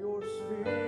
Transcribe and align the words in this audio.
Your 0.00 0.22
spirit 0.22 0.81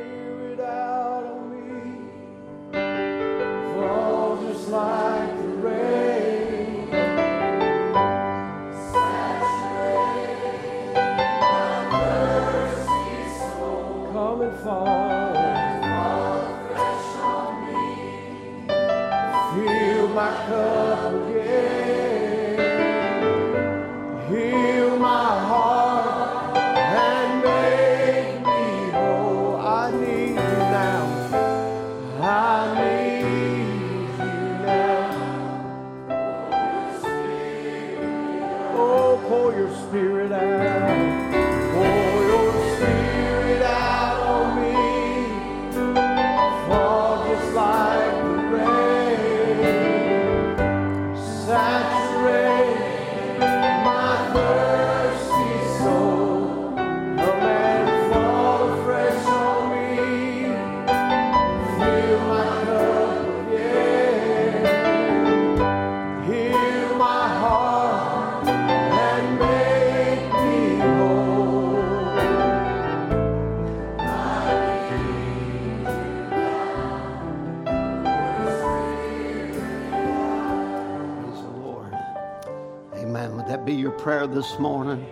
this 84.34 84.58
morning? 84.58 85.06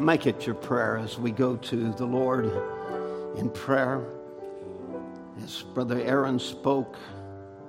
Make 0.00 0.26
it 0.26 0.44
your 0.44 0.56
prayer 0.56 0.96
as 0.96 1.16
we 1.16 1.30
go 1.30 1.54
to 1.56 1.92
the 1.92 2.04
Lord 2.04 2.50
in 3.36 3.50
prayer. 3.50 4.04
As 5.40 5.62
Brother 5.62 6.00
Aaron 6.00 6.40
spoke 6.40 6.96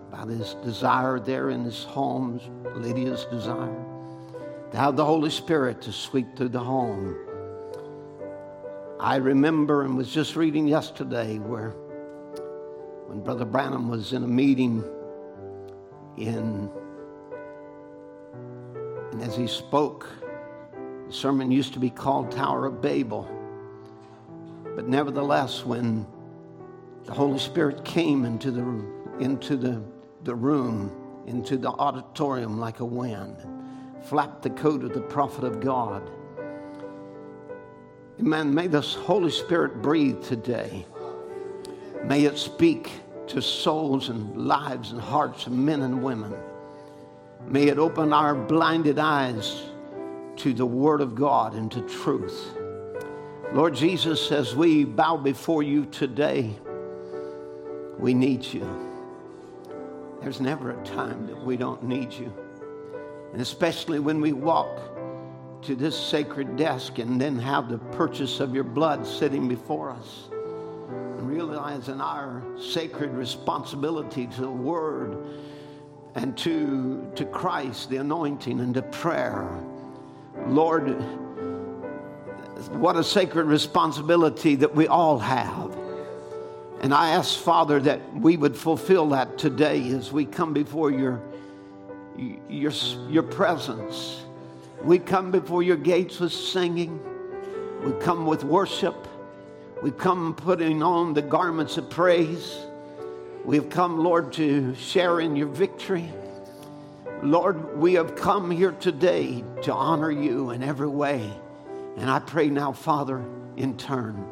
about 0.07 0.29
his 0.29 0.55
desire 0.63 1.19
there 1.19 1.51
in 1.51 1.63
his 1.63 1.83
home, 1.83 2.41
Lydia's 2.73 3.25
desire, 3.25 3.85
to 4.71 4.77
have 4.77 4.95
the 4.95 5.05
Holy 5.05 5.29
Spirit 5.29 5.79
to 5.83 5.91
sweep 5.91 6.35
through 6.35 6.49
the 6.49 6.59
home. 6.59 7.15
I 8.99 9.17
remember 9.17 9.83
and 9.83 9.95
was 9.95 10.11
just 10.11 10.35
reading 10.35 10.67
yesterday 10.67 11.37
where 11.37 11.69
when 13.05 13.21
Brother 13.21 13.45
Branham 13.45 13.89
was 13.89 14.11
in 14.11 14.23
a 14.23 14.27
meeting 14.27 14.83
in 16.17 16.71
and 19.11 19.21
as 19.21 19.35
he 19.35 19.47
spoke, 19.47 20.07
the 21.09 21.15
sermon 21.15 21.49
used 21.49 21.73
to 21.73 21.79
be 21.79 21.89
called 21.89 22.31
Tower 22.31 22.67
of 22.67 22.83
Babel. 22.83 23.27
But 24.75 24.87
nevertheless, 24.87 25.65
when 25.65 26.05
the 27.05 27.13
Holy 27.13 27.39
Spirit 27.39 27.83
came 27.83 28.25
into 28.25 28.51
the, 28.51 28.61
into 29.19 29.57
the, 29.57 29.81
the 30.23 30.35
room, 30.35 30.91
into 31.25 31.57
the 31.57 31.69
auditorium 31.69 32.59
like 32.59 32.79
a 32.79 32.85
wind, 32.85 33.37
flapped 34.03 34.43
the 34.43 34.51
coat 34.51 34.83
of 34.83 34.93
the 34.93 35.01
prophet 35.01 35.45
of 35.45 35.59
God. 35.59 36.07
Amen. 38.19 38.53
May 38.53 38.67
this 38.67 38.93
Holy 38.93 39.31
Spirit 39.31 39.81
breathe 39.81 40.21
today. 40.21 40.85
May 42.03 42.25
it 42.25 42.37
speak 42.37 42.91
to 43.29 43.41
souls 43.41 44.09
and 44.09 44.45
lives 44.45 44.91
and 44.91 45.01
hearts 45.01 45.47
of 45.47 45.53
men 45.53 45.81
and 45.81 46.03
women. 46.03 46.35
May 47.47 47.63
it 47.63 47.79
open 47.79 48.13
our 48.13 48.35
blinded 48.35 48.99
eyes 48.99 49.68
to 50.39 50.53
the 50.53 50.65
Word 50.65 51.01
of 51.01 51.15
God 51.15 51.53
and 51.53 51.71
to 51.71 51.81
truth. 51.81 52.57
Lord 53.53 53.75
Jesus, 53.75 54.31
as 54.31 54.55
we 54.55 54.85
bow 54.85 55.17
before 55.17 55.63
you 55.63 55.85
today, 55.85 56.55
we 57.97 58.13
need 58.13 58.45
you. 58.45 58.89
There's 60.21 60.39
never 60.39 60.71
a 60.71 60.85
time 60.85 61.27
that 61.27 61.43
we 61.43 61.57
don't 61.57 61.83
need 61.83 62.13
you. 62.13 62.33
And 63.33 63.41
especially 63.41 63.99
when 63.99 64.21
we 64.21 64.33
walk 64.33 64.79
to 65.63 65.75
this 65.75 65.97
sacred 65.97 66.55
desk 66.55 66.99
and 66.99 67.19
then 67.19 67.37
have 67.37 67.69
the 67.69 67.77
purchase 67.77 68.39
of 68.39 68.55
your 68.55 68.63
blood 68.63 69.05
sitting 69.05 69.47
before 69.47 69.91
us. 69.91 70.29
And 70.31 71.29
realizing 71.29 71.99
our 71.99 72.43
sacred 72.57 73.11
responsibility 73.11 74.27
to 74.27 74.41
the 74.41 74.49
Word 74.49 75.17
and 76.15 76.37
to, 76.37 77.11
to 77.15 77.25
Christ, 77.25 77.89
the 77.89 77.97
anointing, 77.97 78.59
and 78.61 78.73
to 78.73 78.81
prayer. 78.81 79.49
Lord, 80.49 80.99
what 82.71 82.95
a 82.95 83.03
sacred 83.03 83.45
responsibility 83.45 84.55
that 84.55 84.73
we 84.75 84.87
all 84.87 85.19
have. 85.19 85.77
And 86.81 86.93
I 86.93 87.11
ask, 87.11 87.37
Father, 87.37 87.79
that 87.81 88.13
we 88.15 88.37
would 88.37 88.55
fulfill 88.55 89.09
that 89.09 89.37
today 89.37 89.89
as 89.89 90.11
we 90.11 90.25
come 90.25 90.53
before 90.53 90.91
your, 90.91 91.21
your, 92.49 92.71
your 93.09 93.23
presence. 93.23 94.23
We 94.81 94.97
come 94.97 95.29
before 95.29 95.61
your 95.61 95.75
gates 95.75 96.19
with 96.19 96.31
singing. 96.31 96.99
We 97.83 97.91
come 98.03 98.25
with 98.25 98.43
worship. 98.43 99.07
We 99.83 99.91
come 99.91 100.33
putting 100.35 100.81
on 100.81 101.13
the 101.13 101.21
garments 101.21 101.77
of 101.77 101.89
praise. 101.89 102.57
We've 103.45 103.69
come, 103.69 103.99
Lord, 103.99 104.33
to 104.33 104.73
share 104.75 105.19
in 105.19 105.35
your 105.35 105.47
victory. 105.47 106.09
Lord, 107.21 107.77
we 107.77 107.95
have 107.95 108.15
come 108.15 108.49
here 108.49 108.71
today 108.71 109.43
to 109.63 109.73
honor 109.73 110.09
you 110.09 110.51
in 110.51 110.63
every 110.63 110.87
way. 110.87 111.29
And 111.97 112.09
I 112.09 112.19
pray 112.19 112.49
now, 112.49 112.71
Father, 112.71 113.25
in 113.57 113.75
turn, 113.75 114.25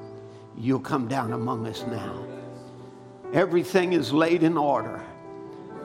you'll 0.58 0.80
come 0.80 1.10
down 1.10 1.34
among 1.34 1.68
us 1.68 1.84
now. 1.88 2.26
Everything 3.34 3.92
is 3.92 4.14
laid 4.14 4.42
in 4.42 4.58
order. 4.58 5.04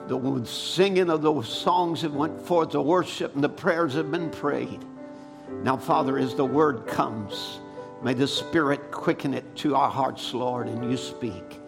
The 0.07 0.45
singing 0.45 1.09
of 1.09 1.21
those 1.21 1.49
songs 1.49 2.03
that 2.03 2.13
went 2.13 2.39
forth, 2.39 2.71
the 2.71 2.81
worship 2.81 3.35
and 3.35 3.43
the 3.43 3.49
prayers 3.49 3.95
have 3.95 4.09
been 4.09 4.29
prayed. 4.29 4.85
Now, 5.61 5.75
Father, 5.75 6.17
as 6.17 6.35
the 6.35 6.45
word 6.45 6.87
comes, 6.87 7.59
may 8.01 8.13
the 8.13 8.27
Spirit 8.27 8.91
quicken 8.91 9.33
it 9.33 9.55
to 9.57 9.75
our 9.75 9.89
hearts, 9.89 10.33
Lord, 10.33 10.67
and 10.67 10.89
you 10.89 10.95
speak. 10.95 11.59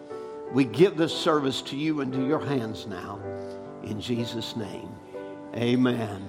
We 0.52 0.64
give 0.64 0.96
this 0.96 1.14
service 1.14 1.60
to 1.62 1.76
you 1.76 2.00
into 2.00 2.26
your 2.26 2.40
hands 2.40 2.86
now. 2.86 3.20
In 3.82 4.00
Jesus' 4.00 4.56
name, 4.56 4.88
amen. 5.56 6.28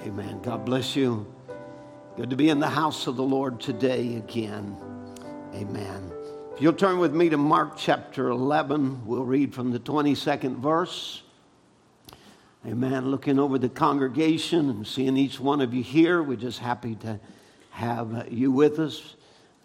Amen. 0.00 0.40
God 0.42 0.64
bless 0.64 0.94
you. 0.94 1.26
Good 2.16 2.30
to 2.30 2.36
be 2.36 2.48
in 2.48 2.60
the 2.60 2.68
house 2.68 3.06
of 3.06 3.16
the 3.16 3.22
Lord 3.22 3.60
today 3.60 4.16
again. 4.16 4.76
Amen. 5.54 6.12
If 6.54 6.62
you'll 6.62 6.72
turn 6.72 6.98
with 6.98 7.14
me 7.14 7.28
to 7.28 7.36
Mark 7.36 7.76
chapter 7.76 8.28
11, 8.28 9.06
we'll 9.06 9.24
read 9.24 9.54
from 9.54 9.70
the 9.70 9.78
22nd 9.78 10.56
verse. 10.56 11.22
Amen. 12.66 13.10
Looking 13.10 13.38
over 13.38 13.58
the 13.58 13.68
congregation 13.68 14.68
and 14.70 14.86
seeing 14.86 15.16
each 15.16 15.40
one 15.40 15.60
of 15.60 15.72
you 15.72 15.82
here, 15.82 16.22
we're 16.22 16.36
just 16.36 16.58
happy 16.58 16.94
to 16.96 17.20
have 17.70 18.26
you 18.30 18.50
with 18.50 18.78
us. 18.78 19.14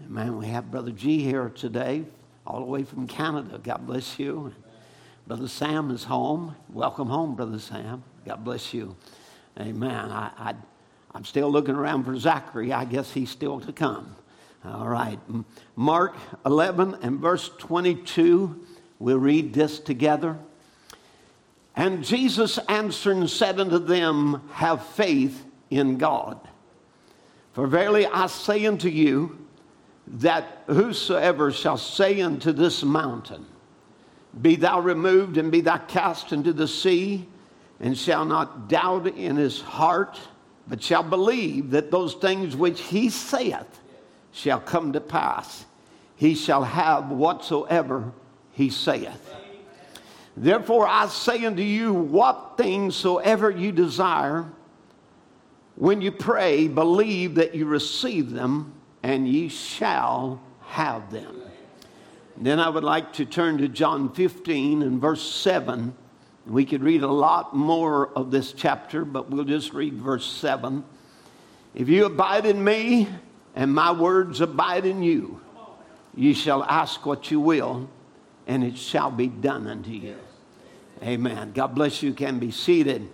Amen. 0.05 0.37
We 0.37 0.47
have 0.47 0.71
Brother 0.71 0.91
G 0.91 1.23
here 1.23 1.49
today, 1.49 2.05
all 2.45 2.59
the 2.59 2.65
way 2.65 2.83
from 2.83 3.07
Canada. 3.07 3.59
God 3.61 3.85
bless 3.87 4.17
you. 4.19 4.53
Brother 5.25 5.47
Sam 5.47 5.91
is 5.91 6.03
home. 6.03 6.55
Welcome 6.69 7.09
home, 7.09 7.35
Brother 7.35 7.59
Sam. 7.59 8.03
God 8.25 8.43
bless 8.43 8.73
you. 8.73 8.95
Amen. 9.59 10.11
I, 10.11 10.31
I, 10.37 10.53
I'm 11.13 11.25
still 11.25 11.51
looking 11.51 11.75
around 11.75 12.05
for 12.05 12.17
Zachary. 12.17 12.73
I 12.73 12.85
guess 12.85 13.11
he's 13.11 13.29
still 13.29 13.59
to 13.61 13.73
come. 13.73 14.15
All 14.65 14.87
right. 14.87 15.19
Mark 15.75 16.15
11 16.45 16.99
and 17.01 17.19
verse 17.19 17.49
22. 17.57 18.65
We'll 18.99 19.19
read 19.19 19.53
this 19.53 19.79
together. 19.79 20.37
And 21.75 22.03
Jesus 22.03 22.57
answered 22.69 23.17
and 23.17 23.29
said 23.29 23.59
unto 23.59 23.79
them, 23.79 24.47
Have 24.53 24.85
faith 24.87 25.43
in 25.69 25.97
God. 25.97 26.39
For 27.53 27.67
verily 27.67 28.05
I 28.05 28.27
say 28.27 28.65
unto 28.65 28.89
you, 28.89 29.39
that 30.07 30.63
whosoever 30.67 31.51
shall 31.51 31.77
say 31.77 32.21
unto 32.21 32.51
this 32.51 32.83
mountain, 32.83 33.45
Be 34.39 34.55
thou 34.55 34.79
removed 34.79 35.37
and 35.37 35.51
be 35.51 35.61
thou 35.61 35.77
cast 35.77 36.31
into 36.31 36.53
the 36.53 36.67
sea, 36.67 37.27
and 37.83 37.97
shall 37.97 38.23
not 38.23 38.69
doubt 38.69 39.07
in 39.07 39.35
his 39.35 39.59
heart, 39.59 40.17
but 40.69 40.81
shall 40.81 41.03
believe 41.03 41.71
that 41.71 41.91
those 41.91 42.13
things 42.13 42.55
which 42.55 42.79
he 42.79 43.09
saith 43.09 43.81
shall 44.31 44.61
come 44.61 44.93
to 44.93 45.01
pass, 45.01 45.65
he 46.15 46.33
shall 46.33 46.63
have 46.63 47.09
whatsoever 47.09 48.13
he 48.53 48.69
saith. 48.69 49.35
Therefore 50.37 50.87
I 50.87 51.07
say 51.07 51.43
unto 51.43 51.61
you, 51.61 51.93
what 51.93 52.53
things 52.55 52.95
soever 52.95 53.51
you 53.51 53.73
desire, 53.73 54.45
when 55.75 56.01
you 56.01 56.13
pray, 56.13 56.69
believe 56.69 57.35
that 57.35 57.53
you 57.53 57.65
receive 57.65 58.31
them, 58.31 58.71
and 59.03 59.27
ye 59.27 59.49
shall 59.49 60.41
have 60.67 61.11
them. 61.11 61.41
Then 62.37 62.61
I 62.61 62.69
would 62.69 62.85
like 62.85 63.11
to 63.13 63.25
turn 63.25 63.57
to 63.57 63.67
John 63.67 64.13
15 64.13 64.83
and 64.83 65.01
verse 65.01 65.21
7. 65.21 65.93
We 66.45 66.65
could 66.65 66.83
read 66.83 67.03
a 67.03 67.11
lot 67.11 67.55
more 67.55 68.09
of 68.17 68.29
this 68.31 68.51
chapter, 68.51 69.05
but 69.05 69.29
we'll 69.29 69.45
just 69.45 69.73
read 69.73 69.93
verse 69.93 70.25
7. 70.25 70.83
If 71.73 71.87
you 71.87 72.05
abide 72.05 72.45
in 72.45 72.61
me, 72.63 73.07
and 73.55 73.73
my 73.73 73.91
words 73.91 74.41
abide 74.41 74.85
in 74.85 75.03
you, 75.03 75.39
you 76.15 76.33
shall 76.33 76.63
ask 76.63 77.05
what 77.05 77.31
you 77.31 77.39
will, 77.39 77.89
and 78.45 78.63
it 78.63 78.77
shall 78.77 79.09
be 79.09 79.27
done 79.27 79.67
unto 79.67 79.91
you. 79.91 80.15
Amen. 81.01 81.51
God 81.53 81.75
bless 81.75 82.03
you. 82.03 82.13
Can 82.13 82.39
be 82.39 82.51
seated. 82.51 83.09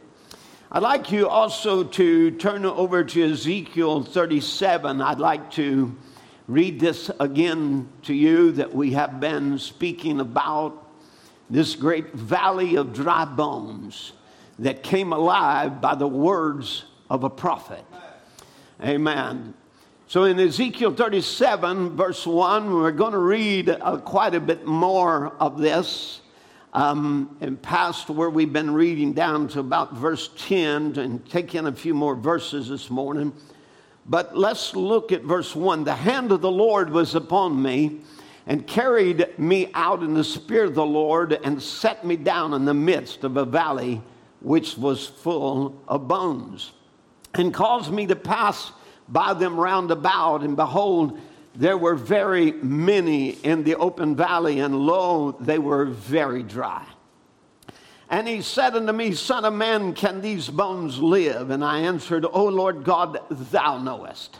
I'd 0.71 0.83
like 0.83 1.11
you 1.11 1.27
also 1.27 1.83
to 1.83 2.31
turn 2.31 2.65
over 2.65 3.03
to 3.03 3.31
Ezekiel 3.31 4.03
37. 4.03 5.01
I'd 5.01 5.19
like 5.19 5.51
to 5.51 5.95
read 6.47 6.79
this 6.79 7.09
again 7.19 7.89
to 8.03 8.13
you 8.13 8.51
that 8.53 8.73
we 8.73 8.91
have 8.93 9.19
been 9.19 9.59
speaking 9.59 10.19
about 10.19 10.88
this 11.49 11.75
great 11.75 12.13
valley 12.13 12.75
of 12.75 12.93
dry 12.93 13.25
bones 13.25 14.13
that 14.59 14.83
came 14.83 15.13
alive 15.13 15.81
by 15.81 15.95
the 15.95 16.07
words 16.07 16.85
of 17.09 17.23
a 17.23 17.29
prophet. 17.29 17.83
Amen. 18.83 19.53
So 20.07 20.23
in 20.23 20.39
Ezekiel 20.39 20.93
37, 20.93 21.95
verse 21.95 22.25
1, 22.25 22.73
we're 22.73 22.91
going 22.91 23.13
to 23.13 23.19
read 23.19 23.69
uh, 23.69 23.97
quite 23.97 24.33
a 24.33 24.39
bit 24.39 24.65
more 24.65 25.35
of 25.39 25.59
this. 25.59 26.21
Um, 26.71 27.35
and 27.41 27.59
past 27.59 28.11
where 28.11 28.29
we've 28.29 28.53
been 28.53 28.71
reading 28.71 29.13
down 29.13 29.47
to 29.49 29.59
about 29.59 29.95
verse 29.95 30.29
10 30.37 30.99
and 30.99 31.27
take 31.27 31.55
in 31.55 31.65
a 31.65 31.71
few 31.71 31.95
more 31.95 32.15
verses 32.15 32.69
this 32.69 32.91
morning. 32.91 33.33
But 34.05 34.37
let's 34.37 34.75
look 34.75 35.11
at 35.11 35.23
verse 35.23 35.55
1. 35.55 35.83
The 35.83 35.95
hand 35.95 36.31
of 36.31 36.41
the 36.41 36.51
Lord 36.51 36.91
was 36.91 37.15
upon 37.15 37.59
me 37.61 38.01
and 38.49 38.65
carried 38.65 39.37
me 39.37 39.69
out 39.75 40.01
in 40.01 40.15
the 40.15 40.23
spirit 40.23 40.69
of 40.69 40.75
the 40.75 40.85
Lord 40.85 41.33
and 41.43 41.61
set 41.61 42.03
me 42.03 42.17
down 42.17 42.53
in 42.53 42.65
the 42.65 42.73
midst 42.73 43.23
of 43.23 43.37
a 43.37 43.45
valley 43.45 44.01
which 44.41 44.75
was 44.75 45.05
full 45.05 45.79
of 45.87 46.07
bones 46.07 46.71
and 47.35 47.53
caused 47.53 47.91
me 47.93 48.07
to 48.07 48.15
pass 48.15 48.71
by 49.07 49.35
them 49.35 49.59
round 49.59 49.91
about, 49.91 50.41
and 50.41 50.55
behold, 50.55 51.19
there 51.55 51.77
were 51.77 51.93
very 51.93 52.51
many 52.53 53.29
in 53.29 53.63
the 53.63 53.75
open 53.75 54.15
valley, 54.15 54.59
and 54.59 54.75
lo, 54.75 55.35
they 55.39 55.59
were 55.59 55.85
very 55.85 56.41
dry. 56.41 56.85
And 58.09 58.27
he 58.27 58.41
said 58.41 58.75
unto 58.75 58.91
me, 58.91 59.13
Son 59.13 59.45
of 59.45 59.53
man, 59.53 59.93
can 59.93 60.21
these 60.21 60.49
bones 60.49 60.97
live? 60.97 61.51
And 61.51 61.63
I 61.63 61.79
answered, 61.81 62.25
O 62.25 62.45
Lord 62.45 62.83
God, 62.83 63.19
thou 63.29 63.77
knowest. 63.77 64.39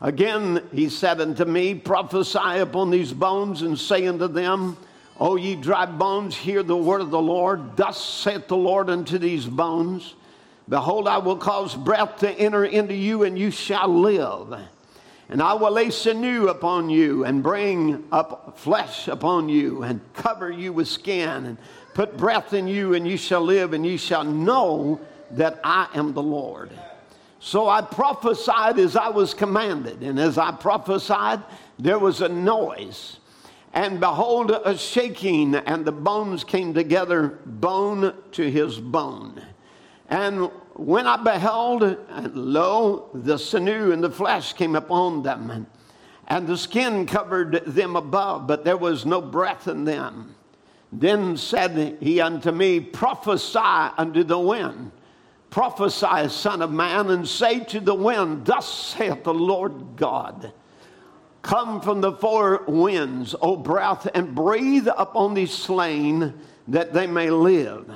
Again 0.00 0.62
he 0.72 0.88
said 0.88 1.20
unto 1.20 1.44
me, 1.44 1.74
Prophesy 1.74 2.58
upon 2.60 2.90
these 2.90 3.12
bones, 3.12 3.62
and 3.62 3.78
say 3.78 4.06
unto 4.06 4.28
them, 4.28 4.76
O 5.20 5.36
ye 5.36 5.56
dry 5.56 5.86
bones, 5.86 6.36
hear 6.36 6.62
the 6.62 6.76
word 6.76 7.00
of 7.00 7.10
the 7.10 7.20
Lord. 7.20 7.76
Thus 7.76 8.02
saith 8.02 8.46
the 8.46 8.56
Lord 8.56 8.88
unto 8.88 9.18
these 9.18 9.46
bones 9.46 10.14
Behold, 10.68 11.08
I 11.08 11.18
will 11.18 11.36
cause 11.36 11.74
breath 11.74 12.18
to 12.18 12.30
enter 12.30 12.64
into 12.64 12.94
you, 12.94 13.24
and 13.24 13.38
you 13.38 13.50
shall 13.50 13.88
live. 13.88 14.54
And 15.30 15.42
I 15.42 15.54
will 15.54 15.72
lay 15.72 15.90
sinew 15.90 16.48
upon 16.48 16.90
you, 16.90 17.24
and 17.24 17.42
bring 17.42 18.04
up 18.12 18.58
flesh 18.58 19.08
upon 19.08 19.48
you, 19.48 19.82
and 19.82 20.00
cover 20.12 20.50
you 20.50 20.72
with 20.72 20.88
skin, 20.88 21.46
and 21.46 21.58
put 21.94 22.16
breath 22.16 22.52
in 22.52 22.68
you, 22.68 22.94
and 22.94 23.08
you 23.08 23.16
shall 23.16 23.40
live, 23.40 23.72
and 23.72 23.84
you 23.84 23.98
shall 23.98 24.24
know 24.24 25.00
that 25.32 25.58
I 25.64 25.88
am 25.94 26.12
the 26.12 26.22
Lord. 26.22 26.70
So 27.40 27.68
I 27.68 27.82
prophesied 27.82 28.78
as 28.78 28.96
I 28.96 29.08
was 29.08 29.32
commanded, 29.32 30.02
and 30.02 30.18
as 30.18 30.38
I 30.38 30.50
prophesied, 30.50 31.42
there 31.78 31.98
was 31.98 32.20
a 32.20 32.28
noise. 32.28 33.20
And 33.72 34.00
behold, 34.00 34.50
a 34.50 34.76
shaking, 34.76 35.54
and 35.54 35.84
the 35.84 35.92
bones 35.92 36.42
came 36.42 36.74
together, 36.74 37.38
bone 37.46 38.14
to 38.32 38.50
his 38.50 38.78
bone. 38.80 39.40
And 40.08 40.50
when 40.74 41.06
I 41.06 41.16
beheld, 41.16 41.82
and 41.82 42.34
lo, 42.34 43.10
the 43.14 43.38
sinew 43.38 43.92
and 43.92 44.02
the 44.02 44.10
flesh 44.10 44.54
came 44.54 44.74
upon 44.74 45.22
them, 45.22 45.50
and, 45.50 45.66
and 46.26 46.46
the 46.46 46.56
skin 46.56 47.06
covered 47.06 47.64
them 47.66 47.94
above, 47.94 48.46
but 48.46 48.64
there 48.64 48.76
was 48.76 49.06
no 49.06 49.20
breath 49.20 49.68
in 49.68 49.84
them. 49.84 50.34
Then 50.90 51.36
said 51.36 51.98
he 52.00 52.20
unto 52.20 52.50
me, 52.50 52.80
Prophesy 52.80 53.58
unto 53.58 54.24
the 54.24 54.38
wind. 54.38 54.92
Prophesy, 55.50 56.28
Son 56.28 56.62
of 56.62 56.70
Man, 56.70 57.10
and 57.10 57.26
say 57.26 57.60
to 57.60 57.80
the 57.80 57.94
wind, 57.94 58.44
Thus 58.44 58.68
saith 58.68 59.24
the 59.24 59.34
Lord 59.34 59.96
God. 59.96 60.52
Come 61.42 61.80
from 61.80 62.00
the 62.00 62.12
four 62.12 62.64
winds, 62.66 63.34
O 63.40 63.56
breath, 63.56 64.06
and 64.12 64.34
breathe 64.34 64.88
upon 64.96 65.34
these 65.34 65.52
slain 65.52 66.34
that 66.68 66.92
they 66.92 67.06
may 67.06 67.30
live. 67.30 67.90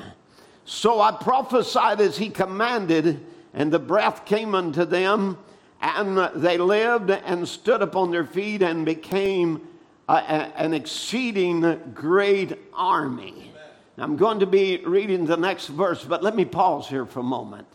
So 0.64 1.00
I 1.00 1.12
prophesied 1.12 2.00
as 2.00 2.16
he 2.16 2.30
commanded, 2.30 3.26
and 3.52 3.70
the 3.70 3.78
breath 3.78 4.24
came 4.24 4.54
unto 4.54 4.84
them, 4.86 5.36
and 5.82 6.16
they 6.36 6.56
lived 6.56 7.10
and 7.10 7.46
stood 7.46 7.82
upon 7.82 8.10
their 8.10 8.24
feet 8.24 8.62
and 8.62 8.86
became 8.86 9.60
a, 10.08 10.14
a, 10.14 10.16
an 10.56 10.72
exceeding 10.72 11.92
great 11.92 12.58
army. 12.72 13.51
I'm 13.98 14.16
going 14.16 14.40
to 14.40 14.46
be 14.46 14.78
reading 14.78 15.26
the 15.26 15.36
next 15.36 15.66
verse, 15.68 16.02
but 16.02 16.22
let 16.22 16.34
me 16.34 16.44
pause 16.44 16.88
here 16.88 17.04
for 17.04 17.20
a 17.20 17.24
moment. 17.24 17.68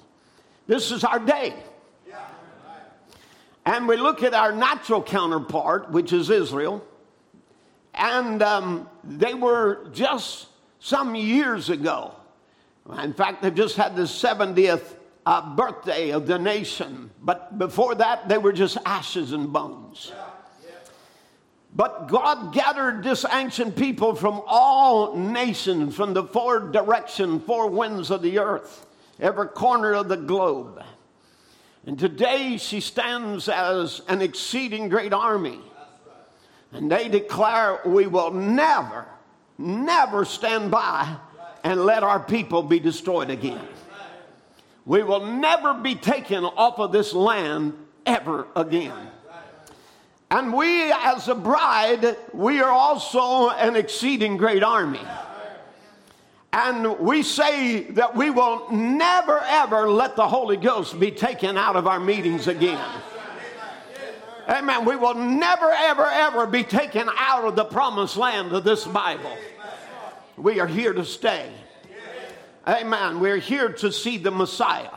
This 0.65 0.91
is 0.91 1.03
our 1.03 1.19
day. 1.19 1.53
And 3.65 3.87
we 3.87 3.97
look 3.97 4.23
at 4.23 4.33
our 4.33 4.53
natural 4.53 5.03
counterpart, 5.03 5.91
which 5.91 6.13
is 6.13 6.29
Israel. 6.29 6.83
And 7.93 8.41
um, 8.41 8.89
they 9.03 9.33
were 9.33 9.89
just 9.91 10.47
some 10.79 11.15
years 11.15 11.69
ago 11.69 12.13
in 13.03 13.13
fact, 13.13 13.41
they 13.41 13.51
just 13.51 13.75
had 13.75 13.95
the 13.95 14.03
70th 14.03 14.95
uh, 15.25 15.55
birthday 15.55 16.11
of 16.11 16.25
the 16.25 16.39
nation. 16.39 17.11
But 17.21 17.57
before 17.57 17.95
that, 17.95 18.29
they 18.29 18.37
were 18.37 18.53
just 18.53 18.77
ashes 18.85 19.33
and 19.33 19.51
bones. 19.51 20.13
But 21.77 22.07
God 22.07 22.53
gathered 22.53 23.03
this 23.03 23.23
ancient 23.31 23.75
people 23.75 24.15
from 24.15 24.41
all 24.47 25.15
nations, 25.15 25.95
from 25.95 26.15
the 26.15 26.23
four 26.23 26.59
directions, 26.59 27.43
four 27.45 27.69
winds 27.69 28.09
of 28.09 28.23
the 28.23 28.39
earth, 28.39 28.87
every 29.19 29.47
corner 29.49 29.93
of 29.93 30.07
the 30.07 30.17
globe. 30.17 30.83
And 31.85 31.99
today 31.99 32.57
she 32.57 32.79
stands 32.79 33.47
as 33.47 34.01
an 34.07 34.23
exceeding 34.23 34.89
great 34.89 35.13
army. 35.13 35.59
And 36.71 36.91
they 36.91 37.09
declare, 37.09 37.79
We 37.85 38.07
will 38.07 38.31
never, 38.31 39.05
never 39.59 40.25
stand 40.25 40.71
by 40.71 41.15
and 41.63 41.85
let 41.85 42.01
our 42.01 42.19
people 42.19 42.63
be 42.63 42.79
destroyed 42.79 43.29
again. 43.29 43.61
We 44.83 45.03
will 45.03 45.27
never 45.27 45.75
be 45.75 45.93
taken 45.93 46.43
off 46.43 46.79
of 46.79 46.91
this 46.91 47.13
land 47.13 47.73
ever 48.07 48.47
again. 48.55 49.11
And 50.29 50.53
we, 50.53 50.91
as 50.91 51.27
a 51.29 51.35
bride, 51.35 52.17
we 52.33 52.59
are 52.59 52.69
also 52.69 53.49
an 53.49 53.75
exceeding 53.75 54.35
great 54.37 54.61
army. 54.61 55.01
And 56.51 56.99
we 56.99 57.23
say 57.23 57.83
that 57.91 58.15
we 58.15 58.29
will 58.29 58.69
never 58.71 59.39
ever 59.39 59.89
let 59.89 60.15
the 60.15 60.27
Holy 60.27 60.57
Ghost 60.57 60.99
be 60.99 61.11
taken 61.11 61.57
out 61.57 61.75
of 61.75 61.87
our 61.87 61.99
meetings 61.99 62.47
again. 62.47 62.83
Amen. 64.49 64.85
We 64.85 64.95
will 64.95 65.13
never 65.13 65.69
ever 65.69 66.05
ever 66.05 66.47
be 66.47 66.63
taken 66.63 67.09
out 67.17 67.45
of 67.45 67.55
the 67.55 67.65
promised 67.65 68.17
land 68.17 68.53
of 68.53 68.63
this 68.63 68.85
Bible. 68.85 69.37
We 70.37 70.59
are 70.59 70.67
here 70.67 70.93
to 70.93 71.05
stay. 71.05 71.51
Amen. 72.67 73.19
We're 73.19 73.37
here 73.37 73.69
to 73.69 73.91
see 73.91 74.17
the 74.17 74.31
Messiah. 74.31 74.89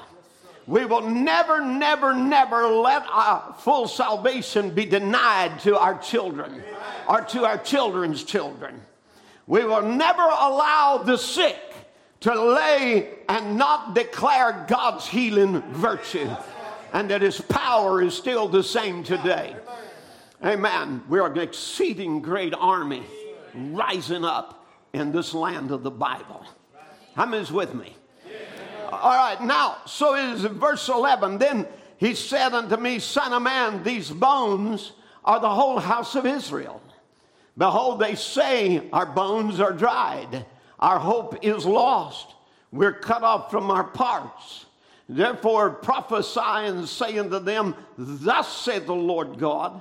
We 0.70 0.84
will 0.84 1.00
never, 1.00 1.60
never, 1.64 2.14
never 2.14 2.68
let 2.68 3.02
full 3.58 3.88
salvation 3.88 4.70
be 4.70 4.84
denied 4.84 5.58
to 5.62 5.76
our 5.76 5.98
children 5.98 6.62
or 7.08 7.22
to 7.22 7.44
our 7.44 7.58
children's 7.58 8.22
children. 8.22 8.80
We 9.48 9.64
will 9.64 9.82
never 9.82 10.22
allow 10.22 11.02
the 11.04 11.18
sick 11.18 11.58
to 12.20 12.40
lay 12.40 13.08
and 13.28 13.56
not 13.56 13.96
declare 13.96 14.64
God's 14.68 15.08
healing 15.08 15.60
virtue 15.72 16.30
and 16.92 17.10
that 17.10 17.22
his 17.22 17.40
power 17.40 18.00
is 18.00 18.14
still 18.14 18.46
the 18.46 18.62
same 18.62 19.02
today. 19.02 19.56
Amen. 20.44 21.02
We're 21.08 21.26
an 21.26 21.36
exceeding 21.36 22.22
great 22.22 22.54
army 22.54 23.02
rising 23.54 24.24
up 24.24 24.64
in 24.92 25.10
this 25.10 25.34
land 25.34 25.72
of 25.72 25.82
the 25.82 25.90
Bible. 25.90 26.46
How 27.16 27.26
many's 27.26 27.50
with 27.50 27.74
me? 27.74 27.96
All 28.92 29.16
right, 29.16 29.40
now, 29.40 29.78
so 29.87 30.14
is 30.14 30.42
verse 30.42 30.88
11. 30.88 31.38
Then 31.38 31.66
he 31.99 32.14
said 32.14 32.54
unto 32.54 32.76
me, 32.76 32.99
Son 32.99 33.32
of 33.32 33.42
man, 33.42 33.82
these 33.82 34.11
bones 34.11 34.92
are 35.25 35.40
the 35.40 35.50
whole 35.50 35.78
house 35.78 36.14
of 36.14 36.26
Israel. 36.26 36.82
Behold, 37.56 38.00
they 38.00 38.14
say, 38.14 38.88
Our 38.92 39.06
bones 39.06 39.61
are 39.61 39.73
dried, 39.73 40.47
our 40.78 40.99
hope 40.99 41.44
is 41.44 41.66
lost, 41.66 42.35
we're 42.73 42.92
cut 42.92 43.23
off 43.23 43.50
from 43.50 43.70
our 43.70 43.85
parts. 43.85 44.66
Therefore 45.09 45.70
prophesy 45.70 46.40
and 46.40 46.88
say 46.88 47.18
unto 47.18 47.40
them, 47.40 47.75
Thus 47.99 48.62
saith 48.62 48.87
the 48.87 48.94
Lord 48.94 49.38
God, 49.38 49.80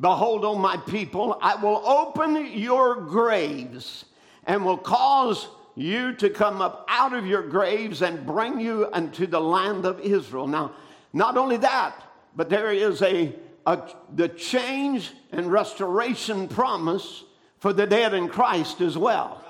Behold, 0.00 0.44
O 0.44 0.54
my 0.54 0.76
people, 0.76 1.36
I 1.42 1.56
will 1.56 1.82
open 1.84 2.46
your 2.52 2.94
graves 2.94 4.04
and 4.46 4.64
will 4.64 4.78
cause 4.78 5.48
you 5.78 6.12
to 6.14 6.28
come 6.28 6.60
up 6.60 6.84
out 6.88 7.12
of 7.12 7.24
your 7.24 7.42
graves 7.42 8.02
and 8.02 8.26
bring 8.26 8.58
you 8.58 8.88
unto 8.92 9.26
the 9.26 9.40
land 9.40 9.84
of 9.84 10.00
Israel. 10.00 10.48
Now, 10.48 10.72
not 11.12 11.36
only 11.36 11.56
that, 11.58 11.94
but 12.34 12.50
there 12.50 12.72
is 12.72 13.00
a, 13.00 13.34
a 13.64 13.88
the 14.14 14.28
change 14.28 15.12
and 15.30 15.50
restoration 15.50 16.48
promise 16.48 17.24
for 17.58 17.72
the 17.72 17.86
dead 17.86 18.12
in 18.12 18.28
Christ 18.28 18.80
as 18.80 18.98
well. 18.98 19.44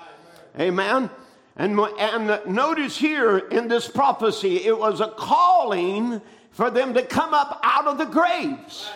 Amen. 0.59 1.09
And, 1.55 1.79
and 1.79 2.45
notice 2.47 2.97
here 2.97 3.37
in 3.37 3.67
this 3.67 3.87
prophecy, 3.87 4.65
it 4.65 4.77
was 4.77 5.01
a 5.01 5.09
calling 5.09 6.21
for 6.51 6.69
them 6.69 6.93
to 6.93 7.03
come 7.03 7.33
up 7.33 7.59
out 7.63 7.87
of 7.87 7.97
the 7.97 8.05
graves. 8.05 8.89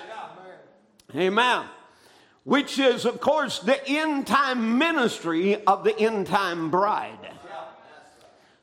Amen. 1.15 1.65
Which 2.43 2.79
is, 2.79 3.05
of 3.05 3.21
course, 3.21 3.59
the 3.59 3.85
end 3.87 4.27
time 4.27 4.77
ministry 4.77 5.63
of 5.65 5.83
the 5.83 5.97
end 5.97 6.27
time 6.27 6.69
bride. 6.71 7.22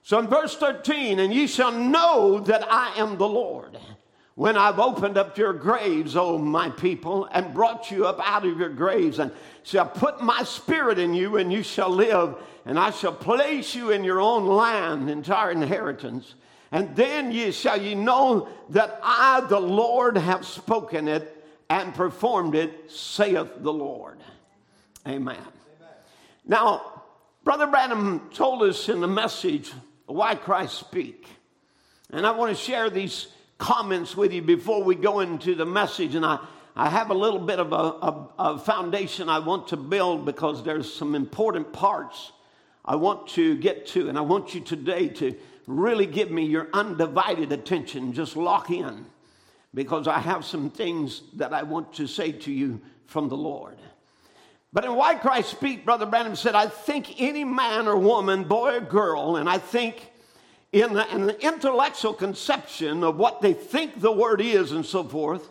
So 0.02 0.18
in 0.18 0.26
verse 0.26 0.56
13, 0.56 1.18
and 1.18 1.32
ye 1.32 1.46
shall 1.46 1.72
know 1.72 2.40
that 2.40 2.66
I 2.70 2.94
am 2.96 3.18
the 3.18 3.28
Lord 3.28 3.78
when 4.34 4.56
I've 4.56 4.78
opened 4.78 5.18
up 5.18 5.36
your 5.36 5.52
graves, 5.52 6.16
O 6.16 6.38
my 6.38 6.70
people, 6.70 7.26
and 7.32 7.52
brought 7.52 7.90
you 7.90 8.06
up 8.06 8.20
out 8.24 8.46
of 8.46 8.58
your 8.58 8.70
graves, 8.70 9.18
and 9.18 9.30
shall 9.62 9.86
put 9.86 10.22
my 10.22 10.42
spirit 10.44 10.98
in 10.98 11.12
you, 11.12 11.36
and 11.36 11.52
you 11.52 11.62
shall 11.62 11.90
live 11.90 12.36
and 12.64 12.78
I 12.78 12.90
shall 12.90 13.12
place 13.12 13.74
you 13.74 13.90
in 13.90 14.04
your 14.04 14.20
own 14.20 14.46
land, 14.46 15.10
entire 15.10 15.50
inheritance. 15.50 16.34
And 16.72 16.94
then 16.94 17.32
ye 17.32 17.50
shall 17.50 17.80
ye 17.80 17.94
know 17.94 18.48
that 18.70 19.00
I, 19.02 19.40
the 19.48 19.58
Lord, 19.58 20.16
have 20.16 20.46
spoken 20.46 21.08
it 21.08 21.44
and 21.68 21.94
performed 21.94 22.54
it, 22.54 22.90
saith 22.90 23.48
the 23.58 23.72
Lord. 23.72 24.18
Amen. 25.06 25.36
Amen. 25.36 25.46
Now, 26.46 27.02
Brother 27.42 27.66
Branham 27.66 28.28
told 28.32 28.62
us 28.62 28.88
in 28.88 29.00
the 29.00 29.08
message, 29.08 29.72
Why 30.10 30.34
Cry? 30.34 30.66
Speak. 30.66 31.26
And 32.10 32.26
I 32.26 32.32
want 32.32 32.56
to 32.56 32.60
share 32.60 32.90
these 32.90 33.28
comments 33.58 34.16
with 34.16 34.32
you 34.32 34.42
before 34.42 34.82
we 34.82 34.96
go 34.96 35.20
into 35.20 35.54
the 35.54 35.64
message. 35.64 36.16
And 36.16 36.26
I, 36.26 36.40
I 36.74 36.88
have 36.88 37.10
a 37.10 37.14
little 37.14 37.38
bit 37.38 37.60
of 37.60 37.72
a, 37.72 37.76
a, 37.76 38.28
a 38.38 38.58
foundation 38.58 39.28
I 39.28 39.38
want 39.38 39.68
to 39.68 39.76
build 39.76 40.24
because 40.24 40.64
there's 40.64 40.92
some 40.92 41.14
important 41.14 41.72
parts 41.72 42.32
I 42.84 42.96
want 42.96 43.28
to 43.30 43.56
get 43.56 43.86
to, 43.88 44.08
and 44.08 44.18
I 44.18 44.22
want 44.22 44.54
you 44.54 44.62
today 44.62 45.08
to 45.08 45.36
really 45.66 46.06
give 46.06 46.30
me 46.30 46.46
your 46.46 46.68
undivided 46.72 47.52
attention. 47.52 48.12
Just 48.12 48.36
lock 48.36 48.70
in 48.70 49.06
because 49.74 50.08
I 50.08 50.18
have 50.18 50.44
some 50.44 50.70
things 50.70 51.22
that 51.34 51.52
I 51.52 51.62
want 51.62 51.92
to 51.94 52.08
say 52.08 52.32
to 52.32 52.52
you 52.52 52.80
from 53.06 53.28
the 53.28 53.36
Lord. 53.36 53.76
But 54.72 54.84
in 54.84 54.94
Why 54.94 55.14
Cry? 55.16 55.40
Speak, 55.40 55.84
Brother 55.84 56.06
Branham 56.06 56.36
said, 56.36 56.54
I 56.54 56.66
think 56.66 57.20
any 57.20 57.44
man 57.44 57.88
or 57.88 57.96
woman, 57.96 58.44
boy 58.44 58.76
or 58.76 58.80
girl, 58.80 59.36
and 59.36 59.48
I 59.48 59.58
think 59.58 60.10
in 60.72 60.92
the, 60.92 61.12
in 61.12 61.26
the 61.26 61.44
intellectual 61.44 62.14
conception 62.14 63.02
of 63.02 63.16
what 63.16 63.40
they 63.40 63.52
think 63.52 64.00
the 64.00 64.12
word 64.12 64.40
is 64.40 64.70
and 64.70 64.86
so 64.86 65.02
forth, 65.02 65.48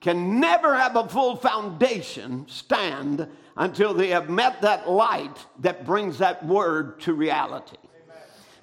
can 0.00 0.38
never 0.38 0.76
have 0.76 0.94
a 0.96 1.08
full 1.08 1.36
foundation 1.36 2.46
stand 2.48 3.26
until 3.56 3.94
they 3.94 4.08
have 4.08 4.30
met 4.30 4.60
that 4.62 4.88
light 4.88 5.36
that 5.60 5.84
brings 5.84 6.18
that 6.18 6.44
word 6.44 7.00
to 7.00 7.14
reality. 7.14 7.76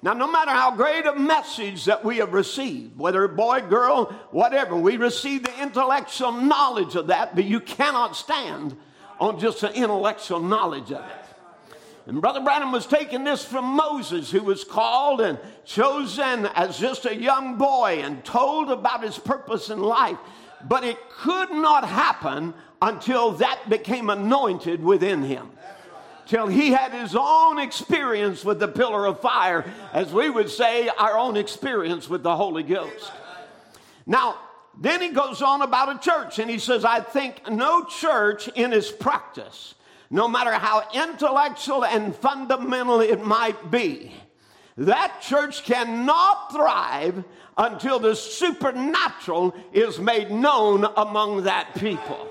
Now, 0.02 0.14
no 0.14 0.30
matter 0.30 0.50
how 0.50 0.74
great 0.74 1.04
a 1.04 1.14
message 1.14 1.84
that 1.84 2.02
we 2.02 2.16
have 2.18 2.32
received, 2.32 2.98
whether 2.98 3.28
boy, 3.28 3.60
girl, 3.60 4.06
whatever, 4.30 4.74
we 4.74 4.96
receive 4.96 5.42
the 5.42 5.62
intellectual 5.62 6.32
knowledge 6.32 6.94
of 6.94 7.08
that, 7.08 7.34
but 7.34 7.44
you 7.44 7.60
cannot 7.60 8.16
stand 8.16 8.76
on 9.20 9.38
just 9.38 9.60
the 9.60 9.72
intellectual 9.72 10.40
knowledge 10.40 10.90
of 10.90 11.04
it. 11.04 11.26
And 12.06 12.20
Brother 12.20 12.40
Branham 12.40 12.72
was 12.72 12.86
taking 12.86 13.22
this 13.22 13.44
from 13.44 13.64
Moses, 13.64 14.30
who 14.30 14.42
was 14.42 14.64
called 14.64 15.20
and 15.20 15.38
chosen 15.64 16.46
as 16.46 16.78
just 16.78 17.04
a 17.04 17.14
young 17.14 17.56
boy 17.56 18.00
and 18.02 18.24
told 18.24 18.70
about 18.70 19.04
his 19.04 19.18
purpose 19.18 19.68
in 19.68 19.80
life. 19.80 20.16
But 20.66 20.82
it 20.82 20.98
could 21.10 21.50
not 21.50 21.86
happen 21.86 22.54
until 22.82 23.32
that 23.32 23.68
became 23.68 24.10
anointed 24.10 24.82
within 24.82 25.22
him. 25.22 25.50
Till 26.26 26.46
he 26.46 26.70
had 26.70 26.92
his 26.92 27.14
own 27.18 27.58
experience 27.58 28.44
with 28.44 28.60
the 28.60 28.68
pillar 28.68 29.06
of 29.06 29.20
fire, 29.20 29.70
as 29.92 30.12
we 30.12 30.30
would 30.30 30.48
say, 30.48 30.88
our 30.88 31.18
own 31.18 31.36
experience 31.36 32.08
with 32.08 32.22
the 32.22 32.34
Holy 32.34 32.62
Ghost. 32.62 33.12
Now, 34.06 34.36
then 34.80 35.02
he 35.02 35.10
goes 35.10 35.42
on 35.42 35.60
about 35.60 35.94
a 35.94 35.98
church 35.98 36.38
and 36.38 36.50
he 36.50 36.58
says, 36.58 36.86
I 36.86 37.00
think 37.00 37.48
no 37.50 37.84
church 37.84 38.48
in 38.48 38.72
its 38.72 38.90
practice, 38.90 39.74
no 40.10 40.26
matter 40.26 40.52
how 40.52 40.88
intellectual 40.94 41.84
and 41.84 42.16
fundamental 42.16 43.00
it 43.00 43.22
might 43.22 43.70
be, 43.70 44.12
that 44.78 45.20
church 45.20 45.64
cannot 45.64 46.52
thrive 46.52 47.22
until 47.58 47.98
the 47.98 48.16
supernatural 48.16 49.54
is 49.74 49.98
made 49.98 50.30
known 50.30 50.86
among 50.96 51.44
that 51.44 51.74
people. 51.74 52.28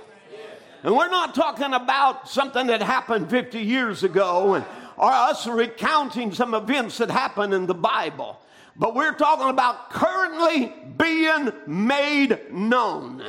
And 0.82 0.96
we're 0.96 1.10
not 1.10 1.36
talking 1.36 1.74
about 1.74 2.28
something 2.28 2.68
that 2.68 2.82
happened 2.82 3.30
50 3.30 3.60
years 3.60 4.04
ago 4.04 4.56
and, 4.56 4.66
or 4.98 5.12
us 5.12 5.46
recounting 5.46 6.34
some 6.34 6.56
events 6.56 6.98
that 6.98 7.12
happened 7.12 7.54
in 7.54 7.68
the 7.68 7.76
Bible. 7.76 8.40
But 8.80 8.96
we're 8.96 9.14
talking 9.14 9.50
about 9.50 9.90
currently 9.90 10.74
being 10.98 11.52
made 11.68 12.40
known. 12.50 13.22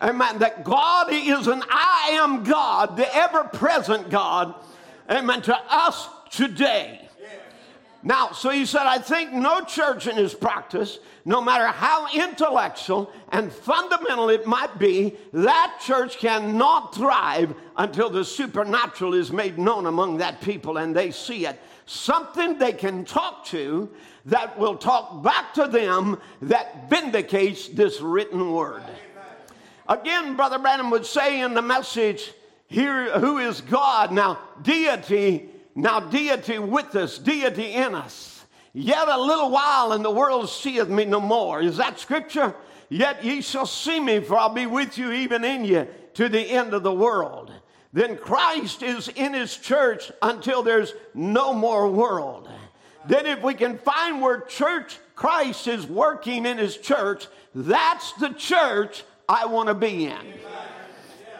Amen. 0.00 0.38
That 0.38 0.64
God 0.64 1.12
is 1.12 1.46
an 1.46 1.62
I 1.68 2.12
am 2.12 2.42
God, 2.42 2.96
the 2.96 3.14
ever 3.14 3.44
present 3.44 4.08
God. 4.08 4.54
Amen. 5.10 5.42
To 5.42 5.56
us 5.68 6.08
today. 6.30 7.06
Now, 8.02 8.32
so 8.32 8.48
he 8.48 8.64
said, 8.64 8.86
I 8.86 8.96
think 8.96 9.34
no 9.34 9.60
church 9.60 10.06
in 10.06 10.16
his 10.16 10.32
practice, 10.32 11.00
no 11.26 11.42
matter 11.42 11.66
how 11.66 12.08
intellectual 12.14 13.12
and 13.30 13.52
fundamental 13.52 14.30
it 14.30 14.46
might 14.46 14.78
be, 14.78 15.16
that 15.34 15.80
church 15.84 16.16
cannot 16.16 16.94
thrive 16.94 17.54
until 17.76 18.08
the 18.08 18.24
supernatural 18.24 19.12
is 19.12 19.30
made 19.30 19.58
known 19.58 19.84
among 19.84 20.16
that 20.16 20.40
people 20.40 20.78
and 20.78 20.96
they 20.96 21.10
see 21.10 21.44
it. 21.44 21.60
Something 21.84 22.56
they 22.56 22.72
can 22.72 23.04
talk 23.04 23.44
to 23.46 23.90
that 24.26 24.58
will 24.58 24.76
talk 24.76 25.22
back 25.22 25.54
to 25.54 25.66
them 25.66 26.20
that 26.42 26.88
vindicates 26.90 27.68
this 27.68 28.00
written 28.00 28.52
word. 28.52 28.82
Again, 29.88 30.36
Brother 30.36 30.58
Branham 30.58 30.90
would 30.90 31.06
say 31.06 31.40
in 31.40 31.54
the 31.54 31.62
message, 31.62 32.32
here, 32.68 33.18
who 33.18 33.38
is 33.38 33.60
God? 33.60 34.12
Now, 34.12 34.38
deity 34.62 35.50
now, 35.74 36.00
deity 36.00 36.58
with 36.58 36.94
us, 36.96 37.18
deity 37.18 37.72
in 37.72 37.94
us. 37.94 38.44
Yet 38.72 39.08
a 39.08 39.20
little 39.20 39.50
while, 39.50 39.92
and 39.92 40.04
the 40.04 40.10
world 40.10 40.48
seeth 40.48 40.88
me 40.88 41.04
no 41.04 41.20
more. 41.20 41.60
Is 41.60 41.76
that 41.76 41.98
scripture? 41.98 42.54
Yet 42.88 43.24
ye 43.24 43.40
shall 43.40 43.66
see 43.66 44.00
me, 44.00 44.20
for 44.20 44.36
I'll 44.36 44.52
be 44.52 44.66
with 44.66 44.98
you, 44.98 45.12
even 45.12 45.44
in 45.44 45.64
you, 45.64 45.88
to 46.14 46.28
the 46.28 46.40
end 46.40 46.74
of 46.74 46.82
the 46.82 46.92
world. 46.92 47.52
Then 47.92 48.16
Christ 48.16 48.82
is 48.82 49.08
in 49.08 49.32
his 49.34 49.56
church 49.56 50.12
until 50.22 50.62
there's 50.62 50.92
no 51.14 51.52
more 51.52 51.88
world. 51.88 52.48
Then, 53.06 53.26
if 53.26 53.42
we 53.42 53.54
can 53.54 53.78
find 53.78 54.20
where 54.20 54.40
church 54.40 54.98
Christ 55.14 55.66
is 55.66 55.86
working 55.86 56.46
in 56.46 56.58
his 56.58 56.76
church, 56.76 57.26
that's 57.54 58.12
the 58.14 58.30
church 58.30 59.04
I 59.28 59.46
want 59.46 59.68
to 59.68 59.74
be 59.74 60.06
in. 60.06 60.34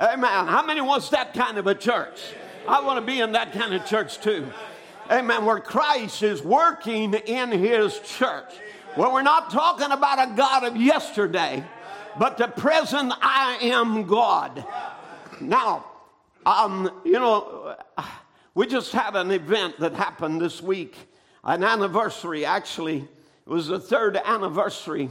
Amen. 0.01 0.47
How 0.47 0.65
many 0.65 0.81
wants 0.81 1.11
that 1.11 1.35
kind 1.35 1.59
of 1.59 1.67
a 1.67 1.75
church? 1.75 2.21
I 2.67 2.81
want 2.81 2.99
to 2.99 3.05
be 3.05 3.21
in 3.21 3.33
that 3.33 3.53
kind 3.53 3.75
of 3.75 3.85
church 3.85 4.21
too. 4.21 4.47
Amen. 5.11 5.45
Where 5.45 5.61
Christ 5.61 6.23
is 6.23 6.43
working 6.43 7.15
in 7.15 7.51
his 7.51 7.99
church. 8.01 8.53
Well, 8.97 9.13
we're 9.13 9.23
not 9.23 9.51
talking 9.51 9.91
about 9.91 10.31
a 10.31 10.35
God 10.35 10.65
of 10.65 10.77
yesterday, 10.77 11.65
but 12.19 12.39
the 12.39 12.49
present 12.49 13.13
I 13.21 13.59
am 13.63 14.05
God. 14.05 14.65
Now, 15.41 15.85
um, 16.47 16.91
you 17.05 17.13
know, 17.13 17.77
we 18.55 18.67
just 18.67 18.93
had 18.93 19.17
an 19.17 19.31
event 19.31 19.79
that 19.81 19.95
happened 19.95 20.41
this 20.41 20.63
week, 20.63 20.97
an 21.45 21.65
anniversary 21.65 22.45
actually. 22.45 22.99
It 22.99 23.51
was 23.51 23.69
the 23.69 23.81
third 23.81 24.17
anniversary 24.17 25.11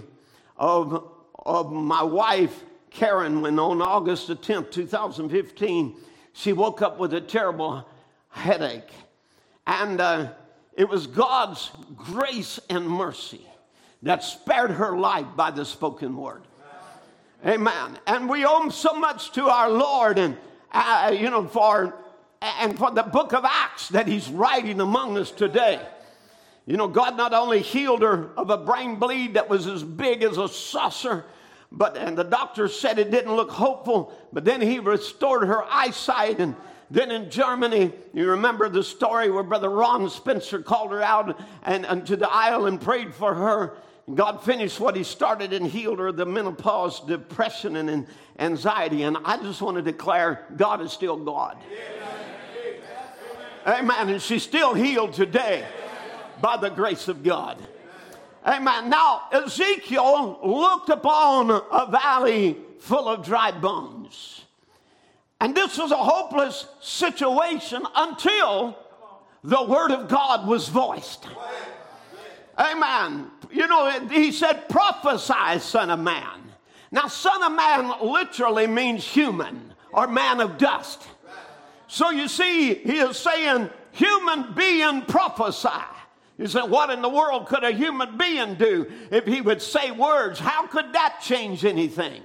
of, 0.58 1.10
of 1.46 1.72
my 1.72 2.04
wife, 2.04 2.64
Karen, 2.92 3.42
when 3.42 3.60
on 3.60 3.82
August 3.82 4.28
the 4.28 4.36
10th, 4.36 4.72
2015, 4.72 5.96
she 6.34 6.54
woke 6.54 6.82
up 6.82 7.00
with 7.00 7.14
a 7.14 7.22
terrible 7.22 7.88
headache. 8.30 8.90
And 9.68 10.00
uh, 10.00 10.32
it 10.74 10.88
was 10.88 11.08
God's 11.08 11.72
grace 11.96 12.60
and 12.70 12.88
mercy 12.88 13.46
that 14.04 14.24
spared 14.24 14.72
her 14.72 14.98
life 14.98 15.28
by 15.36 15.52
the 15.52 15.66
spoken 15.66 16.16
word. 16.16 16.44
Amen. 17.46 17.98
And 18.06 18.30
we 18.30 18.46
owe 18.46 18.70
so 18.70 18.94
much 18.94 19.32
to 19.34 19.46
our 19.46 19.70
Lord, 19.70 20.20
and 20.20 20.38
uh, 20.72 21.16
you 21.18 21.30
know, 21.30 21.48
for 21.48 21.96
and 22.42 22.78
for 22.78 22.92
the 22.92 23.04
book 23.04 23.34
of 23.34 23.46
Acts 23.46 23.90
that 23.90 24.08
he's 24.08 24.30
writing 24.30 24.82
among 24.82 25.18
us 25.18 25.32
today. 25.32 25.80
You 26.70 26.78
know, 26.78 26.88
God 26.88 27.18
not 27.18 27.34
only 27.34 27.64
healed 27.64 28.04
her 28.04 28.30
of 28.38 28.52
a 28.52 28.58
brain 28.58 28.98
bleed 28.98 29.34
that 29.34 29.50
was 29.50 29.66
as 29.66 29.84
big 29.84 30.22
as 30.22 30.38
a 30.38 30.48
saucer, 30.48 31.26
but 31.72 31.98
and 31.98 32.16
the 32.16 32.24
doctor 32.24 32.68
said 32.68 33.00
it 33.00 33.10
didn't 33.10 33.36
look 33.36 33.50
hopeful, 33.50 34.14
but 34.32 34.46
then 34.46 34.62
he 34.62 34.78
restored 34.78 35.48
her 35.48 35.64
eyesight 35.64 36.40
and 36.40 36.56
then 36.92 37.10
in 37.10 37.32
Germany, 37.32 37.92
you 38.14 38.30
remember 38.30 38.70
the 38.70 38.84
story 38.84 39.32
where 39.32 39.42
Brother 39.42 39.70
Ron 39.70 40.08
Spencer 40.12 40.62
called 40.62 40.92
her 40.92 41.02
out 41.02 41.40
and, 41.64 41.88
and 41.88 42.06
to 42.06 42.16
the 42.16 42.30
aisle 42.30 42.68
and 42.68 42.80
prayed 42.80 43.16
for 43.16 43.34
her. 43.34 43.78
And 44.06 44.16
God 44.16 44.44
finished 44.44 44.80
what 44.80 44.96
He 44.96 45.04
started 45.04 45.54
and 45.54 45.66
healed 45.66 45.98
her 45.98 46.12
the 46.12 46.26
menopause, 46.26 47.00
depression, 47.00 47.78
and 47.78 48.08
anxiety. 48.38 49.04
And 49.04 49.18
I 49.26 49.38
just 49.38 49.62
want 49.62 49.78
to 49.78 49.84
declare 49.84 50.46
God 50.56 50.82
is 50.82 50.92
still 50.92 51.18
God. 51.18 51.58
Amen. 53.66 54.10
And 54.10 54.22
she's 54.22 54.44
still 54.44 54.76
healed 54.76 55.14
today 55.14 55.66
by 56.42 56.58
the 56.58 56.70
grace 56.70 57.08
of 57.08 57.24
God. 57.24 57.58
Amen. 58.46 58.90
Now, 58.90 59.24
Ezekiel 59.32 60.40
looked 60.44 60.90
upon 60.90 61.52
a 61.52 61.88
valley 61.92 62.58
full 62.80 63.08
of 63.08 63.26
dry 63.26 63.52
bones. 63.52 64.46
And 65.42 65.56
this 65.56 65.78
was 65.78 65.92
a 65.92 65.98
hopeless 65.98 66.68
situation 66.82 67.84
until 67.96 68.78
the 69.44 69.64
word 69.64 69.92
of 69.92 70.10
God 70.10 70.48
was 70.48 70.68
voiced. 70.68 71.28
Amen. 72.58 73.32
You 73.52 73.68
know, 73.68 73.90
he 74.10 74.32
said, 74.32 74.68
prophesy, 74.68 75.60
son 75.60 75.90
of 75.90 76.00
man. 76.00 76.52
Now, 76.92 77.08
son 77.08 77.44
of 77.44 77.52
man 77.54 77.94
literally 78.02 78.68
means 78.68 79.06
human 79.06 79.74
or 79.94 80.08
man 80.08 80.42
of 80.42 80.58
dust. 80.58 81.08
So 81.88 82.10
you 82.10 82.28
see, 82.28 82.74
he 82.74 82.98
is 83.00 83.18
saying, 83.18 83.70
human 83.92 84.54
being 84.54 85.04
prophesy. 85.04 85.70
You 86.40 86.48
say, 86.48 86.62
what 86.62 86.90
in 86.90 87.02
the 87.02 87.10
world 87.10 87.48
could 87.48 87.66
a 87.66 87.72
human 87.72 88.18
being 88.18 88.56
do 88.56 88.90
if 89.12 89.26
he 89.26 89.42
would 89.42 89.62
say 89.62 89.92
words? 89.92 90.40
How 90.40 90.66
could 90.68 90.94
that 90.94 91.20
change 91.22 91.66
anything? 91.66 92.24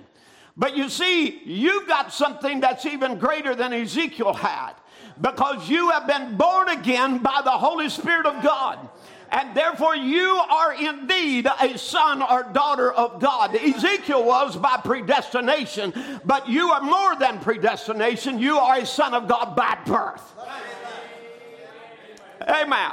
But 0.57 0.77
you 0.77 0.89
see, 0.89 1.43
you 1.45 1.85
got 1.89 2.13
something 2.13 2.61
that's 2.61 2.87
even 2.87 3.19
greater 3.19 3.57
than 3.57 3.73
Ezekiel 3.73 4.33
had 4.33 4.75
because 5.21 5.69
you 5.69 5.91
have 5.91 6.07
been 6.07 6.37
born 6.37 6.69
again 6.69 7.19
by 7.19 7.41
the 7.43 7.51
Holy 7.51 7.89
Spirit 7.89 8.27
of 8.27 8.41
God. 8.41 8.89
And 9.33 9.53
therefore, 9.57 9.97
you 9.97 10.29
are 10.49 10.75
indeed 10.75 11.49
a 11.61 11.77
son 11.77 12.23
or 12.23 12.45
daughter 12.45 12.93
of 12.93 13.21
God. 13.21 13.57
Ezekiel 13.57 14.25
was 14.25 14.57
by 14.57 14.77
predestination, 14.77 15.93
but 16.25 16.49
you 16.49 16.71
are 16.71 16.83
more 16.83 17.17
than 17.17 17.41
predestination. 17.41 18.39
You 18.39 18.59
are 18.59 18.77
a 18.77 18.87
son 18.87 19.13
of 19.13 19.27
God 19.27 19.57
by 19.57 19.77
birth. 19.85 20.33
Amen. 22.47 22.93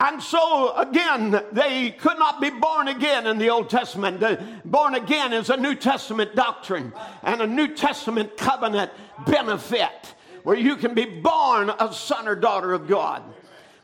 And 0.00 0.22
so, 0.22 0.76
again, 0.76 1.42
they 1.50 1.90
could 1.90 2.18
not 2.20 2.40
be 2.40 2.50
born 2.50 2.86
again 2.86 3.26
in 3.26 3.36
the 3.38 3.50
Old 3.50 3.68
Testament. 3.68 4.22
Born 4.64 4.94
again 4.94 5.32
is 5.32 5.50
a 5.50 5.56
New 5.56 5.74
Testament 5.74 6.36
doctrine 6.36 6.92
and 7.24 7.42
a 7.42 7.46
New 7.48 7.74
Testament 7.74 8.36
covenant 8.36 8.92
benefit 9.26 10.14
where 10.44 10.56
you 10.56 10.76
can 10.76 10.94
be 10.94 11.04
born 11.04 11.70
a 11.80 11.92
son 11.92 12.28
or 12.28 12.36
daughter 12.36 12.72
of 12.72 12.86
God. 12.86 13.24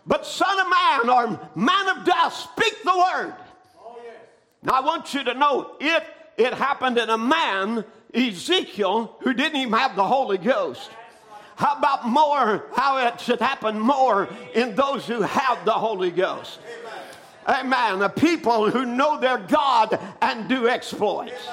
But, 0.07 0.25
son 0.25 0.61
of 0.61 0.67
man 0.71 1.09
or 1.11 1.51
man 1.57 1.89
of 1.99 2.05
dust, 2.05 2.49
speak 2.53 2.75
the 2.85 2.97
word. 2.97 3.35
Now, 4.63 4.75
I 4.75 4.81
want 4.81 5.15
you 5.15 5.25
to 5.25 5.35
know 5.35 5.77
it, 5.81 6.05
it 6.37 6.55
happened 6.55 6.97
in 6.97 7.11
a 7.11 7.19
man, 7.19 7.85
Ezekiel, 8.15 9.17
who 9.21 9.35
didn't 9.35 9.61
even 9.61 9.73
have 9.73 9.97
the 9.97 10.07
Holy 10.07 10.39
Ghost. 10.39 10.91
How 11.57 11.77
about 11.77 12.07
more, 12.09 12.67
how 12.75 13.07
it 13.07 13.21
should 13.21 13.41
happen 13.41 13.79
more 13.79 14.29
in 14.55 14.75
those 14.75 15.07
who 15.07 15.23
have 15.23 15.65
the 15.65 15.73
Holy 15.73 16.11
Ghost? 16.11 16.59
Amen. 17.49 17.99
The 17.99 18.09
people 18.09 18.71
who 18.71 18.87
know 18.87 19.21
their 19.21 19.39
God 19.39 19.99
and 20.21 20.49
do 20.49 20.69
exploits. 20.69 21.49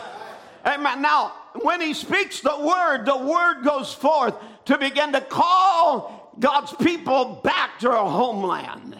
Amen. 0.66 1.02
Now, 1.02 1.34
when 1.62 1.82
he 1.82 1.94
speaks 1.94 2.40
the 2.40 2.58
word, 2.60 3.06
the 3.06 3.18
word 3.18 3.64
goes 3.64 3.94
forth 3.94 4.36
to 4.66 4.78
begin 4.78 5.12
to 5.14 5.22
call 5.22 6.34
God's 6.40 6.74
people 6.74 7.42
back 7.44 7.80
to 7.80 7.92
our 7.92 8.10
homeland. 8.10 8.98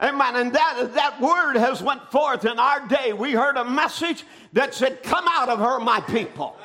Amen. 0.00 0.36
And 0.36 0.52
that, 0.52 0.90
that 0.94 1.20
word 1.20 1.56
has 1.56 1.82
went 1.82 2.02
forth 2.12 2.44
in 2.44 2.58
our 2.58 2.86
day. 2.86 3.12
We 3.12 3.32
heard 3.32 3.56
a 3.56 3.64
message 3.64 4.24
that 4.52 4.74
said, 4.74 5.02
come 5.02 5.24
out 5.28 5.48
of 5.48 5.58
her, 5.58 5.80
my 5.80 6.00
people. 6.00 6.56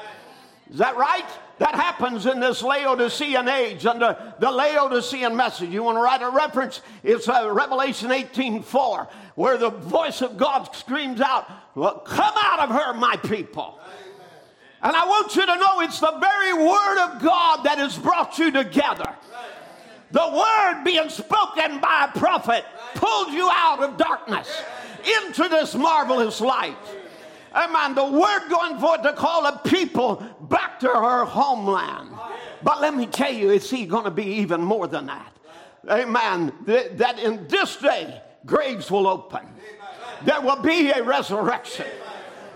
Is 0.73 0.79
that 0.79 0.97
right? 0.97 1.25
That 1.59 1.75
happens 1.75 2.25
in 2.25 2.39
this 2.39 2.63
Laodicean 2.63 3.47
age 3.47 3.85
under 3.85 4.33
the 4.39 4.49
Laodicean 4.49 5.35
message. 5.35 5.69
You 5.69 5.83
want 5.83 5.99
to 5.99 6.01
write 6.01 6.23
a 6.23 6.31
reference? 6.31 6.81
It's 7.03 7.29
uh, 7.29 7.47
Revelation 7.53 8.11
18 8.11 8.63
4, 8.63 9.07
where 9.35 9.57
the 9.59 9.69
voice 9.69 10.23
of 10.23 10.35
God 10.35 10.75
screams 10.75 11.21
out, 11.21 11.47
well, 11.75 11.99
Come 11.99 12.33
out 12.37 12.67
of 12.67 12.69
her, 12.69 12.93
my 12.95 13.17
people. 13.17 13.79
And 14.81 14.95
I 14.95 15.05
want 15.05 15.35
you 15.35 15.45
to 15.45 15.55
know 15.55 15.81
it's 15.81 15.99
the 15.99 16.17
very 16.19 16.53
word 16.53 17.05
of 17.05 17.21
God 17.21 17.63
that 17.65 17.77
has 17.77 17.95
brought 17.95 18.39
you 18.39 18.51
together. 18.51 19.15
The 20.09 20.27
word 20.27 20.83
being 20.83 21.09
spoken 21.09 21.79
by 21.79 22.09
a 22.11 22.19
prophet 22.19 22.65
pulled 22.95 23.31
you 23.31 23.47
out 23.51 23.81
of 23.83 23.97
darkness 23.97 24.49
into 25.21 25.47
this 25.49 25.75
marvelous 25.75 26.41
light. 26.41 26.77
Amen. 27.55 27.95
The 27.95 28.05
word 28.05 28.49
going 28.49 28.79
forth 28.79 29.03
to 29.03 29.13
call 29.13 29.45
a 29.45 29.59
people 29.63 30.23
back 30.49 30.79
to 30.79 30.87
her 30.87 31.25
homeland. 31.25 32.09
But 32.63 32.81
let 32.81 32.95
me 32.95 33.05
tell 33.05 33.31
you, 33.31 33.51
it's 33.51 33.71
going 33.71 34.05
to 34.05 34.11
be 34.11 34.25
even 34.25 34.61
more 34.61 34.87
than 34.87 35.07
that. 35.07 35.33
Amen. 35.89 36.53
That 36.65 37.19
in 37.19 37.47
this 37.47 37.75
day, 37.77 38.21
graves 38.45 38.89
will 38.89 39.07
open. 39.07 39.41
There 40.23 40.41
will 40.41 40.61
be 40.61 40.89
a 40.91 41.03
resurrection. 41.03 41.85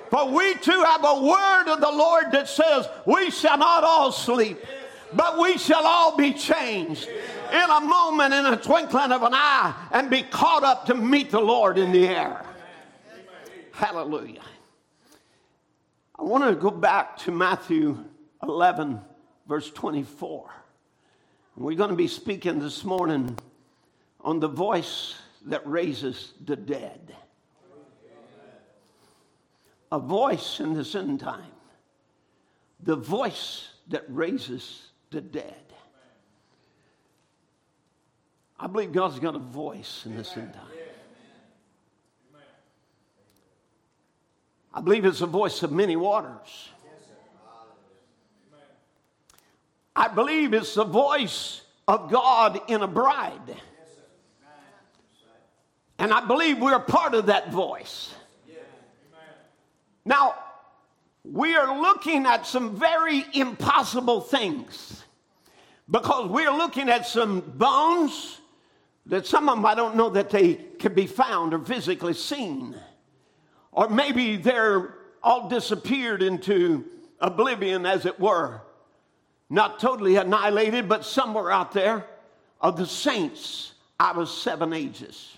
For 0.09 0.29
we 0.29 0.53
too 0.55 0.83
have 0.83 1.03
a 1.03 1.21
word 1.21 1.73
of 1.73 1.81
the 1.81 1.91
Lord 1.91 2.31
that 2.31 2.47
says, 2.47 2.87
We 3.05 3.29
shall 3.29 3.57
not 3.57 3.83
all 3.83 4.11
sleep, 4.11 4.57
but 5.13 5.37
we 5.37 5.57
shall 5.57 5.85
all 5.85 6.15
be 6.15 6.33
changed 6.33 7.07
in 7.07 7.69
a 7.69 7.81
moment, 7.81 8.33
in 8.33 8.45
a 8.45 8.57
twinkling 8.57 9.11
of 9.11 9.23
an 9.23 9.33
eye, 9.33 9.73
and 9.91 10.09
be 10.09 10.23
caught 10.23 10.63
up 10.63 10.85
to 10.85 10.95
meet 10.95 11.31
the 11.31 11.41
Lord 11.41 11.77
in 11.77 11.91
the 11.91 12.07
air. 12.07 12.41
Hallelujah. 13.73 14.41
I 16.19 16.23
want 16.23 16.43
to 16.43 16.55
go 16.55 16.71
back 16.71 17.17
to 17.19 17.31
Matthew 17.31 18.03
11, 18.41 18.99
verse 19.47 19.69
24. 19.69 20.49
We're 21.55 21.75
going 21.75 21.91
to 21.91 21.95
be 21.95 22.07
speaking 22.07 22.59
this 22.59 22.83
morning 22.83 23.37
on 24.21 24.39
the 24.39 24.47
voice 24.47 25.15
that 25.45 25.67
raises 25.67 26.33
the 26.43 26.55
dead. 26.55 27.15
A 29.91 29.99
voice 29.99 30.59
in 30.59 30.73
this 30.73 30.95
end 30.95 31.19
time. 31.19 31.51
The 32.81 32.95
voice 32.95 33.69
that 33.87 34.03
raises 34.07 34.87
the 35.11 35.21
dead. 35.21 35.53
I 38.59 38.67
believe 38.67 38.91
God's 38.91 39.19
got 39.19 39.35
a 39.35 39.39
voice 39.39 40.03
in 40.05 40.17
this 40.17 40.35
end 40.35 40.53
time. 40.53 40.76
I 44.77 44.79
believe 44.79 45.05
it's 45.05 45.19
the 45.19 45.25
voice 45.25 45.63
of 45.63 45.71
many 45.71 45.95
waters. 45.95 46.69
I 49.95 50.07
believe 50.07 50.53
it's 50.53 50.75
the 50.75 50.83
voice 50.83 51.61
of 51.87 52.11
God 52.11 52.61
in 52.67 52.83
a 52.83 52.87
bride. 52.87 53.55
And 55.97 56.13
I 56.13 56.23
believe 56.27 56.59
we're 56.59 56.77
part 56.77 57.15
of 57.15 57.25
that 57.25 57.51
voice. 57.51 58.13
Now, 60.05 60.35
we 61.23 61.55
are 61.55 61.81
looking 61.81 62.27
at 62.27 62.45
some 62.45 62.75
very 62.75 63.25
impossible 63.33 64.21
things 64.21 65.03
because 65.89 66.29
we're 66.29 66.53
looking 66.53 66.87
at 66.87 67.07
some 67.07 67.39
bones 67.39 68.41
that 69.07 69.25
some 69.25 69.49
of 69.49 69.55
them 69.55 69.65
I 69.65 69.73
don't 69.73 69.95
know 69.95 70.11
that 70.11 70.29
they 70.29 70.53
can 70.53 70.93
be 70.93 71.07
found 71.07 71.55
or 71.55 71.65
physically 71.65 72.13
seen. 72.13 72.75
Or 73.71 73.89
maybe 73.89 74.37
they're 74.37 74.95
all 75.21 75.49
disappeared 75.49 76.23
into 76.23 76.85
oblivion, 77.19 77.85
as 77.85 78.05
it 78.05 78.19
were. 78.19 78.61
Not 79.49 79.79
totally 79.79 80.17
annihilated, 80.17 80.89
but 80.89 81.05
somewhere 81.05 81.51
out 81.51 81.71
there 81.71 82.05
of 82.59 82.77
the 82.77 82.85
saints 82.85 83.73
out 83.99 84.17
of 84.17 84.29
seven 84.29 84.73
ages. 84.73 85.37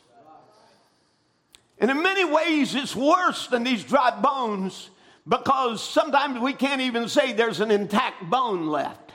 And 1.79 1.89
in 1.89 2.01
many 2.01 2.25
ways, 2.25 2.75
it's 2.75 2.95
worse 2.95 3.47
than 3.47 3.63
these 3.63 3.83
dry 3.83 4.11
bones 4.11 4.89
because 5.27 5.81
sometimes 5.81 6.39
we 6.39 6.53
can't 6.53 6.81
even 6.81 7.07
say 7.07 7.33
there's 7.33 7.61
an 7.61 7.71
intact 7.71 8.29
bone 8.29 8.67
left. 8.67 9.11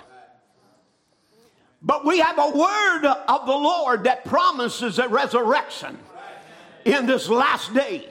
But 1.82 2.06
we 2.06 2.20
have 2.20 2.38
a 2.38 2.50
word 2.50 3.04
of 3.28 3.46
the 3.46 3.52
Lord 3.52 4.04
that 4.04 4.24
promises 4.24 4.98
a 4.98 5.08
resurrection 5.08 5.98
in 6.86 7.04
this 7.04 7.28
last 7.28 7.74
day. 7.74 8.08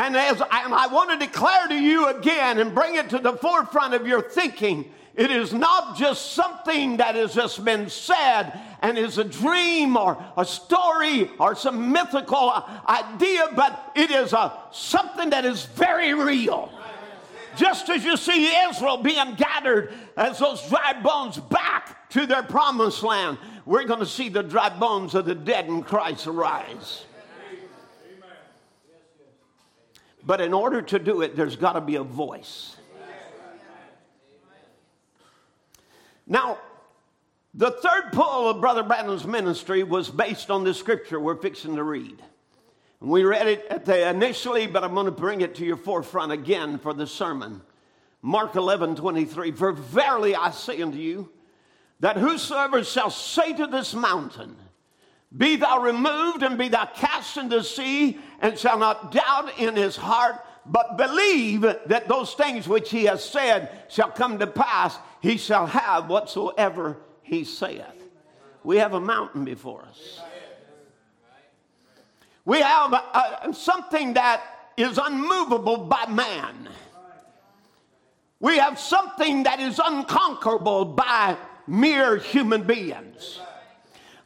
And, 0.00 0.16
as, 0.16 0.40
and 0.40 0.72
I 0.72 0.86
want 0.86 1.10
to 1.10 1.26
declare 1.26 1.68
to 1.68 1.74
you 1.74 2.08
again 2.08 2.58
and 2.58 2.74
bring 2.74 2.94
it 2.94 3.10
to 3.10 3.18
the 3.18 3.34
forefront 3.34 3.92
of 3.92 4.06
your 4.06 4.22
thinking 4.22 4.90
It 5.14 5.30
is 5.30 5.52
not 5.52 5.98
just 5.98 6.32
something 6.32 6.98
that 6.98 7.14
has 7.14 7.34
just 7.34 7.64
been 7.64 7.90
said 7.90 8.58
and 8.80 8.96
is 8.96 9.18
a 9.18 9.24
dream 9.24 9.96
or 9.96 10.16
a 10.36 10.44
story 10.44 11.30
or 11.38 11.54
some 11.54 11.92
mythical 11.92 12.50
idea, 12.88 13.48
but 13.56 13.92
it 13.96 14.10
is 14.10 14.32
a, 14.32 14.52
something 14.70 15.30
that 15.30 15.44
is 15.44 15.64
very 15.66 16.14
real. 16.14 16.72
Just 17.56 17.90
as 17.90 18.04
you 18.04 18.16
see 18.16 18.46
Israel 18.68 18.96
being 18.96 19.34
gathered 19.34 19.92
as 20.16 20.38
those 20.38 20.66
dry 20.68 20.94
bones 21.02 21.36
back 21.38 22.08
to 22.10 22.24
their 22.24 22.44
promised 22.44 23.02
land, 23.02 23.36
we're 23.66 23.84
going 23.84 24.00
to 24.00 24.06
see 24.06 24.28
the 24.28 24.42
dry 24.42 24.68
bones 24.68 25.14
of 25.14 25.26
the 25.26 25.34
dead 25.34 25.66
in 25.66 25.82
Christ 25.82 26.28
arise. 26.28 27.04
But 30.30 30.40
in 30.40 30.54
order 30.54 30.80
to 30.80 31.00
do 31.00 31.22
it, 31.22 31.34
there's 31.34 31.56
got 31.56 31.72
to 31.72 31.80
be 31.80 31.96
a 31.96 32.04
voice. 32.04 32.76
Now, 36.24 36.56
the 37.52 37.72
third 37.72 38.12
pull 38.12 38.48
of 38.48 38.60
Brother 38.60 38.84
Branham's 38.84 39.26
ministry 39.26 39.82
was 39.82 40.08
based 40.08 40.48
on 40.48 40.62
the 40.62 40.72
scripture 40.72 41.18
we're 41.18 41.34
fixing 41.34 41.74
to 41.74 41.82
read. 41.82 42.22
We 43.00 43.24
read 43.24 43.48
it 43.48 43.66
at 43.70 43.84
the, 43.84 44.08
initially, 44.08 44.68
but 44.68 44.84
I'm 44.84 44.94
going 44.94 45.06
to 45.06 45.10
bring 45.10 45.40
it 45.40 45.56
to 45.56 45.64
your 45.64 45.76
forefront 45.76 46.30
again 46.30 46.78
for 46.78 46.94
the 46.94 47.08
sermon. 47.08 47.60
Mark 48.22 48.54
11, 48.54 48.94
23. 48.94 49.50
For 49.50 49.72
verily 49.72 50.36
I 50.36 50.52
say 50.52 50.80
unto 50.80 50.98
you, 50.98 51.28
that 51.98 52.16
whosoever 52.16 52.84
shall 52.84 53.10
say 53.10 53.52
to 53.54 53.66
this 53.66 53.94
mountain, 53.94 54.54
Be 55.36 55.56
thou 55.56 55.80
removed 55.80 56.42
and 56.42 56.58
be 56.58 56.68
thou 56.68 56.86
cast 56.86 57.36
into 57.36 57.58
the 57.58 57.64
sea, 57.64 58.18
and 58.40 58.58
shall 58.58 58.78
not 58.78 59.12
doubt 59.12 59.58
in 59.58 59.76
his 59.76 59.96
heart, 59.96 60.44
but 60.66 60.96
believe 60.96 61.62
that 61.62 62.08
those 62.08 62.34
things 62.34 62.68
which 62.68 62.90
he 62.90 63.04
has 63.04 63.24
said 63.24 63.70
shall 63.88 64.10
come 64.10 64.38
to 64.38 64.46
pass, 64.46 64.98
he 65.20 65.36
shall 65.36 65.66
have 65.66 66.08
whatsoever 66.08 66.98
he 67.22 67.44
saith. 67.44 67.84
We 68.64 68.78
have 68.78 68.94
a 68.94 69.00
mountain 69.00 69.44
before 69.44 69.82
us. 69.82 70.20
We 72.44 72.60
have 72.60 72.92
a, 72.92 72.96
a, 73.44 73.54
something 73.54 74.14
that 74.14 74.42
is 74.76 74.98
unmovable 74.98 75.76
by 75.78 76.06
man. 76.06 76.68
We 78.40 78.58
have 78.58 78.78
something 78.78 79.44
that 79.44 79.60
is 79.60 79.80
unconquerable 79.84 80.86
by 80.86 81.36
mere 81.66 82.16
human 82.16 82.62
beings. 82.64 83.38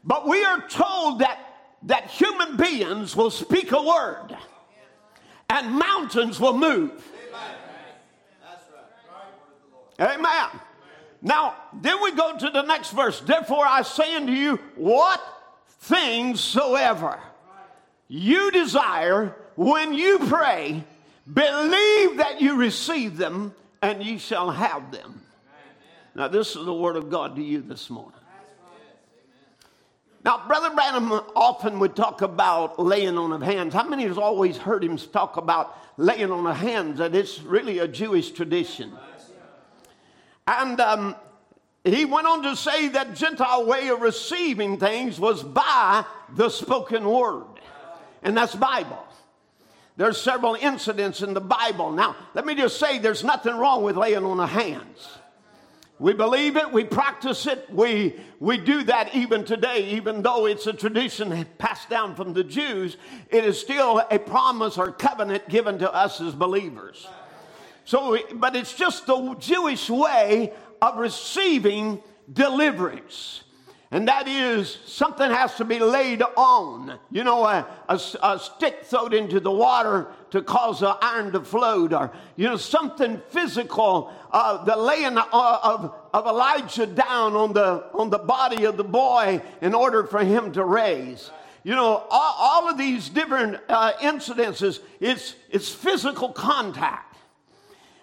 But 0.05 0.29
we 0.29 0.45
are 0.45 0.69
told 0.69 1.21
that, 1.21 1.38
that 1.85 2.09
human 2.09 2.57
beings 2.57 3.17
will 3.17 3.31
speak 3.31 3.73
a 3.73 3.83
word 3.83 4.37
and 5.49 5.73
mountains 5.73 6.38
will 6.38 6.57
move. 6.57 6.93
Amen. 9.99 10.49
Now, 11.23 11.55
then 11.73 12.03
we 12.03 12.12
go 12.12 12.37
to 12.37 12.51
the 12.51 12.62
next 12.62 12.90
verse. 12.90 13.21
Therefore, 13.21 13.64
I 13.64 13.83
say 13.83 14.14
unto 14.17 14.33
you, 14.33 14.57
what 14.75 15.23
things 15.69 16.40
soever 16.40 17.19
you 18.09 18.51
desire 18.51 19.35
when 19.57 19.95
you 19.95 20.19
pray, 20.19 20.85
believe 21.33 22.19
that 22.19 22.40
you 22.40 22.57
receive 22.57 23.17
them, 23.17 23.55
and 23.81 24.03
ye 24.03 24.19
shall 24.19 24.51
have 24.51 24.90
them. 24.90 25.23
Now, 26.14 26.29
this 26.29 26.57
is 26.57 26.64
the 26.64 26.75
word 26.75 26.97
of 26.97 27.11
God 27.11 27.37
to 27.37 27.43
you 27.43 27.61
this 27.61 27.88
morning. 27.88 28.19
Now, 30.25 30.47
Brother 30.47 30.75
Branham 30.75 31.13
often 31.37 31.79
would 31.81 31.95
talk 31.95 32.23
about 32.23 32.79
laying 32.79 33.19
on 33.19 33.33
of 33.33 33.43
hands. 33.43 33.75
How 33.75 33.87
many 33.87 34.05
has 34.05 34.17
always 34.17 34.57
heard 34.57 34.83
him 34.83 34.97
talk 34.97 35.37
about 35.37 35.77
laying 35.99 36.31
on 36.31 36.47
of 36.47 36.57
hands? 36.57 36.99
That 36.99 37.15
it's 37.15 37.43
really 37.43 37.81
a 37.81 37.87
Jewish 37.87 38.31
tradition. 38.31 38.93
And 40.47 40.81
um, 40.81 41.15
he 41.85 42.07
went 42.07 42.27
on 42.27 42.43
to 42.45 42.57
say 42.57 42.89
that 42.89 43.15
Gentile 43.15 43.67
way 43.67 43.89
of 43.89 44.01
receiving 44.01 44.79
things 44.79 45.21
was 45.21 45.43
by 45.43 46.05
the 46.35 46.49
spoken 46.49 47.05
word, 47.05 47.45
and 48.23 48.35
that's 48.35 48.55
Bible. 48.55 49.05
There's 49.97 50.21
several 50.21 50.55
incidents 50.55 51.23
in 51.23 51.35
the 51.35 51.41
Bible. 51.41 51.93
Now, 51.93 52.17
let 52.33 52.47
me 52.47 52.55
just 52.55 52.81
say 52.81 52.99
there's 52.99 53.23
nothing 53.23 53.57
wrong 53.57 53.85
with 53.85 53.97
laying 53.97 54.25
on 54.25 54.41
of 54.41 54.49
hands. 54.49 55.19
We 56.01 56.13
believe 56.13 56.57
it, 56.57 56.73
we 56.73 56.83
practice 56.83 57.47
it, 57.47 57.69
we, 57.71 58.21
we 58.41 58.59
do 58.59 58.83
that 58.85 59.15
even 59.15 59.45
today, 59.45 59.91
even 59.91 60.23
though 60.23 60.47
it's 60.47 60.67
a 60.67 60.73
tradition 60.73 61.47
passed 61.59 61.89
down 61.89 62.17
from 62.17 62.35
the 62.35 62.43
Jews, 62.43 62.97
it 63.31 63.45
is 63.45 63.61
still 63.61 64.03
a 64.11 64.19
promise 64.19 64.77
or 64.77 64.91
covenant 64.91 65.49
given 65.49 65.79
to 65.79 65.95
us 65.95 66.21
as 66.21 66.35
believers. 66.35 67.07
So, 67.85 68.19
but 68.35 68.57
it's 68.57 68.75
just 68.75 69.07
the 69.07 69.37
Jewish 69.39 69.89
way 69.89 70.53
of 70.83 70.97
receiving 70.97 72.03
deliverance 72.33 73.44
and 73.95 74.09
that 74.09 74.27
is 74.27 74.77
something 74.87 75.31
has 75.31 75.55
to 75.55 75.65
be 75.65 75.79
laid 75.79 76.21
on. 76.21 76.99
You 77.13 77.23
know, 77.23 77.45
a, 77.45 77.65
a, 77.89 78.01
a, 78.25 78.41
stick 78.41 78.83
thrown 78.83 79.15
into 79.15 79.39
the 79.39 79.53
water 79.53 80.09
to 80.31 80.43
cause 80.43 80.81
the 80.81 80.99
iron 81.01 81.31
to 81.31 81.43
float, 81.43 81.93
or, 81.93 82.11
you 82.35 82.49
know, 82.49 82.57
something 82.57 83.23
physical, 83.29 84.13
uh, 84.33 84.65
the 84.65 84.75
laying 84.75 85.17
of, 85.17 85.29
of, 85.33 85.95
of 86.13 86.27
Elijah 86.27 86.87
down 86.87 87.37
on 87.37 87.53
the, 87.53 87.85
on 87.95 88.11
the 88.11 88.19
body 88.19 88.65
of 88.65 88.77
the 88.77 88.83
boy 88.83 89.41
in 89.63 89.75
order 89.75 90.03
for 90.03 90.25
him 90.25 90.51
to 90.55 90.65
raise. 90.65 91.31
You 91.63 91.77
know, 91.77 92.05
all, 92.11 92.35
all 92.37 92.69
of 92.69 92.77
these 92.77 93.09
different 93.09 93.61
uh, 93.69 93.93
incidences, 94.01 94.81
it's, 94.99 95.37
it's 95.51 95.73
physical 95.73 96.31
contact. 96.31 97.17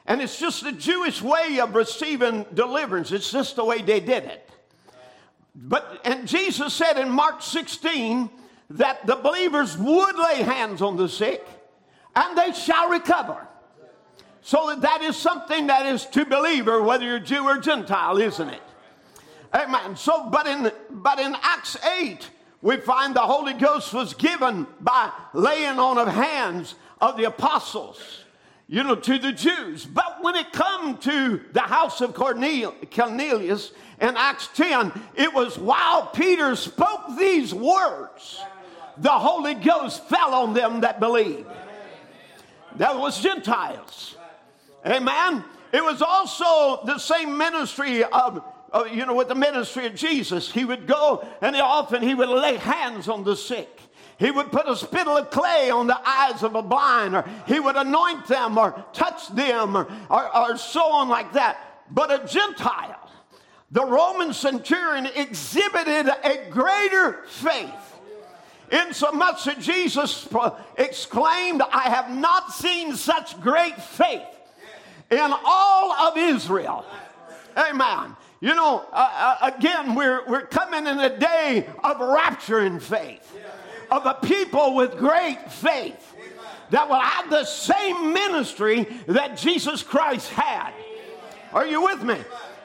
And 0.06 0.22
it's 0.22 0.40
just 0.40 0.64
the 0.64 0.72
Jewish 0.72 1.22
way 1.22 1.60
of 1.60 1.76
receiving 1.76 2.46
deliverance. 2.54 3.12
It's 3.12 3.30
just 3.30 3.58
the 3.58 3.66
way 3.66 3.82
they 3.82 4.00
did 4.00 4.24
it. 4.24 4.51
But, 5.56 6.02
and 6.06 6.28
Jesus 6.28 6.74
said 6.74 6.98
in 6.98 7.10
Mark 7.10 7.42
16 7.42 8.30
that 8.72 9.06
the 9.06 9.16
believers 9.16 9.78
would 9.78 10.16
lay 10.18 10.44
hands 10.44 10.82
on 10.82 10.96
the 10.96 11.10
sick 11.10 11.46
and 12.16 12.38
they 12.38 12.52
shall 12.54 12.90
recover. 12.90 13.48
So 14.42 14.68
that, 14.70 14.82
that 14.82 15.02
is 15.02 15.16
something 15.16 15.68
that 15.68 15.86
is 15.86 16.06
to 16.08 16.26
believer, 16.26 16.82
whether 16.82 17.06
you're 17.06 17.20
Jew 17.20 17.44
or 17.44 17.58
Gentile, 17.58 18.18
isn't 18.18 18.50
it? 18.50 18.62
Amen. 19.54 19.96
So, 19.96 20.30
but 20.30 20.48
in, 20.48 20.72
but 20.90 21.20
in 21.20 21.36
Acts 21.42 21.78
8, 21.86 22.30
we 22.62 22.78
find 22.78 23.16
the 23.16 23.20
Holy 23.22 23.54
Ghost 23.54 23.94
was 23.94 24.14
given 24.14 24.66
by 24.80 25.12
laying 25.34 25.80
on 25.80 25.98
of 25.98 26.08
hands 26.08 26.76
of 27.02 27.18
the 27.18 27.26
apostles, 27.26 28.24
you 28.68 28.84
know, 28.84 28.96
to 28.96 29.20
the 29.20 29.32
Jews. 29.32 29.86
But 29.86 30.24
when 30.24 30.36
it 30.36 30.54
come 30.54 30.98
to 31.00 31.42
the 31.52 31.62
house 31.62 32.02
of 32.02 32.14
Cornelius 32.14 33.72
in 34.02 34.18
Acts 34.18 34.50
10, 34.56 34.92
it 35.16 35.34
was 35.34 35.58
while 35.60 36.08
Peter 36.08 36.56
spoke 36.56 37.18
these 37.18 37.54
words, 37.54 38.42
the 38.98 39.12
Holy 39.12 39.54
Ghost 39.54 40.04
fell 40.06 40.34
on 40.34 40.54
them 40.54 40.82
that 40.82 41.00
believed. 41.00 41.48
That 42.78 42.98
was 42.98 43.22
Gentiles. 43.22 44.16
Amen. 44.86 45.44
It 45.72 45.84
was 45.84 46.02
also 46.02 46.84
the 46.86 46.98
same 46.98 47.38
ministry 47.38 48.04
of, 48.04 48.44
of, 48.72 48.90
you 48.90 49.06
know, 49.06 49.14
with 49.14 49.28
the 49.28 49.36
ministry 49.36 49.86
of 49.86 49.96
Jesus. 49.96 50.52
He 50.52 50.66
would 50.66 50.88
go 50.88 51.26
and 51.42 51.56
often 51.56 52.02
he 52.02 52.16
would 52.16 52.30
lay 52.30 52.58
hands 52.58 53.08
on 53.08 53.24
the 53.24 53.36
sick. 53.36 53.80
He 54.18 54.30
would 54.30 54.52
put 54.52 54.68
a 54.68 54.76
spittle 54.76 55.18
of 55.18 55.30
clay 55.32 55.72
on 55.72 55.88
the 55.88 56.00
eyes 56.08 56.44
of 56.44 56.54
a 56.56 56.62
blind, 56.62 57.16
or 57.16 57.26
he 57.48 57.60
would 57.60 57.76
anoint 57.76 58.28
them 58.28 58.58
or 58.58 58.86
touch 58.94 59.28
them 59.30 59.76
or, 59.76 59.88
or, 60.10 60.38
or 60.38 60.58
so 60.58 60.84
on 60.92 61.10
like 61.10 61.34
that. 61.34 61.58
But 61.90 62.12
a 62.12 62.28
Gentile, 62.28 63.01
the 63.72 63.86
Roman 63.86 64.34
centurion 64.34 65.08
exhibited 65.16 66.10
a 66.24 66.50
greater 66.50 67.24
faith. 67.28 67.70
Insomuch 68.72 69.44
that 69.46 69.60
Jesus 69.60 70.28
exclaimed, 70.78 71.62
I 71.62 71.90
have 71.90 72.10
not 72.10 72.54
seen 72.54 72.96
such 72.96 73.40
great 73.42 73.82
faith 73.82 74.22
in 75.10 75.34
all 75.46 75.92
of 75.92 76.18
Israel. 76.18 76.86
Amen. 77.58 78.16
You 78.40 78.56
know, 78.56 78.86
uh, 78.92 79.38
uh, 79.42 79.52
again, 79.56 79.94
we're, 79.94 80.26
we're 80.28 80.48
coming 80.48 80.88
in 80.88 81.00
a 81.00 81.20
day 81.20 81.68
of 81.84 82.00
rapture 82.00 82.62
in 82.62 82.80
faith, 82.80 83.38
of 83.92 84.06
a 84.06 84.16
people 84.26 84.74
with 84.76 84.98
great 84.98 85.52
faith 85.52 86.16
that 86.72 86.88
will 86.88 87.00
have 87.00 87.30
the 87.30 87.44
same 87.44 88.14
ministry 88.14 88.88
that 89.08 89.38
Jesus 89.38 89.84
Christ 89.84 90.30
had. 90.30 90.72
Are 91.54 91.68
you 91.68 91.84
with 91.84 92.04
me? 92.04 92.18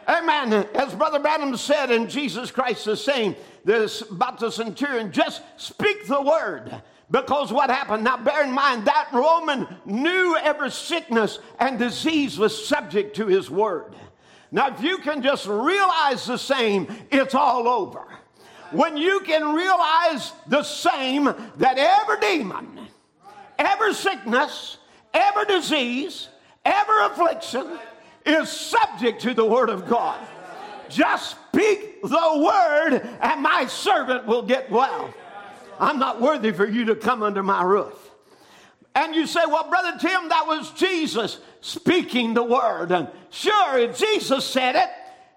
Amen. 0.09 0.53
As 0.75 0.95
Brother 0.95 1.19
Branham 1.19 1.57
said, 1.57 1.91
and 1.91 2.09
Jesus 2.09 2.51
Christ 2.51 2.87
is 2.87 3.03
saying 3.03 3.35
this 3.65 4.03
about 4.03 4.39
the 4.39 4.51
centurion, 4.51 5.11
just 5.11 5.43
speak 5.57 6.07
the 6.07 6.23
word. 6.23 6.81
Because 7.11 7.53
what 7.53 7.71
happened? 7.71 8.05
Now, 8.05 8.17
bear 8.17 8.45
in 8.45 8.53
mind 8.53 8.85
that 8.87 9.09
Roman 9.13 9.67
knew 9.85 10.37
every 10.37 10.71
sickness 10.71 11.39
and 11.59 11.79
disease 11.79 12.39
was 12.39 12.67
subject 12.67 13.17
to 13.17 13.27
his 13.27 13.51
word. 13.51 13.95
Now, 14.53 14.69
if 14.69 14.81
you 14.81 14.99
can 14.99 15.23
just 15.23 15.47
realize 15.47 16.27
the 16.27 16.37
same, 16.37 16.89
it's 17.11 17.35
all 17.35 17.69
over. 17.69 18.05
When 18.71 18.97
you 18.97 19.21
can 19.21 19.55
realize 19.55 20.33
the 20.49 20.63
same, 20.63 21.25
that 21.25 21.79
every 21.79 22.21
demon, 22.21 22.89
every 23.59 23.95
sickness, 23.95 24.79
every 25.15 25.47
disease, 25.47 26.29
every 26.65 27.05
affliction, 27.07 27.79
is 28.27 28.51
subject 28.51 29.23
to 29.23 29.35
the 29.35 29.45
word 29.45 29.71
of 29.71 29.89
God. 29.89 30.19
Just 30.89 31.37
speak 31.51 32.03
the 32.03 32.09
word, 32.45 33.01
and 33.21 33.43
my 33.43 33.67
servant 33.67 34.27
will 34.27 34.43
get 34.43 34.71
well. 34.71 35.13
I'm 35.79 35.99
not 35.99 36.21
worthy 36.21 36.53
for 36.53 36.67
you 36.67 36.87
to 36.87 36.97
come 36.97 37.23
under 37.23 37.43
my 37.43 37.63
roof. 37.63 37.95
And 38.95 39.15
you 39.15 39.27
say, 39.27 39.43
well, 39.47 39.69
Brother 39.69 39.99
Tim, 39.99 40.29
that 40.31 40.47
was 40.47 40.71
Jesus 40.73 41.39
speaking 41.61 42.33
the 42.33 42.43
word. 42.43 42.93
And 42.93 43.09
sure, 43.31 43.79
if 43.79 43.99
Jesus 43.99 44.45
said 44.45 44.75
it, 44.75 44.89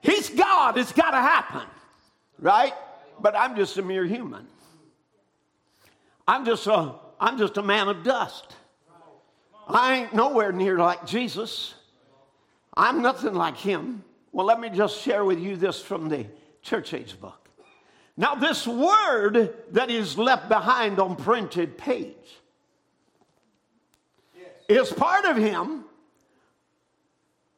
he's 0.01 0.29
God. 0.29 0.77
It's 0.77 0.93
got 0.93 1.11
to 1.11 1.17
happen. 1.17 1.67
Right? 2.39 2.73
But 3.19 3.35
I'm 3.35 3.57
just 3.57 3.77
a 3.77 3.81
mere 3.81 4.05
human. 4.05 4.47
I'm 6.25 6.45
just 6.45 6.67
a, 6.67 6.93
I'm 7.19 7.37
just 7.37 7.57
a 7.57 7.63
man 7.63 7.89
of 7.89 8.03
dust. 8.03 8.55
I 9.67 9.97
ain't 9.97 10.13
nowhere 10.13 10.53
near 10.53 10.77
like 10.77 11.05
Jesus. 11.05 11.73
I'm 12.79 13.01
nothing 13.01 13.33
like 13.33 13.57
him. 13.57 14.05
Well, 14.31 14.45
let 14.45 14.61
me 14.61 14.69
just 14.69 15.01
share 15.01 15.25
with 15.25 15.37
you 15.37 15.57
this 15.57 15.81
from 15.81 16.07
the 16.07 16.25
church 16.61 16.93
age 16.93 17.19
book. 17.19 17.49
Now, 18.15 18.35
this 18.35 18.65
word 18.65 19.53
that 19.71 19.91
is 19.91 20.17
left 20.17 20.47
behind 20.47 20.97
on 20.97 21.17
printed 21.17 21.77
page 21.77 22.15
is 24.69 24.93
part 24.93 25.25
of 25.25 25.35
him 25.35 25.83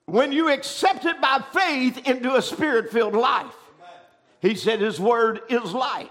when 0.07 0.31
you 0.31 0.49
accept 0.49 1.05
it 1.05 1.21
by 1.21 1.43
faith 1.53 2.07
into 2.07 2.33
a 2.33 2.41
spirit 2.41 2.91
filled 2.91 3.15
life. 3.15 3.53
He 4.39 4.55
said 4.55 4.81
his 4.81 4.99
word 4.99 5.41
is 5.49 5.71
life. 5.71 6.09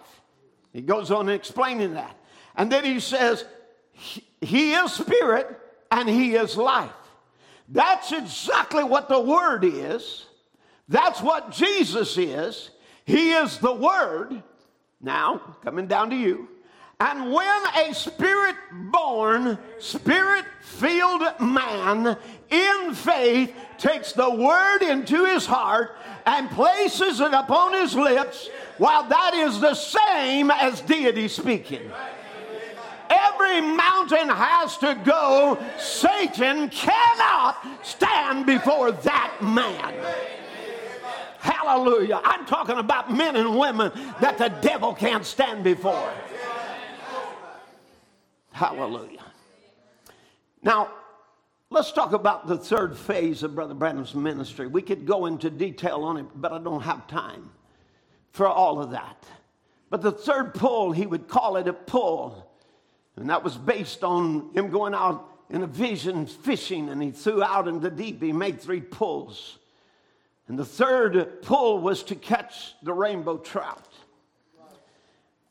He 0.72 0.82
goes 0.82 1.10
on 1.10 1.28
explaining 1.28 1.94
that. 1.94 2.16
And 2.54 2.70
then 2.70 2.84
he 2.84 3.00
says, 3.00 3.44
He 4.40 4.72
is 4.72 4.92
spirit 4.92 5.58
and 5.90 6.08
he 6.08 6.36
is 6.36 6.56
life. 6.56 6.92
That's 7.70 8.12
exactly 8.12 8.82
what 8.82 9.08
the 9.08 9.20
word 9.20 9.64
is. 9.64 10.26
That's 10.88 11.22
what 11.22 11.52
Jesus 11.52 12.18
is. 12.18 12.70
He 13.04 13.30
is 13.30 13.58
the 13.58 13.72
word. 13.72 14.42
Now, 15.00 15.56
coming 15.62 15.86
down 15.86 16.10
to 16.10 16.16
you. 16.16 16.48
And 16.98 17.32
when 17.32 17.62
a 17.76 17.94
spirit 17.94 18.56
born, 18.72 19.58
spirit 19.78 20.44
filled 20.60 21.22
man 21.40 22.18
in 22.50 22.94
faith 22.94 23.54
takes 23.78 24.12
the 24.12 24.28
word 24.28 24.82
into 24.82 25.24
his 25.24 25.46
heart 25.46 25.96
and 26.26 26.50
places 26.50 27.20
it 27.20 27.32
upon 27.32 27.72
his 27.72 27.94
lips, 27.94 28.50
while 28.76 29.04
that 29.04 29.32
is 29.32 29.60
the 29.60 29.74
same 29.74 30.50
as 30.50 30.82
deity 30.82 31.28
speaking. 31.28 31.90
Every 33.10 33.60
mountain 33.60 34.28
has 34.28 34.78
to 34.78 34.94
go. 35.04 35.58
Satan 35.78 36.68
cannot 36.68 37.66
stand 37.82 38.46
before 38.46 38.92
that 38.92 39.36
man. 39.42 39.94
Hallelujah. 41.40 42.20
I'm 42.22 42.46
talking 42.46 42.78
about 42.78 43.12
men 43.12 43.34
and 43.36 43.58
women 43.58 43.90
that 44.20 44.38
the 44.38 44.48
devil 44.48 44.94
can't 44.94 45.24
stand 45.24 45.64
before. 45.64 46.12
Hallelujah. 48.52 49.24
Now, 50.62 50.90
let's 51.70 51.92
talk 51.92 52.12
about 52.12 52.46
the 52.46 52.58
third 52.58 52.96
phase 52.96 53.42
of 53.42 53.54
Brother 53.54 53.74
Branham's 53.74 54.14
ministry. 54.14 54.66
We 54.66 54.82
could 54.82 55.06
go 55.06 55.26
into 55.26 55.48
detail 55.48 56.02
on 56.04 56.18
it, 56.18 56.26
but 56.36 56.52
I 56.52 56.58
don't 56.58 56.82
have 56.82 57.06
time 57.06 57.50
for 58.32 58.46
all 58.46 58.80
of 58.80 58.90
that. 58.90 59.24
But 59.88 60.02
the 60.02 60.12
third 60.12 60.54
pull, 60.54 60.92
he 60.92 61.06
would 61.06 61.26
call 61.26 61.56
it 61.56 61.66
a 61.66 61.72
pull. 61.72 62.49
And 63.20 63.28
that 63.28 63.44
was 63.44 63.56
based 63.58 64.02
on 64.02 64.50
him 64.54 64.70
going 64.70 64.94
out 64.94 65.28
in 65.50 65.62
a 65.62 65.66
vision 65.66 66.24
fishing, 66.24 66.88
and 66.88 67.02
he 67.02 67.10
threw 67.10 67.42
out 67.42 67.68
in 67.68 67.80
the 67.80 67.90
deep. 67.90 68.22
He 68.22 68.32
made 68.32 68.60
three 68.60 68.80
pulls. 68.80 69.58
And 70.48 70.58
the 70.58 70.64
third 70.64 71.42
pull 71.42 71.80
was 71.80 72.02
to 72.04 72.14
catch 72.14 72.74
the 72.82 72.94
rainbow 72.94 73.36
trout. 73.36 73.86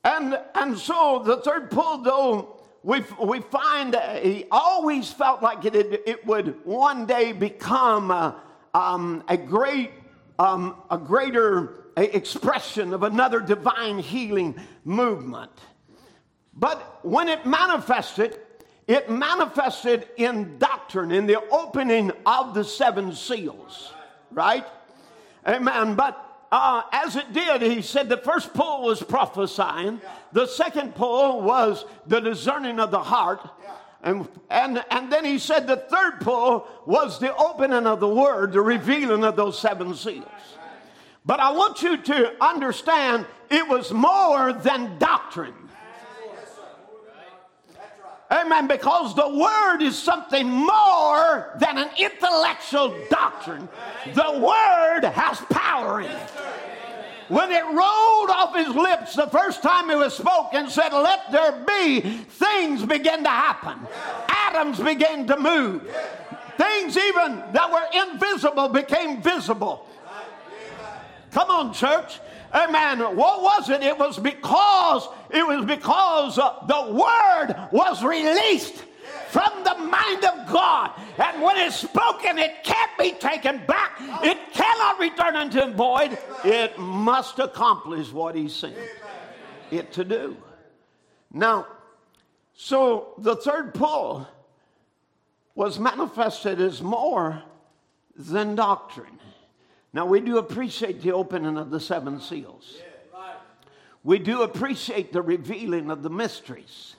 And, 0.03 0.39
and 0.55 0.79
so 0.79 1.21
the 1.23 1.37
third 1.37 1.69
pull, 1.69 1.99
though, 1.99 2.59
we, 2.81 3.03
we 3.23 3.39
find 3.41 3.95
he 4.23 4.45
always 4.49 5.11
felt 5.11 5.43
like 5.43 5.63
it, 5.63 5.75
it 5.75 6.25
would 6.25 6.65
one 6.65 7.05
day 7.05 7.33
become 7.33 8.09
a, 8.09 8.35
um, 8.73 9.23
a 9.27 9.37
great, 9.37 9.91
um, 10.39 10.75
a 10.89 10.97
greater 10.97 11.91
expression 11.95 12.95
of 12.95 13.03
another 13.03 13.39
divine 13.39 13.99
healing 13.99 14.55
movement. 14.85 15.51
But 16.59 17.05
when 17.05 17.29
it 17.29 17.45
manifested, 17.45 18.37
it 18.85 19.09
manifested 19.09 20.07
in 20.17 20.57
doctrine, 20.57 21.11
in 21.11 21.25
the 21.25 21.39
opening 21.49 22.11
of 22.25 22.53
the 22.53 22.63
seven 22.63 23.13
seals, 23.15 23.93
right? 24.31 24.65
Amen. 25.47 25.95
But 25.95 26.25
uh, 26.51 26.81
as 26.91 27.15
it 27.15 27.31
did, 27.31 27.61
he 27.61 27.81
said 27.81 28.09
the 28.09 28.17
first 28.17 28.53
pull 28.53 28.83
was 28.83 29.01
prophesying, 29.01 30.01
the 30.33 30.47
second 30.47 30.95
pull 30.95 31.41
was 31.41 31.85
the 32.07 32.19
discerning 32.19 32.79
of 32.79 32.91
the 32.91 33.03
heart. 33.03 33.47
And, 34.01 34.27
and, 34.49 34.83
and 34.91 35.11
then 35.11 35.25
he 35.25 35.39
said 35.39 35.67
the 35.67 35.77
third 35.77 36.21
pull 36.21 36.67
was 36.85 37.19
the 37.19 37.35
opening 37.35 37.85
of 37.85 37.99
the 37.99 38.07
word, 38.07 38.53
the 38.53 38.61
revealing 38.61 39.23
of 39.23 39.35
those 39.35 39.59
seven 39.59 39.93
seals. 39.93 40.25
But 41.25 41.39
I 41.39 41.51
want 41.51 41.83
you 41.83 41.97
to 41.97 42.43
understand 42.43 43.25
it 43.49 43.67
was 43.67 43.91
more 43.91 44.51
than 44.53 44.97
doctrine. 44.97 45.53
Amen. 48.31 48.67
Because 48.67 49.15
the 49.15 49.27
word 49.27 49.81
is 49.81 49.97
something 49.97 50.47
more 50.47 51.51
than 51.59 51.77
an 51.77 51.89
intellectual 51.97 52.95
doctrine. 53.09 53.67
The 54.13 54.39
word 54.39 55.09
has 55.09 55.39
power 55.49 56.01
in 56.01 56.11
it. 56.11 56.29
When 57.27 57.51
it 57.51 57.63
rolled 57.63 58.29
off 58.31 58.55
his 58.55 58.69
lips 58.69 59.15
the 59.15 59.27
first 59.27 59.61
time 59.61 59.89
it 59.91 59.95
was 59.95 60.15
spoke 60.15 60.53
and 60.53 60.69
said, 60.69 60.93
Let 60.93 61.31
there 61.31 61.63
be, 61.65 62.01
things 62.01 62.83
began 62.85 63.23
to 63.23 63.29
happen. 63.29 63.87
Atoms 64.27 64.79
began 64.79 65.27
to 65.27 65.37
move. 65.37 65.83
Things 66.57 66.97
even 66.97 67.43
that 67.53 67.71
were 67.71 68.11
invisible 68.11 68.67
became 68.69 69.21
visible. 69.21 69.87
Come 71.31 71.49
on, 71.51 71.73
church. 71.73 72.19
Amen. 72.53 72.99
What 73.15 73.41
was 73.41 73.69
it? 73.69 73.83
It 73.83 73.97
was 73.97 74.17
because 74.17 75.07
it 75.29 75.45
was 75.45 75.65
because 75.65 76.39
uh, 76.39 76.65
the 76.67 76.91
word 76.93 77.69
was 77.71 78.03
released 78.03 78.83
from 79.29 79.63
the 79.63 79.75
mind 79.75 80.25
of 80.25 80.51
God. 80.51 80.91
And 81.17 81.41
when 81.41 81.57
it's 81.57 81.75
spoken, 81.75 82.39
it 82.39 82.63
can't 82.63 82.97
be 82.97 83.11
taken 83.11 83.65
back. 83.67 83.99
It 84.23 84.37
cannot 84.53 84.99
return 84.99 85.35
unto 85.35 85.59
him 85.59 85.73
void. 85.75 86.17
It 86.43 86.77
must 86.79 87.37
accomplish 87.37 88.11
what 88.11 88.35
he 88.35 88.49
sent 88.49 88.75
it 89.69 89.91
to 89.93 90.03
do. 90.03 90.37
Now, 91.31 91.67
so 92.53 93.13
the 93.19 93.35
third 93.35 93.75
pull 93.75 94.27
was 95.53 95.77
manifested 95.77 96.59
as 96.59 96.81
more 96.81 97.43
than 98.15 98.55
doctrine. 98.55 99.18
Now, 99.91 100.05
we 100.05 100.21
do 100.21 100.37
appreciate 100.37 101.01
the 101.01 101.13
opening 101.13 101.57
of 101.57 101.71
the 101.71 101.79
seven 101.79 102.21
seals. 102.21 102.77
We 104.03 104.19
do 104.19 104.43
appreciate 104.43 105.11
the 105.11 105.21
revealing 105.21 105.91
of 105.91 106.03
the 106.03 106.09
mysteries. 106.09 106.95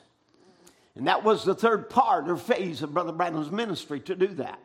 And 0.97 1.07
that 1.07 1.25
was 1.25 1.45
the 1.45 1.55
third 1.55 1.89
part 1.89 2.29
or 2.29 2.37
phase 2.37 2.83
of 2.83 2.93
Brother 2.93 3.13
Branham's 3.13 3.51
ministry 3.51 4.01
to 4.01 4.15
do 4.15 4.27
that. 4.35 4.61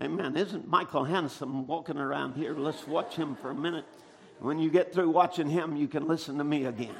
Amen. 0.00 0.36
Isn't 0.36 0.68
Michael 0.68 1.04
handsome 1.04 1.66
walking 1.66 1.98
around 1.98 2.34
here? 2.34 2.54
Let's 2.54 2.86
watch 2.86 3.16
him 3.16 3.36
for 3.36 3.50
a 3.50 3.54
minute. 3.54 3.84
When 4.38 4.60
you 4.60 4.70
get 4.70 4.94
through 4.94 5.10
watching 5.10 5.50
him, 5.50 5.76
you 5.76 5.88
can 5.88 6.06
listen 6.06 6.38
to 6.38 6.44
me 6.44 6.66
again. 6.66 6.94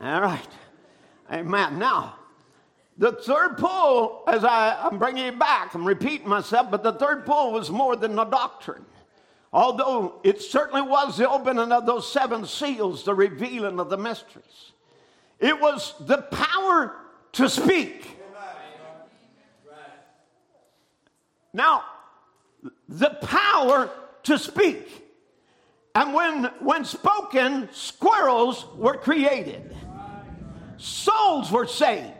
All 0.00 0.20
right. 0.20 0.48
Amen. 1.32 1.78
Now, 1.80 2.14
the 2.96 3.12
third 3.12 3.58
pull, 3.58 4.22
as 4.28 4.44
I, 4.44 4.80
I'm 4.80 4.98
bringing 4.98 5.26
it 5.26 5.38
back, 5.38 5.74
I'm 5.74 5.84
repeating 5.84 6.28
myself, 6.28 6.70
but 6.70 6.84
the 6.84 6.92
third 6.92 7.26
pull 7.26 7.52
was 7.52 7.70
more 7.70 7.96
than 7.96 8.16
a 8.18 8.24
doctrine. 8.24 8.86
Although 9.52 10.20
it 10.22 10.42
certainly 10.42 10.82
was 10.82 11.16
the 11.16 11.28
opening 11.28 11.72
of 11.72 11.86
those 11.86 12.10
seven 12.10 12.44
seals, 12.46 13.04
the 13.04 13.14
revealing 13.14 13.80
of 13.80 13.88
the 13.88 13.96
mysteries. 13.96 14.72
It 15.38 15.60
was 15.60 15.94
the 16.00 16.18
power 16.18 16.96
to 17.32 17.48
speak. 17.48 18.18
Now, 21.52 21.84
the 22.88 23.10
power 23.22 23.90
to 24.24 24.38
speak. 24.38 25.04
And 25.94 26.12
when, 26.12 26.44
when 26.60 26.84
spoken, 26.84 27.70
squirrels 27.72 28.66
were 28.74 28.98
created, 28.98 29.74
souls 30.76 31.50
were 31.50 31.66
saved, 31.66 32.12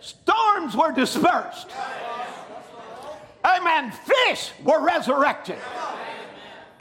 storms 0.00 0.76
were 0.76 0.92
dispersed. 0.92 1.68
Amen. 3.44 3.90
Fish 3.90 4.52
were 4.62 4.80
resurrected. 4.84 5.58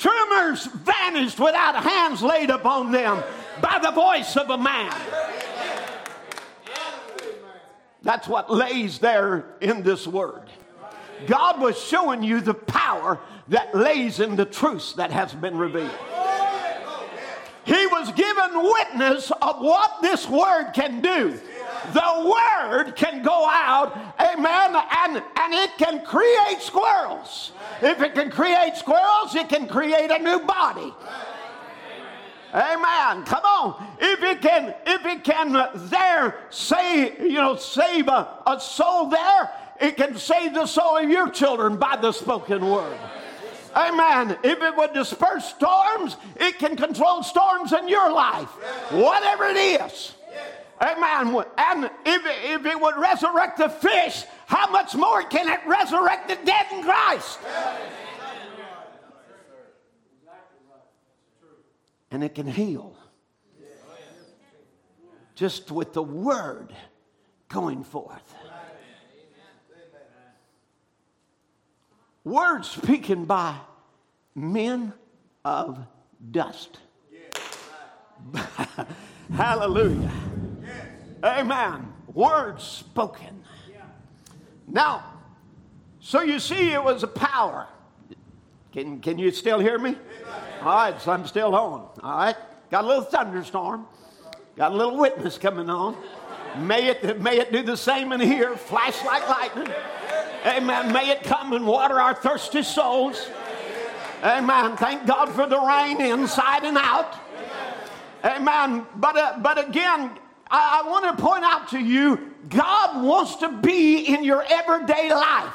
Tumors 0.01 0.65
vanished 0.65 1.39
without 1.39 1.75
hands 1.75 2.23
laid 2.23 2.49
upon 2.49 2.91
them 2.91 3.23
by 3.61 3.77
the 3.79 3.91
voice 3.91 4.35
of 4.35 4.49
a 4.49 4.57
man. 4.57 4.91
That's 8.01 8.27
what 8.27 8.49
lays 8.49 8.97
there 8.97 9.45
in 9.61 9.83
this 9.83 10.07
word. 10.07 10.41
God 11.27 11.61
was 11.61 11.79
showing 11.79 12.23
you 12.23 12.41
the 12.41 12.55
power 12.55 13.19
that 13.49 13.75
lays 13.75 14.19
in 14.19 14.35
the 14.35 14.45
truth 14.45 14.95
that 14.95 15.11
has 15.11 15.35
been 15.35 15.55
revealed. 15.55 15.91
He 17.63 17.85
was 17.87 18.11
given 18.13 18.63
witness 18.63 19.31
of 19.39 19.59
what 19.59 20.01
this 20.01 20.27
word 20.27 20.71
can 20.73 21.01
do. 21.01 21.39
The 21.93 22.33
word 22.35 22.95
can 22.95 23.10
go 23.23 23.47
out, 23.47 23.95
amen, 24.19 24.75
and, 24.75 25.17
and 25.17 25.53
it 25.53 25.71
can 25.77 26.03
create 26.05 26.61
squirrels. 26.61 27.51
If 27.81 28.01
it 28.01 28.13
can 28.13 28.29
create 28.29 28.75
squirrels, 28.75 29.35
it 29.35 29.49
can 29.49 29.67
create 29.67 30.11
a 30.11 30.19
new 30.19 30.39
body. 30.39 30.93
Amen. 32.53 33.23
Come 33.25 33.43
on. 33.43 33.87
If 33.99 34.21
it 34.23 34.41
can, 34.41 34.75
if 34.85 35.05
it 35.05 35.23
can 35.23 35.53
there 35.89 36.37
say, 36.49 37.17
you 37.21 37.35
know, 37.35 37.55
save 37.55 38.07
a, 38.09 38.39
a 38.45 38.59
soul 38.59 39.07
there, 39.07 39.49
it 39.79 39.95
can 39.95 40.17
save 40.17 40.53
the 40.53 40.65
soul 40.65 40.97
of 40.97 41.09
your 41.09 41.29
children 41.29 41.77
by 41.77 41.95
the 41.95 42.11
spoken 42.11 42.69
word. 42.69 42.97
Amen. 43.73 44.37
If 44.43 44.61
it 44.61 44.75
would 44.75 44.93
disperse 44.93 45.45
storms, 45.45 46.17
it 46.35 46.59
can 46.59 46.75
control 46.75 47.23
storms 47.23 47.71
in 47.71 47.87
your 47.87 48.11
life. 48.11 48.49
Whatever 48.91 49.45
it 49.45 49.55
is. 49.55 50.13
Amen. 50.81 51.45
And 51.57 51.85
if, 52.05 52.21
if 52.25 52.65
it 52.65 52.81
would 52.81 52.97
resurrect 52.97 53.57
the 53.59 53.69
fish, 53.69 54.23
how 54.47 54.69
much 54.71 54.95
more 54.95 55.21
can 55.21 55.47
it 55.47 55.59
resurrect 55.67 56.27
the 56.27 56.37
dead 56.43 56.65
in 56.71 56.83
Christ? 56.83 57.39
And 62.09 62.23
it 62.23 62.33
can 62.33 62.47
heal. 62.47 62.95
Just 65.35 65.71
with 65.71 65.93
the 65.93 66.03
word 66.03 66.73
going 67.47 67.83
forth. 67.83 68.35
Words 72.23 72.69
speaking 72.69 73.25
by 73.25 73.55
men 74.35 74.93
of 75.45 75.79
dust. 76.31 76.79
Hallelujah. 79.33 80.11
Amen. 81.23 81.93
Words 82.13 82.63
spoken. 82.63 83.43
Now, 84.67 85.03
so 85.99 86.21
you 86.21 86.39
see, 86.39 86.71
it 86.71 86.83
was 86.83 87.03
a 87.03 87.07
power. 87.07 87.67
Can, 88.71 88.99
can 89.01 89.19
you 89.19 89.31
still 89.31 89.59
hear 89.59 89.77
me? 89.77 89.95
All 90.61 90.65
right, 90.65 91.01
so 91.01 91.11
I'm 91.11 91.27
still 91.27 91.53
on. 91.55 91.89
All 92.01 92.17
right, 92.17 92.35
got 92.69 92.83
a 92.83 92.87
little 92.87 93.03
thunderstorm, 93.03 93.85
got 94.55 94.71
a 94.71 94.75
little 94.75 94.97
witness 94.97 95.37
coming 95.37 95.69
on. 95.69 95.95
May 96.59 96.87
it, 96.87 97.21
may 97.21 97.39
it 97.39 97.51
do 97.51 97.63
the 97.63 97.77
same 97.77 98.11
in 98.11 98.19
here, 98.19 98.55
flash 98.55 99.03
like 99.05 99.27
lightning. 99.27 99.73
Amen. 100.45 100.91
May 100.91 101.11
it 101.11 101.23
come 101.23 101.53
and 101.53 101.67
water 101.67 101.99
our 101.99 102.15
thirsty 102.15 102.63
souls. 102.63 103.29
Amen. 104.23 104.75
Thank 104.75 105.05
God 105.05 105.29
for 105.29 105.45
the 105.45 105.59
rain 105.59 106.01
inside 106.01 106.63
and 106.63 106.77
out. 106.77 107.15
Amen. 108.23 108.85
But, 108.95 109.17
uh, 109.17 109.37
but 109.41 109.67
again, 109.67 110.11
I, 110.51 110.81
I 110.83 110.89
want 110.89 111.17
to 111.17 111.23
point 111.23 111.43
out 111.43 111.69
to 111.69 111.79
you 111.79 112.31
God 112.49 113.03
wants 113.03 113.37
to 113.37 113.49
be 113.49 113.99
in 114.13 114.23
your 114.23 114.43
everyday 114.43 115.13
life. 115.13 115.53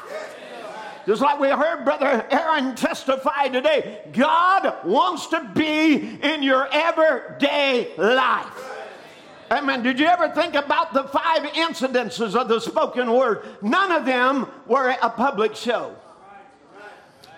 Just 1.05 1.21
like 1.21 1.39
we 1.39 1.49
heard 1.49 1.85
Brother 1.85 2.25
Aaron 2.29 2.75
testify 2.75 3.47
today, 3.47 4.01
God 4.11 4.83
wants 4.83 5.27
to 5.27 5.49
be 5.55 5.95
in 5.95 6.43
your 6.43 6.67
everyday 6.71 7.95
life. 7.97 8.73
Amen. 9.49 9.83
Did 9.83 9.99
you 9.99 10.05
ever 10.05 10.29
think 10.29 10.55
about 10.55 10.93
the 10.93 11.05
five 11.05 11.43
incidences 11.53 12.35
of 12.35 12.49
the 12.49 12.59
spoken 12.59 13.13
word? 13.13 13.45
None 13.61 13.93
of 13.93 14.05
them 14.05 14.47
were 14.65 14.89
a 15.01 15.09
public 15.09 15.55
show. 15.55 15.95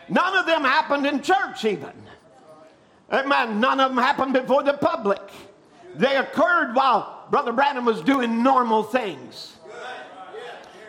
None 0.07 0.35
of 0.35 0.47
them 0.47 0.63
happened 0.63 1.05
in 1.05 1.21
church, 1.21 1.65
even. 1.65 1.93
Amen. 3.11 3.59
None 3.59 3.79
of 3.79 3.91
them 3.91 4.03
happened 4.03 4.33
before 4.33 4.63
the 4.63 4.73
public. 4.73 5.21
They 5.95 6.15
occurred 6.15 6.73
while 6.73 7.18
Brother 7.29 7.51
Branham 7.51 7.85
was 7.85 8.01
doing 8.01 8.43
normal 8.43 8.83
things. 8.83 9.55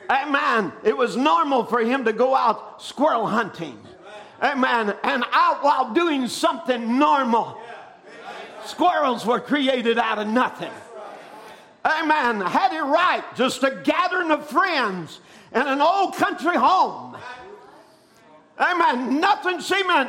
Amen. 0.08 0.72
It 0.82 0.96
was 0.96 1.16
normal 1.16 1.64
for 1.64 1.80
him 1.80 2.04
to 2.04 2.12
go 2.12 2.34
out 2.34 2.82
squirrel 2.82 3.26
hunting. 3.26 3.78
Amen. 4.42 4.94
And 5.04 5.24
out 5.32 5.62
while 5.62 5.92
doing 5.92 6.26
something 6.26 6.98
normal. 6.98 7.60
Squirrels 8.64 9.24
were 9.24 9.40
created 9.40 9.98
out 9.98 10.18
of 10.18 10.26
nothing. 10.26 10.72
Amen. 11.84 12.40
Hattie 12.40 12.78
Wright. 12.78 13.24
Just 13.36 13.62
a 13.62 13.80
gathering 13.84 14.30
of 14.30 14.48
friends 14.48 15.20
in 15.54 15.62
an 15.62 15.80
old 15.80 16.14
country 16.14 16.56
home. 16.56 17.16
Amen. 18.58 19.20
Nothing 19.20 19.60
seeming, 19.60 20.08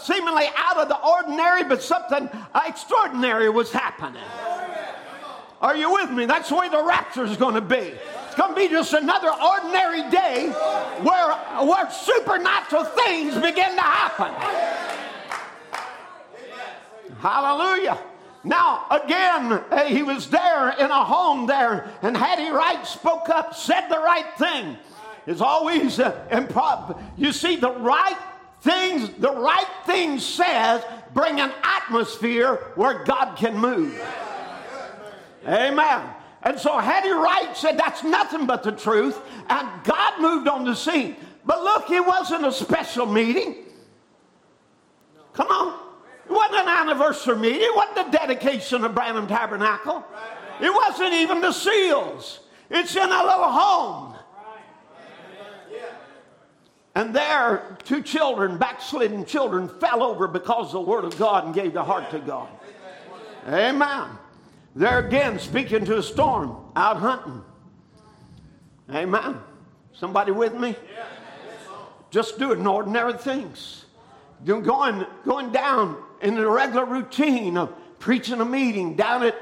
seemingly 0.00 0.46
out 0.56 0.76
of 0.76 0.88
the 0.88 0.98
ordinary, 1.00 1.64
but 1.64 1.82
something 1.82 2.28
extraordinary 2.54 3.48
was 3.48 3.72
happening. 3.72 4.22
Are 5.64 5.74
you 5.74 5.90
with 5.90 6.10
me? 6.10 6.26
That's 6.26 6.50
the 6.50 6.56
way 6.56 6.68
the 6.68 6.84
rapture 6.84 7.24
is 7.24 7.38
going 7.38 7.54
to 7.54 7.62
be. 7.62 7.94
It's 8.26 8.34
going 8.34 8.50
to 8.50 8.54
be 8.54 8.68
just 8.68 8.92
another 8.92 9.32
ordinary 9.32 10.10
day 10.10 10.50
where, 11.00 11.32
where 11.64 11.90
supernatural 11.90 12.84
things 12.84 13.32
begin 13.36 13.74
to 13.74 13.80
happen. 13.80 14.34
Hallelujah. 17.18 17.98
Now, 18.44 18.84
again, 18.90 19.64
he 19.88 20.02
was 20.02 20.28
there 20.28 20.68
in 20.78 20.90
a 20.90 21.02
home 21.02 21.46
there, 21.46 21.90
and 22.02 22.14
Hattie 22.14 22.50
Wright 22.50 22.86
spoke 22.86 23.30
up, 23.30 23.54
said 23.54 23.88
the 23.88 24.00
right 24.00 24.36
thing. 24.36 24.76
It's 25.26 25.40
always 25.40 25.98
uh, 25.98 26.12
improv. 26.30 27.00
You 27.16 27.32
see, 27.32 27.56
the 27.56 27.72
right 27.72 28.18
things, 28.60 29.08
the 29.18 29.32
right 29.32 29.70
thing 29.86 30.18
says 30.18 30.84
bring 31.14 31.40
an 31.40 31.52
atmosphere 31.62 32.56
where 32.74 33.02
God 33.04 33.36
can 33.36 33.56
move. 33.56 33.98
Amen. 35.46 36.02
And 36.42 36.58
so 36.58 36.78
Hattie 36.78 37.10
Wright 37.10 37.56
said 37.56 37.78
that's 37.78 38.04
nothing 38.04 38.46
but 38.46 38.62
the 38.62 38.72
truth, 38.72 39.18
and 39.48 39.68
God 39.84 40.20
moved 40.20 40.46
on 40.48 40.64
the 40.64 40.74
scene. 40.74 41.16
But 41.46 41.62
look, 41.62 41.90
it 41.90 42.04
wasn't 42.04 42.46
a 42.46 42.52
special 42.52 43.06
meeting. 43.06 43.56
Come 45.32 45.48
on. 45.48 45.80
It 46.26 46.32
wasn't 46.32 46.60
an 46.60 46.68
anniversary 46.68 47.36
meeting. 47.36 47.60
It 47.62 47.74
wasn't 47.74 48.12
the 48.12 48.18
dedication 48.18 48.84
of 48.84 48.94
Branham 48.94 49.26
Tabernacle. 49.26 50.04
It 50.60 50.72
wasn't 50.72 51.12
even 51.14 51.40
the 51.40 51.52
seals. 51.52 52.40
It's 52.70 52.94
in 52.96 53.02
a 53.02 53.22
little 53.22 53.50
home. 53.50 54.14
And 56.94 57.14
there, 57.14 57.76
two 57.84 58.02
children, 58.02 58.56
backslidden 58.56 59.24
children, 59.24 59.68
fell 59.68 60.02
over 60.02 60.28
because 60.28 60.66
of 60.66 60.72
the 60.72 60.80
Word 60.80 61.04
of 61.04 61.18
God 61.18 61.44
and 61.44 61.52
gave 61.52 61.72
their 61.72 61.82
heart 61.82 62.10
to 62.12 62.20
God. 62.20 62.48
Amen. 63.48 64.10
There 64.76 64.98
again, 64.98 65.38
speaking 65.38 65.84
to 65.84 65.98
a 65.98 66.02
storm, 66.02 66.56
out 66.74 66.96
hunting. 66.96 67.42
Amen. 68.90 69.38
Somebody 69.92 70.32
with 70.32 70.54
me? 70.54 70.74
Just 72.10 72.38
doing 72.38 72.66
ordinary 72.66 73.14
things. 73.14 73.84
Going, 74.44 75.06
going 75.24 75.52
down 75.52 75.96
in 76.22 76.34
the 76.34 76.48
regular 76.48 76.84
routine 76.84 77.56
of 77.56 77.72
preaching 77.98 78.40
a 78.40 78.44
meeting 78.44 78.96
down 78.96 79.22
at 79.22 79.34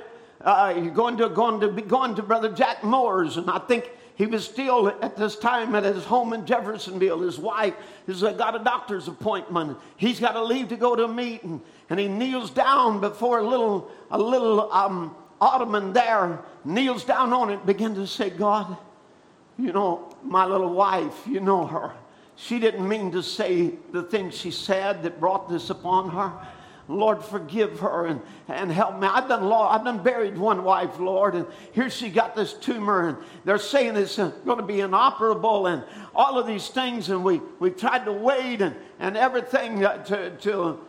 uh, 0.42 0.74
you're 0.76 0.90
going 0.90 1.16
to 1.16 1.28
going 1.28 1.60
to 1.60 1.68
be 1.68 1.82
going 1.82 2.14
to 2.16 2.22
Brother 2.22 2.50
Jack 2.50 2.82
Moore's, 2.82 3.36
and 3.36 3.48
I 3.48 3.58
think 3.60 3.90
he 4.16 4.26
was 4.26 4.44
still 4.44 4.88
at 4.88 5.16
this 5.16 5.36
time 5.36 5.74
at 5.74 5.84
his 5.84 6.04
home 6.04 6.32
in 6.32 6.44
Jeffersonville. 6.44 7.20
His 7.20 7.38
wife 7.38 7.74
has 8.06 8.22
got 8.22 8.60
a 8.60 8.62
doctor's 8.62 9.08
appointment. 9.08 9.78
He's 9.96 10.18
got 10.18 10.32
to 10.32 10.42
leave 10.42 10.68
to 10.68 10.76
go 10.76 10.96
to 10.96 11.04
a 11.04 11.08
meeting, 11.08 11.62
and 11.90 12.00
he 12.00 12.08
kneels 12.08 12.50
down 12.50 13.00
before 13.00 13.38
a 13.38 13.48
little 13.48 13.90
a 14.10 14.18
little 14.18 14.72
um, 14.72 15.14
ottoman 15.42 15.92
there, 15.92 16.40
kneels 16.64 17.04
down 17.04 17.32
on 17.32 17.50
it, 17.50 17.66
begin 17.66 17.96
to 17.96 18.06
say, 18.06 18.30
God, 18.30 18.76
you 19.58 19.72
know 19.72 20.14
my 20.22 20.46
little 20.46 20.72
wife, 20.72 21.26
you 21.26 21.40
know 21.40 21.66
her. 21.66 21.92
She 22.36 22.60
didn't 22.60 22.88
mean 22.88 23.10
to 23.12 23.22
say 23.22 23.74
the 23.90 24.04
things 24.04 24.36
she 24.36 24.52
said 24.52 25.02
that 25.02 25.18
brought 25.18 25.48
this 25.48 25.68
upon 25.68 26.10
her. 26.10 26.32
Lord, 26.88 27.24
forgive 27.24 27.80
her 27.80 28.06
and, 28.06 28.20
and 28.48 28.70
help 28.70 28.98
me. 29.00 29.08
I've 29.08 29.28
done 29.28 29.44
law, 29.44 29.72
I've 29.72 29.84
done 29.84 30.02
buried 30.02 30.38
one 30.38 30.62
wife, 30.62 30.98
Lord, 31.00 31.34
and 31.34 31.46
here 31.72 31.90
she 31.90 32.08
got 32.08 32.36
this 32.36 32.54
tumor, 32.54 33.08
and 33.08 33.16
they're 33.44 33.58
saying 33.58 33.96
it's 33.96 34.18
uh, 34.18 34.28
going 34.44 34.58
to 34.58 34.64
be 34.64 34.80
inoperable 34.80 35.66
and 35.66 35.84
all 36.14 36.38
of 36.38 36.46
these 36.46 36.68
things, 36.68 37.08
and 37.08 37.24
we, 37.24 37.40
we 37.58 37.70
tried 37.70 38.04
to 38.04 38.12
wait 38.12 38.60
and, 38.62 38.76
and 39.00 39.16
everything 39.16 39.84
uh, 39.84 40.04
to, 40.04 40.30
to, 40.38 40.80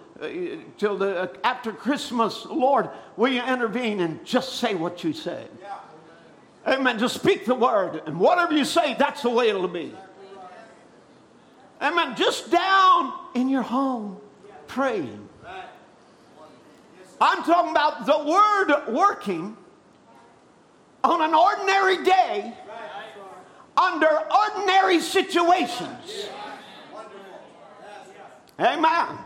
till 0.77 0.97
the, 0.97 1.21
uh, 1.21 1.27
after 1.43 1.71
Christmas. 1.71 2.45
Lord, 2.45 2.89
will 3.17 3.31
you 3.31 3.43
intervene 3.43 3.99
and 4.01 4.23
just 4.25 4.53
say 4.53 4.75
what 4.75 5.03
you 5.03 5.13
say? 5.13 5.45
Yeah. 5.61 6.73
Amen. 6.73 6.97
Just 6.99 7.15
speak 7.15 7.45
the 7.45 7.55
word, 7.55 8.01
and 8.05 8.19
whatever 8.19 8.53
you 8.53 8.65
say, 8.65 8.95
that's 8.95 9.21
the 9.21 9.29
way 9.29 9.49
it'll 9.49 9.67
be. 9.67 9.93
Amen. 11.81 12.15
Just 12.15 12.49
down 12.49 13.13
in 13.35 13.49
your 13.49 13.63
home 13.63 14.17
praying. 14.67 15.29
I'm 17.19 17.43
talking 17.43 17.71
about 17.71 18.05
the 18.05 18.17
word 18.17 18.93
working 18.93 19.55
on 21.03 21.21
an 21.21 21.33
ordinary 21.33 22.03
day 22.03 22.53
under 23.77 24.09
ordinary 24.31 24.99
situations. 24.99 26.27
Amen. 28.59 29.17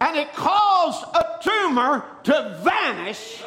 And 0.00 0.16
it 0.16 0.32
caused 0.34 1.04
a 1.14 1.38
tumor 1.42 2.04
to 2.24 2.60
vanish. 2.62 3.42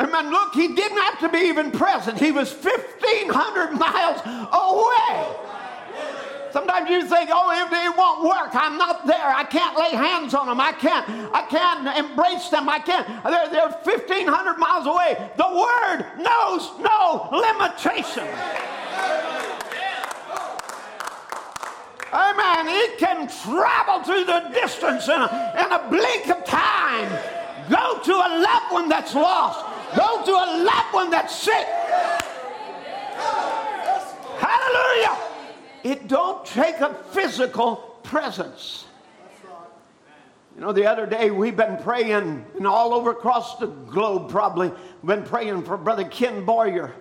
Amen. 0.00 0.30
Look, 0.30 0.54
he 0.54 0.74
didn't 0.74 0.98
have 0.98 1.18
to 1.20 1.28
be 1.28 1.38
even 1.48 1.72
present. 1.72 2.18
He 2.20 2.30
was 2.30 2.52
1,500 2.52 3.72
miles 3.72 4.20
away. 4.52 5.48
Sometimes 6.52 6.88
you 6.88 7.04
think, 7.04 7.30
oh, 7.32 7.50
it, 7.50 7.72
it 7.72 7.96
won't 7.96 8.24
work. 8.24 8.54
I'm 8.54 8.78
not 8.78 9.06
there. 9.06 9.16
I 9.34 9.44
can't 9.44 9.76
lay 9.76 9.90
hands 9.90 10.34
on 10.34 10.46
them. 10.46 10.60
I 10.60 10.72
can't. 10.72 11.08
I 11.34 11.42
can't 11.42 11.98
embrace 11.98 12.48
them. 12.48 12.68
I 12.68 12.78
can't. 12.78 13.06
They're, 13.24 13.48
they're 13.50 13.70
1,500 13.70 14.58
miles 14.58 14.86
away. 14.86 15.30
The 15.36 15.48
Word 15.48 16.06
knows 16.18 16.70
no 16.80 17.28
limitation. 17.32 18.28
Amen. 22.12 22.66
It 22.68 22.98
can 22.98 23.28
travel 23.42 24.02
through 24.02 24.24
the 24.24 24.50
distance 24.52 25.08
in 25.08 25.20
a, 25.20 25.54
in 25.58 25.72
a 25.72 25.88
blink 25.90 26.28
of 26.28 26.44
time. 26.44 27.08
Go 27.68 28.00
to 28.02 28.12
a 28.12 28.30
loved 28.40 28.72
one 28.72 28.88
that's 28.88 29.14
lost. 29.14 29.64
Go 29.96 30.24
to 30.24 30.32
a 30.32 30.64
loved 30.64 30.94
one 30.94 31.10
that's 31.10 31.34
sick. 31.34 31.66
Hallelujah. 34.38 35.18
It 35.84 36.08
don't 36.08 36.44
take 36.46 36.80
a 36.80 36.94
physical 37.12 37.76
presence. 38.02 38.86
You 40.54 40.62
know, 40.62 40.72
the 40.72 40.86
other 40.86 41.06
day 41.06 41.30
we've 41.30 41.56
been 41.56 41.76
praying, 41.76 42.44
and 42.56 42.66
all 42.66 42.92
over 42.92 43.10
across 43.10 43.58
the 43.58 43.66
globe 43.66 44.28
probably, 44.28 44.72
been 45.04 45.22
praying 45.22 45.62
for 45.62 45.76
Brother 45.76 46.04
Ken 46.04 46.44
Boyer. 46.44 46.92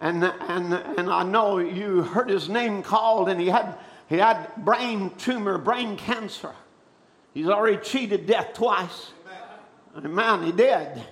And, 0.00 0.22
and, 0.24 0.74
and 0.74 1.10
I 1.10 1.22
know 1.22 1.58
you 1.58 2.02
heard 2.02 2.28
his 2.28 2.48
name 2.48 2.82
called, 2.82 3.28
and 3.28 3.40
he 3.40 3.46
had, 3.46 3.74
he 4.10 4.16
had 4.16 4.56
brain 4.56 5.12
tumor, 5.16 5.56
brain 5.56 5.96
cancer. 5.96 6.52
He's 7.32 7.48
already 7.48 7.78
cheated 7.78 8.26
death 8.26 8.52
twice. 8.54 9.12
Amen, 9.96 10.14
Man, 10.14 10.42
he 10.42 10.52
did. 10.52 11.02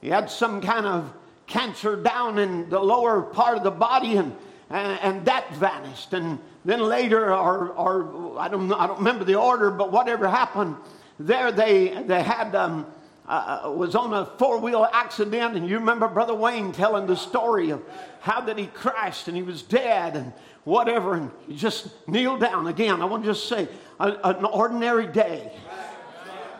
He 0.00 0.08
had 0.08 0.30
some 0.30 0.60
kind 0.60 0.86
of 0.86 1.12
cancer 1.48 1.96
down 1.96 2.38
in 2.38 2.70
the 2.70 2.78
lower 2.78 3.22
part 3.22 3.56
of 3.56 3.64
the 3.64 3.72
body, 3.72 4.16
and, 4.16 4.36
and, 4.70 4.98
and 5.02 5.24
that 5.26 5.52
vanished. 5.56 6.12
And 6.12 6.38
then 6.64 6.80
later, 6.80 7.34
or, 7.34 7.70
or 7.70 8.38
I, 8.38 8.46
don't, 8.46 8.72
I 8.72 8.86
don't 8.86 8.98
remember 8.98 9.24
the 9.24 9.34
order, 9.34 9.70
but 9.70 9.90
whatever 9.90 10.28
happened, 10.28 10.76
there 11.18 11.50
they, 11.50 12.04
they 12.06 12.22
had, 12.22 12.54
um, 12.54 12.86
uh, 13.26 13.62
uh, 13.64 13.70
was 13.70 13.94
on 13.94 14.12
a 14.12 14.26
four 14.26 14.60
wheel 14.60 14.86
accident. 14.92 15.56
And 15.56 15.68
you 15.68 15.78
remember 15.78 16.06
Brother 16.06 16.34
Wayne 16.34 16.72
telling 16.72 17.06
the 17.06 17.16
story 17.16 17.70
of 17.70 17.82
how 18.20 18.42
that 18.42 18.58
he 18.58 18.66
crashed 18.66 19.28
and 19.28 19.36
he 19.36 19.42
was 19.42 19.62
dead 19.62 20.16
and 20.16 20.32
whatever. 20.64 21.14
And 21.14 21.30
he 21.46 21.56
just 21.56 21.88
kneel 22.08 22.36
down 22.38 22.66
again. 22.66 23.00
I 23.00 23.04
want 23.04 23.24
to 23.24 23.30
just 23.30 23.48
say, 23.48 23.68
a, 24.00 24.12
an 24.24 24.44
ordinary 24.44 25.06
day, 25.06 25.52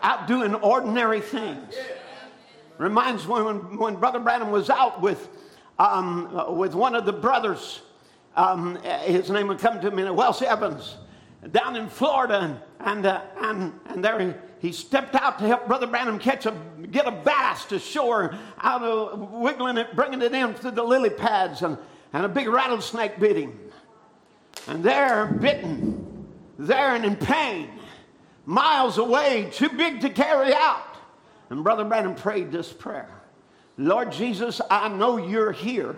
out 0.01 0.27
doing 0.27 0.55
ordinary 0.55 1.21
things. 1.21 1.75
Reminds 2.77 3.27
me 3.27 3.41
when, 3.41 3.77
when 3.77 3.95
Brother 3.95 4.19
Branham 4.19 4.51
was 4.51 4.69
out 4.69 5.01
with, 5.01 5.29
um, 5.79 6.35
uh, 6.35 6.51
with 6.51 6.75
one 6.75 6.95
of 6.95 7.05
the 7.05 7.13
brothers 7.13 7.81
um, 8.35 8.75
his 9.03 9.29
name 9.29 9.47
would 9.47 9.59
come 9.59 9.79
to 9.81 9.91
me, 9.91 10.09
Welch 10.09 10.41
Evans, 10.41 10.97
down 11.51 11.75
in 11.75 11.87
Florida, 11.87 12.61
and, 12.79 13.05
uh, 13.05 13.21
and, 13.37 13.73
and 13.87 14.03
there 14.03 14.19
he, 14.19 14.33
he 14.59 14.71
stepped 14.71 15.15
out 15.15 15.39
to 15.39 15.45
help 15.45 15.67
Brother 15.67 15.87
Branham 15.87 16.19
catch 16.19 16.45
a, 16.45 16.53
get 16.91 17.07
a 17.07 17.11
bass 17.11 17.65
to 17.65 17.79
shore, 17.79 18.35
out 18.59 18.83
of 18.83 19.31
wiggling 19.31 19.77
it, 19.77 19.95
bringing 19.95 20.21
it 20.21 20.33
in 20.33 20.53
through 20.53 20.71
the 20.71 20.83
lily 20.83 21.09
pads, 21.09 21.61
and, 21.61 21.77
and 22.13 22.25
a 22.25 22.29
big 22.29 22.47
rattlesnake 22.47 23.19
bit 23.19 23.37
him. 23.37 23.57
And 24.67 24.83
they're 24.83 25.25
bitten, 25.25 26.25
they're 26.57 26.95
in 26.95 27.15
pain, 27.15 27.69
miles 28.45 28.97
away, 28.97 29.49
too 29.51 29.69
big 29.69 30.01
to 30.01 30.09
carry 30.09 30.53
out. 30.53 30.95
And 31.49 31.63
Brother 31.63 31.83
Branham 31.83 32.15
prayed 32.15 32.51
this 32.51 32.71
prayer 32.73 33.09
Lord 33.77 34.11
Jesus, 34.11 34.61
I 34.69 34.87
know 34.87 35.17
you're 35.17 35.51
here 35.51 35.95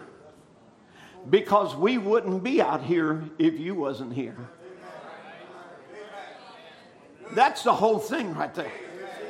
because 1.30 1.76
we 1.76 1.97
wouldn't 1.97 2.43
be 2.43 2.61
out 2.61 2.84
here 2.84 3.24
if 3.38 3.59
you 3.59 3.76
wasn't 3.76 4.13
here. 4.13 4.38
That's 7.34 7.63
the 7.63 7.74
whole 7.74 7.99
thing 7.99 8.34
right 8.36 8.53
there. 8.55 8.72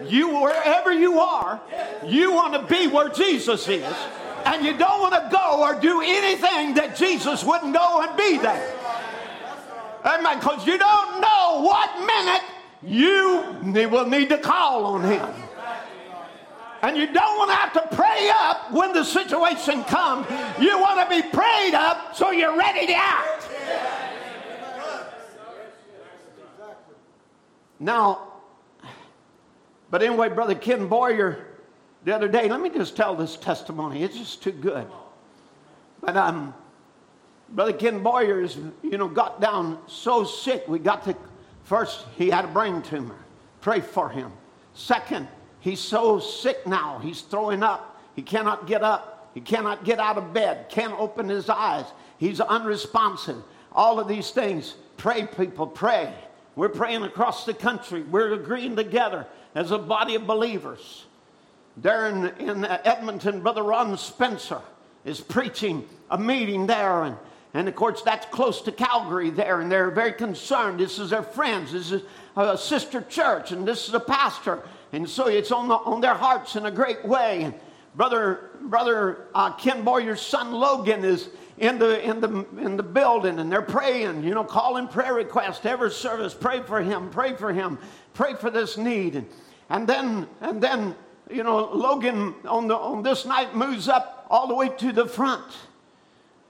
You, 0.05 0.41
wherever 0.41 0.93
you 0.93 1.19
are, 1.19 1.59
you 2.05 2.31
want 2.31 2.53
to 2.53 2.73
be 2.73 2.87
where 2.87 3.09
Jesus 3.09 3.67
is, 3.67 3.95
and 4.45 4.63
you 4.63 4.77
don't 4.77 5.01
want 5.01 5.13
to 5.13 5.29
go 5.31 5.63
or 5.63 5.79
do 5.79 6.01
anything 6.01 6.75
that 6.75 6.95
Jesus 6.95 7.43
wouldn't 7.43 7.73
go 7.73 8.01
and 8.01 8.15
be 8.15 8.37
there. 8.37 8.73
Amen. 10.07 10.39
Because 10.39 10.65
you 10.65 10.77
don't 10.77 11.21
know 11.21 11.61
what 11.61 11.99
minute 12.05 12.43
you 12.81 13.89
will 13.91 14.07
need 14.07 14.29
to 14.29 14.37
call 14.37 14.85
on 14.85 15.03
Him. 15.03 15.29
And 16.81 16.95
you 16.95 17.11
don't 17.11 17.37
want 17.37 17.49
to 17.49 17.55
have 17.55 17.73
to 17.73 17.95
pray 17.95 18.29
up 18.31 18.71
when 18.71 18.93
the 18.93 19.03
situation 19.03 19.83
comes. 19.83 20.27
You 20.59 20.79
want 20.79 21.09
to 21.09 21.15
be 21.15 21.27
prayed 21.27 21.73
up 21.73 22.15
so 22.15 22.31
you're 22.31 22.55
ready 22.55 22.87
to 22.87 22.93
act. 22.93 23.49
Now, 27.79 28.27
but 29.89 30.01
anyway, 30.01 30.29
Brother 30.29 30.55
Ken 30.55 30.87
Boyer, 30.87 31.45
the 32.05 32.15
other 32.15 32.27
day, 32.27 32.47
let 32.49 32.61
me 32.61 32.69
just 32.69 32.95
tell 32.95 33.15
this 33.15 33.35
testimony. 33.35 34.03
It's 34.03 34.17
just 34.17 34.41
too 34.41 34.51
good. 34.51 34.87
But 36.01 36.15
um, 36.15 36.53
Brother 37.49 37.73
Ken 37.73 38.03
Boyer 38.03 38.41
is, 38.41 38.57
you 38.83 38.97
know, 38.97 39.07
got 39.07 39.39
down 39.39 39.79
so 39.87 40.23
sick. 40.23 40.67
We 40.67 40.79
got 40.79 41.03
to, 41.05 41.15
first, 41.63 42.05
he 42.17 42.29
had 42.29 42.45
a 42.45 42.49
brain 42.49 42.81
tumor. 42.81 43.17
Pray 43.61 43.79
for 43.79 44.09
him. 44.09 44.31
Second, 44.73 45.27
He's 45.67 45.81
so 45.81 46.19
sick 46.19 46.65
now. 46.65 46.99
He's 46.99 47.21
throwing 47.21 47.63
up. 47.63 48.01
He 48.15 48.21
cannot 48.21 48.67
get 48.67 48.83
up. 48.83 49.31
He 49.33 49.41
cannot 49.41 49.83
get 49.83 49.99
out 49.99 50.17
of 50.17 50.33
bed. 50.33 50.69
Can't 50.69 50.97
open 50.97 51.27
his 51.27 51.49
eyes. 51.49 51.85
He's 52.17 52.39
unresponsive. 52.39 53.43
All 53.73 53.99
of 53.99 54.07
these 54.07 54.31
things. 54.31 54.75
Pray, 54.95 55.27
people, 55.27 55.67
pray. 55.67 56.13
We're 56.55 56.69
praying 56.69 57.03
across 57.03 57.45
the 57.45 57.53
country. 57.53 58.01
We're 58.01 58.33
agreeing 58.33 58.77
together 58.77 59.27
as 59.55 59.71
a 59.71 59.77
body 59.77 60.15
of 60.15 60.25
believers. 60.25 61.05
There 61.75 62.07
in, 62.07 62.27
in 62.39 62.65
Edmonton, 62.65 63.41
Brother 63.41 63.63
Ron 63.63 63.97
Spencer 63.97 64.61
is 65.05 65.19
preaching 65.19 65.87
a 66.09 66.17
meeting 66.17 66.65
there. 66.65 67.03
And, 67.03 67.17
and 67.57 67.67
of 67.67 67.75
course, 67.75 68.03
that's 68.03 68.27
close 68.27 68.61
to 68.61 68.71
Calgary 68.71 69.31
there. 69.31 69.61
And 69.61 69.71
they're 69.71 69.89
very 69.89 70.13
concerned. 70.13 70.79
This 70.79 70.99
is 70.99 71.09
their 71.09 71.23
friends. 71.23 71.71
This 71.71 71.91
is 71.91 72.03
a 72.35 72.55
sister 72.55 73.01
church. 73.01 73.51
And 73.51 73.67
this 73.67 73.87
is 73.87 73.95
a 73.95 73.99
pastor. 73.99 74.61
And 74.93 75.09
so 75.09 75.27
it's 75.27 75.51
on, 75.51 75.67
the, 75.67 75.73
on 75.73 75.99
their 75.99 76.13
hearts 76.13 76.55
in 76.55 76.67
a 76.67 76.71
great 76.71 77.03
way. 77.03 77.41
And 77.41 77.55
brother, 77.95 78.51
brother 78.61 79.25
uh, 79.33 79.53
Ken 79.53 79.83
Boyer's 79.83 80.21
son 80.21 80.51
Logan 80.51 81.03
is 81.03 81.29
in 81.57 81.79
the, 81.79 82.07
in, 82.07 82.21
the, 82.21 82.45
in 82.59 82.77
the 82.77 82.83
building 82.83 83.39
and 83.39 83.51
they're 83.51 83.63
praying, 83.63 84.23
you 84.23 84.35
know, 84.35 84.43
calling 84.43 84.87
prayer 84.87 85.15
requests 85.15 85.65
every 85.65 85.89
service. 85.89 86.35
Pray 86.35 86.61
for 86.61 86.79
him, 86.79 87.09
pray 87.09 87.33
for 87.33 87.51
him, 87.51 87.79
pray 88.13 88.35
for 88.35 88.51
this 88.51 88.77
need. 88.77 89.15
And, 89.15 89.27
and 89.71 89.87
then, 89.87 90.27
and 90.41 90.61
then, 90.61 90.95
you 91.27 91.41
know, 91.41 91.71
Logan 91.73 92.35
on, 92.47 92.67
the, 92.67 92.75
on 92.75 93.01
this 93.01 93.25
night 93.25 93.55
moves 93.55 93.87
up 93.87 94.27
all 94.29 94.47
the 94.47 94.53
way 94.53 94.69
to 94.69 94.91
the 94.91 95.07
front. 95.07 95.43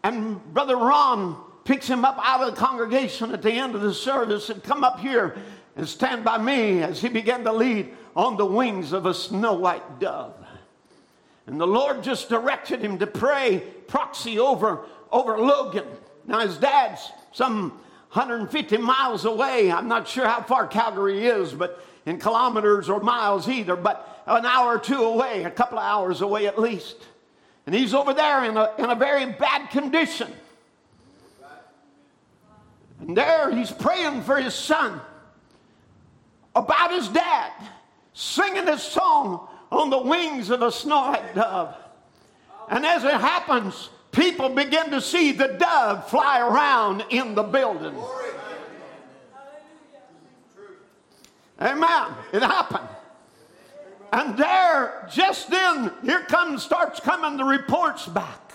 And 0.03 0.43
Brother 0.53 0.77
Ron 0.77 1.35
picks 1.63 1.87
him 1.87 2.05
up 2.05 2.17
out 2.21 2.41
of 2.41 2.55
the 2.55 2.59
congregation 2.59 3.33
at 3.33 3.41
the 3.41 3.51
end 3.51 3.75
of 3.75 3.81
the 3.81 3.93
service 3.93 4.49
and 4.49 4.63
come 4.63 4.83
up 4.83 4.99
here 4.99 5.37
and 5.75 5.87
stand 5.87 6.23
by 6.23 6.37
me 6.37 6.81
as 6.81 7.01
he 7.01 7.09
began 7.09 7.43
to 7.43 7.51
lead 7.51 7.93
on 8.15 8.37
the 8.37 8.45
wings 8.45 8.93
of 8.93 9.05
a 9.05 9.13
snow 9.13 9.53
white 9.53 9.99
dove. 9.99 10.33
And 11.45 11.59
the 11.59 11.67
Lord 11.67 12.03
just 12.03 12.29
directed 12.29 12.81
him 12.81 12.99
to 12.99 13.07
pray 13.07 13.63
proxy 13.87 14.39
over, 14.39 14.85
over 15.11 15.37
Logan. 15.37 15.85
Now, 16.25 16.39
his 16.39 16.57
dad's 16.57 17.11
some 17.31 17.71
150 18.11 18.77
miles 18.77 19.25
away. 19.25 19.71
I'm 19.71 19.87
not 19.87 20.07
sure 20.07 20.27
how 20.27 20.41
far 20.41 20.67
Calgary 20.67 21.25
is, 21.25 21.53
but 21.53 21.83
in 22.05 22.19
kilometers 22.19 22.89
or 22.89 22.99
miles 23.01 23.47
either, 23.47 23.75
but 23.75 24.23
an 24.25 24.45
hour 24.45 24.75
or 24.75 24.79
two 24.79 25.03
away, 25.03 25.43
a 25.43 25.51
couple 25.51 25.77
of 25.77 25.83
hours 25.83 26.21
away 26.21 26.47
at 26.47 26.57
least. 26.57 26.95
And 27.67 27.75
he's 27.75 27.93
over 27.93 28.13
there 28.13 28.45
in 28.45 28.55
a, 28.55 28.71
in 28.79 28.85
a 28.85 28.95
very 28.95 29.25
bad 29.25 29.69
condition. 29.69 30.31
And 33.01 33.15
there 33.15 33.51
he's 33.51 33.71
praying 33.71 34.23
for 34.23 34.37
his 34.37 34.55
son 34.55 35.01
about 36.55 36.91
his 36.91 37.09
dad 37.09 37.51
singing 38.13 38.65
this 38.65 38.81
song 38.81 39.47
on 39.69 39.89
the 39.89 39.99
wings 39.99 40.49
of 40.49 40.61
a 40.61 40.71
snow 40.71 41.13
dove. 41.35 41.75
And 42.69 42.85
as 42.85 43.03
it 43.03 43.11
happens, 43.11 43.89
people 44.11 44.47
begin 44.47 44.89
to 44.91 45.01
see 45.01 45.33
the 45.33 45.49
dove 45.49 46.09
fly 46.09 46.39
around 46.39 47.03
in 47.09 47.35
the 47.35 47.43
building. 47.43 47.95
Amen. 51.59 52.11
It 52.31 52.41
happened. 52.41 52.87
And 54.13 54.37
there, 54.37 55.07
just 55.11 55.49
then, 55.49 55.91
here 56.03 56.21
comes, 56.21 56.63
starts 56.63 56.99
coming 56.99 57.37
the 57.37 57.43
reports 57.43 58.07
back. 58.07 58.53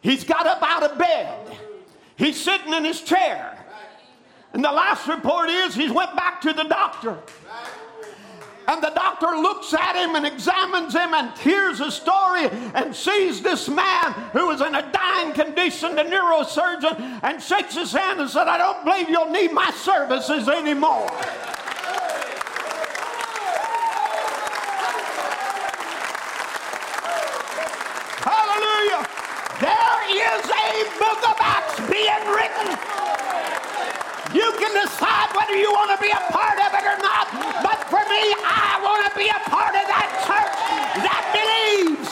He's 0.00 0.24
got 0.24 0.46
up 0.46 0.62
out 0.62 0.82
of 0.82 0.98
bed. 0.98 1.58
He's 2.16 2.40
sitting 2.40 2.72
in 2.72 2.84
his 2.84 3.00
chair. 3.00 3.58
And 4.52 4.62
the 4.62 4.70
last 4.70 5.08
report 5.08 5.50
is 5.50 5.74
he's 5.74 5.90
went 5.90 6.14
back 6.14 6.40
to 6.42 6.52
the 6.52 6.62
doctor. 6.64 7.18
And 8.66 8.82
the 8.82 8.90
doctor 8.90 9.26
looks 9.26 9.74
at 9.74 9.94
him 9.96 10.14
and 10.14 10.24
examines 10.24 10.94
him 10.94 11.12
and 11.12 11.36
hears 11.38 11.80
a 11.80 11.90
story 11.90 12.48
and 12.74 12.94
sees 12.94 13.42
this 13.42 13.68
man 13.68 14.12
who 14.32 14.50
is 14.52 14.60
in 14.60 14.74
a 14.74 14.90
dying 14.92 15.34
condition, 15.34 15.96
the 15.96 16.02
neurosurgeon, 16.02 17.20
and 17.22 17.42
shakes 17.42 17.74
his 17.76 17.92
hand 17.92 18.20
and 18.20 18.30
said, 18.30 18.48
I 18.48 18.56
don't 18.56 18.84
believe 18.84 19.10
you'll 19.10 19.30
need 19.30 19.52
my 19.52 19.70
services 19.72 20.48
anymore. 20.48 21.10
Hallelujah. 28.24 29.06
There 29.60 29.94
is 30.44 30.50
a 30.50 30.98
book 30.98 31.20
of 31.28 31.36
Acts 31.40 31.80
being 31.88 32.26
written 32.28 32.94
you 34.34 34.52
can 34.58 34.74
decide 34.74 35.30
whether 35.36 35.54
you 35.54 35.70
want 35.70 35.96
to 35.96 36.02
be 36.02 36.10
a 36.10 36.32
part 36.32 36.58
of 36.58 36.74
it 36.74 36.84
or 36.84 36.98
not. 36.98 37.30
But 37.62 37.84
for 37.84 38.02
me, 38.10 38.34
I 38.42 38.80
want 38.82 39.06
to 39.08 39.16
be 39.16 39.28
a 39.28 39.38
part 39.48 39.76
of 39.76 39.86
that 39.86 40.10
church 40.26 40.54
that 41.06 41.22
believes. 41.30 42.10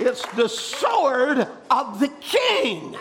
It's 0.00 0.26
the 0.34 0.48
sword 0.48 1.46
of 1.70 2.00
the 2.00 2.08
king. 2.20 2.96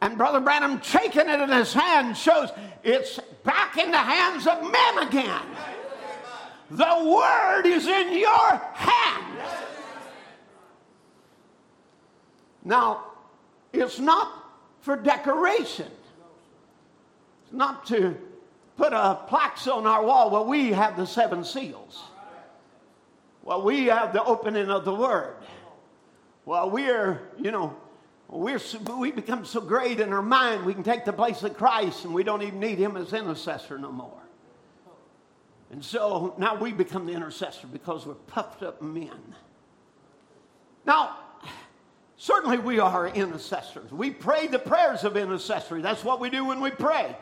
And 0.00 0.16
Brother 0.16 0.40
Branham 0.40 0.80
taking 0.80 1.28
it 1.28 1.40
in 1.40 1.50
his 1.50 1.74
hand 1.74 2.16
shows 2.16 2.48
it's 2.82 3.18
back 3.44 3.76
in 3.78 3.90
the 3.90 3.98
hands 3.98 4.46
of 4.46 4.62
men 4.62 5.08
again. 5.08 5.42
The 6.70 7.04
word 7.04 7.66
is 7.66 7.86
in 7.86 8.18
your 8.18 8.56
hand. 8.74 9.38
Now, 12.64 13.04
it's 13.72 13.98
not 13.98 14.32
for 14.80 14.96
decoration. 14.96 15.90
It's 17.44 17.52
not 17.52 17.86
to 17.86 18.16
put 18.76 18.92
a 18.92 19.20
plaque 19.26 19.66
on 19.66 19.86
our 19.86 20.04
wall. 20.04 20.30
Well, 20.30 20.46
we 20.46 20.72
have 20.72 20.96
the 20.96 21.06
seven 21.06 21.44
seals. 21.44 22.02
Well, 23.42 23.62
we 23.62 23.86
have 23.86 24.12
the 24.12 24.22
opening 24.22 24.70
of 24.70 24.84
the 24.84 24.94
word. 24.94 25.36
Well, 26.44 26.70
we're, 26.70 27.20
you 27.38 27.50
know, 27.50 27.76
we're, 28.30 28.60
we 28.96 29.10
become 29.10 29.44
so 29.44 29.60
great 29.60 30.00
in 30.00 30.12
our 30.12 30.22
mind, 30.22 30.64
we 30.64 30.74
can 30.74 30.84
take 30.84 31.04
the 31.04 31.12
place 31.12 31.42
of 31.42 31.56
Christ 31.56 32.04
and 32.04 32.14
we 32.14 32.22
don't 32.22 32.42
even 32.42 32.60
need 32.60 32.78
him 32.78 32.96
as 32.96 33.12
intercessor 33.12 33.78
no 33.78 33.90
more. 33.90 34.22
And 35.72 35.84
so 35.84 36.34
now 36.38 36.56
we 36.56 36.72
become 36.72 37.06
the 37.06 37.12
intercessor 37.12 37.66
because 37.66 38.06
we're 38.06 38.14
puffed 38.14 38.62
up 38.62 38.82
men. 38.82 39.34
Now, 40.84 41.16
certainly 42.16 42.58
we 42.58 42.80
are 42.80 43.08
intercessors. 43.08 43.90
We 43.92 44.10
pray 44.10 44.46
the 44.46 44.58
prayers 44.58 45.04
of 45.04 45.16
intercessory. 45.16 45.82
That's 45.82 46.04
what 46.04 46.20
we 46.20 46.30
do 46.30 46.44
when 46.44 46.60
we 46.60 46.70
pray. 46.70 47.16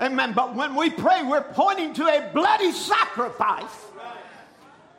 Amen. 0.00 0.32
But 0.32 0.56
when 0.56 0.74
we 0.74 0.90
pray, 0.90 1.22
we're 1.22 1.42
pointing 1.42 1.94
to 1.94 2.06
a 2.06 2.30
bloody 2.32 2.72
sacrifice. 2.72 3.70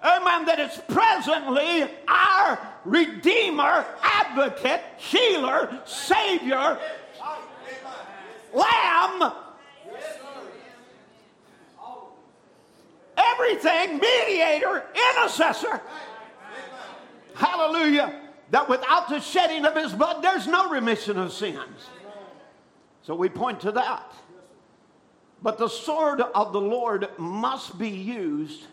Amen. 0.04 0.46
That 0.46 0.60
is 0.60 0.80
presently 0.88 1.90
our 2.08 2.60
Redeemer, 2.84 3.86
Advocate, 4.02 4.82
Healer, 4.98 5.82
Savior, 5.86 6.80
Lamb 8.54 9.34
everything, 13.36 14.00
mediator, 14.00 14.84
intercessor. 15.12 15.82
Hallelujah. 17.34 18.22
That 18.52 18.70
without 18.70 19.10
the 19.10 19.20
shedding 19.20 19.66
of 19.66 19.76
his 19.76 19.94
blood, 19.94 20.24
there's 20.24 20.48
no 20.48 20.70
remission 20.70 21.18
of 21.18 21.34
sins. 21.34 21.90
So 23.04 23.16
we 23.16 23.30
point 23.30 23.60
to 23.62 23.72
that. 23.74 24.12
But 25.42 25.58
the 25.58 25.68
sword 25.68 26.22
of 26.22 26.54
the 26.54 26.62
Lord 26.62 27.10
must 27.18 27.78
be 27.78 27.90
used 27.90 28.64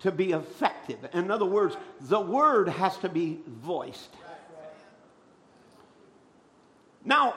to 0.00 0.12
be 0.12 0.32
effective. 0.32 0.98
In 1.12 1.30
other 1.30 1.44
words, 1.44 1.76
the 2.00 2.20
word 2.20 2.68
has 2.68 2.96
to 2.98 3.08
be 3.08 3.40
voiced. 3.46 4.10
Now, 7.04 7.34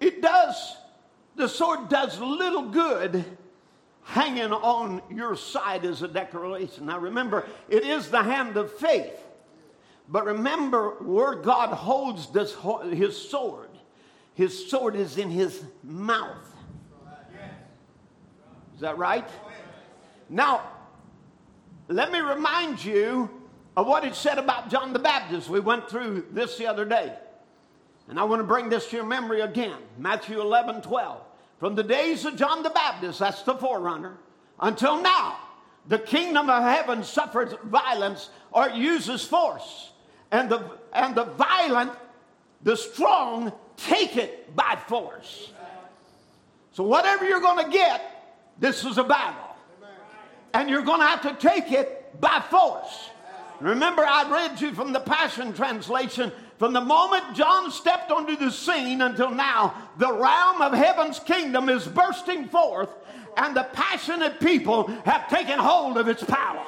it 0.00 0.20
does, 0.20 0.76
the 1.36 1.48
sword 1.48 1.88
does 1.88 2.18
little 2.18 2.70
good 2.70 3.24
hanging 4.04 4.52
on 4.52 5.00
your 5.10 5.36
side 5.36 5.84
as 5.84 6.02
a 6.02 6.08
declaration. 6.08 6.86
Now 6.86 6.98
remember, 6.98 7.46
it 7.68 7.84
is 7.84 8.10
the 8.10 8.22
hand 8.22 8.56
of 8.56 8.72
faith. 8.72 9.18
But 10.08 10.26
remember 10.26 10.96
where 11.00 11.36
God 11.36 11.72
holds 11.72 12.32
this, 12.32 12.56
his 12.90 13.16
sword. 13.16 13.70
His 14.34 14.68
sword 14.68 14.96
is 14.96 15.18
in 15.18 15.30
his 15.30 15.62
mouth. 15.84 16.48
Is 18.74 18.80
that 18.80 18.98
right? 18.98 19.28
Now, 20.28 20.62
let 21.92 22.12
me 22.12 22.20
remind 22.20 22.84
you 22.84 23.30
of 23.76 23.86
what 23.86 24.04
it 24.04 24.14
said 24.14 24.38
about 24.38 24.70
John 24.70 24.92
the 24.92 24.98
Baptist. 24.98 25.48
We 25.48 25.60
went 25.60 25.88
through 25.88 26.26
this 26.30 26.56
the 26.56 26.66
other 26.66 26.84
day. 26.84 27.12
And 28.08 28.18
I 28.18 28.24
want 28.24 28.40
to 28.40 28.46
bring 28.46 28.68
this 28.68 28.88
to 28.88 28.96
your 28.96 29.06
memory 29.06 29.40
again. 29.40 29.78
Matthew 29.98 30.40
11, 30.40 30.82
12. 30.82 31.22
From 31.58 31.74
the 31.74 31.82
days 31.82 32.24
of 32.24 32.36
John 32.36 32.62
the 32.62 32.70
Baptist, 32.70 33.20
that's 33.20 33.42
the 33.42 33.54
forerunner, 33.54 34.18
until 34.60 35.00
now, 35.00 35.38
the 35.86 35.98
kingdom 35.98 36.50
of 36.50 36.62
heaven 36.62 37.02
suffers 37.02 37.54
violence 37.64 38.30
or 38.50 38.68
uses 38.70 39.24
force. 39.24 39.92
And 40.30 40.50
the, 40.50 40.78
and 40.92 41.14
the 41.14 41.24
violent, 41.24 41.92
the 42.62 42.76
strong, 42.76 43.52
take 43.76 44.16
it 44.16 44.54
by 44.54 44.78
force. 44.88 45.52
So, 46.72 46.84
whatever 46.84 47.26
you're 47.26 47.40
going 47.40 47.64
to 47.64 47.70
get, 47.70 48.02
this 48.58 48.84
is 48.84 48.98
a 48.98 49.04
battle. 49.04 49.51
And 50.54 50.68
you're 50.68 50.82
going 50.82 51.00
to 51.00 51.06
have 51.06 51.22
to 51.22 51.34
take 51.34 51.72
it 51.72 52.20
by 52.20 52.42
force. 52.50 53.10
Remember, 53.60 54.04
I 54.04 54.28
read 54.30 54.60
you 54.60 54.74
from 54.74 54.92
the 54.92 55.00
Passion 55.00 55.52
Translation 55.52 56.32
from 56.62 56.72
the 56.72 56.80
moment 56.80 57.24
John 57.34 57.72
stepped 57.72 58.12
onto 58.12 58.36
the 58.36 58.48
scene 58.48 59.00
until 59.00 59.32
now, 59.32 59.74
the 59.98 60.12
realm 60.12 60.62
of 60.62 60.72
heaven's 60.72 61.18
kingdom 61.18 61.68
is 61.68 61.88
bursting 61.88 62.46
forth, 62.46 62.88
and 63.36 63.56
the 63.56 63.64
passionate 63.72 64.38
people 64.38 64.86
have 65.04 65.28
taken 65.28 65.58
hold 65.58 65.98
of 65.98 66.06
its 66.06 66.22
power. 66.22 66.64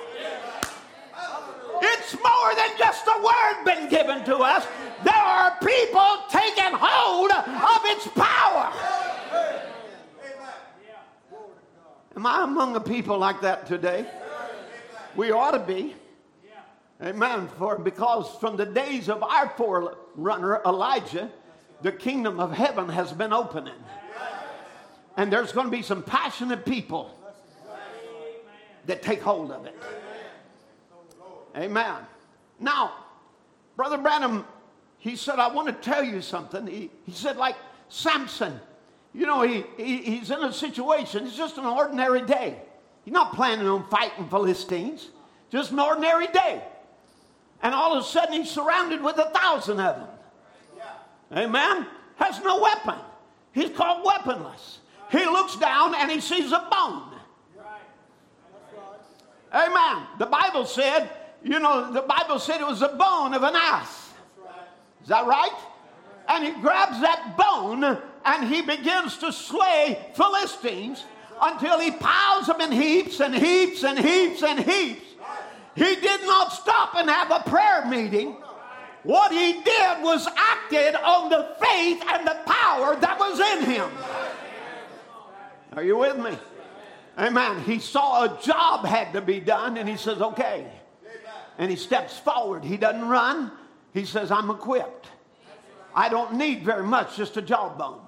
It's 1.80 2.12
more 2.14 2.54
than 2.56 2.70
just 2.76 3.06
a 3.06 3.22
word 3.22 3.64
been 3.64 3.88
given 3.88 4.24
to 4.24 4.38
us. 4.38 4.66
There 5.04 5.14
are 5.14 5.56
people 5.64 6.16
taking 6.28 6.72
hold 6.72 7.30
of 7.30 7.82
its 7.84 8.08
power. 8.08 8.72
Am 12.16 12.26
I 12.26 12.44
among 12.44 12.76
a 12.76 12.80
people 12.80 13.18
like 13.18 13.40
that 13.40 13.66
today? 13.66 14.06
We 15.16 15.32
ought 15.32 15.52
to 15.52 15.58
be. 15.58 15.94
Amen. 17.02 17.48
For 17.58 17.78
because 17.78 18.30
from 18.38 18.56
the 18.56 18.66
days 18.66 19.08
of 19.08 19.22
our 19.22 19.48
forerunner 19.50 20.62
Elijah, 20.64 21.30
the 21.82 21.92
kingdom 21.92 22.38
of 22.38 22.52
heaven 22.52 22.88
has 22.88 23.12
been 23.12 23.32
opening. 23.32 23.74
And 25.16 25.32
there's 25.32 25.52
going 25.52 25.66
to 25.66 25.70
be 25.76 25.82
some 25.82 26.02
passionate 26.02 26.64
people 26.64 27.10
that 28.86 29.02
take 29.02 29.20
hold 29.22 29.50
of 29.50 29.66
it. 29.66 29.76
Amen. 31.56 31.96
Now, 32.58 32.92
Brother 33.76 33.98
Branham, 33.98 34.44
he 34.98 35.16
said, 35.16 35.38
I 35.38 35.48
want 35.48 35.68
to 35.68 35.74
tell 35.74 36.02
you 36.02 36.20
something. 36.20 36.66
He, 36.66 36.90
he 37.04 37.12
said, 37.12 37.36
like 37.36 37.56
Samson, 37.88 38.58
you 39.14 39.26
know, 39.26 39.42
he, 39.42 39.64
he, 39.76 39.98
he's 39.98 40.30
in 40.30 40.42
a 40.42 40.52
situation, 40.52 41.26
it's 41.26 41.36
just 41.36 41.56
an 41.56 41.64
ordinary 41.64 42.22
day. 42.22 42.58
He's 43.04 43.14
not 43.14 43.34
planning 43.34 43.66
on 43.66 43.86
fighting 43.88 44.28
Philistines, 44.28 45.08
just 45.50 45.70
an 45.70 45.78
ordinary 45.78 46.26
day. 46.26 46.62
And 47.62 47.74
all 47.74 47.96
of 47.96 48.02
a 48.02 48.06
sudden, 48.06 48.34
he's 48.34 48.50
surrounded 48.50 49.02
with 49.02 49.16
a 49.18 49.30
thousand 49.30 49.80
of 49.80 49.96
them. 49.96 50.08
Amen? 51.32 51.86
Has 52.16 52.42
no 52.42 52.60
weapon. 52.60 52.98
He's 53.52 53.70
called 53.70 54.04
weaponless. 54.04 54.78
He 55.10 55.24
looks 55.24 55.56
down 55.56 55.94
and 55.94 56.10
he 56.10 56.20
sees 56.20 56.50
a 56.52 56.68
bone. 56.70 57.14
Amen. 59.54 60.06
The 60.18 60.26
Bible 60.26 60.66
said, 60.66 61.08
you 61.44 61.60
know, 61.60 61.92
the 61.92 62.02
Bible 62.02 62.40
said 62.40 62.60
it 62.60 62.66
was 62.66 62.82
a 62.82 62.88
bone 62.88 63.34
of 63.34 63.44
an 63.44 63.54
ass. 63.54 64.12
Is 65.02 65.08
that 65.08 65.26
right? 65.26 65.52
And 66.28 66.44
he 66.44 66.60
grabs 66.60 67.00
that 67.00 67.36
bone 67.36 67.98
and 68.24 68.48
he 68.48 68.62
begins 68.62 69.18
to 69.18 69.32
slay 69.32 69.98
Philistines 70.14 71.04
until 71.40 71.78
he 71.80 71.90
piles 71.90 72.46
them 72.46 72.60
in 72.60 72.72
heaps 72.72 73.20
and 73.20 73.34
heaps 73.34 73.84
and 73.84 73.98
heaps 73.98 74.42
and 74.42 74.60
heaps. 74.60 75.02
He 75.74 75.96
did 75.96 76.22
not 76.22 76.52
stop 76.52 76.94
and 76.94 77.10
have 77.10 77.30
a 77.30 77.48
prayer 77.48 77.84
meeting. 77.86 78.36
What 79.02 79.32
he 79.32 79.52
did 79.52 80.02
was 80.02 80.26
acted 80.36 80.94
on 80.94 81.28
the 81.28 81.54
faith 81.60 82.02
and 82.06 82.26
the 82.26 82.38
power 82.46 82.96
that 82.96 83.18
was 83.18 83.40
in 83.40 83.64
him. 83.70 83.90
Are 85.74 85.82
you 85.82 85.98
with 85.98 86.16
me? 86.16 86.38
Amen. 87.18 87.62
He 87.64 87.80
saw 87.80 88.24
a 88.24 88.40
job 88.40 88.86
had 88.86 89.12
to 89.12 89.20
be 89.20 89.40
done 89.40 89.76
and 89.76 89.88
he 89.88 89.96
says, 89.96 90.22
okay. 90.22 90.66
And 91.58 91.70
he 91.70 91.76
steps 91.76 92.18
forward. 92.18 92.64
He 92.64 92.76
doesn't 92.76 93.06
run. 93.06 93.52
He 93.92 94.04
says, 94.04 94.30
I'm 94.30 94.50
equipped. 94.50 95.08
I 95.94 96.08
don't 96.08 96.34
need 96.34 96.64
very 96.64 96.82
much, 96.82 97.16
just 97.16 97.36
a 97.36 97.42
jawbone. 97.42 98.03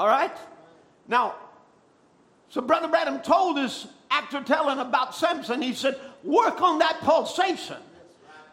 All 0.00 0.06
right? 0.06 0.34
Now, 1.08 1.34
so 2.48 2.62
Brother 2.62 2.88
Branham 2.88 3.20
told 3.20 3.58
us 3.58 3.86
after 4.10 4.42
telling 4.42 4.78
about 4.78 5.14
Samson, 5.14 5.60
he 5.60 5.74
said, 5.74 6.00
work 6.24 6.62
on 6.62 6.78
that 6.78 7.00
pulsation, 7.00 7.76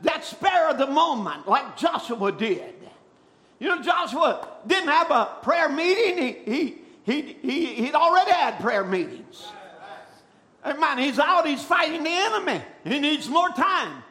that 0.02 0.26
spare 0.26 0.70
of 0.70 0.78
the 0.78 0.88
moment, 0.88 1.48
like 1.48 1.78
Joshua 1.78 2.34
did. 2.34 2.76
You 3.60 3.70
know, 3.70 3.82
Joshua 3.82 4.46
didn't 4.68 4.90
have 4.90 5.10
a 5.10 5.38
prayer 5.42 5.70
meeting. 5.70 6.18
He, 6.18 6.52
he, 6.52 6.76
he, 7.06 7.22
he, 7.42 7.66
he'd 7.76 7.96
already 7.96 8.32
had 8.32 8.60
prayer 8.60 8.84
meetings. 8.84 9.48
Man, 10.66 10.98
he's 10.98 11.18
out, 11.18 11.48
he's 11.48 11.64
fighting 11.64 12.04
the 12.04 12.10
enemy. 12.10 12.62
He 12.84 13.00
needs 13.00 13.30
more 13.30 13.52
time. 13.52 14.04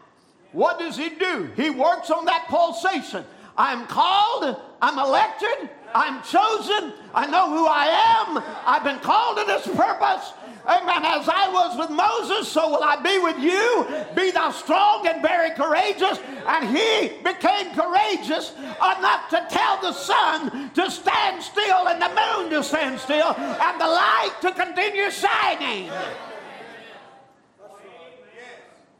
What 0.53 0.78
does 0.78 0.97
he 0.97 1.11
do? 1.11 1.51
He 1.55 1.68
works 1.68 2.11
on 2.11 2.24
that 2.24 2.47
pulsation. 2.49 3.26
I'm 3.59 3.87
called, 3.89 4.57
I'm 4.80 4.99
elected, 4.99 5.68
I'm 5.97 6.22
chosen, 6.22 6.92
I 7.14 7.26
know 7.26 7.49
who 7.49 7.66
I 7.66 7.86
am, 8.20 8.44
I've 8.66 8.84
been 8.84 8.99
called 8.99 9.38
to 9.38 9.44
this 9.44 9.66
purpose. 9.66 10.34
Amen. 10.66 11.05
As 11.05 11.26
I 11.26 11.49
was 11.51 11.78
with 11.78 11.90
Moses, 11.90 12.53
so 12.53 12.68
will 12.68 12.82
I 12.82 12.97
be 12.97 13.18
with 13.18 13.38
you. 13.38 13.86
Be 14.14 14.30
thou 14.30 14.51
strong 14.51 15.07
and 15.07 15.22
very 15.22 15.51
courageous. 15.53 16.18
And 16.47 16.76
he 16.76 17.16
became 17.22 17.72
courageous 17.72 18.53
enough 18.53 19.30
to 19.30 19.47
tell 19.49 19.80
the 19.80 19.92
sun 19.92 20.70
to 20.74 20.90
stand 20.90 21.42
still 21.42 21.88
and 21.88 22.03
the 22.03 22.09
moon 22.09 22.51
to 22.51 22.64
stand 22.64 22.99
still 22.99 23.32
and 23.32 23.80
the 23.80 23.86
light 23.86 24.34
to 24.42 24.53
continue 24.53 25.11
shining. 25.11 25.90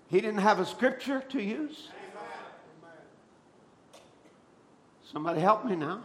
He 0.09 0.21
didn't 0.21 0.39
have 0.39 0.61
a 0.61 0.65
scripture 0.65 1.21
to 1.31 1.43
use. 1.43 1.89
Somebody 5.13 5.41
help 5.41 5.65
me 5.65 5.75
now. 5.75 6.01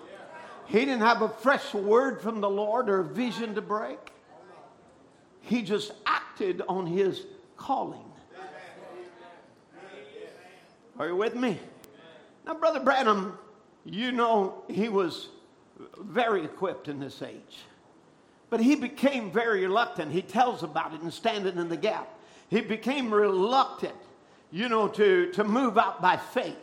He 0.71 0.79
didn't 0.79 1.01
have 1.01 1.21
a 1.21 1.27
fresh 1.27 1.73
word 1.73 2.21
from 2.21 2.39
the 2.39 2.49
Lord 2.49 2.89
or 2.89 3.01
a 3.01 3.03
vision 3.03 3.55
to 3.55 3.61
break. 3.61 3.99
He 5.41 5.63
just 5.63 5.91
acted 6.05 6.61
on 6.69 6.87
his 6.87 7.25
calling. 7.57 8.05
Are 10.97 11.07
you 11.07 11.15
with 11.17 11.35
me? 11.35 11.59
Now, 12.45 12.53
Brother 12.53 12.79
Branham, 12.79 13.37
you 13.83 14.13
know 14.13 14.63
he 14.69 14.87
was 14.87 15.27
very 15.99 16.45
equipped 16.45 16.87
in 16.87 17.01
this 17.01 17.21
age. 17.21 17.65
But 18.49 18.61
he 18.61 18.77
became 18.77 19.29
very 19.29 19.63
reluctant. 19.63 20.13
He 20.13 20.21
tells 20.21 20.63
about 20.63 20.93
it 20.93 21.01
in 21.01 21.11
Standing 21.11 21.57
in 21.57 21.67
the 21.67 21.75
Gap. 21.75 22.07
He 22.49 22.61
became 22.61 23.13
reluctant, 23.13 23.95
you 24.51 24.69
know, 24.69 24.87
to, 24.87 25.31
to 25.33 25.43
move 25.43 25.77
out 25.77 26.01
by 26.01 26.15
faith. 26.15 26.55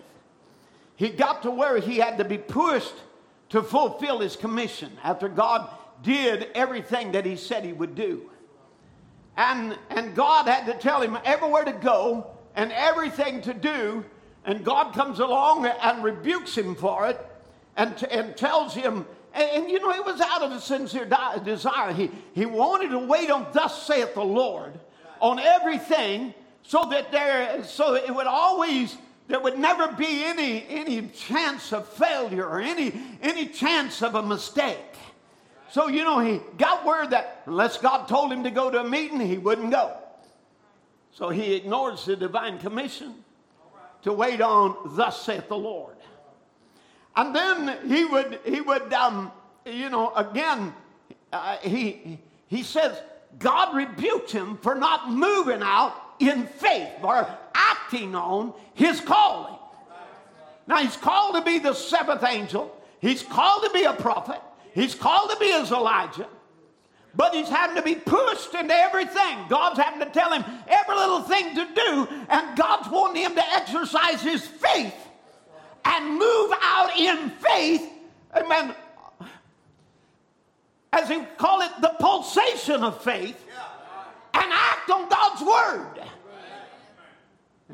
He 0.97 1.11
got 1.11 1.43
to 1.43 1.51
where 1.51 1.79
he 1.79 1.99
had 1.99 2.17
to 2.17 2.25
be 2.25 2.39
pushed 2.39 2.95
to 3.51 3.63
fulfill 3.63 4.21
his 4.21 4.37
commission 4.37 4.93
after 5.03 5.29
God 5.29 5.71
did 6.03 6.49
everything 6.55 7.13
that 7.13 7.25
he 7.25 7.37
said 7.37 7.65
he 7.65 7.73
would 7.73 7.95
do. 7.95 8.31
And, 9.37 9.79
and 9.91 10.15
God 10.15 10.47
had 10.47 10.67
to 10.67 10.75
tell 10.75 11.01
him 11.01 11.19
everywhere 11.25 11.65
to 11.65 11.73
go 11.73 12.27
and 12.55 12.73
everything 12.73 13.41
to 13.43 13.55
do. 13.55 14.05
And 14.45 14.65
God 14.65 14.95
comes 14.95 15.21
along 15.21 15.67
and 15.67 16.03
rebukes 16.03 16.57
him 16.57 16.75
for 16.75 17.07
it 17.09 17.25
and, 17.77 18.03
and 18.11 18.37
tells 18.37 18.75
him, 18.75 19.07
and, 19.35 19.51
and, 19.51 19.71
you 19.71 19.79
know, 19.79 19.91
it 19.91 20.05
was 20.05 20.21
out 20.21 20.43
of 20.43 20.53
a 20.53 20.61
sincere 20.61 21.05
di- 21.05 21.39
desire. 21.45 21.93
He, 21.93 22.11
he 22.33 22.47
wanted 22.47 22.91
to 22.91 22.99
wait 22.99 23.31
on, 23.31 23.47
thus 23.53 23.87
saith 23.87 24.15
the 24.15 24.25
Lord, 24.25 24.73
on 25.21 25.39
everything 25.39 26.35
so 26.63 26.89
that 26.91 27.13
there, 27.13 27.63
so 27.65 27.95
it 27.95 28.13
would 28.13 28.27
always, 28.27 28.97
there 29.29 29.39
would 29.39 29.59
never 29.59 29.93
be 29.93 30.25
any, 30.25 30.67
any 30.69 31.09
chance 31.09 31.73
of 31.73 31.87
failure 31.87 32.47
or 32.47 32.61
any, 32.61 32.93
any 33.23 33.47
chance 33.47 34.03
of 34.03 34.15
a 34.15 34.23
mistake. 34.23 34.79
So, 35.71 35.89
you 35.89 36.03
know, 36.03 36.19
he 36.19 36.41
got 36.57 36.87
word 36.87 37.11
that 37.11 37.43
unless 37.45 37.77
God 37.77 38.09
told 38.09 38.33
him 38.33 38.43
to 38.45 38.51
go 38.51 38.71
to 38.71 38.81
a 38.81 38.89
meeting, 38.89 39.21
he 39.21 39.37
wouldn't 39.37 39.71
go. 39.71 39.97
So 41.13 41.29
he 41.29 41.55
ignores 41.55 42.07
the 42.07 42.17
divine 42.17 42.59
commission 42.59 43.15
to 44.03 44.13
wait 44.13 44.41
on, 44.41 44.77
thus 44.97 45.23
saith 45.23 45.49
the 45.49 45.59
Lord. 45.59 45.97
And 47.15 47.35
then 47.35 47.79
he 47.87 48.05
would, 48.07 48.41
he 48.47 48.61
would 48.63 48.93
um, 48.95 49.31
you 49.67 49.91
know, 49.91 50.15
again, 50.15 50.73
uh, 51.33 51.59
he, 51.59 52.19
he 52.47 52.63
says, 52.63 52.97
God 53.39 53.77
rebuked 53.77 54.31
him 54.31 54.57
for 54.59 54.75
not 54.75 55.11
moving 55.11 55.61
out 55.63 55.95
in 56.21 56.47
faith 56.47 56.91
or 57.03 57.27
acting 57.55 58.15
on 58.15 58.53
his 58.75 59.01
calling. 59.01 59.55
Now, 60.67 60.77
he's 60.77 60.97
called 60.97 61.35
to 61.37 61.43
be 61.43 61.59
the 61.59 61.73
seventh 61.73 62.25
angel, 62.25 62.77
he's 63.01 63.23
called 63.23 63.65
to 63.65 63.71
be 63.71 63.85
a 63.85 63.95
prophet, 63.95 64.41
He's 64.79 64.95
called 64.95 65.31
to 65.31 65.37
be 65.39 65.51
as 65.53 65.73
Elijah, 65.73 66.29
but 67.17 67.35
he's 67.35 67.49
having 67.49 67.75
to 67.75 67.83
be 67.83 67.97
pushed 67.97 68.55
into 68.55 68.73
everything. 68.73 69.39
God's 69.49 69.81
having 69.81 69.99
to 69.99 70.07
tell 70.07 70.33
him 70.33 70.45
every 70.69 70.95
little 70.95 71.23
thing 71.23 71.55
to 71.57 71.67
do, 71.75 72.09
and 72.29 72.57
God's 72.57 72.89
wanting 72.89 73.25
him 73.25 73.35
to 73.35 73.53
exercise 73.55 74.23
his 74.23 74.47
faith 74.47 74.95
and 75.85 76.11
move 76.11 76.53
out 76.63 76.97
in 76.97 77.31
faith. 77.31 77.91
Amen. 78.37 78.73
As 80.93 81.09
he 81.09 81.23
call 81.39 81.63
it, 81.63 81.73
the 81.81 81.95
pulsation 81.99 82.85
of 82.85 83.03
faith, 83.03 83.45
and 84.43 84.53
act 84.53 84.91
on 84.91 85.09
God's 85.09 85.43
word. 85.43 86.07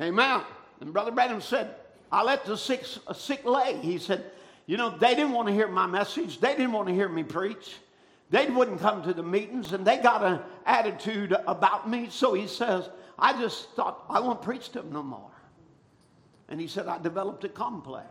Amen. 0.01 0.43
And 0.81 0.93
Brother 0.93 1.11
Branham 1.11 1.41
said, 1.41 1.75
I 2.11 2.23
let 2.23 2.45
the 2.45 2.57
sick, 2.57 2.85
uh, 3.07 3.13
sick 3.13 3.45
lay. 3.45 3.77
He 3.81 3.99
said, 3.99 4.25
you 4.67 4.77
know, 4.77 4.97
they 4.97 5.15
didn't 5.15 5.33
want 5.33 5.49
to 5.49 5.55
hear 5.55 5.69
my 5.69 5.87
message. 5.87 6.41
They 6.41 6.53
didn't 6.53 6.73
want 6.73 6.89
to 6.89 6.95
hear 6.95 7.09
me 7.09 7.23
preach. 7.23 7.77
They 8.31 8.47
wouldn't 8.47 8.81
come 8.81 9.03
to 9.03 9.13
the 9.13 9.23
meetings, 9.23 9.73
and 9.73 9.87
they 9.87 9.99
got 9.99 10.25
an 10.25 10.41
attitude 10.67 11.37
about 11.47 11.89
me. 11.89 12.09
So 12.11 12.35
he 12.35 12.47
says, 12.47 12.89
I 13.19 13.39
just 13.41 13.71
thought, 13.73 14.05
I 14.09 14.21
won't 14.21 14.43
preach 14.43 14.71
to 14.71 14.81
them 14.81 14.93
no 14.93 15.03
more. 15.03 15.31
And 16.49 16.61
he 16.61 16.67
said, 16.67 16.89
I 16.89 16.99
developed 16.99 17.45
a 17.45 17.49
complex. 17.49 18.09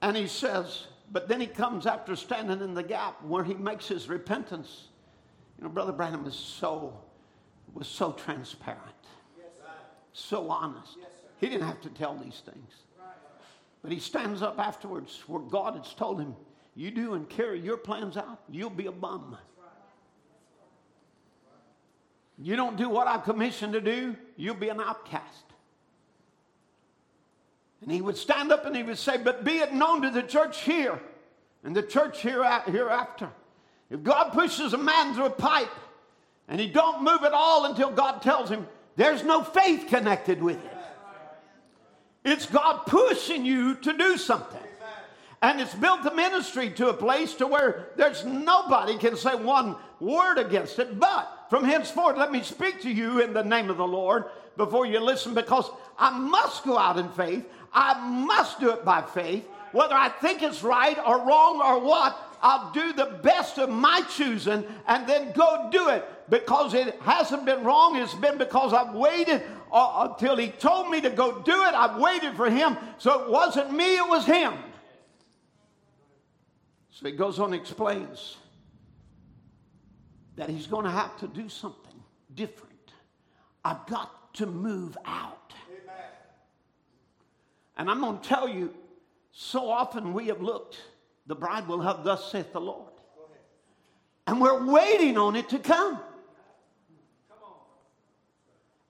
And 0.00 0.16
he 0.16 0.26
says, 0.26 0.86
but 1.10 1.28
then 1.28 1.40
he 1.40 1.46
comes 1.46 1.86
after 1.86 2.16
standing 2.16 2.60
in 2.60 2.74
the 2.74 2.82
gap 2.82 3.22
where 3.24 3.44
he 3.44 3.54
makes 3.54 3.86
his 3.86 4.08
repentance. 4.08 4.88
You 5.62 5.68
know, 5.68 5.74
Brother 5.74 5.92
Branham 5.92 6.26
is 6.26 6.34
so, 6.34 6.92
was 7.72 7.86
so 7.86 8.10
transparent, 8.10 8.82
so 10.12 10.50
honest. 10.50 10.96
He 11.38 11.48
didn't 11.48 11.68
have 11.68 11.80
to 11.82 11.88
tell 11.90 12.16
these 12.16 12.42
things. 12.44 12.72
But 13.80 13.92
he 13.92 14.00
stands 14.00 14.42
up 14.42 14.58
afterwards 14.58 15.22
where 15.28 15.40
God 15.40 15.76
has 15.76 15.94
told 15.94 16.20
him, 16.20 16.34
You 16.74 16.90
do 16.90 17.14
and 17.14 17.28
carry 17.28 17.60
your 17.60 17.76
plans 17.76 18.16
out, 18.16 18.40
you'll 18.50 18.70
be 18.70 18.86
a 18.86 18.92
bum. 18.92 19.36
You 22.40 22.56
don't 22.56 22.76
do 22.76 22.88
what 22.88 23.06
I've 23.06 23.22
commissioned 23.22 23.74
to 23.74 23.80
do, 23.80 24.16
you'll 24.36 24.56
be 24.56 24.68
an 24.68 24.80
outcast. 24.80 25.44
And 27.82 27.92
he 27.92 28.00
would 28.00 28.16
stand 28.16 28.50
up 28.50 28.66
and 28.66 28.74
he 28.74 28.82
would 28.82 28.98
say, 28.98 29.16
But 29.16 29.44
be 29.44 29.58
it 29.58 29.72
known 29.72 30.02
to 30.02 30.10
the 30.10 30.24
church 30.24 30.62
here 30.62 31.00
and 31.62 31.76
the 31.76 31.84
church 31.84 32.20
hereafter. 32.20 33.30
If 33.92 34.02
God 34.02 34.32
pushes 34.32 34.72
a 34.72 34.78
man 34.78 35.12
through 35.12 35.26
a 35.26 35.30
pipe 35.30 35.68
and 36.48 36.58
he 36.58 36.66
don't 36.66 37.04
move 37.04 37.22
at 37.24 37.34
all 37.34 37.66
until 37.66 37.90
God 37.90 38.22
tells 38.22 38.48
him, 38.48 38.66
there's 38.96 39.22
no 39.22 39.44
faith 39.44 39.86
connected 39.88 40.42
with 40.42 40.56
it. 40.64 40.76
It's 42.24 42.46
God 42.46 42.86
pushing 42.86 43.44
you 43.44 43.74
to 43.74 43.92
do 43.92 44.16
something. 44.16 44.62
And 45.42 45.60
it's 45.60 45.74
built 45.74 46.04
the 46.04 46.14
ministry 46.14 46.70
to 46.70 46.88
a 46.88 46.94
place 46.94 47.34
to 47.34 47.46
where 47.46 47.88
there's 47.96 48.24
nobody 48.24 48.96
can 48.96 49.14
say 49.14 49.34
one 49.34 49.76
word 50.00 50.38
against 50.38 50.78
it. 50.78 50.98
But 50.98 51.48
from 51.50 51.64
henceforth, 51.64 52.16
let 52.16 52.32
me 52.32 52.42
speak 52.42 52.80
to 52.82 52.90
you 52.90 53.20
in 53.20 53.34
the 53.34 53.44
name 53.44 53.68
of 53.68 53.76
the 53.76 53.86
Lord 53.86 54.24
before 54.56 54.86
you 54.86 55.00
listen, 55.00 55.34
because 55.34 55.68
I 55.98 56.16
must 56.18 56.64
go 56.64 56.78
out 56.78 56.98
in 56.98 57.10
faith. 57.10 57.44
I 57.74 58.08
must 58.08 58.58
do 58.58 58.70
it 58.70 58.86
by 58.86 59.02
faith. 59.02 59.44
Whether 59.72 59.94
I 59.94 60.08
think 60.08 60.42
it's 60.42 60.62
right 60.62 60.98
or 61.04 61.18
wrong 61.26 61.60
or 61.60 61.80
what, 61.80 62.16
I'll 62.42 62.72
do 62.72 62.92
the 62.92 63.20
best 63.22 63.58
of 63.58 63.70
my 63.70 64.02
choosing 64.14 64.64
and 64.88 65.06
then 65.08 65.32
go 65.32 65.68
do 65.70 65.88
it 65.90 66.04
because 66.28 66.74
it 66.74 67.00
hasn't 67.02 67.46
been 67.46 67.62
wrong. 67.62 67.96
It's 67.96 68.14
been 68.14 68.36
because 68.36 68.72
I've 68.72 68.94
waited 68.94 69.42
uh, 69.70 70.08
until 70.10 70.36
he 70.36 70.48
told 70.48 70.90
me 70.90 71.00
to 71.00 71.10
go 71.10 71.40
do 71.40 71.64
it. 71.64 71.74
I've 71.74 71.98
waited 71.98 72.34
for 72.34 72.50
him. 72.50 72.76
So 72.98 73.22
it 73.22 73.30
wasn't 73.30 73.72
me, 73.72 73.96
it 73.96 74.08
was 74.08 74.26
him. 74.26 74.54
So 76.90 77.06
he 77.06 77.12
goes 77.12 77.38
on 77.38 77.52
and 77.52 77.60
explains 77.60 78.36
that 80.36 80.48
he's 80.48 80.66
going 80.66 80.84
to 80.84 80.90
have 80.90 81.16
to 81.20 81.28
do 81.28 81.48
something 81.48 82.02
different. 82.34 82.72
I've 83.64 83.86
got 83.86 84.34
to 84.34 84.46
move 84.46 84.96
out. 85.04 85.52
Amen. 85.70 85.94
And 87.76 87.90
I'm 87.90 88.00
going 88.00 88.18
to 88.18 88.28
tell 88.28 88.48
you, 88.48 88.74
so 89.32 89.70
often 89.70 90.12
we 90.12 90.26
have 90.28 90.40
looked, 90.40 90.78
the 91.32 91.36
bride 91.40 91.66
will 91.66 91.80
have 91.80 92.04
thus 92.04 92.30
saith 92.30 92.52
the 92.52 92.60
Lord. 92.60 92.92
And 94.26 94.38
we're 94.38 94.70
waiting 94.70 95.16
on 95.16 95.34
it 95.34 95.48
to 95.48 95.58
come. 95.58 95.98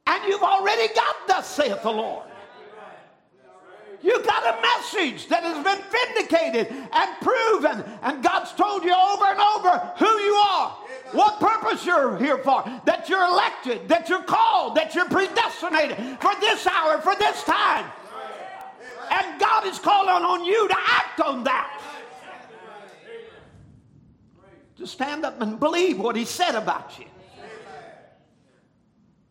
And 0.09 0.25
you've 0.25 0.43
already 0.43 0.93
got 0.93 1.15
thus 1.29 1.49
saith 1.49 1.81
the 1.85 1.93
Lord. 1.93 2.27
You 4.03 4.21
got 4.25 4.43
a 4.43 4.61
message 4.61 5.29
that 5.29 5.45
has 5.45 5.63
been 5.63 5.85
vindicated 5.93 6.67
and 6.93 7.11
proven, 7.21 7.85
and 8.03 8.25
God's 8.25 8.51
told 8.55 8.83
you 8.83 8.93
over 8.93 9.25
and 9.27 9.39
over 9.39 9.79
who 9.99 10.19
you 10.19 10.35
are, 10.35 10.71
what 11.13 11.39
purpose 11.39 11.87
you're 11.87 12.19
here 12.19 12.39
for, 12.39 12.65
that 12.87 13.09
you're 13.09 13.25
elected, 13.25 13.87
that 13.87 14.09
you're 14.09 14.25
called, 14.25 14.75
that 14.75 14.97
you're 14.97 15.09
predestinated 15.09 15.97
for 16.21 16.33
this 16.41 16.67
hour, 16.67 17.01
for 17.03 17.15
this 17.15 17.45
time. 17.45 17.87
And 19.13 19.39
God 19.39 19.65
is 19.69 19.79
calling 19.79 20.25
on 20.25 20.45
you 20.45 20.67
to 20.67 20.77
act 20.77 21.21
on 21.21 21.45
that. 21.45 21.79
To 24.83 24.89
stand 24.89 25.25
up 25.25 25.41
and 25.41 25.61
believe 25.61 26.01
what 26.01 26.17
He 26.17 26.25
said 26.25 26.57
about 26.57 26.99
you. 26.99 27.05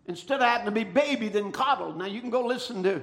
Instead 0.06 0.40
of 0.40 0.48
having 0.48 0.64
to 0.64 0.72
be 0.72 0.86
babied 0.86 1.36
and 1.36 1.54
coddled. 1.54 1.98
Now, 1.98 2.06
you 2.06 2.22
can 2.22 2.30
go 2.30 2.46
listen 2.46 2.82
to 2.84 3.02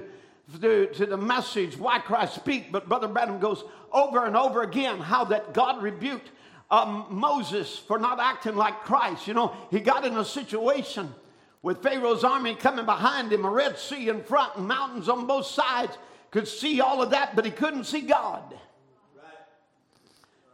to, 0.59 0.87
to 0.87 1.05
the 1.05 1.15
message, 1.15 1.77
Why 1.77 1.99
Cry? 1.99 2.25
Speak, 2.25 2.71
but 2.71 2.89
Brother 2.89 3.07
Branham 3.07 3.39
goes 3.39 3.63
over 3.91 4.25
and 4.25 4.35
over 4.35 4.63
again 4.63 4.97
how 4.97 5.25
that 5.25 5.53
God 5.53 5.83
rebuked 5.83 6.31
um, 6.71 7.05
Moses 7.11 7.77
for 7.77 7.99
not 7.99 8.19
acting 8.19 8.55
like 8.55 8.81
Christ. 8.81 9.27
You 9.27 9.35
know, 9.35 9.55
he 9.69 9.79
got 9.79 10.03
in 10.03 10.17
a 10.17 10.25
situation 10.25 11.13
with 11.61 11.83
Pharaoh's 11.83 12.23
army 12.23 12.55
coming 12.55 12.85
behind 12.85 13.31
him, 13.31 13.45
a 13.45 13.49
Red 13.51 13.77
Sea 13.77 14.09
in 14.09 14.23
front, 14.23 14.55
and 14.55 14.67
mountains 14.67 15.07
on 15.07 15.27
both 15.27 15.45
sides. 15.45 15.95
Could 16.31 16.47
see 16.47 16.81
all 16.81 17.03
of 17.03 17.11
that, 17.11 17.35
but 17.35 17.45
he 17.45 17.51
couldn't 17.51 17.83
see 17.83 18.01
God. 18.01 18.55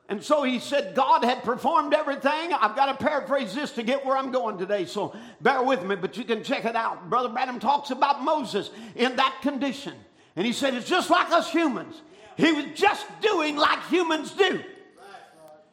And 0.08 0.24
so 0.24 0.44
he 0.44 0.60
said, 0.60 0.94
God 0.94 1.24
had 1.24 1.44
performed 1.44 1.94
everything. 1.94 2.54
I've 2.54 2.76
got 2.76 2.98
to 2.98 3.04
paraphrase 3.04 3.56
this 3.56 3.72
to 3.72 3.84
get 3.84 4.06
where 4.06 4.16
I'm 4.16 4.32
going 4.32 4.58
today, 4.58 4.86
so 4.86 5.16
bear 5.42 5.64
with 5.64 5.84
me, 5.84 5.96
but 5.96 6.16
you 6.16 6.24
can 6.24 6.44
check 6.44 6.66
it 6.66 6.76
out. 6.76 7.10
Brother 7.10 7.30
Branham 7.30 7.60
talks 7.60 7.90
about 7.90 8.24
Moses 8.24 8.70
in 8.96 9.16
that 9.16 9.40
condition. 9.42 9.94
And 10.36 10.46
he 10.46 10.54
said, 10.54 10.76
It's 10.76 10.88
just 10.88 11.10
like 11.10 11.32
us 11.32 11.52
humans. 11.52 12.02
He 12.38 12.52
was 12.52 12.66
just 12.76 13.06
doing 13.22 13.56
like 13.56 13.84
humans 13.88 14.32
do. 14.32 14.62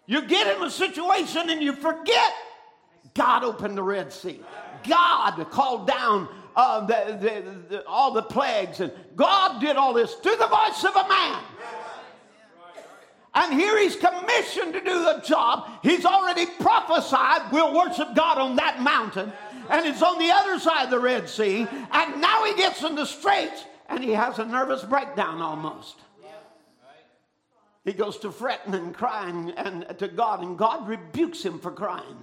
You 0.06 0.22
get 0.22 0.56
in 0.56 0.62
a 0.62 0.70
situation 0.70 1.50
and 1.50 1.62
you 1.62 1.74
forget 1.74 2.32
God 3.14 3.44
opened 3.44 3.76
the 3.76 3.82
Red 3.82 4.12
Sea. 4.12 4.40
God 4.88 5.44
called 5.50 5.86
down 5.86 6.28
uh, 6.56 6.86
the, 6.86 7.18
the, 7.20 7.76
the, 7.76 7.86
all 7.86 8.12
the 8.12 8.22
plagues, 8.22 8.80
and 8.80 8.92
God 9.16 9.60
did 9.60 9.76
all 9.76 9.92
this 9.92 10.14
through 10.14 10.36
the 10.36 10.46
voice 10.46 10.84
of 10.84 10.96
a 10.96 11.08
man. 11.08 11.42
And 13.34 13.54
here 13.54 13.78
he's 13.78 13.96
commissioned 13.96 14.74
to 14.74 14.80
do 14.80 15.04
the 15.04 15.22
job. 15.24 15.70
He's 15.82 16.04
already 16.04 16.46
prophesied 16.46 17.50
we'll 17.50 17.74
worship 17.74 18.14
God 18.14 18.38
on 18.38 18.56
that 18.56 18.82
mountain. 18.82 19.32
And 19.70 19.86
it's 19.86 20.02
on 20.02 20.18
the 20.18 20.30
other 20.30 20.58
side 20.58 20.84
of 20.84 20.90
the 20.90 21.00
Red 21.00 21.28
Sea. 21.28 21.66
And 21.92 22.20
now 22.20 22.44
he 22.44 22.54
gets 22.56 22.82
in 22.82 22.94
the 22.94 23.06
straits 23.06 23.64
and 23.88 24.04
he 24.04 24.10
has 24.10 24.38
a 24.38 24.44
nervous 24.44 24.82
breakdown 24.82 25.40
almost. 25.40 25.96
He 27.84 27.92
goes 27.92 28.18
to 28.18 28.30
fretting 28.30 28.74
and 28.74 28.94
crying 28.94 29.52
and 29.56 29.86
to 29.98 30.06
God, 30.06 30.42
and 30.42 30.56
God 30.56 30.86
rebukes 30.86 31.42
him 31.42 31.58
for 31.58 31.72
crying. 31.72 32.16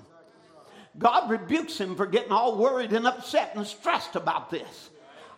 God 0.98 1.30
rebukes 1.30 1.78
him 1.78 1.96
for 1.96 2.06
getting 2.06 2.32
all 2.32 2.58
worried 2.58 2.94
and 2.94 3.06
upset 3.06 3.56
and 3.56 3.68
stressed 3.68 4.16
about 4.16 4.50
this. 4.50 4.90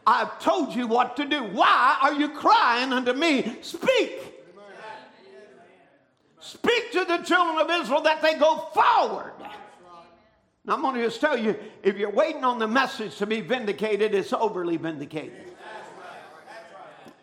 I've 0.06 0.40
told 0.40 0.76
you 0.76 0.88
what 0.88 1.18
to 1.18 1.26
do. 1.26 1.44
Why 1.44 1.98
are 2.02 2.14
you 2.14 2.30
crying 2.30 2.94
unto 2.94 3.14
me? 3.14 3.58
Speak. 3.62 4.41
Speak 6.42 6.92
to 6.92 7.06
the 7.06 7.20
children 7.20 7.60
of 7.60 7.70
Israel 7.82 8.02
that 8.02 8.22
they 8.22 8.34
go 8.34 8.58
forward. 8.74 9.34
Now, 10.66 10.76
I'm 10.76 10.82
going 10.82 10.96
to 10.96 11.04
just 11.04 11.22
tell 11.22 11.38
you 11.38 11.56
if 11.84 11.98
you're 11.98 12.12
waiting 12.12 12.44
on 12.44 12.60
the 12.60 12.68
message 12.68 13.18
to 13.18 13.26
be 13.26 13.42
vindicated, 13.42 14.14
it's 14.14 14.34
overly 14.34 14.78
vindicated. 14.78 15.54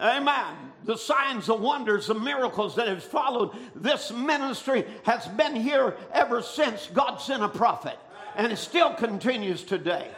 Amen. 0.01 0.55
The 0.85 0.97
signs, 0.97 1.47
the 1.47 1.55
wonders, 1.55 2.07
the 2.07 2.15
miracles 2.15 2.77
that 2.77 2.87
have 2.87 3.03
followed 3.03 3.57
this 3.75 4.13
ministry 4.13 4.85
has 5.03 5.27
been 5.27 5.57
here 5.57 5.97
ever 6.13 6.41
since 6.41 6.89
God 6.95 7.17
sent 7.17 7.43
a 7.43 7.49
prophet, 7.49 7.99
and 8.37 8.53
it 8.53 8.57
still 8.57 8.95
continues 8.95 9.65
today. 9.65 10.09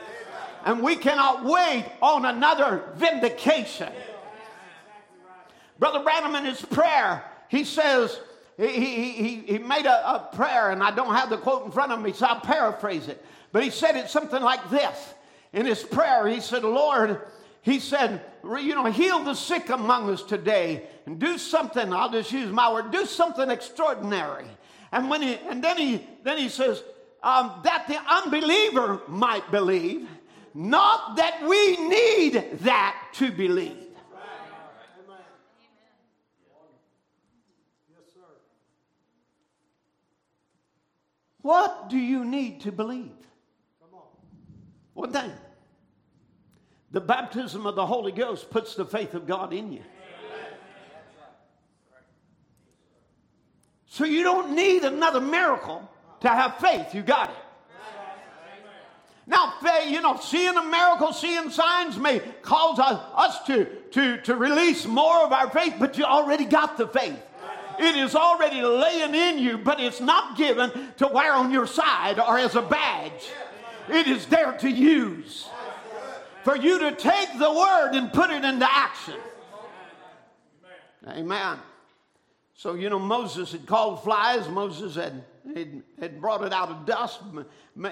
And 0.66 0.82
we 0.82 0.96
cannot 0.96 1.44
wait 1.44 1.86
on 2.02 2.26
another 2.26 2.84
vindication. 2.96 3.90
Brother 5.78 6.02
Branham 6.02 6.36
in 6.36 6.44
his 6.44 6.60
prayer, 6.60 7.24
he 7.48 7.64
says, 7.64 8.20
he, 8.68 9.12
he, 9.12 9.34
he 9.46 9.58
made 9.58 9.86
a, 9.86 10.14
a 10.14 10.28
prayer, 10.34 10.70
and 10.70 10.82
I 10.82 10.90
don't 10.90 11.14
have 11.14 11.30
the 11.30 11.38
quote 11.38 11.64
in 11.64 11.72
front 11.72 11.92
of 11.92 12.00
me, 12.00 12.12
so 12.12 12.26
I'll 12.26 12.40
paraphrase 12.40 13.08
it. 13.08 13.24
But 13.52 13.64
he 13.64 13.70
said 13.70 13.96
it 13.96 14.10
something 14.10 14.42
like 14.42 14.68
this. 14.70 15.14
In 15.52 15.66
his 15.66 15.82
prayer, 15.82 16.28
he 16.28 16.40
said, 16.40 16.62
Lord, 16.62 17.20
he 17.62 17.80
said, 17.80 18.22
you 18.44 18.74
know, 18.74 18.84
heal 18.84 19.24
the 19.24 19.34
sick 19.34 19.70
among 19.70 20.10
us 20.10 20.22
today 20.22 20.84
and 21.06 21.18
do 21.18 21.38
something, 21.38 21.92
I'll 21.92 22.10
just 22.10 22.32
use 22.32 22.52
my 22.52 22.72
word, 22.72 22.90
do 22.90 23.04
something 23.06 23.50
extraordinary. 23.50 24.46
And 24.92 25.10
when 25.10 25.22
he, 25.22 25.34
and 25.48 25.62
then 25.62 25.76
he, 25.76 26.06
then 26.22 26.38
he 26.38 26.48
says, 26.48 26.82
um, 27.22 27.60
that 27.64 27.86
the 27.88 27.98
unbeliever 27.98 29.00
might 29.08 29.50
believe, 29.50 30.08
not 30.54 31.16
that 31.16 31.42
we 31.42 31.88
need 31.88 32.58
that 32.60 32.96
to 33.14 33.30
believe. 33.30 33.89
What 41.42 41.88
do 41.88 41.98
you 41.98 42.24
need 42.24 42.62
to 42.62 42.72
believe? 42.72 43.10
One 44.94 45.12
thing. 45.12 45.32
The 46.90 47.00
baptism 47.00 47.66
of 47.66 47.76
the 47.76 47.86
Holy 47.86 48.12
Ghost 48.12 48.50
puts 48.50 48.74
the 48.74 48.84
faith 48.84 49.14
of 49.14 49.26
God 49.26 49.52
in 49.52 49.72
you. 49.72 49.82
So 53.86 54.04
you 54.04 54.22
don't 54.22 54.54
need 54.54 54.84
another 54.84 55.20
miracle 55.20 55.88
to 56.20 56.28
have 56.28 56.58
faith. 56.58 56.94
You 56.94 57.02
got 57.02 57.30
it. 57.30 57.36
Now, 59.26 59.54
you 59.86 60.00
know, 60.00 60.18
seeing 60.20 60.56
a 60.56 60.62
miracle, 60.64 61.12
seeing 61.12 61.50
signs 61.50 61.96
may 61.96 62.20
cause 62.42 62.80
us 62.80 63.42
to, 63.44 63.64
to, 63.92 64.20
to 64.22 64.34
release 64.34 64.86
more 64.86 65.24
of 65.24 65.32
our 65.32 65.48
faith, 65.50 65.74
but 65.78 65.96
you 65.96 66.04
already 66.04 66.44
got 66.44 66.76
the 66.76 66.88
faith. 66.88 67.20
It 67.80 67.96
is 67.96 68.14
already 68.14 68.60
laying 68.60 69.14
in 69.14 69.38
you, 69.38 69.56
but 69.56 69.80
it's 69.80 70.00
not 70.00 70.36
given 70.36 70.70
to 70.98 71.08
wear 71.08 71.32
on 71.32 71.50
your 71.50 71.66
side 71.66 72.18
or 72.18 72.38
as 72.38 72.54
a 72.54 72.60
badge. 72.60 73.30
It 73.88 74.06
is 74.06 74.26
there 74.26 74.52
to 74.58 74.70
use. 74.70 75.48
For 76.44 76.56
you 76.56 76.78
to 76.78 76.92
take 76.92 77.38
the 77.38 77.50
word 77.50 77.92
and 77.94 78.12
put 78.12 78.30
it 78.30 78.44
into 78.44 78.68
action. 78.70 79.16
Amen. 81.08 81.58
So, 82.54 82.74
you 82.74 82.90
know, 82.90 82.98
Moses 82.98 83.52
had 83.52 83.64
called 83.66 84.04
flies. 84.04 84.46
Moses 84.48 84.94
had, 84.94 85.24
had, 85.54 85.82
had 85.98 86.20
brought 86.20 86.44
it 86.44 86.52
out 86.52 86.68
of 86.68 86.84
dust. 86.84 87.20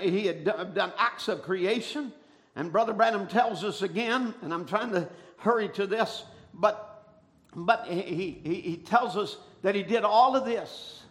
He 0.01 0.27
had 0.27 0.45
done 0.45 0.93
acts 0.99 1.29
of 1.29 1.43
creation. 1.43 2.13
And 2.57 2.71
Brother 2.71 2.93
Branham 2.93 3.27
tells 3.27 3.65
us 3.65 3.81
again, 3.81 4.35
and 4.43 4.53
I'm 4.53 4.67
trying 4.67 4.93
to 4.93 5.09
hurry 5.39 5.71
to 5.71 5.87
this, 5.87 6.25
but, 6.53 7.07
but 7.55 7.87
he, 7.87 8.39
he, 8.45 8.55
he 8.61 8.77
tells 8.77 9.17
us 9.17 9.39
that 9.63 9.75
he 9.75 9.83
did 9.83 10.05
all 10.05 10.37
of 10.37 10.45
this 10.45 11.03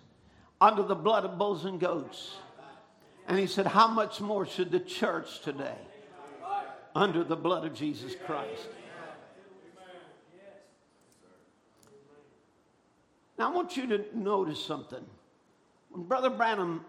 under 0.59 0.83
the 0.83 0.95
blood 0.95 1.25
of 1.25 1.37
bulls 1.37 1.65
and 1.65 1.79
goats. 1.79 2.35
And 3.27 3.37
he 3.37 3.47
said, 3.47 3.67
How 3.67 3.87
much 3.87 4.21
more 4.21 4.45
should 4.45 4.71
the 4.71 4.79
church 4.79 5.41
today 5.41 5.77
under 6.95 7.23
the 7.23 7.35
blood 7.35 7.65
of 7.65 7.73
Jesus 7.73 8.15
Christ? 8.25 8.67
Now, 13.37 13.51
I 13.51 13.55
want 13.55 13.77
you 13.77 13.85
to 13.87 14.05
notice 14.15 14.63
something. 14.63 15.05
When 15.89 16.03
Brother 16.03 16.29
Branham, 16.29 16.83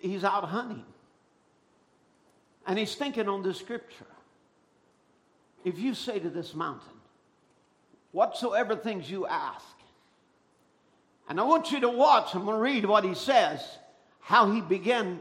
he's 0.00 0.24
out 0.24 0.44
hunting, 0.44 0.84
and 2.66 2.78
he's 2.78 2.94
thinking 2.94 3.28
on 3.28 3.42
this 3.42 3.58
scripture. 3.58 4.06
If 5.64 5.78
you 5.78 5.94
say 5.94 6.18
to 6.18 6.30
this 6.30 6.54
mountain, 6.54 6.96
whatsoever 8.12 8.74
things 8.74 9.10
you 9.10 9.26
ask, 9.26 9.75
and 11.28 11.40
I 11.40 11.44
want 11.44 11.72
you 11.72 11.80
to 11.80 11.88
watch, 11.88 12.34
I'm 12.34 12.44
going 12.44 12.56
to 12.56 12.62
read 12.62 12.84
what 12.84 13.04
he 13.04 13.14
says, 13.14 13.60
how 14.20 14.50
he 14.50 14.60
began 14.60 15.20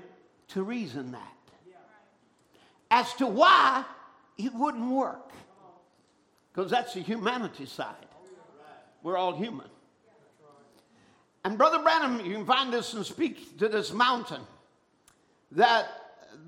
to 0.50 0.64
reason 0.64 1.12
that. 1.12 1.22
As 2.92 3.14
to 3.16 3.28
why 3.28 3.84
it 4.38 4.54
wouldn't 4.54 4.90
work. 4.90 5.32
Because 6.54 6.72
that's 6.72 6.94
the 6.94 7.02
humanity 7.02 7.66
side. 7.66 7.96
We're 9.04 9.18
all 9.18 9.36
human. 9.36 9.68
And 11.44 11.58
Brother 11.58 11.80
Branham, 11.80 12.26
you 12.26 12.34
can 12.34 12.46
find 12.46 12.74
this 12.74 12.94
and 12.94 13.06
speak 13.06 13.58
to 13.60 13.68
this 13.68 13.92
mountain 13.92 14.42
that, 15.52 15.88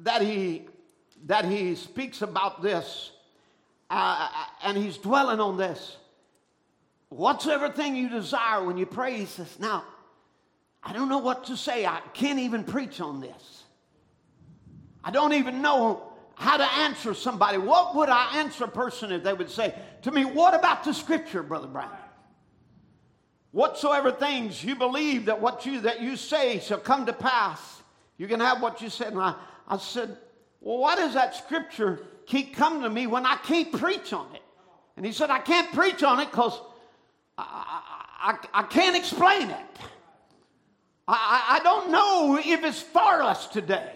that, 0.03 0.21
he, 0.21 0.65
that 1.25 1.45
he 1.45 1.75
speaks 1.75 2.21
about 2.21 2.61
this. 2.61 3.11
Uh, 3.89 4.29
and 4.63 4.77
he's 4.77 4.97
dwelling 4.97 5.39
on 5.39 5.57
this. 5.57 5.97
Whatsoever 7.09 7.69
thing 7.69 7.95
you 7.95 8.09
desire 8.09 8.63
when 8.63 8.77
you 8.77 8.85
pray, 8.85 9.17
he 9.17 9.25
says, 9.25 9.59
now, 9.59 9.83
I 10.83 10.93
don't 10.93 11.09
know 11.09 11.19
what 11.19 11.45
to 11.45 11.57
say. 11.57 11.85
I 11.85 12.01
can't 12.13 12.39
even 12.39 12.63
preach 12.63 13.01
on 13.01 13.21
this. 13.21 13.63
I 15.03 15.11
don't 15.11 15.33
even 15.33 15.61
know 15.61 16.13
how 16.35 16.57
to 16.57 16.63
answer 16.63 17.13
somebody. 17.13 17.57
What 17.57 17.95
would 17.95 18.09
I 18.09 18.37
answer 18.37 18.65
a 18.65 18.69
person 18.69 19.11
if 19.11 19.23
they 19.23 19.33
would 19.33 19.49
say 19.49 19.73
to 20.03 20.11
me, 20.11 20.23
What 20.23 20.53
about 20.53 20.83
the 20.83 20.93
scripture, 20.93 21.41
Brother 21.41 21.67
Brown? 21.67 21.95
Whatsoever 23.51 24.11
things 24.11 24.63
you 24.63 24.75
believe 24.75 25.25
that 25.25 25.41
what 25.41 25.65
you 25.65 25.81
that 25.81 26.01
you 26.01 26.15
say 26.15 26.59
shall 26.59 26.77
come 26.77 27.05
to 27.07 27.13
pass, 27.13 27.81
you 28.17 28.27
can 28.27 28.39
have 28.39 28.61
what 28.61 28.81
you 28.81 28.89
said. 28.89 29.13
And 29.13 29.21
I, 29.21 29.33
I 29.67 29.77
said, 29.77 30.15
Well, 30.61 30.77
why 30.77 30.95
does 30.95 31.15
that 31.15 31.35
scripture 31.35 32.05
keep 32.27 32.55
coming 32.55 32.83
to 32.83 32.89
me 32.89 33.07
when 33.07 33.25
I 33.25 33.37
can't 33.37 33.71
preach 33.71 34.13
on 34.13 34.27
it? 34.35 34.43
And 34.95 35.05
he 35.05 35.11
said, 35.11 35.31
I 35.31 35.39
can't 35.39 35.73
preach 35.73 36.03
on 36.03 36.19
it 36.19 36.29
because 36.29 36.59
I, 37.37 37.81
I, 38.19 38.61
I, 38.61 38.63
can't 38.63 38.95
explain 38.95 39.49
it. 39.49 39.65
I, 41.07 41.59
I 41.59 41.63
don't 41.63 41.91
know 41.91 42.39
if 42.43 42.63
it's 42.63 42.81
for 42.81 43.21
us 43.21 43.47
today. 43.47 43.91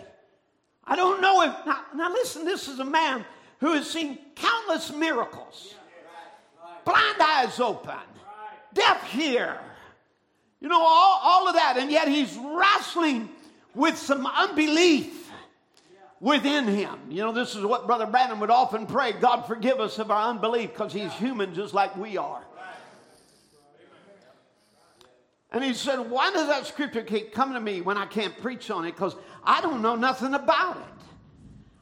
I 0.85 0.95
don't 0.95 1.21
know 1.21 1.41
if. 1.41 1.65
Now, 1.65 1.81
now, 1.95 2.11
listen, 2.11 2.45
this 2.45 2.67
is 2.67 2.79
a 2.79 2.85
man 2.85 3.25
who 3.59 3.73
has 3.73 3.89
seen 3.89 4.17
countless 4.35 4.91
miracles 4.91 5.75
blind 6.85 7.21
eyes 7.21 7.59
open, 7.59 7.93
deaf 8.73 9.03
hear, 9.11 9.59
you 10.59 10.67
know, 10.67 10.81
all, 10.81 11.19
all 11.23 11.47
of 11.47 11.55
that. 11.55 11.77
And 11.77 11.91
yet 11.91 12.07
he's 12.07 12.37
wrestling 12.37 13.29
with 13.73 13.97
some 13.97 14.25
unbelief 14.25 15.29
within 16.19 16.67
him. 16.67 16.99
You 17.09 17.23
know, 17.23 17.31
this 17.31 17.55
is 17.55 17.65
what 17.65 17.87
Brother 17.87 18.05
Branham 18.05 18.39
would 18.39 18.51
often 18.51 18.85
pray 18.85 19.11
God, 19.11 19.43
forgive 19.43 19.79
us 19.79 19.99
of 19.99 20.11
our 20.11 20.29
unbelief 20.29 20.71
because 20.71 20.93
he's 20.93 21.11
human 21.13 21.53
just 21.53 21.73
like 21.73 21.95
we 21.97 22.17
are. 22.17 22.43
And 25.51 25.63
he 25.63 25.73
said, 25.73 25.99
Why 25.99 26.31
does 26.31 26.47
that 26.47 26.65
scripture 26.65 27.03
keep 27.03 27.33
coming 27.33 27.55
to 27.55 27.59
me 27.59 27.81
when 27.81 27.97
I 27.97 28.05
can't 28.05 28.37
preach 28.41 28.71
on 28.71 28.85
it? 28.85 28.91
Because 28.91 29.15
I 29.43 29.61
don't 29.61 29.81
know 29.81 29.95
nothing 29.95 30.33
about 30.33 30.77
it. 30.77 31.05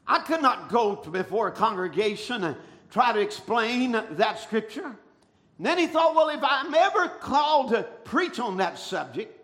I 0.06 0.18
could 0.20 0.42
not 0.42 0.68
go 0.68 0.96
before 0.96 1.48
a 1.48 1.52
congregation 1.52 2.42
and 2.42 2.56
try 2.90 3.12
to 3.12 3.20
explain 3.20 3.92
that 3.92 4.40
scripture. 4.40 4.86
And 4.86 5.66
then 5.66 5.78
he 5.78 5.86
thought, 5.86 6.16
well, 6.16 6.30
if 6.30 6.40
I'm 6.42 6.74
ever 6.74 7.08
called 7.08 7.70
to 7.70 7.84
preach 8.04 8.40
on 8.40 8.56
that 8.56 8.78
subject, 8.78 9.38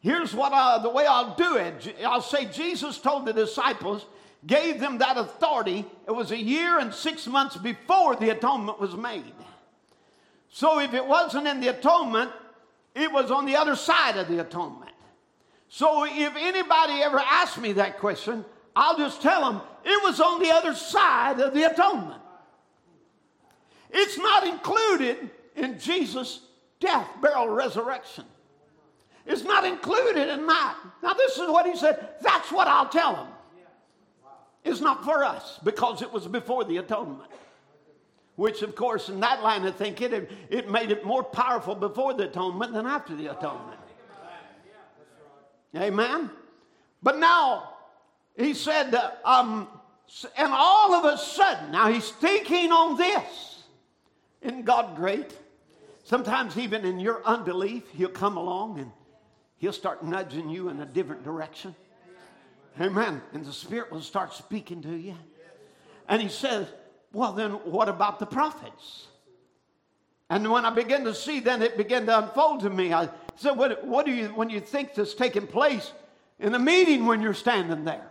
here's 0.00 0.32
what 0.34 0.52
I, 0.52 0.78
the 0.80 0.90
way 0.90 1.06
I'll 1.06 1.34
do 1.34 1.56
it. 1.56 1.96
I'll 2.06 2.22
say 2.22 2.44
Jesus 2.44 2.98
told 2.98 3.26
the 3.26 3.32
disciples, 3.32 4.06
gave 4.46 4.78
them 4.78 4.98
that 4.98 5.16
authority. 5.16 5.84
It 6.06 6.12
was 6.12 6.30
a 6.30 6.38
year 6.38 6.78
and 6.78 6.94
six 6.94 7.26
months 7.26 7.56
before 7.56 8.14
the 8.14 8.30
atonement 8.30 8.78
was 8.78 8.94
made. 8.94 9.32
So 10.50 10.78
if 10.78 10.94
it 10.94 11.04
wasn't 11.04 11.48
in 11.48 11.60
the 11.60 11.68
atonement, 11.68 12.30
it 12.94 13.12
was 13.12 13.30
on 13.30 13.44
the 13.44 13.56
other 13.56 13.76
side 13.76 14.16
of 14.16 14.28
the 14.28 14.40
atonement. 14.40 14.92
So 15.68 16.04
if 16.06 16.34
anybody 16.36 17.02
ever 17.02 17.18
asks 17.18 17.58
me 17.58 17.72
that 17.72 17.98
question, 17.98 18.44
I'll 18.76 18.96
just 18.96 19.20
tell 19.20 19.50
them 19.50 19.60
it 19.84 20.02
was 20.04 20.20
on 20.20 20.40
the 20.40 20.50
other 20.50 20.74
side 20.74 21.40
of 21.40 21.54
the 21.54 21.70
atonement. 21.70 22.20
It's 23.90 24.18
not 24.18 24.46
included 24.46 25.30
in 25.56 25.78
Jesus' 25.78 26.40
death, 26.80 27.08
burial, 27.20 27.48
resurrection. 27.48 28.24
It's 29.26 29.44
not 29.44 29.64
included 29.64 30.28
in 30.28 30.46
that. 30.46 30.76
Now, 31.02 31.14
this 31.14 31.38
is 31.38 31.48
what 31.48 31.66
he 31.66 31.76
said. 31.76 32.08
That's 32.20 32.52
what 32.52 32.68
I'll 32.68 32.88
tell 32.88 33.14
them. 33.14 33.28
It's 34.64 34.80
not 34.80 35.04
for 35.04 35.24
us 35.24 35.58
because 35.62 36.02
it 36.02 36.12
was 36.12 36.26
before 36.26 36.64
the 36.64 36.78
atonement 36.78 37.30
which 38.36 38.62
of 38.62 38.74
course 38.74 39.08
in 39.08 39.20
that 39.20 39.42
line 39.42 39.64
of 39.64 39.76
thinking 39.76 40.12
it, 40.12 40.30
it 40.50 40.70
made 40.70 40.90
it 40.90 41.04
more 41.04 41.22
powerful 41.22 41.74
before 41.74 42.14
the 42.14 42.24
atonement 42.24 42.72
than 42.72 42.86
after 42.86 43.14
the 43.14 43.28
atonement. 43.28 43.78
Amen? 45.76 46.30
But 47.02 47.18
now 47.18 47.74
he 48.36 48.54
said 48.54 48.94
uh, 48.94 49.10
um, 49.24 49.68
and 50.36 50.52
all 50.52 50.94
of 50.94 51.04
a 51.12 51.18
sudden 51.18 51.72
now 51.72 51.88
he's 51.88 52.10
thinking 52.10 52.70
on 52.70 52.96
this. 52.96 53.62
Isn't 54.42 54.64
god 54.64 54.96
great? 54.96 55.36
Sometimes 56.04 56.58
even 56.58 56.84
in 56.84 57.00
your 57.00 57.24
unbelief 57.24 57.84
he'll 57.92 58.08
come 58.08 58.36
along 58.36 58.78
and 58.78 58.90
he'll 59.56 59.72
start 59.72 60.04
nudging 60.04 60.50
you 60.50 60.68
in 60.68 60.80
a 60.80 60.86
different 60.86 61.24
direction. 61.24 61.74
Amen? 62.80 63.22
And 63.32 63.44
the 63.44 63.52
spirit 63.52 63.92
will 63.92 64.00
start 64.00 64.34
speaking 64.34 64.82
to 64.82 64.94
you. 64.94 65.14
And 66.08 66.20
he 66.20 66.28
says 66.28 66.66
well, 67.14 67.32
then 67.32 67.52
what 67.52 67.88
about 67.88 68.18
the 68.18 68.26
prophets? 68.26 69.06
And 70.28 70.50
when 70.50 70.64
I 70.64 70.70
began 70.70 71.04
to 71.04 71.14
see, 71.14 71.40
then 71.40 71.62
it 71.62 71.76
began 71.76 72.06
to 72.06 72.18
unfold 72.18 72.60
to 72.60 72.70
me. 72.70 72.92
I 72.92 73.08
said, 73.36 73.52
what, 73.52 73.86
what 73.86 74.04
do 74.04 74.12
you, 74.12 74.28
when 74.28 74.50
you 74.50 74.60
think 74.60 74.94
that's 74.94 75.14
taking 75.14 75.46
place 75.46 75.92
in 76.40 76.52
the 76.52 76.58
meeting 76.58 77.06
when 77.06 77.22
you're 77.22 77.34
standing 77.34 77.84
there? 77.84 78.10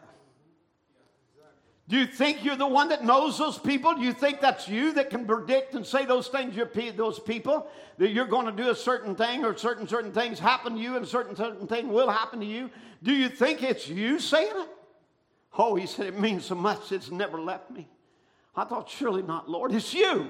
Do 1.90 1.98
you 1.98 2.06
think 2.06 2.46
you're 2.46 2.56
the 2.56 2.66
one 2.66 2.90
that 2.90 3.04
knows 3.04 3.38
those 3.38 3.58
people? 3.58 3.94
Do 3.96 4.02
you 4.02 4.14
think 4.14 4.40
that's 4.40 4.70
you 4.70 4.94
that 4.94 5.10
can 5.10 5.26
predict 5.26 5.76
and 5.76 5.86
say 5.86 6.06
those 6.06 6.30
things 6.30 6.56
to 6.56 6.94
those 6.96 7.20
people? 7.20 7.68
That 7.98 8.12
you're 8.12 8.26
going 8.26 8.46
to 8.46 8.52
do 8.54 8.70
a 8.70 8.76
certain 8.76 9.16
thing 9.16 9.44
or 9.44 9.58
certain 9.58 9.88
certain 9.88 10.14
things 10.14 10.40
happen 10.40 10.76
to 10.76 10.80
you 10.80 10.96
and 10.96 11.06
certain 11.06 11.36
certain 11.36 11.68
thing 11.68 11.90
will 11.90 12.10
happen 12.10 12.40
to 12.40 12.46
you? 12.46 12.70
Do 13.04 13.14
you 13.14 13.28
think 13.28 13.62
it's 13.62 13.90
you 13.90 14.18
saying 14.20 14.54
it? 14.56 14.70
Oh, 15.58 15.76
he 15.76 15.86
said, 15.86 16.08
it 16.08 16.18
means 16.18 16.46
so 16.46 16.56
much 16.56 16.92
it's 16.94 17.12
never 17.12 17.40
left 17.40 17.70
me. 17.70 17.88
I 18.56 18.66
thought, 18.66 18.90
surely 18.90 19.24
not, 19.24 19.50
Lord, 19.50 19.74
it's 19.74 19.94
you. 19.94 20.30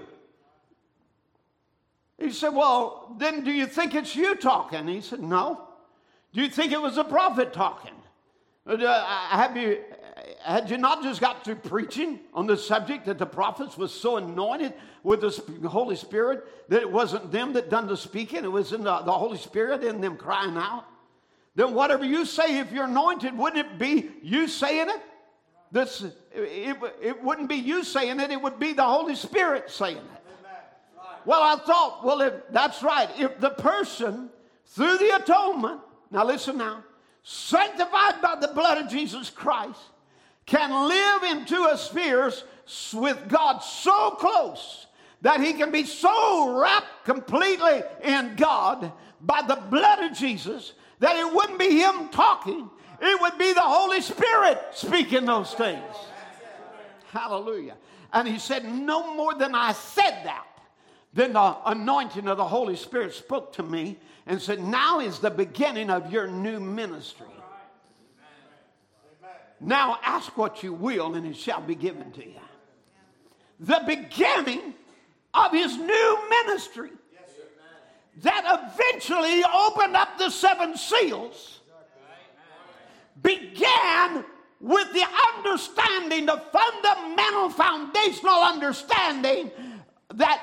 He 2.17 2.31
said, 2.31 2.49
Well, 2.49 3.15
then 3.17 3.43
do 3.43 3.51
you 3.51 3.65
think 3.65 3.95
it's 3.95 4.15
you 4.15 4.35
talking? 4.35 4.87
He 4.87 5.01
said, 5.01 5.19
No. 5.19 5.67
Do 6.33 6.41
you 6.41 6.49
think 6.49 6.71
it 6.71 6.81
was 6.81 6.97
a 6.97 7.03
prophet 7.03 7.53
talking? 7.53 7.93
Uh, 8.65 9.05
have 9.29 9.57
you, 9.57 9.79
had 10.41 10.69
you 10.69 10.77
not 10.77 11.03
just 11.03 11.19
got 11.19 11.43
through 11.43 11.55
preaching 11.55 12.19
on 12.33 12.47
the 12.47 12.55
subject 12.55 13.05
that 13.05 13.17
the 13.17 13.25
prophets 13.25 13.77
was 13.77 13.93
so 13.93 14.17
anointed 14.17 14.73
with 15.03 15.21
the 15.21 15.69
Holy 15.69 15.97
Spirit 15.97 16.69
that 16.69 16.81
it 16.81 16.89
wasn't 16.89 17.31
them 17.31 17.53
that 17.53 17.69
done 17.69 17.87
the 17.87 17.97
speaking, 17.97 18.45
it 18.45 18.51
was 18.51 18.71
in 18.71 18.83
the, 18.83 18.99
the 18.99 19.11
Holy 19.11 19.37
Spirit 19.37 19.83
in 19.83 19.99
them 19.99 20.15
crying 20.15 20.55
out? 20.55 20.85
Then 21.55 21.73
whatever 21.73 22.05
you 22.05 22.25
say, 22.25 22.57
if 22.59 22.71
you're 22.71 22.85
anointed, 22.85 23.37
wouldn't 23.37 23.65
it 23.65 23.77
be 23.77 24.09
you 24.23 24.47
saying 24.47 24.89
it? 24.89 25.01
This, 25.73 26.03
it, 26.31 26.77
it 27.01 27.23
wouldn't 27.23 27.49
be 27.49 27.55
you 27.55 27.83
saying 27.83 28.19
it, 28.19 28.29
it 28.29 28.39
would 28.39 28.59
be 28.59 28.73
the 28.73 28.83
Holy 28.83 29.15
Spirit 29.15 29.71
saying 29.71 29.97
it. 29.97 30.03
Well, 31.25 31.41
I 31.41 31.55
thought, 31.55 32.05
well, 32.05 32.21
if 32.21 32.33
that's 32.51 32.83
right, 32.83 33.09
if 33.17 33.39
the 33.39 33.49
person 33.49 34.29
through 34.67 34.99
the 34.99 35.15
atonement, 35.15 35.81
now 36.11 36.25
listen 36.25 36.57
now, 36.57 36.83
sanctified 37.23 38.21
by 38.21 38.37
the 38.39 38.49
blood 38.49 38.77
of 38.77 38.91
Jesus 38.91 39.31
Christ, 39.31 39.79
can 40.45 40.87
live 40.87 41.23
into 41.23 41.55
a 41.71 41.77
sphere 41.77 42.31
with 42.93 43.27
God 43.27 43.59
so 43.59 44.11
close 44.11 44.85
that 45.21 45.39
he 45.39 45.53
can 45.53 45.71
be 45.71 45.85
so 45.85 46.59
wrapped 46.59 47.05
completely 47.05 47.81
in 48.03 48.35
God 48.35 48.91
by 49.21 49.41
the 49.41 49.55
blood 49.55 50.03
of 50.03 50.15
Jesus 50.15 50.73
that 50.99 51.15
it 51.15 51.33
wouldn't 51.33 51.57
be 51.57 51.79
him 51.79 52.09
talking, 52.09 52.69
it 53.07 53.21
would 53.21 53.37
be 53.37 53.53
the 53.53 53.61
Holy 53.61 54.01
Spirit 54.01 54.59
speaking 54.73 55.25
those 55.25 55.53
things. 55.53 55.83
Hallelujah. 57.11 57.75
And 58.11 58.27
he 58.27 58.39
said, 58.39 58.65
No 58.65 59.15
more 59.15 59.33
than 59.33 59.55
I 59.55 59.73
said 59.73 60.23
that. 60.23 60.45
Then 61.13 61.33
the 61.33 61.57
anointing 61.65 62.27
of 62.27 62.37
the 62.37 62.45
Holy 62.45 62.75
Spirit 62.75 63.13
spoke 63.13 63.53
to 63.53 63.63
me 63.63 63.97
and 64.25 64.41
said, 64.41 64.63
Now 64.63 64.99
is 64.99 65.19
the 65.19 65.29
beginning 65.29 65.89
of 65.89 66.11
your 66.11 66.27
new 66.27 66.59
ministry. 66.59 67.27
Now 69.59 69.97
ask 70.03 70.37
what 70.37 70.61
you 70.61 70.73
will, 70.73 71.15
and 71.15 71.25
it 71.25 71.37
shall 71.37 71.61
be 71.61 71.75
given 71.75 72.11
to 72.13 72.25
you. 72.25 72.39
The 73.59 73.81
beginning 73.85 74.73
of 75.33 75.51
his 75.51 75.77
new 75.77 76.29
ministry 76.29 76.91
that 78.21 78.43
eventually 78.45 79.43
opened 79.43 79.95
up 79.95 80.17
the 80.19 80.29
seven 80.29 80.77
seals 80.77 81.61
began 83.23 84.25
with 84.59 84.93
the 84.93 85.05
understanding, 85.35 86.25
the 86.25 86.41
fundamental 86.51 87.49
foundational 87.49 88.43
understanding 88.43 89.51
that 90.13 90.41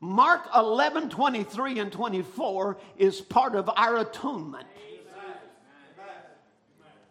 Mark 0.00 0.48
11, 0.54 1.10
23 1.10 1.78
and 1.78 1.92
24 1.92 2.78
is 2.96 3.20
part 3.20 3.54
of 3.54 3.70
our 3.76 3.98
atonement. 3.98 4.66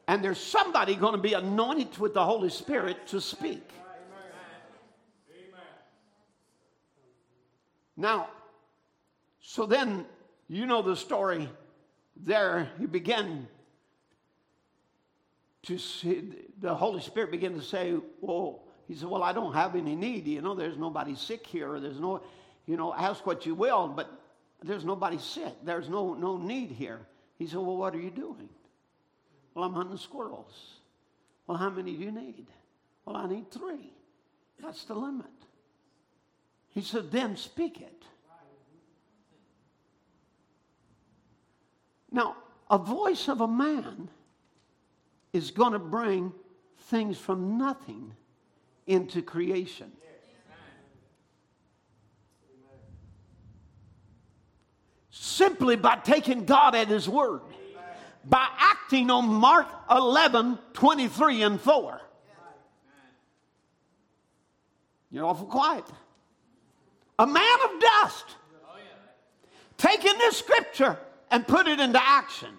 And 0.08 0.24
there's 0.24 0.40
somebody 0.40 0.96
going 0.96 1.14
to 1.14 1.22
be 1.22 1.34
anointed 1.34 2.00
with 2.00 2.16
the 2.16 2.24
Holy 2.24 2.50
Spirit 2.50 3.06
to 3.08 3.22
speak. 3.22 3.72
Now, 7.96 8.30
so 9.42 9.66
then 9.66 10.06
you 10.48 10.66
know 10.66 10.82
the 10.82 10.96
story 10.96 11.48
there. 12.16 12.70
He 12.80 12.86
began 12.86 13.48
to 15.70 15.78
see, 15.78 16.24
the 16.60 16.74
Holy 16.74 17.00
Spirit 17.00 17.30
began 17.30 17.54
to 17.54 17.62
say, 17.62 17.96
Well, 18.22 18.64
he 18.88 18.96
said, 18.96 19.08
Well, 19.08 19.24
I 19.24 19.32
don't 19.32 19.54
have 19.54 19.76
any 19.76 19.96
need. 19.96 20.28
You 20.28 20.42
know, 20.42 20.56
there's 20.56 20.78
nobody 20.78 21.16
sick 21.16 21.46
here. 21.46 21.80
There's 21.80 22.00
no, 22.00 22.24
you 22.66 22.76
know, 22.76 22.94
ask 22.94 23.26
what 23.26 23.46
you 23.46 23.54
will. 23.54 23.88
But 23.88 24.10
There's 24.64 24.84
nobody 24.84 25.20
sick. 25.20 25.54
There's 25.64 25.88
no, 25.88 26.16
no 26.16 26.38
need 26.38 26.72
here. 26.72 27.00
He 27.38 27.46
said, 27.46 27.60
Well, 27.60 27.78
what 27.78 27.94
are 27.94 28.00
you 28.00 28.10
doing? 28.10 28.50
Well, 29.54 29.64
I'm 29.64 29.74
hunting 29.74 29.98
squirrels. 29.98 30.74
Well, 31.46 31.58
how 31.58 31.70
many 31.70 31.96
do 31.96 32.04
you 32.04 32.12
need? 32.12 32.48
Well, 33.06 33.16
I 33.16 33.28
need 33.28 33.52
three. 33.52 33.94
That's 34.62 34.86
the 34.86 34.96
limit. 34.96 35.26
He 36.70 36.82
said, 36.82 37.12
Then 37.12 37.38
speak 37.38 37.80
it. 37.80 38.04
Now, 42.12 42.38
a 42.72 42.80
voice 42.80 43.28
of 43.28 43.42
a 43.42 43.48
man 43.48 44.10
is 45.34 45.52
going 45.52 45.74
to 45.74 45.80
bring 45.80 46.34
things 46.84 47.18
from 47.18 47.58
nothing 47.58 48.14
into 48.88 49.22
creation. 49.22 49.92
Simply 55.12 55.76
by 55.76 55.96
taking 55.98 56.46
God 56.46 56.76
at 56.76 56.88
His 56.88 57.08
word, 57.08 57.42
by 58.26 58.48
acting 58.58 59.10
on 59.12 59.28
Mark 59.28 59.68
11, 59.90 60.58
23, 60.74 61.44
and 61.44 61.62
4. 61.62 62.02
You're 65.12 65.26
awful 65.26 65.48
quiet. 65.48 65.86
A 67.18 67.26
man 67.26 67.58
of 67.66 67.82
dust 67.82 68.26
taking 69.78 70.18
this 70.20 70.38
scripture 70.38 70.98
and 71.32 71.48
put 71.48 71.68
it 71.68 71.80
into 71.80 72.00
action. 72.02 72.50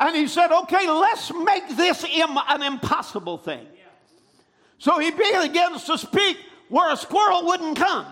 And 0.00 0.16
he 0.16 0.26
said, 0.26 0.50
okay, 0.50 0.90
let's 0.90 1.30
make 1.32 1.76
this 1.76 2.04
Im- 2.04 2.38
an 2.48 2.62
impossible 2.62 3.36
thing. 3.36 3.66
So 4.78 4.98
he 4.98 5.10
begins 5.10 5.84
to 5.84 5.98
speak 5.98 6.38
where 6.70 6.90
a 6.90 6.96
squirrel 6.96 7.44
wouldn't 7.44 7.76
come. 7.76 8.06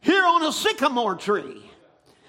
Here 0.00 0.22
on 0.22 0.44
a 0.44 0.52
sycamore 0.52 1.16
tree. 1.16 1.68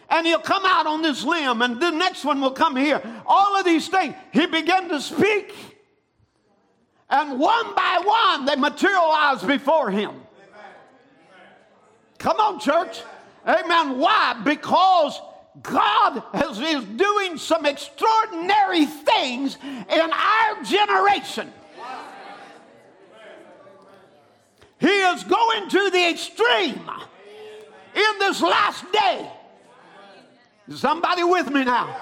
And 0.09 0.25
he'll 0.25 0.39
come 0.39 0.63
out 0.65 0.87
on 0.87 1.03
this 1.03 1.23
limb, 1.23 1.61
and 1.61 1.79
the 1.79 1.91
next 1.91 2.25
one 2.25 2.41
will 2.41 2.51
come 2.51 2.75
here. 2.75 3.01
All 3.25 3.57
of 3.57 3.65
these 3.65 3.87
things. 3.87 4.15
He 4.31 4.47
began 4.47 4.89
to 4.89 4.99
speak. 4.99 5.53
And 7.09 7.39
one 7.39 7.75
by 7.75 8.01
one, 8.03 8.45
they 8.45 8.55
materialized 8.55 9.47
before 9.47 9.91
him. 9.91 10.21
Come 12.17 12.37
on, 12.37 12.59
church. 12.59 13.01
Amen. 13.45 13.99
Why? 13.99 14.39
Because 14.43 15.19
God 15.61 16.23
is, 16.33 16.59
is 16.59 16.83
doing 16.83 17.37
some 17.37 17.65
extraordinary 17.65 18.85
things 18.85 19.57
in 19.63 20.11
our 20.11 20.63
generation. 20.63 21.51
He 24.79 24.87
is 24.87 25.23
going 25.23 25.69
to 25.69 25.89
the 25.91 26.09
extreme 26.09 26.89
in 27.95 28.19
this 28.19 28.41
last 28.41 28.91
day. 28.91 29.31
Somebody 30.71 31.23
with 31.23 31.51
me 31.51 31.63
now? 31.63 31.95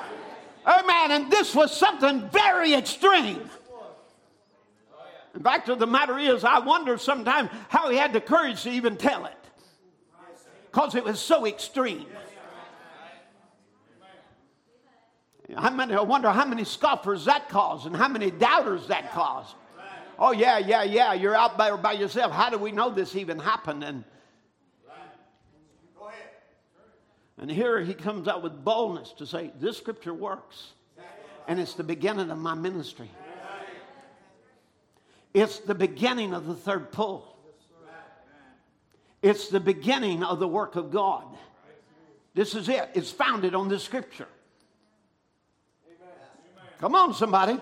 Amen. 0.66 1.12
And 1.12 1.32
this 1.32 1.54
was 1.54 1.76
something 1.76 2.30
very 2.30 2.74
extreme. 2.74 3.49
The 5.34 5.39
fact 5.39 5.70
of 5.70 5.80
the 5.80 5.88
matter 5.88 6.18
is, 6.18 6.43
I 6.43 6.60
wonder 6.60 6.97
sometimes 6.97 7.49
how 7.70 7.89
he 7.89 7.97
had 7.97 8.14
the 8.14 8.22
courage 8.22 8.64
to 8.64 8.70
even 8.70 8.97
tell 8.97 9.26
it. 9.26 9.34
Because 10.72 10.95
it 10.95 11.04
was 11.04 11.20
so 11.20 11.45
extreme. 11.45 12.06
How 15.56 15.70
many, 15.70 15.93
I 15.93 16.02
wonder 16.02 16.30
how 16.32 16.45
many 16.45 16.64
scoffers 16.64 17.26
that 17.26 17.49
caused 17.49 17.86
and 17.86 17.95
how 17.95 18.08
many 18.08 18.32
doubters 18.32 18.88
that 18.88 19.12
caused. 19.12 19.56
Oh, 20.18 20.32
yeah, 20.32 20.60
yeah, 20.60 20.84
yeah, 20.84 21.14
you're 21.14 21.36
out 21.36 21.58
there 21.58 21.76
by 21.78 21.93
yourself. 21.93 22.32
How 22.32 22.49
do 22.49 22.58
we 22.58 22.72
know 22.72 22.91
this 22.91 23.16
even 23.16 23.39
happened? 23.39 23.84
And, 23.84 24.04
and 27.39 27.49
here 27.49 27.82
he 27.82 27.95
comes 27.95 28.28
out 28.28 28.43
with 28.43 28.64
boldness 28.64 29.14
to 29.14 29.26
say, 29.26 29.52
This 29.60 29.78
scripture 29.78 30.14
works. 30.14 30.74
And 31.47 31.60
it's 31.60 31.74
the 31.74 31.84
beginning 31.84 32.30
of 32.30 32.38
my 32.38 32.54
ministry. 32.54 33.10
It's 35.34 35.60
the 35.60 35.74
beginning 35.74 36.34
of 36.34 36.45
the 36.45 36.56
third 36.56 36.91
pull. 36.91 37.36
It's 39.22 39.49
the 39.49 39.60
beginning 39.60 40.24
of 40.24 40.39
the 40.39 40.47
work 40.47 40.76
of 40.76 40.91
God. 40.91 41.26
This 42.34 42.54
is 42.54 42.70
it. 42.70 42.89
It's 42.93 43.12
founded 43.12 43.56
on 43.56 43.70
this 43.70 43.84
scripture. 43.84 44.28
Come 46.82 46.95
on, 46.95 47.13
somebody. 47.13 47.59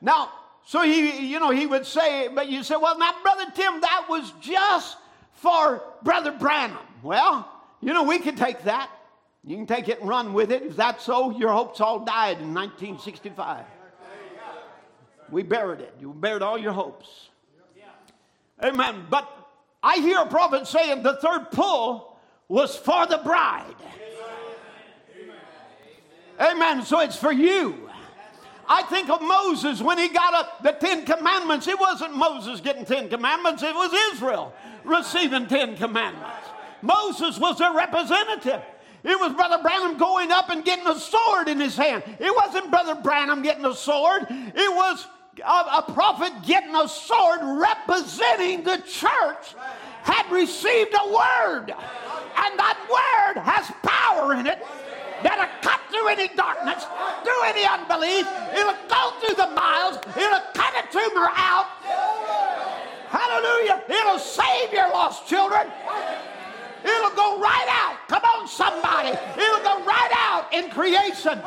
Now, 0.00 0.30
so 0.66 0.82
he, 0.82 1.28
you 1.28 1.38
know, 1.38 1.50
he 1.50 1.66
would 1.66 1.86
say, 1.86 2.28
but 2.28 2.48
you 2.48 2.64
say, 2.64 2.74
well, 2.76 2.98
now, 2.98 3.12
Brother 3.22 3.44
Tim, 3.54 3.80
that 3.80 4.06
was 4.08 4.32
just 4.40 4.96
for 5.34 5.82
Brother 6.02 6.32
Branham. 6.32 6.78
Well, 7.02 7.48
you 7.80 7.92
know, 7.92 8.02
we 8.02 8.18
can 8.18 8.34
take 8.34 8.64
that. 8.64 8.90
You 9.46 9.56
can 9.56 9.66
take 9.66 9.88
it 9.88 10.00
and 10.00 10.08
run 10.08 10.32
with 10.32 10.50
it. 10.50 10.62
If 10.62 10.76
that's 10.76 11.04
so, 11.04 11.30
your 11.30 11.52
hopes 11.52 11.80
all 11.80 12.00
died 12.00 12.38
in 12.38 12.52
1965. 12.52 13.64
We 15.30 15.42
buried 15.42 15.80
it. 15.80 15.94
You 16.00 16.12
buried 16.12 16.42
all 16.42 16.58
your 16.58 16.72
hopes. 16.72 17.28
Amen. 18.62 19.06
But 19.10 19.28
I 19.82 19.96
hear 19.96 20.18
a 20.18 20.26
prophet 20.26 20.66
saying 20.66 21.02
the 21.02 21.16
third 21.16 21.50
pull 21.50 22.18
was 22.48 22.74
for 22.74 23.06
the 23.06 23.18
bride. 23.18 23.74
Amen. 26.40 26.82
So 26.82 27.00
it's 27.00 27.16
for 27.16 27.32
you. 27.32 27.83
I 28.68 28.82
think 28.82 29.10
of 29.10 29.20
Moses 29.22 29.80
when 29.80 29.98
he 29.98 30.08
got 30.08 30.34
up 30.34 30.62
the 30.62 30.72
Ten 30.72 31.04
Commandments. 31.04 31.66
It 31.68 31.78
wasn't 31.78 32.16
Moses 32.16 32.60
getting 32.60 32.84
Ten 32.84 33.08
Commandments, 33.08 33.62
it 33.62 33.74
was 33.74 33.92
Israel 34.12 34.52
receiving 34.84 35.46
Ten 35.46 35.76
Commandments. 35.76 36.48
Moses 36.82 37.38
was 37.38 37.58
their 37.58 37.72
representative. 37.72 38.62
It 39.02 39.20
was 39.20 39.34
Brother 39.34 39.62
Branham 39.62 39.98
going 39.98 40.32
up 40.32 40.48
and 40.48 40.64
getting 40.64 40.86
a 40.86 40.98
sword 40.98 41.48
in 41.48 41.60
his 41.60 41.76
hand. 41.76 42.02
It 42.18 42.34
wasn't 42.34 42.70
Brother 42.70 42.94
Branham 42.94 43.42
getting 43.42 43.64
a 43.64 43.74
sword, 43.74 44.26
it 44.30 44.74
was 44.74 45.06
a, 45.42 45.78
a 45.78 45.92
prophet 45.92 46.32
getting 46.46 46.74
a 46.74 46.88
sword 46.88 47.40
representing 47.42 48.62
the 48.62 48.78
church 48.86 49.54
had 50.02 50.30
received 50.30 50.94
a 50.94 51.08
word. 51.08 51.70
And 51.70 52.58
that 52.58 52.78
word 52.88 53.42
has 53.42 53.70
power 53.82 54.34
in 54.34 54.46
it 54.46 54.62
that'll 55.22 55.48
cut 55.62 55.73
through 56.04 56.12
any 56.12 56.28
darkness, 56.34 56.84
through 57.22 57.42
any 57.44 57.64
unbelief. 57.64 58.26
It'll 58.52 58.76
go 58.88 59.12
through 59.20 59.36
the 59.36 59.50
miles. 59.54 59.96
It'll 60.16 60.40
cut 60.52 60.74
a 60.76 60.92
tumor 60.92 61.30
out. 61.34 61.66
Hallelujah. 63.08 63.82
It'll 63.88 64.18
save 64.18 64.72
your 64.72 64.88
lost 64.90 65.26
children. 65.26 65.66
It'll 66.84 67.16
go 67.16 67.40
right 67.40 67.66
out. 67.70 67.96
Come 68.08 68.22
on, 68.22 68.48
somebody. 68.48 69.08
It'll 69.08 69.62
go 69.62 69.84
right 69.84 70.10
out 70.14 70.52
in 70.52 70.68
creation. 70.70 71.40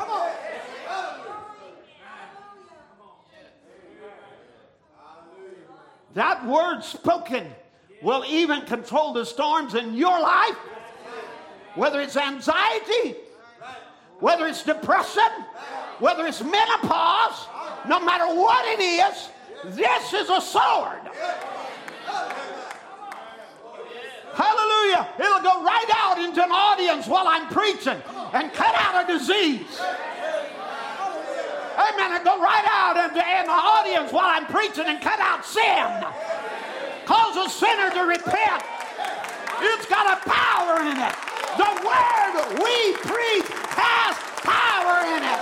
That 6.14 6.44
word 6.46 6.82
spoken 6.82 7.46
will 8.02 8.24
even 8.26 8.62
control 8.62 9.12
the 9.12 9.24
storms 9.24 9.74
in 9.74 9.94
your 9.94 10.20
life, 10.20 10.56
whether 11.76 12.00
it's 12.00 12.16
anxiety, 12.16 13.14
whether 14.20 14.46
it's 14.46 14.62
depression, 14.62 15.30
whether 15.98 16.26
it's 16.26 16.42
menopause, 16.42 17.46
no 17.86 18.00
matter 18.00 18.26
what 18.26 18.64
it 18.66 18.82
is, 18.82 19.28
this 19.76 20.12
is 20.14 20.28
a 20.30 20.40
sword. 20.40 21.00
Hallelujah. 24.34 25.08
It'll 25.18 25.42
go 25.42 25.64
right 25.64 25.90
out 25.96 26.18
into 26.18 26.42
an 26.42 26.52
audience 26.52 27.06
while 27.08 27.26
I'm 27.26 27.48
preaching 27.48 28.00
and 28.32 28.52
cut 28.52 28.74
out 28.76 29.04
a 29.04 29.18
disease. 29.18 29.80
Amen. 31.78 32.12
It'll 32.12 32.24
go 32.24 32.40
right 32.40 32.64
out 32.66 32.96
into 32.96 33.18
in 33.18 33.46
the 33.46 33.52
audience 33.52 34.12
while 34.12 34.26
I'm 34.26 34.46
preaching 34.46 34.84
and 34.86 35.00
cut 35.00 35.18
out 35.20 35.44
sin. 35.44 36.04
Cause 37.04 37.36
a 37.36 37.50
sinner 37.50 37.90
to 37.90 38.02
repent. 38.02 38.62
It's 39.60 39.86
got 39.86 40.18
a 40.18 40.28
power 40.28 40.82
in 40.82 40.98
it. 40.98 41.37
The 41.58 41.74
word 41.82 42.34
we 42.62 42.92
preach 43.02 43.50
has 43.74 44.14
power 44.46 45.02
in 45.10 45.22
it. 45.26 45.40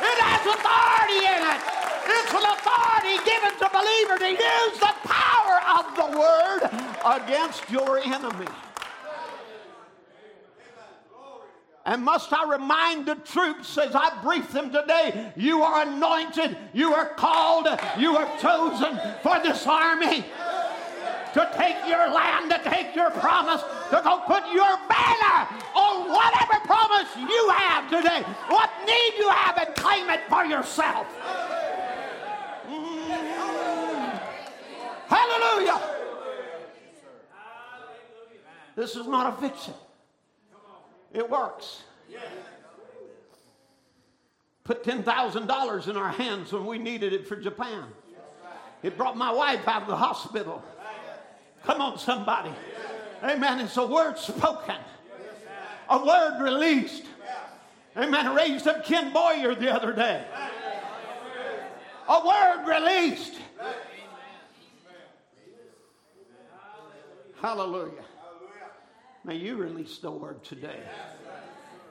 It 0.00 0.18
has 0.24 0.40
authority 0.48 1.28
in 1.28 1.40
it. 1.44 1.60
It's 2.08 2.32
an 2.32 2.46
authority 2.56 3.20
given 3.28 3.52
to 3.60 3.68
believers 3.68 4.20
to 4.24 4.30
use 4.32 4.78
the 4.80 4.94
power 5.04 5.60
of 5.76 5.84
the 5.92 6.08
word 6.18 6.62
against 7.04 7.68
your 7.70 7.98
enemy. 7.98 8.48
And 11.84 12.02
must 12.02 12.32
I 12.32 12.50
remind 12.50 13.04
the 13.04 13.16
troops 13.16 13.76
as 13.76 13.94
I 13.94 14.22
brief 14.22 14.52
them 14.52 14.72
today, 14.72 15.32
you 15.36 15.62
are 15.62 15.82
anointed, 15.82 16.56
you 16.72 16.94
are 16.94 17.10
called, 17.10 17.68
you 17.98 18.16
are 18.16 18.38
chosen 18.38 18.98
for 19.22 19.38
this 19.42 19.66
army 19.66 20.24
to 21.34 21.50
take 21.56 21.76
your 21.86 22.10
land, 22.10 22.50
to 22.50 22.60
take 22.70 22.94
your 22.94 23.10
promise, 23.10 23.62
to 23.90 24.00
go 24.02 24.22
put 24.26 24.44
your 24.52 24.78
banner 24.88 25.48
on 25.74 26.10
whatever 26.10 26.60
promise 26.64 27.08
you 27.16 27.50
have 27.50 27.90
today, 27.90 28.22
what 28.48 28.70
need 28.86 29.12
you 29.18 29.28
have, 29.30 29.58
and 29.58 29.74
claim 29.74 30.08
it 30.10 30.20
for 30.28 30.44
yourself. 30.44 31.06
Mm. 32.68 34.20
Hallelujah. 35.08 35.80
This 38.76 38.94
is 38.94 39.06
not 39.06 39.34
a 39.34 39.40
fiction. 39.40 39.74
It 41.12 41.28
works. 41.28 41.82
Put 44.64 44.84
$10,000 44.84 45.88
in 45.88 45.96
our 45.96 46.10
hands 46.10 46.52
when 46.52 46.66
we 46.66 46.78
needed 46.78 47.14
it 47.14 47.26
for 47.26 47.36
Japan. 47.36 47.84
It 48.82 48.98
brought 48.98 49.16
my 49.16 49.32
wife 49.32 49.66
out 49.66 49.82
of 49.82 49.88
the 49.88 49.96
hospital. 49.96 50.62
Come 51.68 51.82
on, 51.82 51.98
somebody. 51.98 52.50
Amen. 53.22 53.60
It's 53.60 53.76
a 53.76 53.86
word 53.86 54.16
spoken, 54.16 54.76
a 55.90 56.02
word 56.02 56.42
released. 56.42 57.04
Amen. 57.94 58.26
I 58.26 58.34
raised 58.34 58.66
up 58.66 58.86
Ken 58.86 59.12
Boyer 59.12 59.54
the 59.54 59.70
other 59.70 59.92
day. 59.92 60.24
A 62.08 62.26
word 62.26 62.66
released. 62.66 63.34
Hallelujah. 67.42 68.04
May 69.24 69.36
you 69.36 69.56
release 69.56 69.98
the 69.98 70.10
word 70.10 70.42
today 70.42 70.80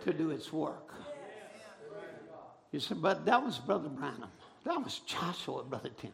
to 0.05 0.11
do 0.11 0.31
its 0.31 0.51
work. 0.51 0.91
You 2.71 2.79
said, 2.79 2.99
but 2.99 3.27
that 3.27 3.45
was 3.45 3.59
Brother 3.59 3.89
Branham. 3.89 4.31
That 4.65 4.83
was 4.83 5.01
Joshua, 5.05 5.63
Brother 5.63 5.91
Tim. 6.01 6.13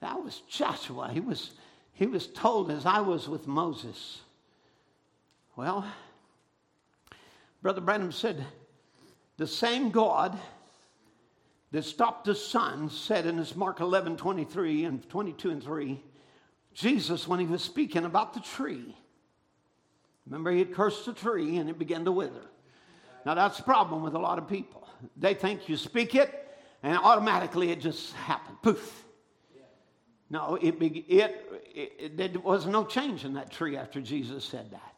That 0.00 0.24
was 0.24 0.40
Joshua. 0.48 1.10
He 1.12 1.20
was, 1.20 1.50
he 1.92 2.06
was 2.06 2.26
told 2.26 2.70
as 2.70 2.86
I 2.86 3.00
was 3.00 3.28
with 3.28 3.46
Moses. 3.46 4.20
Well, 5.56 5.86
Brother 7.60 7.80
Branham 7.80 8.12
said, 8.12 8.44
the 9.36 9.46
same 9.46 9.90
God 9.90 10.38
that 11.70 11.84
stopped 11.84 12.24
the 12.24 12.34
sun 12.34 12.90
said 12.90 13.26
in 13.26 13.38
his 13.38 13.56
Mark 13.56 13.80
11, 13.80 14.16
23 14.16 14.84
and 14.84 15.08
22 15.08 15.50
and 15.50 15.62
3, 15.62 16.02
Jesus, 16.74 17.28
when 17.28 17.40
he 17.40 17.46
was 17.46 17.62
speaking 17.62 18.04
about 18.04 18.34
the 18.34 18.40
tree, 18.40 18.96
remember 20.26 20.50
he 20.50 20.58
had 20.58 20.74
cursed 20.74 21.06
the 21.06 21.12
tree 21.12 21.58
and 21.58 21.68
it 21.68 21.78
began 21.78 22.04
to 22.04 22.12
wither. 22.12 22.46
Now 23.24 23.34
that's 23.34 23.58
the 23.58 23.62
problem 23.62 24.02
with 24.02 24.14
a 24.14 24.18
lot 24.18 24.38
of 24.38 24.48
people. 24.48 24.86
They 25.16 25.34
think 25.34 25.68
you 25.68 25.76
speak 25.76 26.14
it 26.14 26.48
and 26.82 26.96
automatically 26.98 27.70
it 27.70 27.80
just 27.80 28.12
happened. 28.14 28.56
Poof. 28.62 29.01
No, 30.32 30.54
it, 30.62 30.76
it, 30.80 31.62
it, 31.74 32.16
there 32.16 32.40
was 32.40 32.64
no 32.64 32.86
change 32.86 33.26
in 33.26 33.34
that 33.34 33.50
tree 33.50 33.76
after 33.76 34.00
Jesus 34.00 34.46
said 34.46 34.70
that. 34.70 34.94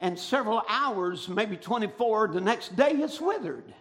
And 0.00 0.18
several 0.18 0.62
hours, 0.66 1.28
maybe 1.28 1.58
24, 1.58 2.28
the 2.28 2.40
next 2.40 2.74
day 2.74 2.92
it's 2.92 3.20
withered. 3.20 3.74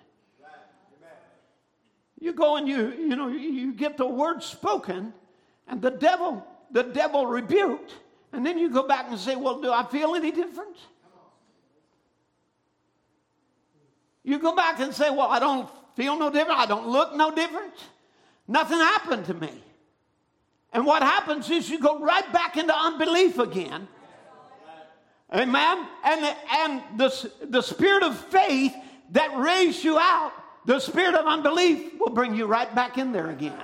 You 2.19 2.33
go 2.33 2.57
and 2.57 2.67
you, 2.67 2.91
you 2.91 3.15
know, 3.15 3.29
you 3.29 3.71
get 3.73 3.95
the 3.95 4.05
word 4.05 4.43
spoken, 4.43 5.13
and 5.69 5.81
the 5.81 5.91
devil, 5.91 6.45
the 6.71 6.83
devil 6.83 7.25
rebuked, 7.27 7.93
and 8.33 8.45
then 8.45 8.57
you 8.57 8.69
go 8.69 8.85
back 8.85 9.05
and 9.09 9.17
say, 9.17 9.37
Well, 9.37 9.61
do 9.61 9.71
I 9.71 9.85
feel 9.85 10.15
any 10.15 10.31
different? 10.31 10.75
You 14.23 14.37
go 14.39 14.53
back 14.53 14.81
and 14.81 14.93
say, 14.93 15.11
Well, 15.11 15.29
I 15.29 15.39
don't 15.39 15.69
feel 15.95 16.19
no 16.19 16.29
different. 16.29 16.59
I 16.59 16.65
don't 16.65 16.89
look 16.89 17.15
no 17.15 17.33
different. 17.33 17.73
Nothing 18.49 18.79
happened 18.79 19.25
to 19.27 19.33
me. 19.33 19.63
And 20.77 20.85
what 20.85 21.01
happens 21.01 21.49
is 21.49 21.71
you 21.71 21.79
go 21.79 21.97
right 21.97 22.31
back 22.31 22.55
into 22.55 22.71
unbelief 22.71 23.39
again. 23.39 23.87
Amen. 25.33 25.87
And, 26.05 26.23
the, 26.23 26.35
and 26.51 26.83
the, 26.97 27.31
the 27.49 27.61
spirit 27.63 28.03
of 28.03 28.15
faith 28.15 28.75
that 29.09 29.35
raised 29.39 29.83
you 29.83 29.97
out, 29.97 30.33
the 30.67 30.79
spirit 30.79 31.15
of 31.15 31.25
unbelief 31.25 31.99
will 31.99 32.11
bring 32.11 32.35
you 32.35 32.45
right 32.45 32.73
back 32.75 32.99
in 32.99 33.11
there 33.11 33.31
again. 33.31 33.59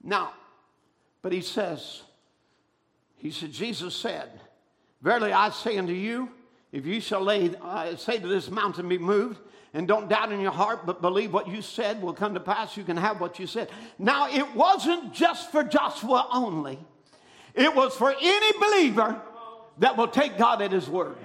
Now, 0.00 0.32
but 1.20 1.32
he 1.32 1.40
says, 1.40 2.02
he 3.16 3.32
said, 3.32 3.50
Jesus 3.50 3.96
said, 3.96 4.30
Verily 5.00 5.32
I 5.32 5.50
say 5.50 5.76
unto 5.76 5.92
you, 5.92 6.30
if 6.70 6.86
you 6.86 7.00
shall 7.00 7.22
lay, 7.22 7.50
uh, 7.60 7.96
say 7.96 8.20
to 8.20 8.28
this 8.28 8.48
mountain, 8.48 8.88
be 8.88 8.98
moved, 8.98 9.40
and 9.74 9.88
don't 9.88 10.08
doubt 10.08 10.32
in 10.32 10.40
your 10.40 10.52
heart, 10.52 10.84
but 10.84 11.00
believe 11.00 11.32
what 11.32 11.48
you 11.48 11.62
said 11.62 12.02
will 12.02 12.12
come 12.12 12.34
to 12.34 12.40
pass, 12.40 12.76
you 12.76 12.84
can 12.84 12.96
have 12.96 13.20
what 13.20 13.38
you 13.38 13.46
said. 13.46 13.70
Now, 13.98 14.28
it 14.30 14.54
wasn't 14.54 15.14
just 15.14 15.50
for 15.50 15.62
Joshua 15.62 16.28
only, 16.32 16.78
it 17.54 17.74
was 17.74 17.94
for 17.96 18.14
any 18.20 18.58
believer 18.58 19.20
that 19.78 19.96
will 19.96 20.08
take 20.08 20.36
God 20.38 20.62
at 20.62 20.72
His 20.72 20.88
word. 20.88 21.16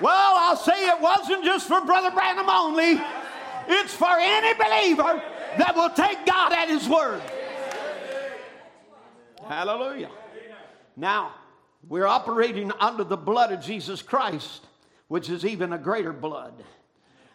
Well, 0.00 0.34
I'll 0.36 0.56
say 0.56 0.88
it 0.88 1.00
wasn't 1.00 1.44
just 1.44 1.66
for 1.68 1.80
Brother 1.80 2.10
Branham 2.10 2.48
only, 2.48 3.00
it's 3.68 3.94
for 3.94 4.16
any 4.18 4.54
believer 4.54 5.22
that 5.58 5.74
will 5.74 5.90
take 5.90 6.24
God 6.26 6.52
at 6.52 6.68
His 6.68 6.88
word. 6.88 7.22
Hallelujah. 9.48 10.10
Now, 10.96 11.34
we're 11.88 12.06
operating 12.06 12.72
under 12.80 13.04
the 13.04 13.16
blood 13.16 13.52
of 13.52 13.60
Jesus 13.60 14.02
Christ, 14.02 14.66
which 15.08 15.30
is 15.30 15.44
even 15.44 15.72
a 15.72 15.78
greater 15.78 16.12
blood. 16.12 16.64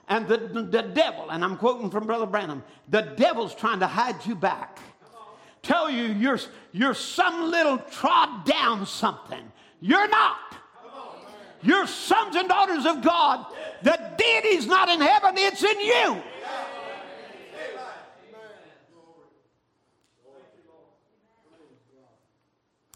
And 0.07 0.27
the, 0.27 0.37
the 0.37 0.81
devil, 0.81 1.29
and 1.29 1.43
I'm 1.43 1.57
quoting 1.57 1.89
from 1.89 2.05
Brother 2.05 2.25
Branham, 2.25 2.63
the 2.89 3.01
devil's 3.01 3.55
trying 3.55 3.79
to 3.79 3.87
hide 3.87 4.25
you 4.25 4.35
back. 4.35 4.79
Tell 5.61 5.89
you 5.89 6.05
you're, 6.05 6.39
you're 6.71 6.93
some 6.93 7.49
little 7.49 7.77
trod 7.77 8.45
down 8.45 8.85
something. 8.85 9.51
You're 9.79 10.09
not. 10.09 10.37
You're 11.63 11.85
sons 11.87 12.35
and 12.35 12.49
daughters 12.49 12.85
of 12.85 13.01
God. 13.03 13.45
The 13.83 13.99
deity's 14.17 14.65
not 14.65 14.89
in 14.89 14.99
heaven, 14.99 15.35
it's 15.37 15.63
in 15.63 15.79
you. 15.79 16.21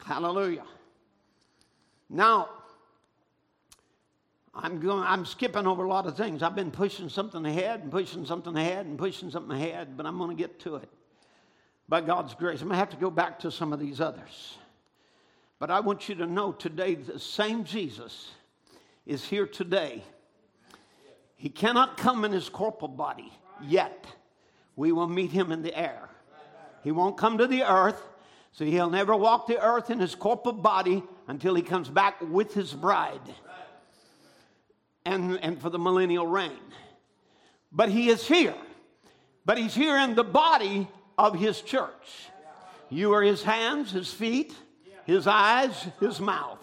Hallelujah. 0.04 0.66
Now, 2.10 2.50
I'm 4.56 4.80
going 4.80 5.04
I'm 5.04 5.26
skipping 5.26 5.68
over 5.68 5.84
a 5.84 5.90
lot 5.90 6.08
of 6.08 6.16
things. 6.16 6.42
I've 6.42 6.56
been 6.56 6.72
pushing 6.72 7.10
something 7.10 7.46
ahead 7.46 7.82
and 7.82 7.92
pushing 7.92 8.26
something 8.26 8.56
ahead 8.56 8.86
and 8.86 8.98
pushing 8.98 9.30
something 9.30 9.56
ahead, 9.56 9.98
but 9.98 10.06
I'm 10.06 10.18
going 10.18 10.36
to 10.36 10.42
get 10.42 10.60
to 10.62 10.78
it. 10.78 10.90
By 11.90 12.02
God's 12.02 12.34
grace, 12.34 12.62
I'm 12.62 12.68
going 12.68 12.76
to 12.76 12.80
have 12.80 12.90
to 12.92 12.98
go 12.98 13.12
back 13.12 13.40
to 13.40 13.52
some 13.52 13.74
of 13.74 13.80
these 13.80 14.00
others. 14.00 14.58
But 15.60 15.72
I 15.72 15.82
want 15.82 16.10
you 16.10 16.16
to 16.16 16.26
know 16.26 16.52
today 16.52 16.96
the 16.96 17.20
same 17.20 17.64
Jesus 17.64 18.32
is 19.06 19.24
here 19.24 19.46
today. 19.46 20.04
He 21.36 21.50
cannot 21.50 21.98
come 21.98 22.26
in 22.26 22.32
his 22.32 22.50
corporal 22.50 22.90
body 22.90 23.32
yet. 23.62 24.06
We 24.76 24.92
will 24.92 25.08
meet 25.08 25.32
him 25.32 25.52
in 25.52 25.62
the 25.62 25.78
air. 25.78 26.10
He 26.84 26.92
won't 26.92 27.18
come 27.18 27.38
to 27.38 27.48
the 27.48 27.64
earth, 27.64 28.02
so 28.52 28.64
he'll 28.66 28.90
never 28.90 29.16
walk 29.16 29.48
the 29.48 29.62
earth 29.62 29.90
in 29.90 30.00
his 30.00 30.16
corporal 30.16 30.54
body 30.54 31.04
until 31.28 31.56
he 31.56 31.62
comes 31.62 31.90
back 31.90 32.16
with 32.22 32.54
his 32.54 32.74
bride 32.74 33.22
and, 35.06 35.40
and 35.42 35.62
for 35.62 35.70
the 35.70 35.80
millennial 35.80 36.28
reign. 36.28 36.52
But 37.72 37.90
he 37.90 38.10
is 38.10 38.28
here. 38.28 38.56
But 39.46 39.58
he's 39.58 39.76
here 39.76 39.98
in 39.98 40.16
the 40.16 40.24
body 40.24 40.88
of 41.18 41.38
his 41.38 41.62
church. 41.62 42.30
You 42.90 43.14
are 43.14 43.22
his 43.22 43.44
hands, 43.44 43.92
his 43.92 44.12
feet, 44.12 44.54
his 45.06 45.28
eyes, 45.28 45.88
his 46.00 46.20
mouth. 46.20 46.60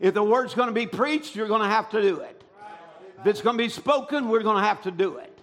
If 0.00 0.14
the 0.14 0.22
word's 0.22 0.54
going 0.54 0.68
to 0.68 0.74
be 0.74 0.86
preached, 0.86 1.34
you're 1.34 1.48
going 1.48 1.62
to 1.62 1.68
have 1.68 1.90
to 1.90 2.00
do 2.00 2.20
it. 2.20 2.42
If 3.20 3.26
it's 3.26 3.42
going 3.42 3.58
to 3.58 3.62
be 3.62 3.68
spoken, 3.68 4.28
we're 4.28 4.42
going 4.42 4.56
to 4.56 4.62
have 4.62 4.82
to 4.82 4.92
do 4.92 5.16
it. 5.16 5.36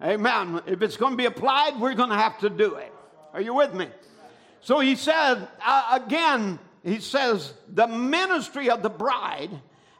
Amen. 0.00 0.60
If 0.66 0.82
it's 0.82 0.96
going 0.96 1.12
to 1.12 1.16
be 1.16 1.26
applied, 1.26 1.80
we're 1.80 1.94
going 1.94 2.10
to 2.10 2.16
have 2.16 2.38
to 2.40 2.50
do 2.50 2.76
it. 2.76 2.92
Are 3.32 3.40
you 3.40 3.54
with 3.54 3.74
me? 3.74 3.88
So 4.60 4.78
he 4.78 4.94
said, 4.94 5.48
uh, 5.64 5.98
again, 6.04 6.60
he 6.84 7.00
says, 7.00 7.54
the 7.68 7.88
ministry 7.88 8.70
of 8.70 8.82
the 8.82 8.90
bride 8.90 9.50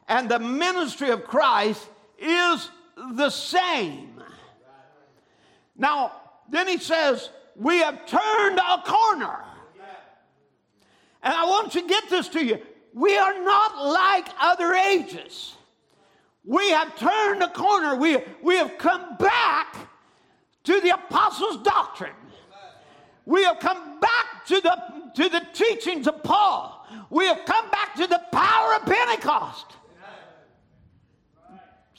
and 0.07 0.29
the 0.29 0.39
ministry 0.39 1.09
of 1.09 1.25
Christ 1.25 1.87
is 2.17 2.69
the 3.15 3.29
same. 3.29 4.21
Now, 5.75 6.11
then 6.49 6.67
he 6.67 6.77
says, 6.77 7.29
we 7.55 7.79
have 7.79 8.05
turned 8.05 8.59
a 8.59 8.81
corner. 8.85 9.39
And 11.23 11.33
I 11.33 11.45
want 11.45 11.71
to 11.73 11.81
get 11.81 12.09
this 12.09 12.27
to 12.29 12.45
you. 12.45 12.59
We 12.93 13.17
are 13.17 13.43
not 13.43 13.85
like 13.85 14.27
other 14.39 14.73
ages. 14.73 15.55
We 16.45 16.69
have 16.71 16.97
turned 16.97 17.41
a 17.41 17.47
corner. 17.47 17.95
We, 17.95 18.17
we 18.41 18.57
have 18.57 18.77
come 18.77 19.15
back 19.17 19.77
to 20.65 20.81
the 20.81 20.89
apostles' 20.89 21.63
doctrine. 21.63 22.11
We 23.25 23.43
have 23.45 23.59
come 23.59 23.99
back 24.01 24.45
to 24.47 24.59
the, 24.59 24.77
to 25.15 25.29
the 25.29 25.45
teachings 25.53 26.07
of 26.07 26.21
Paul. 26.23 26.85
We 27.09 27.25
have 27.25 27.45
come 27.45 27.69
back 27.71 27.95
to 27.95 28.07
the 28.07 28.21
power 28.31 28.75
of 28.75 28.85
Pentecost. 28.85 29.67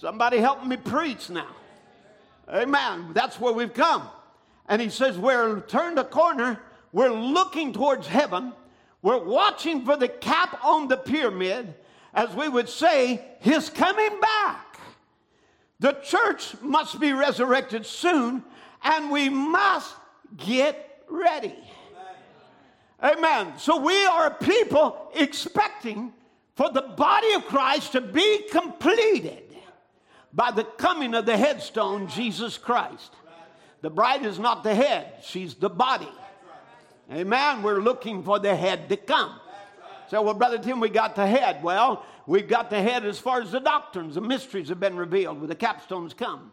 Somebody 0.04 0.36
help 0.36 0.62
me 0.66 0.76
preach 0.76 1.30
now. 1.30 1.48
Amen. 2.46 3.12
That's 3.14 3.40
where 3.40 3.54
we've 3.54 3.72
come. 3.72 4.06
And 4.68 4.82
he 4.82 4.90
says, 4.90 5.16
We're 5.16 5.60
turned 5.60 5.98
a 5.98 6.04
corner, 6.04 6.60
we're 6.92 7.08
looking 7.08 7.72
towards 7.72 8.06
heaven, 8.06 8.52
we're 9.00 9.24
watching 9.24 9.82
for 9.86 9.96
the 9.96 10.08
cap 10.08 10.62
on 10.62 10.88
the 10.88 10.98
pyramid, 10.98 11.74
as 12.12 12.28
we 12.34 12.50
would 12.50 12.68
say, 12.68 13.24
His 13.40 13.70
coming 13.70 14.20
back. 14.20 14.78
The 15.80 15.92
church 15.92 16.54
must 16.60 17.00
be 17.00 17.14
resurrected 17.14 17.86
soon, 17.86 18.44
and 18.82 19.10
we 19.10 19.30
must 19.30 19.94
get 20.36 21.02
ready. 21.08 21.54
Amen. 23.02 23.54
So 23.56 23.80
we 23.80 24.04
are 24.04 24.26
a 24.26 24.34
people 24.34 25.10
expecting 25.14 26.12
for 26.56 26.70
the 26.70 26.82
body 26.82 27.32
of 27.32 27.46
Christ 27.46 27.92
to 27.92 28.02
be 28.02 28.42
completed 28.50 29.43
by 30.34 30.50
the 30.50 30.64
coming 30.64 31.14
of 31.14 31.26
the 31.26 31.36
headstone, 31.36 32.08
Jesus 32.08 32.58
Christ. 32.58 33.14
The 33.82 33.90
bride 33.90 34.24
is 34.24 34.38
not 34.38 34.64
the 34.64 34.74
head, 34.74 35.14
she's 35.22 35.54
the 35.54 35.70
body. 35.70 36.08
Amen. 37.12 37.62
We're 37.62 37.80
looking 37.80 38.22
for 38.22 38.38
the 38.38 38.56
head 38.56 38.88
to 38.88 38.96
come. 38.96 39.38
So, 40.08 40.22
well, 40.22 40.34
Brother 40.34 40.58
Tim, 40.58 40.80
we 40.80 40.88
got 40.88 41.16
the 41.16 41.26
head. 41.26 41.62
Well, 41.62 42.04
we've 42.26 42.48
got 42.48 42.70
the 42.70 42.80
head 42.80 43.04
as 43.04 43.18
far 43.18 43.42
as 43.42 43.52
the 43.52 43.60
doctrines, 43.60 44.14
the 44.14 44.20
mysteries 44.20 44.68
have 44.70 44.80
been 44.80 44.96
revealed 44.96 45.38
where 45.38 45.48
the 45.48 45.54
capstones 45.54 46.16
come. 46.16 46.52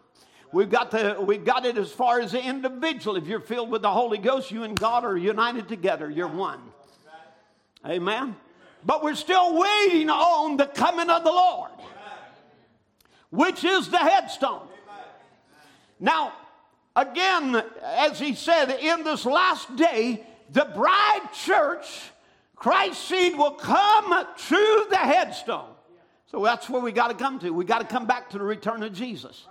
We've 0.52 0.70
got, 0.70 0.91
the, 0.91 1.18
we've 1.22 1.45
got 1.45 1.66
it 1.66 1.78
as 1.78 1.91
far 1.91 2.20
as 2.20 2.34
the 2.34 2.44
individual. 2.44 3.16
If 3.16 3.28
you're 3.28 3.40
filled 3.40 3.70
with 3.70 3.82
the 3.82 3.91
Holy 3.91 4.18
Ghost, 4.18 4.52
you 4.52 4.64
and 4.64 4.78
God 4.78 5.06
are 5.06 5.18
united 5.18 5.70
together. 5.70 6.10
You're 6.10 6.28
one. 6.28 6.60
Amen. 7.88 8.36
But 8.86 9.03
we're 9.03 9.16
still 9.16 9.58
waiting 9.58 10.10
on 10.10 10.58
the 10.58 10.66
coming 10.66 11.10
of 11.10 11.24
the 11.24 11.32
Lord, 11.32 11.72
which 13.32 13.64
is 13.64 13.90
the 13.90 13.98
headstone. 13.98 14.68
Now, 15.99 16.34
again, 16.95 17.64
as 17.84 18.20
he 18.20 18.36
said, 18.36 18.70
in 18.70 19.03
this 19.03 19.26
last 19.26 19.76
day, 19.76 20.26
the 20.52 20.66
bride 20.66 21.30
church, 21.34 22.12
Christ's 22.56 23.03
seed 23.06 23.38
will 23.38 23.52
come 23.52 24.26
to 24.49 24.86
the 24.90 24.98
headstone. 24.98 25.70
So 26.30 26.44
that's 26.44 26.70
where 26.70 26.82
we 26.82 26.91
got 26.91 27.08
to 27.08 27.14
come 27.14 27.40
to. 27.40 27.49
We 27.52 27.66
got 27.66 27.80
to 27.80 27.88
come 27.88 28.06
back 28.06 28.30
to 28.32 28.38
the 28.38 28.44
return 28.44 28.84
of 28.84 28.94
Jesus. 28.94 29.45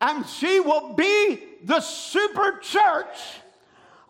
And 0.00 0.26
she 0.26 0.60
will 0.60 0.94
be 0.94 1.40
the 1.64 1.80
super 1.80 2.58
church, 2.62 3.18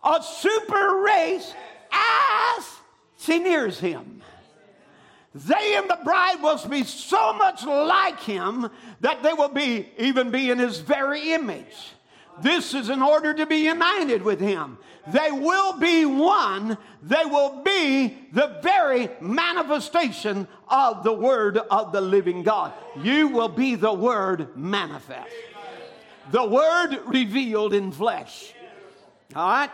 a 0.03 0.21
super 0.21 1.01
race 1.01 1.53
as 1.91 2.65
she 3.17 3.39
nears 3.39 3.79
him. 3.79 4.21
They 5.35 5.75
and 5.75 5.89
the 5.89 5.99
bride 6.03 6.41
will 6.41 6.57
be 6.67 6.83
so 6.83 7.33
much 7.33 7.63
like 7.63 8.19
him 8.19 8.69
that 9.01 9.21
they 9.21 9.33
will 9.33 9.49
be 9.49 9.89
even 9.97 10.31
be 10.31 10.49
in 10.49 10.57
his 10.57 10.79
very 10.79 11.33
image. 11.33 11.93
This 12.41 12.73
is 12.73 12.89
in 12.89 13.01
order 13.01 13.33
to 13.33 13.45
be 13.45 13.57
united 13.57 14.23
with 14.23 14.39
him. 14.39 14.77
They 15.11 15.31
will 15.31 15.77
be 15.77 16.05
one. 16.05 16.77
They 17.03 17.25
will 17.25 17.61
be 17.63 18.17
the 18.31 18.59
very 18.61 19.09
manifestation 19.19 20.47
of 20.67 21.03
the 21.03 21.13
Word 21.13 21.57
of 21.57 21.91
the 21.91 22.01
living 22.01 22.43
God. 22.43 22.73
You 23.01 23.27
will 23.27 23.49
be 23.49 23.75
the 23.75 23.93
Word 23.93 24.55
manifest. 24.55 25.33
The 26.31 26.45
Word 26.45 26.99
revealed 27.05 27.73
in 27.73 27.91
flesh. 27.91 28.53
All 29.35 29.49
right? 29.49 29.71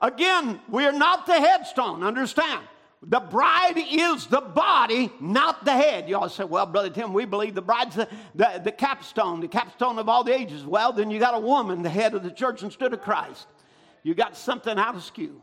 Again, 0.00 0.60
we're 0.68 0.92
not 0.92 1.26
the 1.26 1.34
headstone, 1.34 2.02
understand? 2.02 2.64
The 3.02 3.20
bride 3.20 3.82
is 3.90 4.26
the 4.26 4.42
body, 4.42 5.10
not 5.20 5.64
the 5.64 5.72
head. 5.72 6.06
You 6.06 6.18
all 6.18 6.28
say, 6.28 6.44
well, 6.44 6.66
Brother 6.66 6.90
Tim, 6.90 7.14
we 7.14 7.24
believe 7.24 7.54
the 7.54 7.62
bride's 7.62 7.96
the, 7.96 8.06
the, 8.34 8.60
the 8.62 8.72
capstone, 8.72 9.40
the 9.40 9.48
capstone 9.48 9.98
of 9.98 10.08
all 10.08 10.22
the 10.22 10.34
ages. 10.34 10.66
Well, 10.66 10.92
then 10.92 11.10
you 11.10 11.18
got 11.18 11.34
a 11.34 11.40
woman, 11.40 11.82
the 11.82 11.88
head 11.88 12.12
of 12.14 12.22
the 12.22 12.30
church 12.30 12.62
instead 12.62 12.92
of 12.92 13.00
Christ. 13.00 13.46
You 14.02 14.14
got 14.14 14.36
something 14.36 14.78
out 14.78 14.96
of 14.96 15.02
skew. 15.02 15.40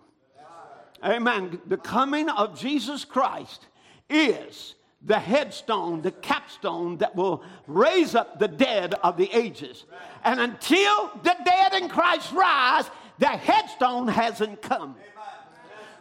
Amen. 1.04 1.60
The 1.66 1.78
coming 1.78 2.30
of 2.30 2.60
Jesus 2.60 3.06
Christ 3.06 3.66
is 4.10 4.76
the 5.02 5.20
headstone, 5.20 6.02
the 6.02 6.12
capstone 6.12 6.98
that 6.98 7.16
will 7.16 7.44
raise 7.66 8.14
up 8.14 8.40
the 8.40 8.48
dead 8.48 8.94
of 9.04 9.18
the 9.18 9.32
ages. 9.32 9.86
And 10.24 10.40
until 10.40 11.12
the 11.24 11.36
dead 11.44 11.74
in 11.74 11.90
Christ 11.90 12.32
rise, 12.34 12.90
the 13.20 13.28
headstone 13.28 14.08
hasn't 14.08 14.62
come. 14.62 14.96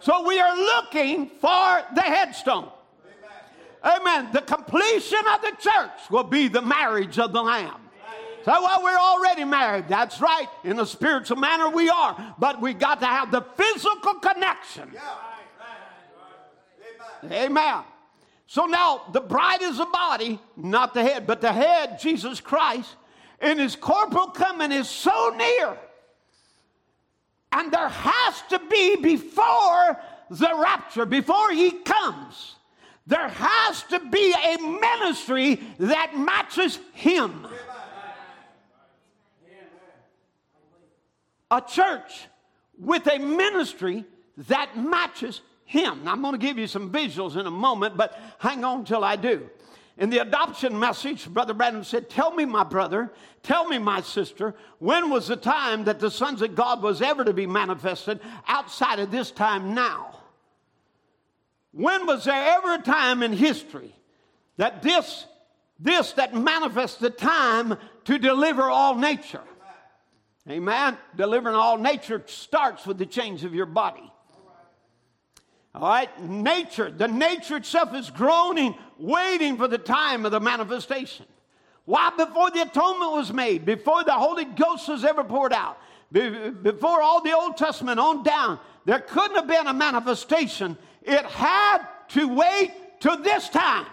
So 0.07 0.25
we 0.25 0.39
are 0.39 0.57
looking 0.57 1.27
for 1.27 1.83
the 1.97 2.01
headstone. 2.01 2.71
Amen. 3.85 4.29
The 4.33 4.41
completion 4.41 5.19
of 5.35 5.43
the 5.43 5.51
church 5.59 6.11
will 6.13 6.23
be 6.23 6.47
the 6.47 6.63
marriage 6.63 7.19
of 7.19 7.33
the 7.33 7.43
Lamb. 7.43 7.81
So, 8.45 8.53
well, 8.53 8.85
we're 8.85 8.97
already 8.97 9.43
married. 9.43 9.89
That's 9.89 10.21
right. 10.21 10.47
In 10.63 10.79
a 10.79 10.87
spiritual 10.87 11.39
manner, 11.39 11.71
we 11.71 11.91
are. 11.91 12.37
But 12.39 12.63
we 12.63 12.73
got 12.73 13.01
to 13.01 13.07
have 13.07 13.33
the 13.33 13.45
physical 13.57 14.15
connection. 14.21 14.93
Amen. 17.25 17.83
So 18.47 18.67
now 18.67 19.03
the 19.13 19.21
bride 19.21 19.63
is 19.63 19.81
a 19.81 19.87
body, 19.87 20.39
not 20.57 20.95
the 20.95 21.03
head, 21.03 21.27
but 21.27 21.41
the 21.41 21.53
head, 21.53 21.99
Jesus 21.99 22.41
Christ, 22.41 22.95
and 23.41 23.59
his 23.59 23.75
corporal 23.75 24.29
coming 24.29 24.71
is 24.71 24.89
so 24.89 25.35
near 25.37 25.77
and 27.53 27.73
there 27.73 27.89
has 27.89 28.43
to 28.51 28.61
be 28.71 28.97
before 28.97 30.01
the 30.31 30.51
rapture, 30.57 31.07
before 31.07 31.53
he 31.53 31.71
comes, 31.71 32.57
there 33.07 33.29
has 33.29 33.83
to 33.85 34.01
be 34.01 34.33
a 34.33 34.59
ministry 34.59 35.61
that 35.79 36.19
matches 36.19 36.79
him. 36.93 37.47
A 41.51 41.61
church 41.61 42.27
with 42.79 43.07
a 43.07 43.19
ministry 43.19 44.05
that 44.49 44.77
matches 44.77 45.41
him. 45.65 46.05
Now, 46.05 46.13
I'm 46.13 46.23
going 46.23 46.33
to 46.33 46.39
give 46.39 46.59
you 46.59 46.67
some 46.67 46.91
visuals 46.91 47.37
in 47.37 47.47
a 47.47 47.51
moment, 47.51 47.97
but 47.97 48.19
hang 48.39 48.65
on 48.65 48.85
till 48.85 49.05
I 49.05 49.17
do. 49.17 49.49
In 49.99 50.11
the 50.11 50.19
adoption 50.19 50.79
message, 50.79 51.27
Brother 51.27 51.55
Branham 51.55 51.83
said, 51.83 52.11
Tell 52.11 52.31
me, 52.31 52.45
my 52.45 52.65
brother, 52.65 53.13
tell 53.43 53.67
me, 53.67 53.79
my 53.79 54.03
sister, 54.03 54.55
when 54.79 55.09
was 55.09 55.27
the 55.27 55.37
time 55.37 55.85
that 55.85 56.01
the 56.01 56.11
sons 56.11 56.43
of 56.43 56.55
God 56.55 56.83
was 56.83 57.01
ever 57.01 57.25
to 57.25 57.33
be 57.33 57.47
manifested 57.47 58.21
outside 58.47 58.99
of 58.99 59.11
this 59.11 59.31
time 59.31 59.75
now? 59.75 60.19
When 61.73 62.07
was 62.07 62.25
there 62.25 62.57
ever 62.59 62.75
a 62.75 62.83
time 62.83 63.23
in 63.23 63.33
history 63.33 63.95
that 64.59 64.83
this, 64.83 65.27
this 65.79 66.13
that 66.13 66.35
manifests 66.35 66.99
the 66.99 67.11
time 67.11 67.79
to 68.05 68.19
deliver 68.19 68.63
all 68.63 68.97
nature? 68.97 69.43
Amen. 70.49 70.97
Delivering 71.17 71.57
all 71.57 71.79
nature 71.79 72.23
starts 72.27 72.87
with 72.87 72.99
the 72.99 73.07
change 73.07 73.45
of 73.45 73.55
your 73.55 73.67
body. 73.67 74.13
All 75.77 75.89
right, 75.89 76.23
nature, 76.23 76.91
the 76.91 77.07
nature 77.07 77.57
itself 77.57 77.95
is 77.95 78.09
groaning, 78.09 78.75
waiting 78.99 79.59
for 79.59 79.69
the 79.69 79.77
time 79.77 80.25
of 80.25 80.33
the 80.33 80.41
manifestation. 80.41 81.27
Why? 81.85 82.11
Before 82.17 82.51
the 82.51 82.63
atonement 82.63 83.13
was 83.13 83.31
made, 83.31 83.67
before 83.67 84.03
the 84.03 84.15
Holy 84.15 84.47
Ghost 84.47 84.89
was 84.89 85.05
ever 85.05 85.23
poured 85.23 85.53
out, 85.53 85.79
before 86.11 87.03
all 87.03 87.23
the 87.23 87.37
Old 87.37 87.59
Testament 87.59 88.01
on 88.01 88.23
down, 88.23 88.59
there 88.87 89.01
couldn't 89.01 89.37
have 89.37 89.47
been 89.47 89.67
a 89.67 89.75
manifestation. 89.75 90.79
It 91.03 91.27
had 91.27 91.83
to 92.09 92.27
wait 92.27 92.73
to 93.01 93.21
this 93.23 93.51
time. 93.51 93.87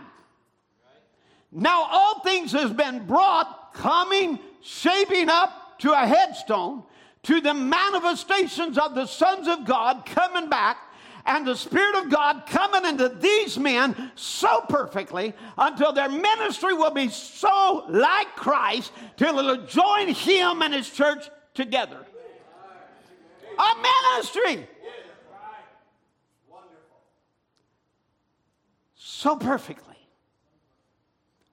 Now, 1.52 1.86
all 1.92 2.22
things 2.22 2.54
has 2.54 2.72
been 2.72 3.06
brought, 3.06 3.74
coming, 3.74 4.40
shaping 4.62 5.28
up 5.28 5.80
to 5.80 5.92
a 5.92 6.08
headstone, 6.08 6.84
to 7.24 7.42
the 7.42 7.54
manifestations 7.54 8.78
of 8.78 8.96
the 8.96 9.06
sons 9.06 9.50
of 9.50 9.66
God 9.66 10.06
coming 10.06 10.50
back 10.50 10.78
and 11.26 11.48
the 11.48 11.56
Spirit 11.56 12.04
of 12.04 12.12
God 12.12 12.44
coming 12.48 12.86
into 12.86 13.10
these 13.10 13.58
men 13.58 14.12
so 14.16 14.62
perfectly 14.68 15.34
until 15.58 15.94
their 15.94 16.10
ministry 16.10 16.74
will 16.74 16.92
be 16.92 17.10
so 17.10 17.86
like 17.90 18.36
Christ 18.36 18.92
till 19.16 19.40
it'll 19.40 19.66
join 19.66 20.10
Him 20.10 20.62
and 20.62 20.74
His 20.74 20.90
church 20.90 21.30
together. 21.54 22.06
A 23.58 24.16
ministry. 24.16 24.68
So 28.96 29.38
perfectly. 29.38 29.96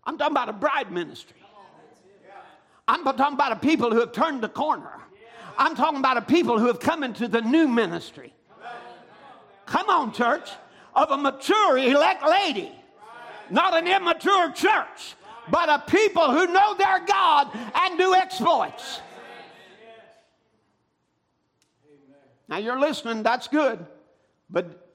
I'm 0.04 0.18
talking 0.18 0.32
about 0.32 0.48
a 0.48 0.54
bride 0.54 0.90
ministry. 0.90 1.36
I'm 2.88 3.04
talking 3.04 3.34
about 3.34 3.52
a 3.52 3.56
people 3.56 3.92
who 3.92 4.00
have 4.00 4.10
turned 4.10 4.40
the 4.42 4.48
corner. 4.48 4.90
I'm 5.56 5.76
talking 5.76 5.98
about 5.98 6.16
a 6.16 6.22
people 6.22 6.58
who 6.58 6.66
have 6.66 6.80
come 6.80 7.04
into 7.04 7.28
the 7.28 7.42
new 7.42 7.68
ministry. 7.68 8.34
Come 9.70 9.88
on, 9.88 10.12
church. 10.12 10.50
Of 10.94 11.12
a 11.12 11.16
mature 11.16 11.78
elect 11.78 12.24
lady. 12.26 12.72
Not 13.50 13.74
an 13.74 13.86
immature 13.86 14.50
church, 14.50 15.14
but 15.48 15.68
a 15.68 15.78
people 15.90 16.30
who 16.32 16.48
know 16.48 16.74
their 16.74 17.04
God 17.06 17.48
and 17.74 17.96
do 17.96 18.14
exploits. 18.14 19.00
Now 22.48 22.56
you're 22.56 22.80
listening, 22.80 23.22
that's 23.22 23.46
good, 23.46 23.86
but 24.50 24.88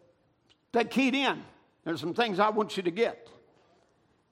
take 0.74 0.92
keyed 0.92 1.16
in. 1.16 1.42
There's 1.86 2.02
some 2.02 2.14
things 2.14 2.38
I 2.38 2.50
want 2.50 2.76
you 2.76 2.84
to 2.84 2.92
get. 2.92 3.30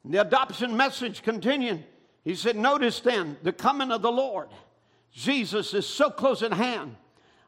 The 0.03 0.19
adoption 0.19 0.75
message 0.75 1.21
continuing. 1.21 1.85
He 2.25 2.35
said, 2.35 2.57
Notice 2.57 2.99
then 2.99 3.37
the 3.43 3.53
coming 3.53 3.91
of 3.91 4.01
the 4.01 4.11
Lord. 4.11 4.49
Jesus 5.13 5.73
is 5.73 5.87
so 5.87 6.09
close 6.09 6.43
at 6.43 6.51
hand 6.51 6.97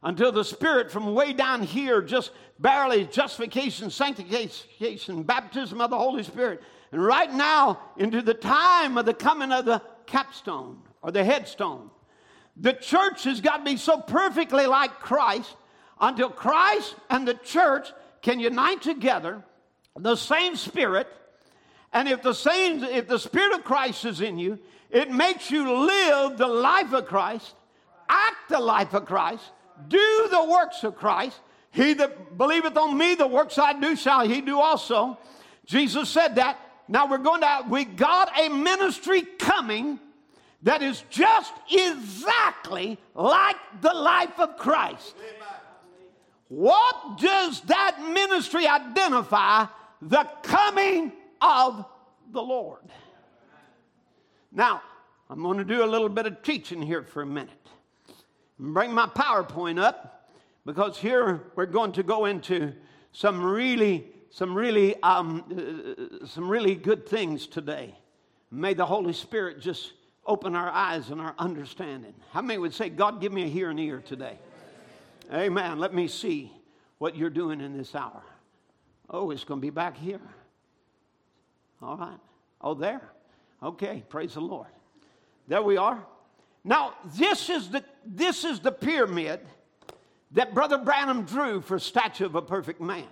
until 0.05 0.31
the 0.31 0.43
Spirit 0.43 0.91
from 0.91 1.15
way 1.15 1.33
down 1.33 1.63
here, 1.63 1.99
just 1.99 2.29
barely 2.59 3.05
justification, 3.05 3.89
sanctification, 3.89 5.23
baptism 5.23 5.81
of 5.81 5.89
the 5.89 5.97
Holy 5.97 6.21
Spirit, 6.21 6.61
and 6.91 7.03
right 7.03 7.33
now 7.33 7.79
into 7.97 8.21
the 8.21 8.35
time 8.35 8.99
of 8.99 9.05
the 9.05 9.15
coming 9.15 9.51
of 9.51 9.65
the 9.65 9.81
capstone 10.05 10.77
or 11.01 11.11
the 11.11 11.23
headstone. 11.23 11.89
The 12.55 12.73
church 12.73 13.23
has 13.23 13.41
got 13.41 13.57
to 13.57 13.63
be 13.63 13.77
so 13.77 13.97
perfectly 13.99 14.67
like 14.67 14.99
Christ 14.99 15.53
until 15.99 16.29
Christ 16.29 16.95
and 17.09 17.27
the 17.27 17.33
church 17.33 17.91
can 18.21 18.39
unite 18.39 18.83
together, 18.83 19.43
the 19.97 20.15
same 20.15 20.55
Spirit, 20.55 21.07
And 21.95 22.09
if 22.09 22.21
the 22.21 22.33
same, 22.33 22.83
if 22.83 23.07
the 23.07 23.17
Spirit 23.17 23.53
of 23.53 23.63
Christ 23.63 24.03
is 24.03 24.19
in 24.19 24.37
you, 24.37 24.59
it 24.91 25.09
makes 25.09 25.49
you 25.49 25.73
live 25.73 26.37
the 26.37 26.45
life 26.47 26.91
of 26.91 27.05
Christ, 27.05 27.55
act 28.09 28.49
the 28.49 28.59
life 28.59 28.93
of 28.93 29.05
Christ, 29.05 29.45
do 29.87 30.27
the 30.29 30.45
works 30.45 30.83
of 30.83 30.95
Christ. 30.95 31.39
He 31.71 31.93
that 31.93 32.37
believeth 32.37 32.77
on 32.77 32.97
me, 32.97 33.15
the 33.15 33.27
works 33.27 33.57
I 33.57 33.73
do 33.73 33.95
shall 33.95 34.27
he 34.27 34.41
do 34.41 34.59
also. 34.59 35.17
Jesus 35.65 36.09
said 36.09 36.35
that. 36.35 36.59
Now 36.87 37.09
we're 37.09 37.17
going 37.17 37.41
to, 37.41 37.65
we 37.69 37.83
got 37.83 38.39
a 38.39 38.49
ministry 38.49 39.23
coming 39.39 39.99
that 40.63 40.81
is 40.81 41.03
just 41.09 41.53
exactly 41.71 42.97
like 43.13 43.57
the 43.81 43.93
life 43.93 44.39
of 44.39 44.57
Christ. 44.57 45.15
What 46.47 47.17
does 47.19 47.61
that 47.61 47.99
ministry 48.13 48.67
identify? 48.67 49.65
The 50.01 50.27
coming 50.43 51.11
of 51.41 51.85
the 52.31 52.41
Lord. 52.41 52.83
Now, 54.51 54.81
I'm 55.29 55.41
going 55.41 55.57
to 55.57 55.63
do 55.65 55.83
a 55.83 55.87
little 55.87 56.09
bit 56.09 56.27
of 56.27 56.41
teaching 56.43 56.81
here 56.81 57.03
for 57.03 57.23
a 57.23 57.25
minute. 57.25 57.64
Bring 58.57 58.93
my 58.93 59.07
PowerPoint 59.07 59.81
up 59.81 60.29
because 60.65 60.97
here 60.97 61.43
we're 61.55 61.65
going 61.65 61.91
to 61.93 62.03
go 62.03 62.25
into 62.25 62.73
some 63.11 63.43
really, 63.43 64.07
some 64.29 64.55
really, 64.55 65.01
um, 65.03 65.43
uh, 66.21 66.25
some 66.25 66.47
really 66.49 66.75
good 66.75 67.07
things 67.07 67.47
today. 67.47 67.95
May 68.51 68.73
the 68.73 68.85
Holy 68.85 69.13
Spirit 69.13 69.59
just 69.59 69.93
open 70.25 70.55
our 70.55 70.69
eyes 70.69 71.09
and 71.09 71.19
our 71.19 71.35
understanding. 71.37 72.13
How 72.31 72.41
many 72.41 72.57
would 72.57 72.73
say, 72.73 72.89
God, 72.89 73.21
give 73.21 73.33
me 73.33 73.43
a 73.43 73.47
hearing 73.47 73.77
ear 73.79 74.01
today? 74.05 74.37
Amen. 75.33 75.79
Let 75.79 75.93
me 75.93 76.07
see 76.07 76.51
what 76.97 77.15
you're 77.15 77.29
doing 77.29 77.61
in 77.61 77.77
this 77.77 77.93
hour. 77.93 78.23
Oh, 79.09 79.31
it's 79.31 79.43
going 79.43 79.59
to 79.59 79.65
be 79.65 79.71
back 79.71 79.97
here. 79.97 80.21
All 81.81 81.97
right. 81.97 82.17
Oh, 82.61 82.73
there. 82.73 83.01
Okay. 83.61 84.03
Praise 84.09 84.33
the 84.33 84.41
Lord. 84.41 84.67
There 85.47 85.61
we 85.61 85.77
are. 85.77 86.05
Now, 86.63 86.95
this 87.15 87.49
is 87.49 87.69
the, 87.69 87.83
this 88.05 88.43
is 88.43 88.59
the 88.59 88.71
pyramid 88.71 89.39
that 90.31 90.53
Brother 90.53 90.77
Branham 90.77 91.23
drew 91.23 91.61
for 91.61 91.79
statue 91.79 92.25
of 92.25 92.35
a 92.35 92.41
perfect 92.41 92.81
man. 92.81 93.07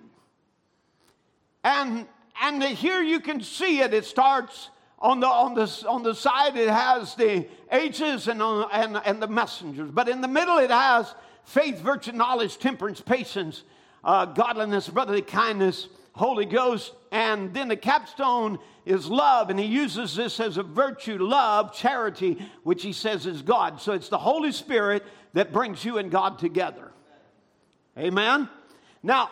And, 1.63 2.05
and 2.41 2.61
here 2.63 3.01
you 3.01 3.19
can 3.19 3.41
see 3.41 3.79
it. 3.79 3.93
It 3.93 4.05
starts 4.05 4.69
on 4.99 5.19
the, 5.19 5.27
on 5.27 5.53
the, 5.53 5.85
on 5.87 6.01
the 6.01 6.15
side, 6.15 6.55
it 6.55 6.69
has 6.69 7.13
the 7.15 7.45
ages 7.71 8.29
and, 8.29 8.41
on, 8.41 8.69
and, 8.71 9.01
and 9.05 9.21
the 9.21 9.27
messengers. 9.27 9.91
But 9.91 10.07
in 10.07 10.21
the 10.21 10.29
middle, 10.29 10.57
it 10.59 10.71
has 10.71 11.13
faith, 11.43 11.79
virtue, 11.79 12.13
knowledge, 12.13 12.57
temperance, 12.57 13.01
patience, 13.01 13.63
uh, 14.05 14.25
godliness, 14.25 14.87
brotherly 14.87 15.21
kindness, 15.21 15.89
Holy 16.13 16.45
Ghost. 16.45 16.93
And 17.11 17.53
then 17.53 17.67
the 17.67 17.75
capstone 17.75 18.59
is 18.85 19.07
love. 19.07 19.49
And 19.49 19.59
he 19.59 19.65
uses 19.65 20.15
this 20.15 20.39
as 20.39 20.57
a 20.57 20.63
virtue 20.63 21.17
love, 21.17 21.73
charity, 21.73 22.43
which 22.63 22.83
he 22.83 22.93
says 22.93 23.25
is 23.25 23.41
God. 23.41 23.81
So 23.81 23.93
it's 23.93 24.09
the 24.09 24.17
Holy 24.17 24.51
Spirit 24.51 25.03
that 25.33 25.51
brings 25.51 25.83
you 25.83 25.97
and 25.97 26.09
God 26.09 26.39
together. 26.39 26.91
Amen? 27.97 28.49
Now, 29.03 29.29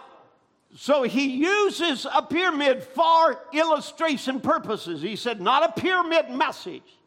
so 0.75 1.03
he 1.03 1.27
uses 1.37 2.05
a 2.13 2.21
pyramid 2.21 2.83
for 2.83 3.43
illustration 3.53 4.39
purposes. 4.39 5.01
He 5.01 5.15
said, 5.15 5.41
not 5.41 5.69
a 5.69 5.81
pyramid 5.81 6.29
message, 6.29 6.97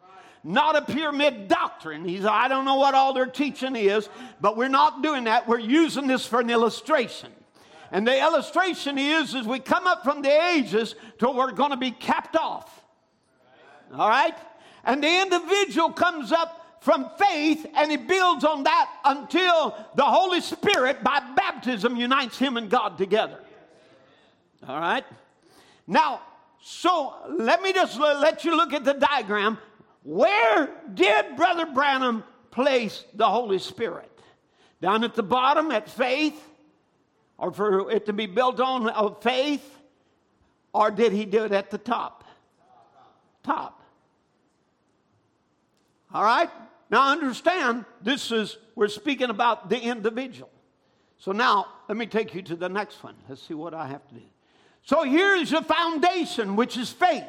not 0.42 0.76
a 0.76 0.82
pyramid 0.82 1.48
doctrine. 1.48 2.04
He 2.04 2.18
said, 2.18 2.26
I 2.26 2.48
don't 2.48 2.64
know 2.64 2.76
what 2.76 2.94
all 2.94 3.14
their 3.14 3.26
teaching 3.26 3.74
is, 3.76 4.08
but 4.40 4.56
we're 4.56 4.68
not 4.68 5.02
doing 5.02 5.24
that. 5.24 5.48
We're 5.48 5.58
using 5.58 6.06
this 6.06 6.26
for 6.26 6.40
an 6.40 6.50
illustration. 6.50 7.30
And 7.90 8.06
the 8.06 8.18
illustration 8.18 8.98
is, 8.98 9.34
as 9.34 9.46
we 9.46 9.58
come 9.58 9.86
up 9.86 10.04
from 10.04 10.22
the 10.22 10.46
ages 10.50 10.94
till 11.18 11.34
we're 11.34 11.52
going 11.52 11.70
to 11.70 11.76
be 11.76 11.90
capped 11.90 12.36
off. 12.36 12.84
All 13.92 14.08
right? 14.08 14.34
And 14.84 15.02
the 15.02 15.22
individual 15.22 15.90
comes 15.90 16.32
up 16.32 16.78
from 16.80 17.10
faith 17.18 17.66
and 17.74 17.90
he 17.90 17.96
builds 17.96 18.44
on 18.44 18.64
that 18.64 18.90
until 19.04 19.74
the 19.94 20.04
Holy 20.04 20.40
Spirit, 20.40 21.02
by 21.02 21.20
baptism, 21.34 21.96
unites 21.96 22.38
him 22.38 22.56
and 22.56 22.68
God 22.68 22.98
together. 22.98 23.38
All 24.68 24.78
right? 24.78 25.04
Now, 25.86 26.20
so 26.62 27.14
let 27.28 27.62
me 27.62 27.72
just 27.72 27.98
let 27.98 28.44
you 28.44 28.56
look 28.56 28.72
at 28.72 28.84
the 28.84 28.94
diagram. 28.94 29.58
Where 30.02 30.70
did 30.92 31.36
Brother 31.36 31.66
Branham 31.66 32.24
place 32.50 33.04
the 33.14 33.28
Holy 33.28 33.58
Spirit? 33.58 34.10
Down 34.80 35.04
at 35.04 35.14
the 35.14 35.22
bottom 35.22 35.70
at 35.70 35.88
faith? 35.88 36.38
Or 37.38 37.52
for 37.52 37.90
it 37.90 38.06
to 38.06 38.12
be 38.12 38.26
built 38.26 38.60
on 38.60 38.88
of 38.88 39.22
faith? 39.22 39.78
Or 40.72 40.90
did 40.90 41.12
he 41.12 41.24
do 41.24 41.44
it 41.44 41.52
at 41.52 41.70
the 41.70 41.78
top? 41.78 42.24
Top. 43.42 43.82
All 46.12 46.24
right? 46.24 46.50
Now 46.90 47.10
understand, 47.10 47.84
this 48.02 48.30
is, 48.30 48.56
we're 48.74 48.88
speaking 48.88 49.30
about 49.30 49.68
the 49.68 49.80
individual. 49.80 50.50
So 51.18 51.32
now, 51.32 51.66
let 51.88 51.96
me 51.96 52.06
take 52.06 52.34
you 52.34 52.42
to 52.42 52.56
the 52.56 52.68
next 52.68 53.02
one. 53.02 53.14
Let's 53.28 53.42
see 53.42 53.54
what 53.54 53.74
I 53.74 53.86
have 53.88 54.06
to 54.08 54.14
do. 54.14 54.20
So 54.84 55.02
here's 55.02 55.50
the 55.50 55.62
foundation, 55.62 56.56
which 56.56 56.76
is 56.76 56.90
faith. 56.90 57.24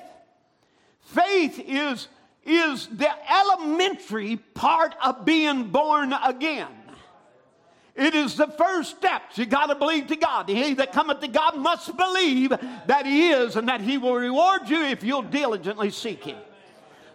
Faith 1.02 1.60
is, 1.66 2.08
is 2.44 2.88
the 2.88 3.10
elementary 3.32 4.38
part 4.38 4.94
of 5.04 5.24
being 5.24 5.70
born 5.70 6.14
again. 6.14 6.68
It 7.96 8.14
is 8.14 8.36
the 8.36 8.48
first 8.48 8.98
step. 8.98 9.22
You 9.36 9.46
got 9.46 9.68
to 9.68 9.76
believe 9.76 10.08
to 10.08 10.18
God. 10.18 10.50
He 10.50 10.74
that 10.74 10.92
cometh 10.92 11.22
to 11.22 11.30
God 11.30 11.58
must 11.58 11.96
believe 11.96 12.50
that 12.50 13.06
He 13.06 13.30
is 13.30 13.56
and 13.56 13.70
that 13.70 13.80
He 13.80 13.98
will 13.98 14.16
reward 14.16 14.68
you 14.68 14.84
if 14.84 15.04
you'll 15.04 15.22
diligently 15.22 15.90
seek 15.92 16.24
Him. 16.26 16.38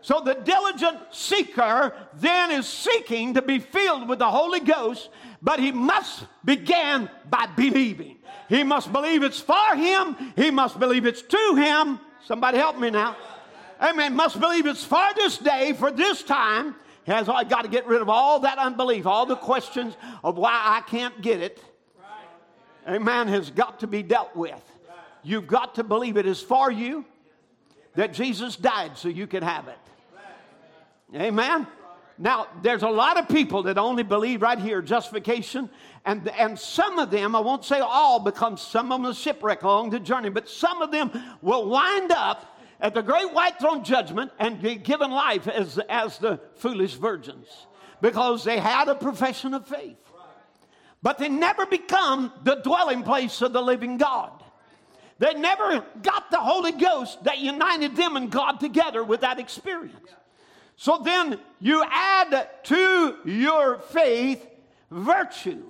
So 0.02 0.20
the 0.20 0.34
diligent 0.34 0.98
seeker 1.10 1.94
then 2.14 2.50
is 2.50 2.66
seeking 2.66 3.34
to 3.34 3.42
be 3.42 3.58
filled 3.58 4.08
with 4.08 4.18
the 4.18 4.30
Holy 4.30 4.60
Ghost, 4.60 5.10
but 5.42 5.60
he 5.60 5.72
must 5.72 6.24
begin 6.44 7.10
by 7.28 7.46
believing. 7.54 8.16
He 8.48 8.64
must 8.64 8.92
believe 8.92 9.22
it's 9.22 9.40
for 9.40 9.76
him. 9.76 10.16
He 10.36 10.50
must 10.50 10.80
believe 10.80 11.04
it's 11.04 11.22
to 11.22 11.54
him. 11.56 12.00
Somebody 12.24 12.58
help 12.58 12.78
me 12.78 12.90
now. 12.90 13.16
Amen. 13.80 14.14
Must 14.14 14.40
believe 14.40 14.66
it's 14.66 14.84
for 14.84 15.06
this 15.16 15.38
day, 15.38 15.72
for 15.72 15.90
this 15.90 16.22
time. 16.22 16.74
He 17.10 17.16
I 17.16 17.42
got 17.42 17.62
to 17.62 17.68
get 17.68 17.88
rid 17.88 18.02
of 18.02 18.08
all 18.08 18.38
that 18.40 18.58
unbelief, 18.58 19.04
all 19.04 19.26
the 19.26 19.34
questions 19.34 19.96
of 20.22 20.38
why 20.38 20.52
I 20.52 20.80
can't 20.88 21.20
get 21.20 21.40
it. 21.40 21.62
Amen. 22.88 23.26
Has 23.26 23.50
got 23.50 23.80
to 23.80 23.88
be 23.88 24.04
dealt 24.04 24.36
with. 24.36 24.62
You've 25.24 25.48
got 25.48 25.74
to 25.74 25.82
believe 25.82 26.16
it 26.16 26.24
is 26.24 26.40
for 26.40 26.70
you, 26.70 27.04
that 27.96 28.12
Jesus 28.12 28.54
died 28.54 28.96
so 28.96 29.08
you 29.08 29.26
can 29.26 29.42
have 29.42 29.66
it. 29.66 29.78
Amen. 31.14 31.66
Now, 32.16 32.46
there's 32.62 32.84
a 32.84 32.88
lot 32.88 33.18
of 33.18 33.28
people 33.28 33.64
that 33.64 33.76
only 33.76 34.04
believe 34.04 34.40
right 34.40 34.58
here 34.58 34.80
justification, 34.80 35.68
and, 36.04 36.28
and 36.28 36.56
some 36.56 37.00
of 37.00 37.10
them, 37.10 37.34
I 37.34 37.40
won't 37.40 37.64
say 37.64 37.80
all, 37.80 38.20
because 38.20 38.62
some 38.62 38.92
of 38.92 39.02
them 39.02 39.10
are 39.10 39.14
shipwreck 39.14 39.62
along 39.62 39.90
the 39.90 39.98
journey, 39.98 40.28
but 40.28 40.48
some 40.48 40.80
of 40.80 40.92
them 40.92 41.10
will 41.42 41.68
wind 41.68 42.12
up 42.12 42.59
at 42.80 42.94
the 42.94 43.02
great 43.02 43.32
white 43.32 43.58
throne 43.60 43.84
judgment 43.84 44.30
and 44.38 44.60
be 44.60 44.76
given 44.76 45.10
life 45.10 45.46
as, 45.46 45.78
as 45.88 46.18
the 46.18 46.40
foolish 46.56 46.94
virgins 46.94 47.46
because 48.00 48.44
they 48.44 48.58
had 48.58 48.88
a 48.88 48.94
profession 48.94 49.54
of 49.54 49.66
faith. 49.66 49.96
But 51.02 51.18
they 51.18 51.28
never 51.28 51.66
become 51.66 52.32
the 52.44 52.56
dwelling 52.56 53.02
place 53.02 53.40
of 53.42 53.52
the 53.52 53.62
living 53.62 53.96
God. 53.96 54.32
They 55.18 55.34
never 55.34 55.84
got 56.02 56.30
the 56.30 56.38
Holy 56.38 56.72
Ghost 56.72 57.24
that 57.24 57.38
united 57.38 57.94
them 57.96 58.16
and 58.16 58.30
God 58.30 58.58
together 58.58 59.04
with 59.04 59.20
that 59.20 59.38
experience. 59.38 60.08
So 60.76 60.98
then 61.04 61.38
you 61.60 61.84
add 61.86 62.48
to 62.64 63.16
your 63.26 63.78
faith 63.80 64.46
virtue. 64.90 65.62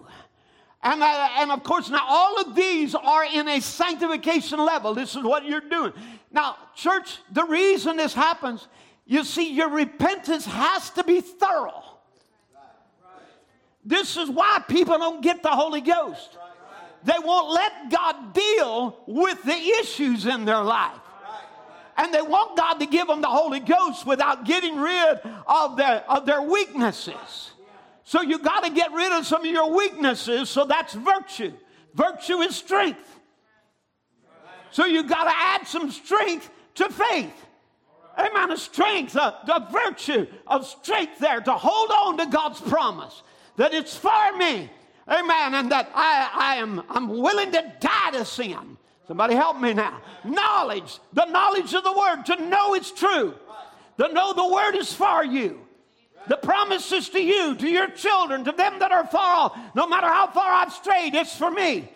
And, 0.83 1.03
uh, 1.03 1.29
and 1.39 1.51
of 1.51 1.63
course, 1.63 1.91
now 1.91 2.05
all 2.09 2.41
of 2.41 2.55
these 2.55 2.95
are 2.95 3.25
in 3.25 3.49
a 3.49 3.61
sanctification 3.61 4.65
level. 4.65 4.95
This 4.95 5.15
is 5.15 5.23
what 5.23 5.45
you're 5.45 5.61
doing. 5.61 5.93
Now, 6.31 6.57
church, 6.75 7.19
the 7.33 7.45
reason 7.45 7.97
this 7.97 8.15
happens, 8.15 8.69
you 9.05 9.25
see, 9.25 9.53
your 9.53 9.71
repentance 9.71 10.47
has 10.47 10.91
to 10.91 11.05
be 11.05 11.21
thorough. 11.21 11.83
This 13.85 14.17
is 14.17 14.29
why 14.29 14.63
people 14.69 14.99
don't 14.99 15.23
get 15.23 15.43
the 15.43 15.49
Holy 15.49 15.81
Ghost. 15.81 16.37
They 17.03 17.19
won't 17.19 17.51
let 17.51 17.91
God 17.91 18.35
deal 18.35 18.97
with 19.07 19.43
the 19.43 19.57
issues 19.57 20.27
in 20.27 20.45
their 20.45 20.63
life 20.63 21.01
and 22.01 22.15
they 22.15 22.23
want 22.23 22.57
God 22.57 22.75
to 22.75 22.87
give 22.87 23.07
them 23.07 23.21
the 23.21 23.29
Holy 23.29 23.61
Ghost 23.61 24.07
without 24.07 24.45
getting 24.45 24.77
rid 24.77 25.21
of 25.47 25.77
their, 25.77 26.03
of 26.09 26.25
their 26.25 26.41
weaknesses. 26.41 27.51
So 28.05 28.23
you 28.23 28.39
got 28.39 28.65
to 28.65 28.71
get 28.71 28.91
rid 28.93 29.13
of 29.13 29.27
some 29.27 29.45
of 29.45 29.51
your 29.51 29.71
weaknesses, 29.71 30.49
so 30.49 30.65
that's 30.65 30.95
virtue. 30.95 31.53
Virtue 31.95 32.39
is 32.39 32.57
strength. 32.57 33.20
So 34.71 34.87
you 34.87 35.03
got 35.03 35.25
to 35.25 35.33
add 35.35 35.67
some 35.67 35.91
strength 35.91 36.51
to 36.77 36.89
faith. 36.89 37.33
Amen. 38.19 38.51
A 38.51 38.57
strength, 38.57 39.17
a, 39.17 39.39
a 39.49 39.69
virtue 39.73 40.27
of 40.47 40.67
strength 40.67 41.19
there 41.19 41.41
to 41.41 41.53
hold 41.53 41.91
on 41.91 42.19
to 42.19 42.27
God's 42.27 42.61
promise 42.61 43.23
that 43.57 43.73
it's 43.73 43.97
for 43.97 44.37
me. 44.37 44.71
Amen. 45.09 45.55
And 45.55 45.73
that 45.73 45.91
I, 45.95 46.31
I 46.33 46.55
am 46.57 46.83
I'm 46.89 47.09
willing 47.09 47.53
to 47.53 47.73
die 47.81 48.11
to 48.13 48.25
sin 48.25 48.77
Somebody 49.11 49.35
help 49.35 49.59
me 49.59 49.75
now. 49.75 50.01
Knowledge, 50.23 51.01
the 51.13 51.25
knowledge 51.25 51.75
of 51.75 51.83
the 51.83 51.93
word, 51.93 52.23
to 52.27 52.49
know 52.49 52.75
it's 52.75 52.93
true, 52.93 53.35
to 53.99 54.13
know 54.13 54.33
the 54.33 54.47
word 54.47 54.77
is 54.77 54.93
for 54.93 55.25
you. 55.25 55.59
The 56.29 56.37
promises 56.37 57.09
to 57.09 57.21
you, 57.21 57.57
to 57.57 57.69
your 57.69 57.89
children, 57.89 58.45
to 58.45 58.53
them 58.53 58.79
that 58.79 58.93
are 58.93 59.05
far 59.05 59.35
off, 59.35 59.59
no 59.75 59.89
matter 59.89 60.07
how 60.07 60.29
far 60.29 60.53
I've 60.53 60.73
strayed, 60.73 61.17
it's 61.17 61.35
for 61.35 61.51
me. 61.51 61.91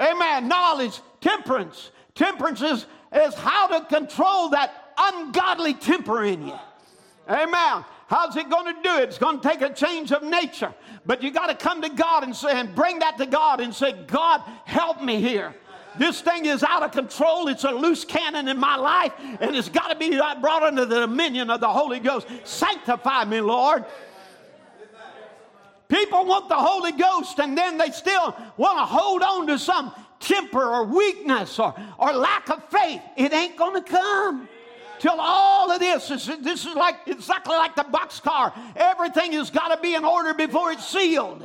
Amen. 0.00 0.48
Knowledge, 0.48 0.98
temperance. 1.20 1.90
Temperance 2.18 2.62
is, 2.62 2.86
is 3.14 3.34
how 3.34 3.68
to 3.68 3.86
control 3.86 4.48
that 4.48 4.92
ungodly 4.98 5.72
temper 5.72 6.24
in 6.24 6.48
you. 6.48 6.58
Amen. 7.28 7.84
How's 8.08 8.34
it 8.36 8.50
going 8.50 8.74
to 8.74 8.82
do 8.82 8.96
it? 8.96 9.04
It's 9.04 9.18
going 9.18 9.38
to 9.38 9.48
take 9.48 9.60
a 9.60 9.72
change 9.72 10.10
of 10.10 10.24
nature. 10.24 10.74
But 11.06 11.22
you 11.22 11.30
got 11.30 11.46
to 11.46 11.54
come 11.54 11.80
to 11.82 11.88
God 11.88 12.24
and 12.24 12.34
say, 12.34 12.58
and 12.58 12.74
bring 12.74 12.98
that 12.98 13.18
to 13.18 13.26
God 13.26 13.60
and 13.60 13.72
say, 13.72 13.92
God, 14.08 14.42
help 14.64 15.00
me 15.00 15.20
here. 15.20 15.54
This 15.96 16.20
thing 16.20 16.46
is 16.46 16.64
out 16.64 16.82
of 16.82 16.90
control. 16.90 17.46
It's 17.46 17.62
a 17.62 17.70
loose 17.70 18.04
cannon 18.04 18.48
in 18.48 18.58
my 18.58 18.74
life, 18.74 19.12
and 19.40 19.54
it's 19.54 19.68
got 19.68 19.88
to 19.88 19.96
be 19.96 20.10
brought 20.40 20.64
under 20.64 20.86
the 20.86 21.00
dominion 21.00 21.50
of 21.50 21.60
the 21.60 21.68
Holy 21.68 22.00
Ghost. 22.00 22.26
Sanctify 22.42 23.26
me, 23.26 23.40
Lord. 23.40 23.84
People 25.86 26.26
want 26.26 26.48
the 26.48 26.56
Holy 26.56 26.92
Ghost, 26.92 27.38
and 27.38 27.56
then 27.56 27.78
they 27.78 27.90
still 27.90 28.36
want 28.56 28.78
to 28.78 28.84
hold 28.84 29.22
on 29.22 29.46
to 29.46 29.58
some 29.58 29.94
temper 30.20 30.62
or 30.62 30.84
weakness 30.84 31.58
or, 31.58 31.74
or 31.98 32.12
lack 32.12 32.48
of 32.50 32.62
faith. 32.64 33.02
It 33.16 33.32
ain't 33.32 33.56
going 33.56 33.82
to 33.82 33.90
come 33.90 34.48
till 34.98 35.16
all 35.18 35.70
of 35.70 35.80
this 35.80 36.10
is 36.10 36.26
this 36.40 36.66
is 36.66 36.74
like 36.74 36.96
exactly 37.06 37.56
like 37.56 37.76
the 37.76 37.84
boxcar. 37.84 38.52
Everything 38.76 39.32
has 39.32 39.50
got 39.50 39.74
to 39.74 39.80
be 39.80 39.94
in 39.94 40.04
order 40.04 40.34
before 40.34 40.72
it's 40.72 40.86
sealed. 40.86 41.42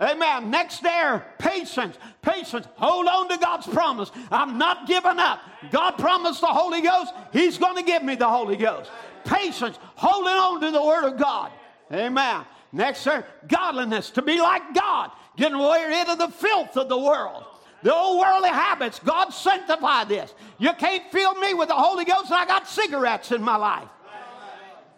Amen. 0.00 0.50
Next 0.50 0.82
there, 0.82 1.24
patience. 1.38 1.96
Patience. 2.20 2.66
Hold 2.76 3.06
on 3.06 3.28
to 3.28 3.38
God's 3.38 3.66
promise. 3.66 4.10
I'm 4.30 4.58
not 4.58 4.88
giving 4.88 5.18
up. 5.18 5.40
God 5.70 5.92
promised 5.92 6.40
the 6.40 6.48
Holy 6.48 6.82
Ghost. 6.82 7.12
He's 7.32 7.58
going 7.58 7.76
to 7.76 7.82
give 7.82 8.02
me 8.02 8.16
the 8.16 8.28
Holy 8.28 8.56
Ghost. 8.56 8.90
Patience. 9.24 9.78
Holding 9.94 10.32
on 10.32 10.60
to 10.62 10.70
the 10.72 10.82
Word 10.82 11.04
of 11.04 11.16
God. 11.16 11.52
Amen. 11.92 12.44
Next, 12.72 13.00
sir, 13.00 13.24
godliness. 13.46 14.10
To 14.10 14.22
be 14.22 14.40
like 14.40 14.74
God. 14.74 15.12
Getting 15.36 15.58
rid 15.58 16.08
of 16.08 16.18
the 16.18 16.28
filth 16.28 16.76
of 16.76 16.88
the 16.88 16.98
world. 16.98 17.44
The 17.84 17.94
old 17.94 18.18
worldly 18.18 18.48
habits. 18.48 18.98
God 18.98 19.28
sanctify 19.28 20.04
this. 20.04 20.34
You 20.58 20.72
can't 20.72 21.04
fill 21.12 21.34
me 21.34 21.52
with 21.52 21.68
the 21.68 21.74
Holy 21.74 22.06
Ghost 22.06 22.30
and 22.30 22.34
I 22.34 22.46
got 22.46 22.66
cigarettes 22.66 23.30
in 23.30 23.42
my 23.42 23.56
life. 23.56 23.88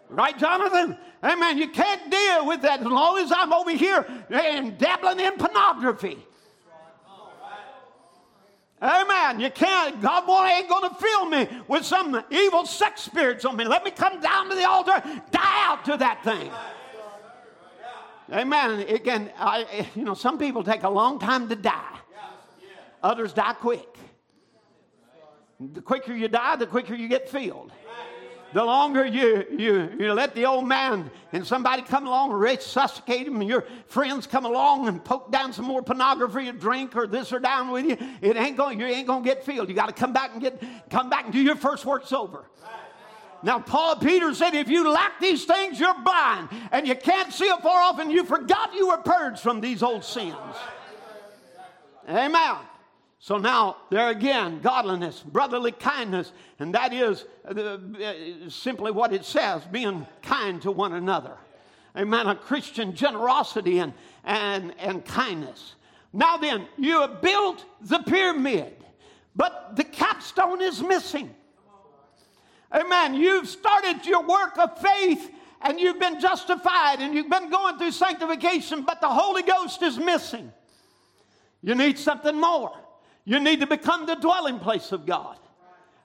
Right, 0.09 0.39
Jonathan? 0.39 0.97
Amen. 1.23 1.59
You 1.59 1.69
can't 1.69 2.09
deal 2.09 2.47
with 2.47 2.63
that 2.63 2.81
as 2.81 2.87
long 2.87 3.19
as 3.19 3.33
I'm 3.33 3.53
over 3.53 3.73
here 3.73 4.07
and 4.31 4.79
dabbling 4.79 5.19
in 5.19 5.33
pornography. 5.33 6.17
Amen. 8.81 9.41
You 9.41 9.51
can't, 9.51 10.01
God 10.01 10.25
boy, 10.25 10.47
ain't 10.47 10.69
going 10.69 10.89
to 10.89 10.95
fill 10.95 11.27
me 11.27 11.49
with 11.67 11.85
some 11.85 12.23
evil 12.31 12.67
sex 12.67 13.03
spirits 13.03 13.45
on 13.45 13.57
me. 13.57 13.65
Let 13.65 13.83
me 13.85 13.91
come 13.91 14.21
down 14.21 14.49
to 14.49 14.55
the 14.55 14.69
altar, 14.69 15.03
die 15.33 15.65
out 15.65 15.85
to 15.87 15.97
that 15.97 16.23
thing. 16.23 16.53
Amen. 18.33 18.81
Again, 18.89 19.33
I, 19.37 19.89
you 19.97 20.05
know, 20.05 20.15
some 20.15 20.39
people 20.39 20.63
take 20.63 20.85
a 20.85 20.91
long 20.91 21.19
time 21.19 21.49
to 21.49 21.57
die, 21.57 21.96
others 23.07 23.33
die 23.33 23.55
quick. 23.55 23.99
The 25.59 25.81
quicker 25.81 26.15
you 26.15 26.29
die, 26.29 26.57
the 26.57 26.67
quicker 26.67 26.95
you 26.95 27.09
get 27.09 27.29
filled 27.29 27.73
the 28.57 28.65
longer 28.65 29.05
you, 29.05 29.45
you, 29.51 29.91
you 29.99 30.13
let 30.15 30.35
the 30.35 30.47
old 30.47 30.67
man 30.67 31.11
and 31.33 31.47
somebody 31.47 31.83
come 31.83 32.07
along 32.07 32.31
and 32.31 32.41
resuscitate 32.41 33.27
him, 33.27 33.41
and 33.41 33.49
your 33.51 33.67
friends 33.87 34.27
come 34.27 34.47
along 34.47 34.89
and 34.89 35.05
poke 35.05 35.31
down 35.31 35.53
some 35.53 35.67
more 35.67 35.83
pornography 35.83 36.49
or 36.49 36.53
drink 36.53 36.97
or 36.97 37.07
this 37.07 37.35
or 37.35 37.39
down 37.39 37.71
with 37.71 37.85
you, 37.85 37.99
it 38.23 38.35
ain't 38.37 38.57
going, 38.57 38.81
you 38.81 38.87
ain't 38.87 39.07
going 39.07 39.23
to 39.23 39.29
get 39.29 39.45
filled. 39.45 39.69
You 39.69 39.75
got 39.75 39.89
to 39.89 39.93
come 39.93 40.15
back 40.15 40.33
and 40.33 40.41
get, 40.41 40.63
come 40.89 41.11
back 41.11 41.25
and 41.25 41.35
do 41.35 41.41
your 41.41 41.57
first 41.57 41.85
works 41.85 42.13
over. 42.13 42.47
Now, 43.43 43.59
Paul 43.59 43.97
Peter 43.97 44.33
said, 44.33 44.55
if 44.55 44.69
you 44.69 44.91
lack 44.91 45.21
these 45.21 45.45
things, 45.45 45.79
you're 45.79 46.01
blind 46.01 46.49
and 46.73 46.89
you 46.89 46.95
can't 46.95 47.33
see 47.35 47.49
afar 47.49 47.79
off, 47.79 47.99
and 47.99 48.11
you 48.11 48.25
forgot 48.25 48.75
you 48.75 48.89
were 48.89 48.99
purged 48.99 49.41
from 49.41 49.61
these 49.61 49.83
old 49.83 50.03
sins. 50.03 50.35
Amen. 52.09 52.57
So 53.27 53.39
now, 53.39 53.79
there 53.91 54.09
again, 54.11 54.61
godliness, 54.61 55.21
brotherly 55.21 55.73
kindness, 55.73 56.31
and 56.61 56.73
that 56.77 56.93
is 56.93 57.25
uh, 57.45 57.89
simply 58.49 58.93
what 58.93 59.13
it 59.13 59.25
says 59.25 59.65
being 59.73 60.07
kind 60.23 60.63
to 60.63 60.71
one 60.71 60.93
another. 60.93 61.37
Amen. 61.97 62.29
A 62.29 62.37
Christian 62.37 62.95
generosity 62.95 63.81
and, 63.81 63.95
and, 64.23 64.73
and 64.79 65.05
kindness. 65.05 65.75
Now 66.13 66.37
then, 66.37 66.69
you 66.79 67.01
have 67.01 67.21
built 67.21 67.65
the 67.81 67.99
pyramid, 67.99 68.73
but 69.35 69.75
the 69.75 69.83
capstone 69.83 70.63
is 70.63 70.81
missing. 70.81 71.35
Amen. 72.73 73.15
You've 73.15 73.49
started 73.49 74.07
your 74.07 74.23
work 74.23 74.57
of 74.57 74.79
faith 74.79 75.33
and 75.63 75.81
you've 75.81 75.99
been 75.99 76.21
justified 76.21 77.01
and 77.01 77.13
you've 77.13 77.29
been 77.29 77.51
going 77.51 77.77
through 77.77 77.91
sanctification, 77.91 78.83
but 78.83 79.01
the 79.01 79.09
Holy 79.09 79.43
Ghost 79.43 79.83
is 79.83 79.99
missing. 79.99 80.53
You 81.61 81.75
need 81.75 81.99
something 81.99 82.41
more. 82.41 82.86
You 83.27 83.41
need 83.41 83.61
to 83.61 83.67
become 83.67 84.07
the 84.07 84.15
dwelling 84.15 84.59
place 84.61 84.93
of 84.93 85.05
God. 85.05 85.37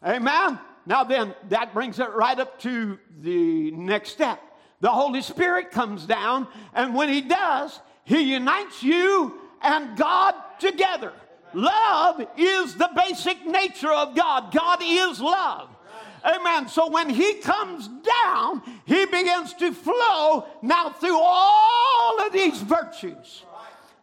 Amen. 0.04 0.60
Now, 0.86 1.04
then, 1.04 1.34
that 1.50 1.74
brings 1.74 2.00
it 2.00 2.10
right 2.10 2.38
up 2.38 2.60
to 2.62 2.98
the 3.20 3.72
next 3.72 4.10
step. 4.10 4.42
The 4.82 4.90
Holy 4.90 5.22
Spirit 5.22 5.70
comes 5.72 6.08
down, 6.08 6.48
and 6.74 6.96
when 6.96 7.08
He 7.08 7.22
does, 7.22 7.80
He 8.04 8.34
unites 8.34 8.82
you 8.82 9.40
and 9.62 9.96
God 9.96 10.34
together. 10.60 11.14
Love 11.54 12.26
is 12.38 12.76
the 12.76 12.90
basic 12.96 13.46
nature 13.46 13.92
of 13.92 14.16
God. 14.16 14.52
God 14.52 14.80
is 14.82 15.22
love. 15.22 15.70
Amen. 16.24 16.68
So 16.68 16.90
when 16.90 17.10
he 17.10 17.36
comes 17.36 17.88
down, 17.88 18.62
he 18.86 19.06
begins 19.06 19.54
to 19.56 19.74
flow 19.74 20.46
now 20.62 20.90
through 20.90 21.20
all 21.20 22.22
of 22.22 22.32
these 22.32 22.62
virtues. 22.62 23.44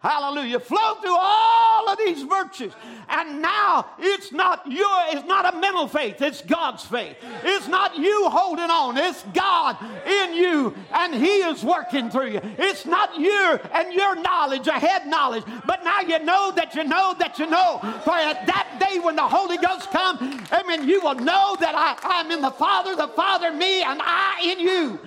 Hallelujah. 0.01 0.61
Flow 0.61 0.95
through 1.01 1.17
all 1.19 1.89
of 1.89 1.99
these 1.99 2.23
virtues. 2.23 2.73
And 3.09 3.43
now 3.43 3.87
it's 3.99 4.31
not 4.31 4.71
your, 4.71 4.99
it's 5.09 5.27
not 5.27 5.53
a 5.53 5.59
mental 5.59 5.89
faith, 5.89 6.23
it's 6.23 6.41
God's 6.41 6.85
faith. 6.85 7.17
It's 7.43 7.67
not 7.67 7.97
you 7.97 8.29
holding 8.29 8.71
on, 8.71 8.97
it's 8.97 9.25
God 9.35 9.77
in 10.07 10.35
you, 10.35 10.73
and 10.95 11.13
He 11.13 11.39
is 11.39 11.65
working 11.65 12.11
through 12.11 12.31
you. 12.31 12.41
It's 12.59 12.87
not 12.87 13.19
you 13.19 13.59
and 13.73 13.93
your 13.93 14.15
knowledge, 14.21 14.69
a 14.69 14.73
head 14.73 15.09
knowledge, 15.09 15.45
but 15.67 15.83
now 15.83 16.01
you 16.01 16.21
know 16.21 16.53
that 16.53 16.77
you 16.77 16.85
know 16.85 17.17
that 17.19 17.41
you 17.41 17.47
know. 17.47 17.81
For 18.05 18.15
at 18.15 18.47
that 18.47 18.77
day 18.79 19.01
when 19.01 19.17
the 19.17 19.27
Holy 19.27 19.59
Ghost 19.59 19.91
comes, 19.91 20.21
amen, 20.53 20.89
you 20.89 21.01
will 21.01 21.17
know 21.17 21.57
that 21.59 21.75
I, 21.75 21.99
I'm 22.03 22.31
in 22.31 22.41
the 22.41 22.53
Father, 22.53 22.95
the 22.95 23.09
Father, 23.09 23.53
me, 23.53 23.83
and 23.83 24.01
I 24.01 24.43
in 24.45 24.61
you. 24.61 25.01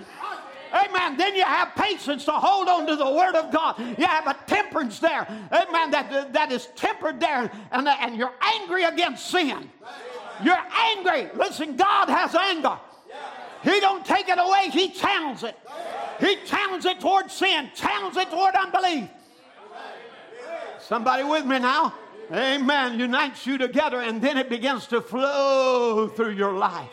Amen. 0.73 1.18
Then 1.18 1.35
you 1.35 1.43
have 1.43 1.76
patience 1.76 2.26
to 2.26 2.31
hold 2.31 2.68
on 2.68 2.88
to 2.88 2.95
the 2.95 3.10
Word 3.10 3.35
of 3.35 3.52
God. 3.52 3.80
You 3.80 4.06
have 4.06 4.27
a 4.27 4.38
temperance 4.48 4.99
there. 4.99 5.27
Amen. 5.52 5.91
That, 5.91 6.34
that 6.34 6.52
is 6.52 6.68
tempered 6.76 7.19
there. 7.19 7.52
And, 7.72 7.88
and 7.88 8.15
you're 8.15 8.34
angry 8.41 8.84
against 8.84 9.27
sin. 9.27 9.69
You're 10.43 10.64
angry. 10.95 11.30
Listen, 11.35 11.76
God 11.76 12.10
has 12.10 12.34
anger. 12.35 12.77
He 13.64 13.80
don't 13.80 14.06
take 14.06 14.27
it 14.27 14.39
away. 14.39 14.69
He 14.72 14.89
channels 14.89 15.43
it. 15.43 15.56
He 16.19 16.38
channels 16.45 16.85
it 16.85 16.99
toward 16.99 17.30
sin, 17.31 17.69
channels 17.76 18.18
it 18.18 18.30
toward 18.30 18.56
unbelief. 18.56 19.10
Somebody 20.80 21.23
with 21.23 21.45
me 21.45 21.60
now? 21.60 21.93
Amen. 22.31 22.99
Unites 22.99 23.45
you 23.45 23.57
together, 23.57 23.99
and 23.99 24.22
then 24.22 24.38
it 24.38 24.49
begins 24.49 24.88
to 24.88 25.02
flow 25.02 26.07
through 26.07 26.31
your 26.31 26.53
life. 26.53 26.89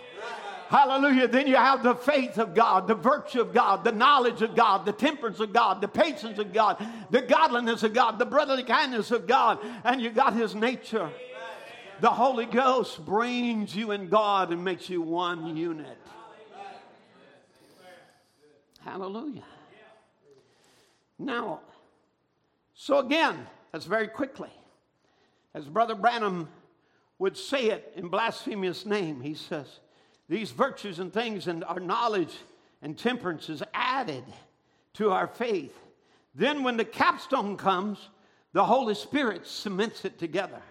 Hallelujah. 0.69 1.29
Then 1.29 1.47
you 1.47 1.57
have 1.57 1.83
the 1.83 1.95
faith 1.95 2.37
of 2.37 2.55
God, 2.55 2.89
the 2.89 2.95
virtue 2.95 3.41
of 3.41 3.55
God, 3.55 3.85
the 3.85 3.93
knowledge 3.93 4.43
of 4.43 4.55
God, 4.55 4.85
the 4.85 4.93
temperance 4.93 5.41
of 5.41 5.51
God, 5.51 5.81
the 5.81 5.89
patience 5.89 6.39
of 6.39 6.53
God, 6.53 6.87
the 7.11 7.23
godliness 7.23 7.83
of 7.83 7.95
God, 7.95 8.19
the 8.19 8.27
brotherly 8.27 8.65
kindness 8.65 9.11
of 9.11 9.27
God, 9.27 9.61
and 9.83 9.99
you 10.03 10.11
got 10.11 10.35
His 10.35 10.55
nature. 10.55 11.11
The 12.01 12.11
Holy 12.11 12.45
Ghost 12.45 13.03
brings 13.05 13.75
you 13.75 13.93
in 13.93 14.11
God 14.11 14.53
and 14.53 14.63
makes 14.63 14.91
you 14.91 15.01
one 15.01 15.57
unit. 15.57 15.99
Hallelujah. 18.81 19.45
Now, 21.19 21.61
so 22.75 22.99
again, 22.99 23.47
that's 23.73 23.87
very 23.87 24.07
quickly. 24.07 24.51
As 25.55 25.65
Brother 25.65 25.95
Branham 25.95 26.51
would 27.19 27.39
say 27.39 27.71
it 27.71 27.95
in 27.97 28.09
blasphemous 28.09 28.85
name, 28.85 29.23
he 29.23 29.33
says, 29.33 29.81
these 30.29 30.51
virtues 30.51 30.99
and 30.99 31.13
things 31.13 31.47
and 31.49 31.65
our 31.65 31.81
knowledge 31.81 32.35
and 32.83 32.97
temperance 32.97 33.49
is 33.49 33.63
added 33.75 34.25
to 34.95 35.11
our 35.11 35.27
faith. 35.27 35.77
Then, 36.35 36.63
when 36.63 36.77
the 36.77 36.85
capstone 36.85 37.57
comes, 37.57 37.99
the 38.53 38.65
Holy 38.65 38.95
Spirit 38.95 39.47
cements 39.47 40.05
it 40.05 40.19
together. 40.19 40.63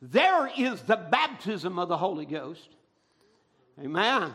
There 0.00 0.50
is 0.56 0.82
the 0.82 0.96
baptism 0.96 1.78
of 1.78 1.88
the 1.88 1.96
Holy 1.96 2.26
Ghost. 2.26 2.68
Amen. 3.80 4.34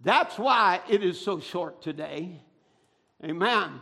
That's 0.00 0.38
why 0.38 0.80
it 0.88 1.02
is 1.02 1.20
so 1.20 1.40
short 1.40 1.82
today. 1.82 2.40
Amen. 3.24 3.80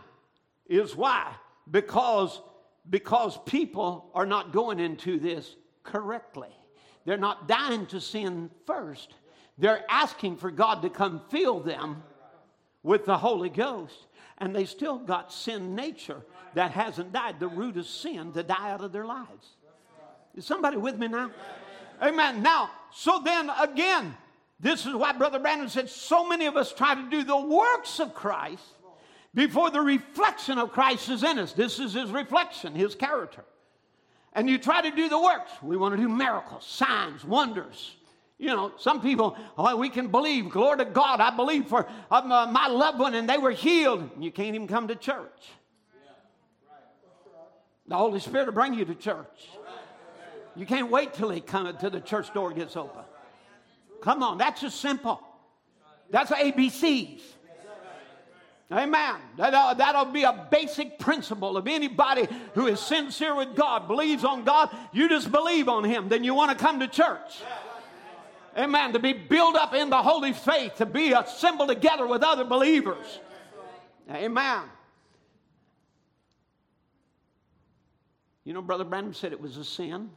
Is 0.66 0.96
why? 0.96 1.32
Because, 1.70 2.40
because 2.88 3.38
people 3.44 4.10
are 4.14 4.26
not 4.26 4.52
going 4.52 4.80
into 4.80 5.18
this 5.18 5.56
correctly. 5.82 6.48
they're 7.04 7.16
not 7.16 7.46
dying 7.46 7.86
to 7.86 8.00
sin 8.00 8.50
first. 8.66 9.14
They're 9.58 9.84
asking 9.88 10.36
for 10.36 10.50
God 10.50 10.82
to 10.82 10.90
come 10.90 11.22
fill 11.30 11.60
them 11.60 12.02
with 12.82 13.06
the 13.06 13.18
Holy 13.18 13.48
Ghost. 13.48 14.06
And 14.38 14.54
they 14.54 14.66
still 14.66 14.98
got 14.98 15.32
sin 15.32 15.74
nature 15.74 16.22
that 16.54 16.72
hasn't 16.72 17.12
died, 17.12 17.40
the 17.40 17.48
root 17.48 17.76
of 17.76 17.86
sin 17.86 18.32
to 18.32 18.42
die 18.42 18.70
out 18.70 18.82
of 18.82 18.92
their 18.92 19.06
lives. 19.06 19.56
Is 20.34 20.44
somebody 20.44 20.76
with 20.76 20.98
me 20.98 21.08
now? 21.08 21.30
Amen. 22.02 22.42
Now, 22.42 22.70
so 22.92 23.20
then 23.24 23.50
again, 23.60 24.14
this 24.60 24.86
is 24.86 24.94
why 24.94 25.12
Brother 25.12 25.38
Branham 25.38 25.68
said 25.68 25.88
so 25.88 26.28
many 26.28 26.46
of 26.46 26.56
us 26.56 26.72
try 26.72 26.94
to 26.94 27.10
do 27.10 27.24
the 27.24 27.36
works 27.36 28.00
of 28.00 28.14
Christ 28.14 28.62
before 29.34 29.70
the 29.70 29.80
reflection 29.80 30.58
of 30.58 30.72
Christ 30.72 31.08
is 31.10 31.22
in 31.22 31.38
us. 31.38 31.52
This 31.52 31.78
is 31.78 31.94
his 31.94 32.10
reflection, 32.10 32.74
his 32.74 32.94
character. 32.94 33.44
And 34.32 34.48
you 34.48 34.58
try 34.58 34.82
to 34.82 34.94
do 34.94 35.08
the 35.08 35.20
works. 35.20 35.50
We 35.62 35.76
want 35.76 35.96
to 35.96 36.00
do 36.00 36.08
miracles, 36.08 36.66
signs, 36.66 37.24
wonders. 37.24 37.96
You 38.38 38.48
know, 38.48 38.72
some 38.78 39.00
people, 39.00 39.36
oh, 39.56 39.76
we 39.76 39.88
can 39.88 40.08
believe. 40.08 40.50
Glory 40.50 40.78
to 40.78 40.84
God. 40.84 41.20
I 41.20 41.34
believe 41.34 41.66
for 41.66 41.88
uh, 42.10 42.48
my 42.50 42.66
loved 42.68 42.98
one 42.98 43.14
and 43.14 43.28
they 43.28 43.38
were 43.38 43.50
healed. 43.50 44.10
You 44.20 44.30
can't 44.30 44.54
even 44.54 44.68
come 44.68 44.88
to 44.88 44.94
church. 44.94 45.50
The 47.88 47.96
Holy 47.96 48.20
Spirit 48.20 48.46
will 48.46 48.52
bring 48.52 48.74
you 48.74 48.84
to 48.84 48.94
church. 48.94 49.48
You 50.54 50.66
can't 50.66 50.90
wait 50.90 51.14
till 51.14 51.30
he 51.30 51.40
come 51.40 51.74
till 51.78 51.90
the 51.90 52.00
church 52.00 52.32
door 52.34 52.52
gets 52.52 52.76
open. 52.76 53.02
Come 54.02 54.22
on, 54.22 54.38
that's 54.38 54.60
just 54.60 54.80
simple. 54.80 55.20
That's 56.10 56.30
ABCs. 56.30 57.20
Amen. 58.70 59.14
That, 59.36 59.54
uh, 59.54 59.74
that'll 59.74 60.06
be 60.06 60.24
a 60.24 60.48
basic 60.50 60.98
principle 60.98 61.56
of 61.56 61.68
anybody 61.68 62.26
who 62.54 62.66
is 62.66 62.80
sincere 62.80 63.34
with 63.36 63.54
God, 63.54 63.86
believes 63.86 64.24
on 64.24 64.42
God. 64.42 64.70
You 64.92 65.08
just 65.08 65.30
believe 65.30 65.68
on 65.68 65.84
Him, 65.84 66.08
then 66.08 66.24
you 66.24 66.34
want 66.34 66.56
to 66.56 66.62
come 66.62 66.80
to 66.80 66.88
church. 66.88 67.42
Amen. 68.56 68.92
To 68.94 68.98
be 68.98 69.12
built 69.12 69.54
up 69.54 69.74
in 69.74 69.90
the 69.90 70.02
holy 70.02 70.32
faith, 70.32 70.76
to 70.76 70.86
be 70.86 71.12
assembled 71.12 71.68
together 71.68 72.06
with 72.06 72.22
other 72.22 72.44
believers. 72.44 73.20
Amen. 74.10 74.62
You 78.44 78.52
know, 78.52 78.62
Brother 78.62 78.84
Branham 78.84 79.12
said 79.12 79.32
it 79.32 79.40
was 79.40 79.56
a 79.56 79.64
sin 79.64 80.10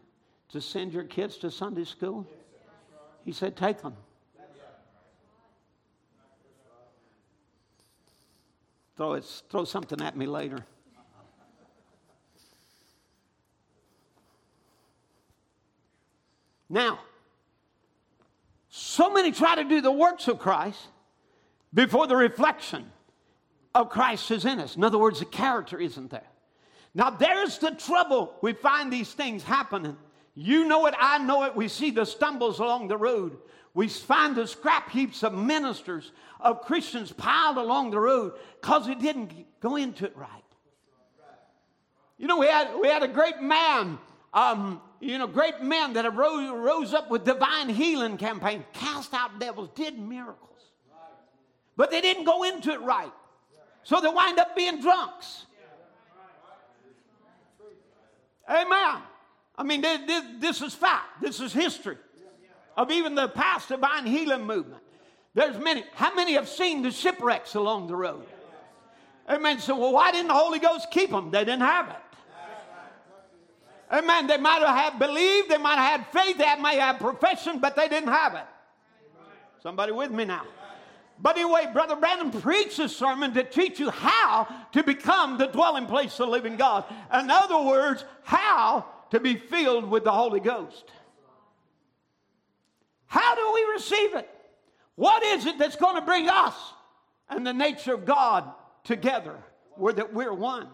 to 0.49 0.61
send 0.61 0.93
your 0.93 1.03
kids 1.03 1.37
to 1.37 1.51
Sunday 1.51 1.83
school. 1.83 2.27
He 3.25 3.31
said, 3.31 3.57
take 3.57 3.81
them. 3.81 3.95
Throw, 8.95 9.13
it, 9.13 9.25
throw 9.49 9.63
something 9.63 10.01
at 10.01 10.15
me 10.15 10.25
later. 10.25 10.65
Now, 16.69 16.99
so 18.80 19.11
many 19.11 19.31
try 19.31 19.56
to 19.56 19.64
do 19.64 19.81
the 19.81 19.91
works 19.91 20.27
of 20.27 20.39
Christ 20.39 20.80
before 21.73 22.07
the 22.07 22.15
reflection 22.15 22.89
of 23.76 23.89
Christ 23.89 24.31
is 24.31 24.45
in 24.45 24.60
us. 24.60 24.76
In 24.76 24.84
other 24.84 24.97
words, 24.97 25.19
the 25.19 25.26
character 25.26 25.77
isn't 25.77 26.10
there. 26.10 26.27
Now, 26.93 27.10
there's 27.10 27.57
the 27.60 27.72
trouble. 27.72 28.34
We 28.41 28.53
find 28.53 28.91
these 28.91 29.11
things 29.11 29.43
happening. 29.43 29.97
You 30.34 30.65
know 30.65 30.85
it, 30.85 30.95
I 30.97 31.18
know 31.18 31.43
it. 31.43 31.56
We 31.56 31.68
see 31.68 31.91
the 31.91 32.06
stumbles 32.06 32.60
along 32.60 32.88
the 32.88 32.97
road. 32.97 33.38
We 33.73 33.89
find 33.89 34.35
the 34.35 34.47
scrap 34.47 34.89
heaps 34.89 35.23
of 35.23 35.34
ministers, 35.34 36.11
of 36.39 36.61
Christians 36.61 37.11
piled 37.11 37.57
along 37.57 37.91
the 37.91 37.99
road 37.99 38.34
because 38.61 38.88
they 38.88 38.95
didn't 38.95 39.34
go 39.60 39.76
into 39.76 40.06
it 40.06 40.15
right. 40.15 40.43
You 42.18 42.27
know, 42.27 42.38
we 42.38 42.47
had, 42.47 42.69
we 42.81 42.88
had 42.88 43.03
a 43.03 43.07
great 43.07 43.41
man, 43.41 43.99
um, 44.34 44.81
you 44.99 45.18
know, 45.18 45.27
great 45.27 45.61
men 45.61 45.93
that 45.93 46.06
arose, 46.06 46.49
rose 46.51 46.93
up 46.93 47.10
with 47.10 47.26
divine 47.26 47.69
healing 47.69 48.18
campaign, 48.18 48.64
cast 48.73 49.14
out 49.14 49.39
devils, 49.39 49.69
did 49.76 49.97
miracles. 49.97 50.45
But 51.76 51.91
they 51.91 52.01
didn't 52.01 52.26
go 52.26 52.43
into 52.43 52.72
it 52.72 52.81
right. 52.81 53.11
So 53.84 54.01
they 54.01 54.10
wind 54.10 54.38
up 54.38 54.56
being 54.56 54.81
drunks. 54.81 55.45
Amen. 58.49 59.01
I 59.57 59.64
mean, 59.64 59.81
this, 59.81 60.23
this 60.39 60.61
is 60.61 60.73
fact. 60.73 61.22
This 61.22 61.39
is 61.39 61.53
history 61.53 61.97
of 62.76 62.91
even 62.91 63.15
the 63.15 63.27
past 63.27 63.69
divine 63.69 64.06
healing 64.06 64.45
movement. 64.45 64.81
There's 65.34 65.57
many. 65.57 65.84
How 65.93 66.14
many 66.15 66.34
have 66.34 66.49
seen 66.49 66.81
the 66.81 66.91
shipwrecks 66.91 67.56
along 67.56 67.88
the 67.88 67.95
road? 67.95 68.26
Amen. 69.30 69.60
So, 69.60 69.77
well, 69.77 69.93
why 69.93 70.11
didn't 70.11 70.30
the 70.30 70.34
Holy 70.34 70.60
Ghost 70.60 70.88
keep 70.89 71.11
them? 71.11 71.30
They 71.30 71.45
didn't 71.45 71.61
have 71.61 71.89
it. 71.89 72.09
Amen. 73.91 74.27
They 74.27 74.37
might 74.37 74.61
have 74.61 74.99
believed, 74.99 75.49
they 75.49 75.57
might 75.57 75.77
have 75.77 76.01
had 76.01 76.07
faith, 76.07 76.37
they 76.37 76.55
might 76.61 76.79
have 76.79 76.99
profession, 76.99 77.59
but 77.59 77.75
they 77.75 77.87
didn't 77.87 78.09
have 78.09 78.35
it. 78.35 78.45
Somebody 79.61 79.91
with 79.91 80.11
me 80.11 80.25
now? 80.25 80.43
But 81.21 81.37
anyway, 81.37 81.67
Brother 81.73 81.97
Branham 81.97 82.31
preached 82.31 82.79
a 82.79 82.87
sermon 82.87 83.33
to 83.33 83.43
teach 83.43 83.79
you 83.79 83.89
how 83.89 84.47
to 84.71 84.83
become 84.83 85.37
the 85.37 85.47
dwelling 85.47 85.85
place 85.85 86.13
of 86.13 86.27
the 86.27 86.31
living 86.31 86.55
God. 86.55 86.85
In 87.13 87.29
other 87.29 87.61
words, 87.61 88.05
how 88.23 88.85
to 89.11 89.19
be 89.19 89.35
filled 89.35 89.89
with 89.89 90.05
the 90.05 90.11
Holy 90.11 90.39
Ghost. 90.39 90.85
How 93.07 93.35
do 93.35 93.51
we 93.53 93.73
receive 93.73 94.15
it? 94.15 94.29
What 94.95 95.23
is 95.23 95.45
it 95.45 95.57
that's 95.57 95.75
going 95.75 95.95
to 95.95 96.01
bring 96.01 96.29
us 96.29 96.55
and 97.29 97.45
the 97.45 97.53
nature 97.53 97.93
of 97.93 98.05
God 98.05 98.49
together 98.83 99.35
where 99.75 99.93
that 99.93 100.13
we're 100.13 100.33
one? 100.33 100.67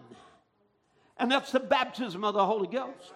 And 1.18 1.30
that's 1.30 1.52
the 1.52 1.60
baptism 1.60 2.24
of 2.24 2.34
the 2.34 2.44
Holy 2.44 2.68
Ghost. 2.68 3.12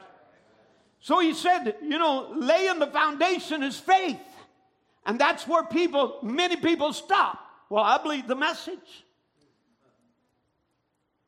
So 1.01 1.19
he 1.21 1.35
said, 1.35 1.77
you 1.83 1.99
know, 1.99 2.33
laying 2.37 2.79
the 2.79 2.87
foundation 2.87 3.63
is 3.63 3.79
faith. 3.79 4.21
And 5.07 5.19
that's 5.19 5.47
where 5.49 5.65
people, 5.65 6.19
many 6.23 6.57
people 6.57 6.93
stop. 6.93 7.39
Well, 7.71 7.85
I 7.85 8.03
believe 8.03 8.27
the 8.27 8.37
message. 8.37 9.05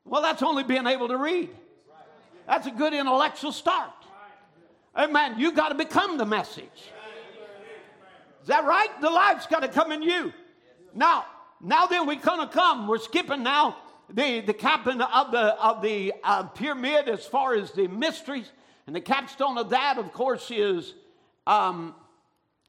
Well, 0.04 0.22
that's 0.22 0.42
only 0.42 0.64
being 0.64 0.86
able 0.86 1.08
to 1.08 1.16
read. 1.16 1.50
That's 2.46 2.66
a 2.66 2.70
good 2.70 2.92
intellectual 2.92 3.52
start. 3.52 3.92
Amen. 4.96 5.36
You've 5.38 5.54
got 5.54 5.70
to 5.70 5.74
become 5.74 6.18
the 6.18 6.26
message. 6.26 6.64
Is 8.42 8.48
that 8.48 8.64
right? 8.64 8.88
The 9.00 9.08
life's 9.08 9.46
got 9.46 9.60
to 9.60 9.68
come 9.68 9.92
in 9.92 10.02
you. 10.02 10.32
Now, 10.94 11.24
now 11.60 11.86
then 11.86 12.06
we're 12.06 12.16
going 12.16 12.46
to 12.46 12.52
come. 12.52 12.88
We're 12.88 12.98
skipping 12.98 13.42
now 13.42 13.76
the, 14.12 14.40
the 14.40 14.52
captain 14.52 15.00
of 15.00 15.32
the, 15.32 15.54
of 15.62 15.82
the 15.82 16.12
uh, 16.22 16.44
pyramid 16.44 17.08
as 17.08 17.24
far 17.24 17.54
as 17.54 17.72
the 17.72 17.88
mysteries. 17.88 18.50
And 18.86 18.94
the 18.94 19.00
capstone 19.00 19.58
of 19.58 19.70
that, 19.70 19.98
of 19.98 20.12
course, 20.12 20.50
is 20.50 20.94
um, 21.46 21.94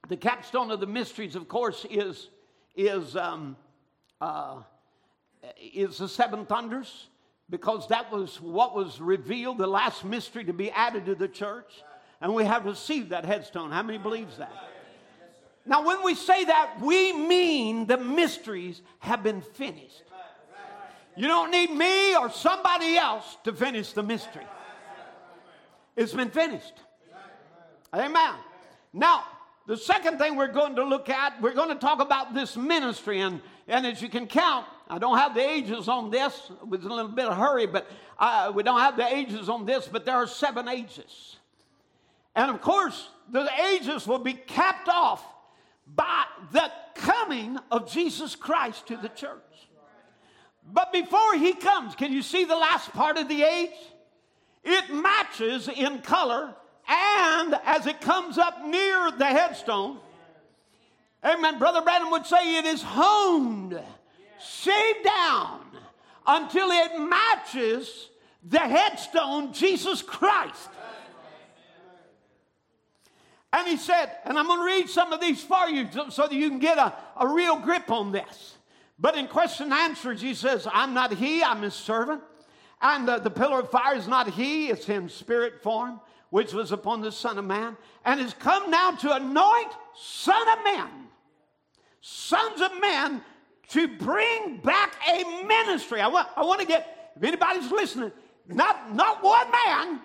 the 0.08 0.18
capstone 0.18 0.72
of 0.72 0.80
the 0.80 0.88
mysteries, 0.88 1.36
of 1.36 1.48
course, 1.48 1.86
is, 1.90 2.30
is, 2.76 3.16
um, 3.16 3.58
uh, 4.22 4.58
is 5.74 5.98
the 5.98 6.08
seven 6.08 6.46
thunders 6.46 7.08
because 7.50 7.88
that 7.90 8.12
was 8.12 8.40
what 8.42 8.76
was 8.76 9.02
revealed, 9.02 9.58
the 9.58 9.68
last 9.68 10.06
mystery 10.06 10.44
to 10.46 10.54
be 10.54 10.72
added 10.72 11.06
to 11.06 11.16
the 11.16 11.28
church. 11.28 11.72
And 12.22 12.34
we 12.34 12.46
have 12.46 12.66
received 12.66 13.10
that 13.10 13.26
headstone. 13.26 13.70
How 13.70 13.84
many 13.84 13.98
believes 13.98 14.38
that? 14.38 14.54
Now, 15.66 15.86
when 15.86 16.04
we 16.04 16.16
say 16.16 16.46
that, 16.46 16.76
we 16.82 17.14
mean 17.14 17.86
the 17.86 17.98
mysteries 17.98 18.82
have 19.00 19.24
been 19.24 19.42
finished. 19.42 20.04
You 21.16 21.28
don't 21.28 21.52
need 21.52 21.72
me 21.72 22.16
or 22.16 22.30
somebody 22.30 22.98
else 22.98 23.38
to 23.44 23.54
finish 23.54 23.94
the 23.94 24.04
mystery. 24.04 24.46
It's 25.96 26.14
been 26.14 26.32
finished. 26.32 26.74
Amen. 27.94 28.34
Now, 28.94 29.24
the 29.68 29.78
second 29.78 30.18
thing 30.18 30.36
we're 30.36 30.52
going 30.52 30.76
to 30.76 30.84
look 30.84 31.10
at, 31.10 31.40
we're 31.42 31.54
going 31.54 31.70
to 31.70 31.76
talk 31.76 32.02
about 32.02 32.34
this 32.34 32.58
ministry. 32.58 33.22
And, 33.22 33.42
and 33.68 33.86
as 33.86 34.02
you 34.02 34.10
can 34.10 34.28
count, 34.28 34.66
I 34.90 34.98
don't 34.98 35.18
have 35.18 35.36
the 35.36 35.48
ages 35.48 35.88
on 35.88 36.10
this. 36.10 36.52
It 36.62 36.68
was 36.68 36.84
a 36.84 36.90
little 36.90 37.12
bit 37.12 37.26
of 37.26 37.38
hurry, 37.38 37.68
but 37.68 37.90
uh, 38.20 38.52
we 38.54 38.64
don't 38.64 38.80
have 38.80 38.98
the 38.98 39.08
ages 39.08 39.50
on 39.50 39.66
this, 39.66 39.88
but 39.88 40.06
there 40.06 40.16
are 40.16 40.28
seven 40.28 40.68
ages. 40.68 41.38
And 42.36 42.50
of 42.50 42.62
course, 42.62 43.10
the 43.32 43.48
ages 43.74 44.08
will 44.08 44.20
be 44.20 44.34
capped 44.34 44.90
off 44.90 45.24
by 45.88 46.26
the 46.52 46.72
coming 46.96 47.58
of 47.72 47.92
Jesus 47.92 48.36
Christ 48.36 48.88
to 48.88 48.98
the 48.98 49.10
church. 49.10 49.40
But 50.72 50.94
before 50.94 51.36
he 51.36 51.54
comes, 51.54 51.96
can 51.96 52.14
you 52.14 52.22
see 52.22 52.46
the 52.46 52.56
last 52.56 52.92
part 52.94 53.18
of 53.18 53.28
the 53.28 53.44
age? 53.44 53.72
It 54.64 54.94
matches 54.94 55.68
in 55.68 56.00
color, 56.00 56.56
and 56.88 57.56
as 57.66 57.86
it 57.86 58.00
comes 58.00 58.38
up 58.38 58.66
near 58.66 59.12
the 59.12 59.26
headstone, 59.26 59.98
amen, 61.24 61.60
Brother 61.60 61.82
Branham 61.82 62.12
would 62.12 62.26
say 62.26 62.58
it 62.58 62.66
is 62.66 62.82
honed, 62.82 63.80
shaved 64.40 65.04
down 65.04 65.60
until 66.26 66.70
it 66.72 66.98
matches 66.98 68.10
the 68.44 68.60
headstone, 68.60 69.54
Jesus 69.54 70.02
Christ. 70.02 70.70
And 73.52 73.68
he 73.68 73.78
said, 73.78 74.12
and 74.26 74.40
I'm 74.40 74.48
going 74.48 74.60
to 74.60 74.66
read 74.66 74.90
some 74.90 75.14
of 75.14 75.22
these 75.22 75.44
for 75.44 75.68
you 75.68 75.88
so 76.10 76.24
that 76.24 76.34
you 76.34 76.50
can 76.50 76.60
get 76.60 76.78
a, 76.80 76.94
a 77.18 77.28
real 77.28 77.58
grip 77.58 77.92
on 77.92 78.12
this. 78.12 78.53
But 79.00 79.16
in 79.16 79.28
question 79.28 79.66
and 79.66 79.74
answers, 79.74 80.22
he 80.22 80.34
says, 80.34 80.68
I'm 80.72 80.94
not 80.94 81.14
he, 81.14 81.44
I'm 81.44 81.62
his 81.62 81.74
servant. 81.74 82.22
And 82.82 83.10
uh, 83.10 83.20
the 83.20 83.32
pillar 83.32 83.60
of 83.60 83.70
fire 83.70 83.96
is 83.96 84.08
not 84.08 84.30
he, 84.30 84.70
it's 84.70 84.86
him, 84.86 85.10
spirit 85.10 85.62
form. 85.62 86.00
which 86.34 86.52
was 86.52 86.72
upon 86.72 87.00
the 87.00 87.12
Son 87.12 87.38
of 87.38 87.46
Man, 87.46 87.78
and 88.06 88.20
is 88.20 88.34
come 88.34 88.72
now 88.72 88.90
to 88.90 89.16
anoint 89.16 89.72
Son 89.96 90.50
of 90.50 90.64
Men, 90.64 90.88
sons 92.02 92.60
of 92.60 92.72
men, 92.82 93.22
to 93.68 93.88
bring 93.88 94.58
back 94.58 94.96
a 95.08 95.46
ministry. 95.46 96.02
I 96.02 96.08
want, 96.08 96.28
I 96.36 96.44
want 96.44 96.60
to 96.60 96.66
get, 96.66 97.14
if 97.16 97.24
anybody's 97.24 97.70
listening, 97.70 98.12
not, 98.48 98.96
not 98.96 99.24
one 99.24 99.52
man, 99.52 100.00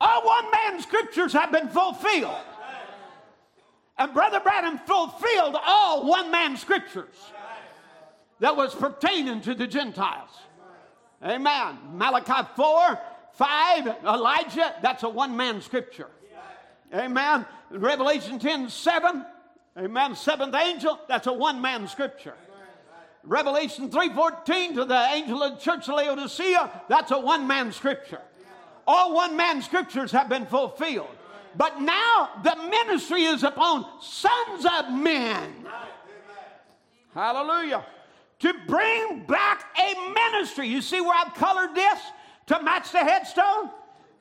all 0.00 0.24
one 0.24 0.48
man 0.52 0.80
scriptures 0.80 1.32
have 1.32 1.50
been 1.50 1.68
fulfilled. 1.68 2.36
And 3.98 4.12
Brother 4.12 4.40
Branham 4.40 4.78
fulfilled 4.78 5.56
all 5.64 6.06
one 6.06 6.30
man 6.30 6.56
scriptures 6.56 7.14
that 8.40 8.56
was 8.56 8.74
pertaining 8.74 9.40
to 9.42 9.54
the 9.54 9.66
Gentiles. 9.66 10.30
Amen. 11.24 11.78
Malachi 11.92 12.46
4, 12.54 13.00
5, 13.32 13.86
Elijah, 14.04 14.74
that's 14.82 15.02
a 15.02 15.08
one 15.08 15.36
man 15.36 15.62
scripture. 15.62 16.08
Amen. 16.94 17.46
Revelation 17.70 18.38
10, 18.38 18.68
7, 18.68 19.24
amen. 19.78 20.14
Seventh 20.14 20.54
angel, 20.54 21.00
that's 21.08 21.26
a 21.26 21.32
one 21.32 21.60
man 21.60 21.88
scripture. 21.88 22.34
Revelation 23.24 23.90
3:14 23.90 24.74
to 24.74 24.84
the 24.84 25.08
angel 25.12 25.42
of 25.42 25.54
the 25.54 25.58
church 25.58 25.88
of 25.88 25.96
Laodicea, 25.96 26.82
that's 26.88 27.10
a 27.10 27.18
one 27.18 27.46
man 27.46 27.72
scripture. 27.72 28.20
All 28.86 29.14
one 29.14 29.36
man 29.36 29.62
scriptures 29.62 30.12
have 30.12 30.28
been 30.28 30.46
fulfilled. 30.46 31.15
But 31.56 31.80
now 31.80 32.30
the 32.42 32.56
ministry 32.68 33.24
is 33.24 33.42
upon 33.42 33.86
sons 34.00 34.66
of 34.78 34.92
men. 34.92 35.66
Hallelujah. 37.14 37.84
To 38.40 38.52
bring 38.66 39.24
back 39.24 39.64
a 39.78 40.12
ministry. 40.12 40.68
You 40.68 40.82
see 40.82 41.00
where 41.00 41.14
I've 41.14 41.34
colored 41.34 41.74
this 41.74 41.98
to 42.46 42.62
match 42.62 42.92
the 42.92 42.98
headstone? 42.98 43.70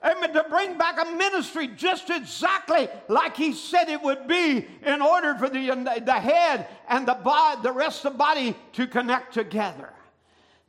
Amen. 0.04 0.34
To 0.34 0.46
bring 0.50 0.78
back 0.78 1.02
a 1.02 1.12
ministry 1.16 1.68
just 1.68 2.10
exactly 2.10 2.88
like 3.10 3.36
he 3.36 3.54
said 3.54 3.90
it 3.90 4.02
would 4.02 4.28
be 4.28 4.66
in 4.86 5.02
order 5.02 5.36
for 5.36 5.50
the, 5.50 5.72
uh, 5.72 6.00
the 6.00 6.14
head 6.14 6.68
and 6.88 7.08
the, 7.08 7.16
body, 7.16 7.62
the 7.64 7.72
rest 7.72 8.06
of 8.06 8.14
the 8.14 8.18
body 8.18 8.56
to 8.74 8.88
connect 8.88 9.34
together. 9.34 9.92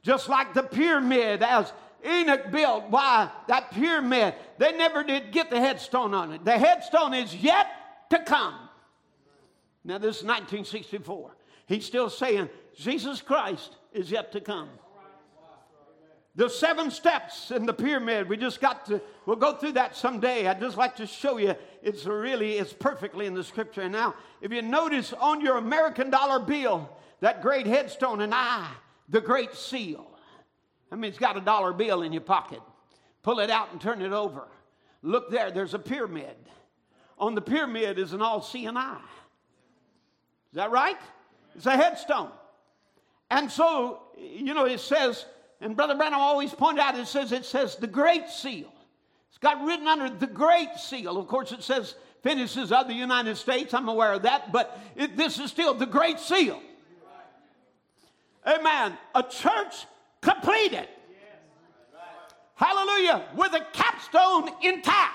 Just 0.03 0.29
like 0.29 0.55
the 0.55 0.63
pyramid, 0.63 1.43
as 1.43 1.73
Enoch 2.05 2.51
built. 2.51 2.85
Why? 2.90 3.31
That 3.48 3.70
pyramid, 3.70 4.35
they 4.59 4.73
never 4.77 5.02
did 5.02 5.32
get 5.32 5.51
the 5.51 5.60
headstone 5.60 6.14
on 6.14 6.32
it. 6.32 6.44
The 6.44 6.59
headstone 6.59 7.14
is 7.14 7.35
yet 7.35 7.66
to 8.10 8.18
come. 8.20 8.55
Now, 9.85 9.98
this 9.98 10.18
is 10.18 10.24
1964. 10.24 11.36
He's 11.66 11.85
still 11.85 12.10
saying, 12.10 12.48
Jesus 12.77 13.23
Christ 13.23 13.77
is 13.93 14.10
yet 14.10 14.32
to 14.32 14.40
come. 14.40 14.68
The 16.36 16.51
seven 16.51 16.90
steps 16.90 17.51
in 17.51 17.64
the 17.64 17.73
pyramid, 17.73 18.28
we 18.28 18.36
just 18.36 18.60
got 18.60 18.85
to, 18.86 19.01
we'll 19.24 19.36
go 19.36 19.55
through 19.55 19.73
that 19.73 19.97
someday. 19.97 20.47
I'd 20.47 20.60
just 20.60 20.77
like 20.77 20.97
to 20.97 21.06
show 21.06 21.39
you 21.39 21.55
it's 21.82 22.05
really, 22.05 22.59
it's 22.59 22.74
perfectly 22.74 23.24
in 23.24 23.32
the 23.32 23.43
scripture. 23.43 23.81
And 23.81 23.93
now, 23.93 24.14
if 24.43 24.52
you 24.52 24.60
notice 24.60 25.14
on 25.14 25.40
your 25.40 25.56
American 25.56 26.10
dollar 26.10 26.39
bill, 26.39 26.90
that 27.20 27.40
great 27.40 27.66
headstone 27.66 28.20
and 28.20 28.35
I, 28.35 28.68
the 29.09 29.23
great 29.23 29.55
seal. 29.55 30.10
I 30.91 30.97
mean, 30.97 31.09
it's 31.09 31.19
got 31.19 31.37
a 31.37 31.41
dollar 31.41 31.73
bill 31.73 32.03
in 32.03 32.13
your 32.13 32.23
pocket. 32.23 32.61
Pull 33.23 33.41
it 33.41 33.51
out 33.51 33.73
and 33.73 33.81
turn 33.81 34.03
it 34.03 34.13
over. 34.13 34.45
Look 35.03 35.31
there, 35.31 35.51
there's 35.51 35.75
a 35.75 35.79
pyramid. 35.79 36.37
On 37.19 37.35
the 37.35 37.41
pyramid 37.41 37.99
is 37.99 38.13
an 38.13 38.23
all 38.23 38.43
seeing 38.43 38.77
eye. 38.77 39.01
Is 40.51 40.57
that 40.57 40.71
right? 40.71 40.97
It's 41.55 41.67
a 41.67 41.77
headstone. 41.77 42.31
And 43.31 43.51
so, 43.51 44.03
you 44.17 44.55
know, 44.55 44.67
it 44.67 44.81
says, 44.81 45.25
and 45.61 45.75
Brother 45.75 45.97
Branham 45.97 46.21
always 46.21 46.53
pointed 46.53 46.81
out, 46.81 46.99
it 46.99 47.07
says, 47.07 47.33
it 47.33 47.45
says 47.45 47.77
the 47.77 47.87
great 47.87 48.29
seal. 48.29 48.73
It's 49.31 49.39
got 49.39 49.65
written 49.65 49.87
under 49.87 50.09
the 50.09 50.27
great 50.27 50.77
seal. 50.79 51.19
Of 51.19 51.27
course, 51.27 51.53
it 51.53 51.63
says 51.63 51.95
finishes 52.23 52.73
of 52.73 52.89
the 52.89 52.95
United 52.95 53.37
States. 53.37 53.75
I'm 53.75 53.89
aware 53.89 54.13
of 54.13 54.23
that, 54.23 54.53
but 54.53 54.81
it, 54.97 55.17
this 55.17 55.39
is 55.39 55.51
still 55.51 55.75
the 55.75 55.87
great 55.87 56.19
seal. 56.19 56.61
Amen. 58.47 58.97
A 59.15 59.23
church 59.23 59.87
completed. 60.27 60.89
Hallelujah. 62.55 63.23
With 63.36 63.53
a 63.53 63.61
capstone 63.73 64.48
intact. 64.62 65.15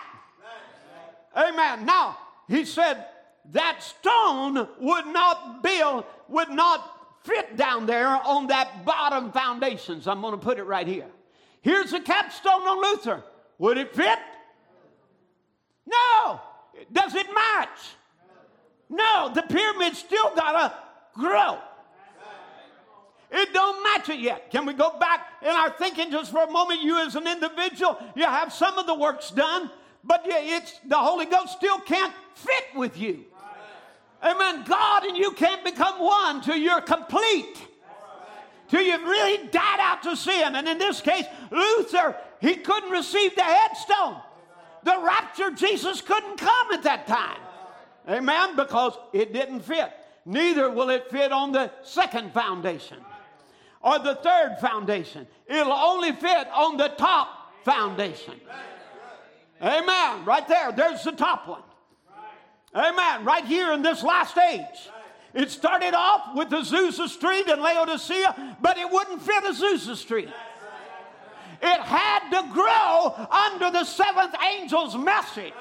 Amen. 1.36 1.86
Now, 1.86 2.18
he 2.48 2.66
said 2.66 3.06
that 3.52 3.82
stone 3.82 4.68
would 4.80 5.08
not 5.08 5.64
build, 5.64 6.06
would 6.30 6.50
not 6.50 7.20
fit 7.24 7.58
down 7.58 7.86
there 7.86 8.08
on 8.08 8.48
that 8.48 8.86
bottom 8.86 9.32
foundations. 9.32 10.08
I'm 10.08 10.22
going 10.22 10.34
to 10.34 10.40
put 10.40 10.58
it 10.60 10.64
right 10.64 10.88
here. 10.88 11.08
Here's 11.62 11.94
a 11.94 12.00
capstone 12.00 12.62
on 12.62 12.82
Luther. 12.82 13.24
Would 13.60 13.78
it 13.78 13.96
fit? 13.96 14.20
No. 15.86 16.42
Does 16.92 17.16
it 17.16 17.28
match? 17.34 17.80
No. 18.90 19.32
The 19.34 19.44
pyramid 19.44 19.96
still 19.96 20.36
got 20.36 20.52
to 20.52 21.20
grow. 21.20 21.60
It 23.32 23.54
don't 23.54 23.82
match 23.82 24.10
it 24.10 24.20
yet. 24.20 24.52
Can 24.52 24.66
we 24.66 24.74
go 24.74 25.00
back 25.00 25.28
in 25.42 25.48
our 25.48 25.70
thinking 25.70 26.12
just 26.12 26.32
for 26.32 26.44
a 26.44 26.52
moment? 26.52 26.82
You 26.82 27.00
as 27.00 27.16
an 27.16 27.28
individual, 27.28 27.98
you 28.14 28.26
have 28.26 28.52
some 28.52 28.78
of 28.78 28.88
the 28.88 28.96
works 28.96 29.30
done, 29.30 29.72
but 30.04 30.26
yeah, 30.28 30.58
it's 30.58 30.78
the 30.86 30.98
Holy 30.98 31.26
Ghost 31.26 31.54
still 31.54 31.80
can't 31.80 32.14
fit 32.36 32.66
with 32.76 32.98
you. 32.98 33.24
Amen. 34.22 34.66
God 34.68 35.06
and 35.06 35.18
you 35.18 35.32
can't 35.32 35.64
become 35.64 36.00
one 36.00 36.42
till 36.42 36.58
you're 36.58 36.82
complete. 36.82 37.58
Till 38.68 38.82
you've 38.82 39.04
really 39.04 39.48
died 39.48 39.80
out 39.80 40.04
to 40.04 40.16
sin. 40.16 40.56
And 40.56 40.68
in 40.68 40.78
this 40.78 41.02
case, 41.02 41.26
Luther, 41.52 42.16
he 42.40 42.56
couldn't 42.56 42.92
receive 42.92 43.36
the 43.36 43.44
headstone. 43.44 44.18
The 44.84 45.00
rapture, 45.02 45.52
Jesus 45.52 46.02
couldn't 46.02 46.38
come 46.38 46.72
at 46.74 46.84
that 46.84 47.08
time. 47.08 47.40
Amen. 48.08 48.56
Because 48.56 48.94
it 49.14 49.34
didn't 49.34 49.62
fit. 49.62 49.92
Neither 50.26 50.70
will 50.70 50.90
it 50.90 51.10
fit 51.10 51.32
on 51.32 51.52
the 51.52 51.72
second 51.84 52.34
foundation 52.34 52.98
or 53.84 54.00
the 54.00 54.16
third 54.16 54.58
foundation. 54.60 55.28
It'll 55.48 55.72
only 55.72 56.12
fit 56.12 56.48
on 56.54 56.78
the 56.78 56.90
top 56.90 57.54
foundation. 57.64 58.40
Amen. 59.62 60.26
Right 60.26 60.48
there, 60.48 60.72
there's 60.72 61.04
the 61.04 61.12
top 61.12 61.48
one. 61.48 61.64
Amen. 62.74 63.26
Right 63.26 63.46
here 63.46 63.74
in 63.74 63.82
this 63.82 64.02
last 64.04 64.38
age. 64.38 64.90
It 65.34 65.50
started 65.50 65.94
off 65.94 66.36
with 66.36 66.50
Azusa 66.50 67.08
Street 67.08 67.48
in 67.48 67.62
Laodicea, 67.62 68.58
but 68.62 68.78
it 68.78 68.90
wouldn't 68.90 69.22
fit 69.22 69.44
Azusa 69.44 69.96
Street. 69.96 70.30
It 71.62 71.80
had 71.82 72.30
to 72.32 72.52
grow 72.52 73.28
under 73.30 73.72
the 73.72 73.86
seventh 73.86 74.36
angel's 74.42 74.98
message. 74.98 75.54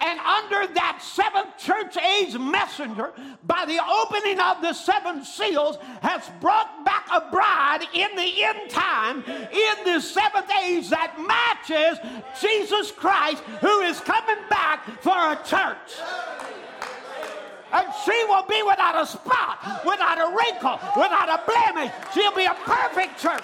And 0.00 0.18
under 0.20 0.72
that 0.74 1.00
seventh 1.02 1.58
church 1.58 1.96
age 1.96 2.38
messenger, 2.38 3.12
by 3.44 3.64
the 3.64 3.80
opening 3.84 4.38
of 4.38 4.62
the 4.62 4.72
seven 4.72 5.24
seals, 5.24 5.76
has 6.02 6.22
brought 6.40 6.84
back 6.84 7.06
a 7.12 7.30
bride 7.30 7.86
in 7.92 8.14
the 8.14 8.44
end 8.44 8.70
time, 8.70 9.24
in 9.26 9.84
the 9.84 10.00
seventh 10.00 10.50
age 10.62 10.88
that 10.90 11.18
matches 11.18 11.98
Jesus 12.40 12.92
Christ, 12.92 13.42
who 13.60 13.80
is 13.80 14.00
coming 14.00 14.42
back 14.48 14.86
for 15.02 15.16
a 15.16 15.36
church. 15.44 15.98
And 17.72 17.86
she 18.04 18.24
will 18.28 18.44
be 18.44 18.62
without 18.62 19.02
a 19.02 19.06
spot, 19.06 19.84
without 19.84 20.18
a 20.18 20.34
wrinkle, 20.34 20.80
without 20.96 21.28
a 21.28 21.42
blemish. 21.44 21.92
She'll 22.14 22.34
be 22.34 22.46
a 22.46 22.54
perfect 22.64 23.20
church. 23.20 23.42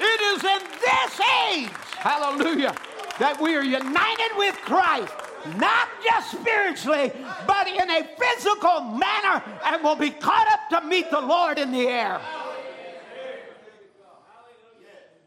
It 0.00 0.20
is 0.20 0.44
in 0.44 0.60
this 0.80 1.20
age, 1.50 1.70
hallelujah, 1.98 2.74
that 3.18 3.40
we 3.40 3.56
are 3.56 3.64
united 3.64 4.36
with 4.36 4.54
Christ, 4.56 5.12
not 5.56 5.88
just 6.02 6.32
spiritually, 6.32 7.12
but 7.46 7.66
in 7.66 7.90
a 7.90 8.08
physical 8.18 8.80
manner, 8.80 9.42
and 9.64 9.82
will 9.82 9.96
be 9.96 10.10
caught 10.10 10.48
up 10.48 10.68
to 10.70 10.86
meet 10.86 11.10
the 11.10 11.20
Lord 11.20 11.58
in 11.58 11.72
the 11.72 11.86
air. 11.86 12.20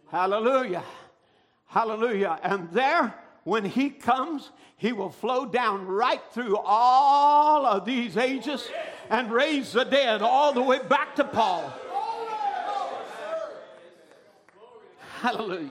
Hallelujah. 0.10 0.84
Hallelujah. 1.68 2.40
And 2.44 2.70
there, 2.72 3.14
when 3.44 3.64
He 3.66 3.90
comes, 3.90 4.52
He 4.78 4.92
will 4.92 5.12
flow 5.12 5.46
down 5.46 5.86
right 5.86 6.22
through 6.32 6.58
all 6.58 7.66
of 7.66 7.86
these 7.86 8.18
ages 8.18 8.70
and 9.10 9.32
raise 9.32 9.74
the 9.74 9.86
dead 9.86 10.22
all 10.22 10.54
the 10.54 10.62
way 10.62 10.80
back 10.80 11.16
to 11.16 11.24
Paul. 11.24 11.74
Hallelujah 15.22 15.70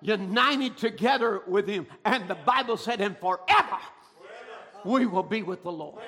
united 0.00 0.76
together 0.76 1.42
with 1.46 1.68
him. 1.68 1.86
And 2.04 2.28
the 2.28 2.34
Bible 2.34 2.76
said, 2.76 3.00
and 3.00 3.16
forever 3.18 3.78
we 4.84 5.06
will 5.06 5.22
be 5.22 5.42
with 5.42 5.62
the 5.62 5.72
Lord. 5.72 6.02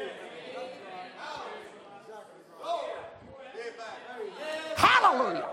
Hallelujah. 4.77 5.47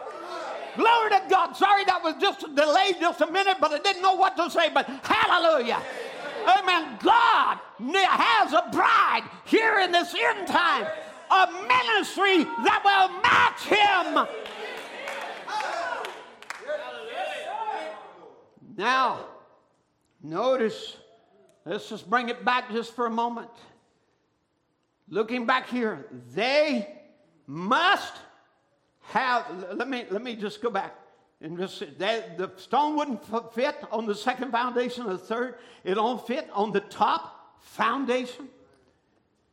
Glory 0.75 1.09
to 1.09 1.21
God. 1.29 1.53
Sorry 1.55 1.83
that 1.85 2.01
was 2.03 2.15
just 2.21 2.41
delayed 2.55 2.95
just 2.99 3.21
a 3.21 3.29
minute, 3.29 3.57
but 3.59 3.71
I 3.71 3.79
didn't 3.79 4.01
know 4.01 4.15
what 4.15 4.37
to 4.37 4.49
say. 4.49 4.69
But 4.73 4.85
hallelujah. 5.03 5.81
Amen. 6.47 6.97
God 7.03 7.59
has 8.07 8.53
a 8.53 8.69
bride 8.71 9.23
here 9.45 9.79
in 9.79 9.91
this 9.91 10.13
end 10.13 10.47
time, 10.47 10.87
a 11.31 11.47
ministry 11.67 12.45
that 12.63 12.81
will 12.83 13.09
match 13.21 13.65
him 13.67 14.48
Now, 18.79 19.25
notice, 20.23 20.95
let's 21.65 21.89
just 21.89 22.09
bring 22.09 22.29
it 22.29 22.45
back 22.45 22.71
just 22.71 22.95
for 22.95 23.07
a 23.07 23.09
moment. 23.09 23.49
Looking 25.09 25.45
back 25.45 25.67
here, 25.67 26.05
they 26.33 26.87
must 27.45 28.13
have, 29.09 29.65
let 29.73 29.89
me, 29.89 30.05
let 30.09 30.23
me 30.23 30.37
just 30.37 30.61
go 30.61 30.69
back. 30.69 30.95
And 31.41 31.57
just, 31.57 31.83
that, 31.99 32.37
the 32.37 32.53
stone 32.55 32.95
wouldn't 32.95 33.21
fit 33.53 33.75
on 33.91 34.05
the 34.05 34.15
second 34.15 34.51
foundation 34.51 35.05
or 35.05 35.09
the 35.09 35.17
third. 35.17 35.55
It 35.83 35.95
don't 35.95 36.25
fit 36.25 36.49
on 36.53 36.71
the 36.71 36.79
top 36.79 37.59
foundation. 37.59 38.47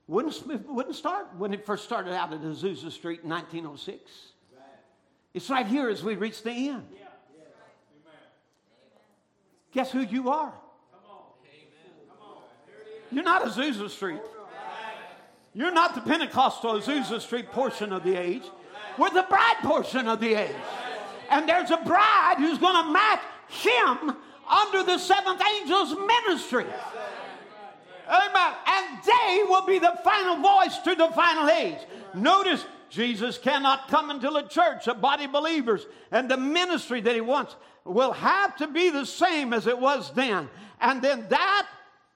Wouldn't, 0.06 0.68
wouldn't 0.68 0.94
start 0.94 1.34
when 1.36 1.52
it 1.52 1.66
first 1.66 1.82
started 1.82 2.12
out 2.12 2.32
at 2.32 2.42
Azusa 2.42 2.92
Street 2.92 3.22
in 3.24 3.30
1906. 3.30 4.08
It's 5.34 5.50
right 5.50 5.66
here 5.66 5.88
as 5.88 6.04
we 6.04 6.14
reach 6.14 6.44
the 6.44 6.68
end. 6.68 6.86
Guess 9.76 9.92
who 9.92 10.00
you 10.00 10.30
are? 10.30 10.54
You're 13.12 13.22
not 13.22 13.42
Azusa 13.42 13.90
Street. 13.90 14.22
You're 15.52 15.72
not 15.72 15.94
the 15.94 16.00
Pentecostal 16.00 16.80
Azusa 16.80 17.20
Street 17.20 17.52
portion 17.52 17.92
of 17.92 18.02
the 18.02 18.16
age. 18.16 18.42
We're 18.96 19.10
the 19.10 19.26
bride 19.28 19.58
portion 19.60 20.08
of 20.08 20.18
the 20.18 20.34
age. 20.34 20.56
And 21.28 21.46
there's 21.46 21.70
a 21.70 21.76
bride 21.76 22.36
who's 22.38 22.56
going 22.56 22.86
to 22.86 22.90
match 22.90 23.20
him 23.48 24.16
under 24.48 24.82
the 24.82 24.96
seventh 24.96 25.42
angel's 25.42 25.94
ministry. 25.94 26.64
Amen. 28.08 28.54
And 28.66 29.02
they 29.04 29.42
will 29.46 29.66
be 29.66 29.78
the 29.78 29.98
final 30.02 30.36
voice 30.36 30.78
to 30.84 30.94
the 30.94 31.08
final 31.08 31.50
age. 31.50 31.80
Notice 32.14 32.64
Jesus 32.88 33.36
cannot 33.36 33.88
come 33.88 34.08
until 34.08 34.38
a 34.38 34.48
church, 34.48 34.86
a 34.86 34.94
body 34.94 35.24
of 35.24 35.32
believers, 35.32 35.84
and 36.10 36.30
the 36.30 36.38
ministry 36.38 37.02
that 37.02 37.14
he 37.14 37.20
wants 37.20 37.56
will 37.86 38.12
have 38.12 38.56
to 38.56 38.66
be 38.66 38.90
the 38.90 39.04
same 39.06 39.52
as 39.52 39.66
it 39.66 39.78
was 39.78 40.12
then. 40.12 40.48
And 40.80 41.00
then 41.00 41.26
that 41.28 41.66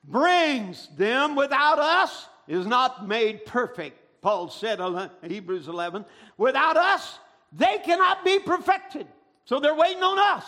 brings 0.04 0.88
them 0.96 1.36
without 1.36 1.78
us 1.78 2.26
is 2.48 2.66
not 2.66 3.06
made 3.06 3.46
perfect. 3.46 3.96
Paul 4.20 4.50
said 4.50 4.80
in 4.80 5.10
Hebrews 5.22 5.68
11, 5.68 6.04
without 6.36 6.76
us, 6.76 7.18
they 7.52 7.78
cannot 7.78 8.24
be 8.24 8.38
perfected. 8.38 9.06
So 9.44 9.60
they're 9.60 9.74
waiting 9.74 10.02
on 10.02 10.18
us. 10.18 10.44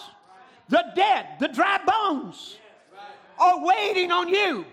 The 0.69 0.85
dead, 0.95 1.27
the 1.41 1.49
dry 1.49 1.79
bones 1.85 2.59
are 3.39 3.65
waiting 3.65 4.11
on 4.11 4.29
you 4.29 4.65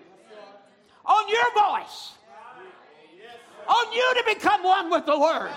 on 1.09 1.27
your 1.27 1.51
voice, 1.53 2.13
on 3.67 3.93
you 3.93 4.13
to 4.15 4.23
become 4.25 4.63
one 4.63 4.89
with 4.91 5.05
the 5.05 5.19
Word. 5.19 5.51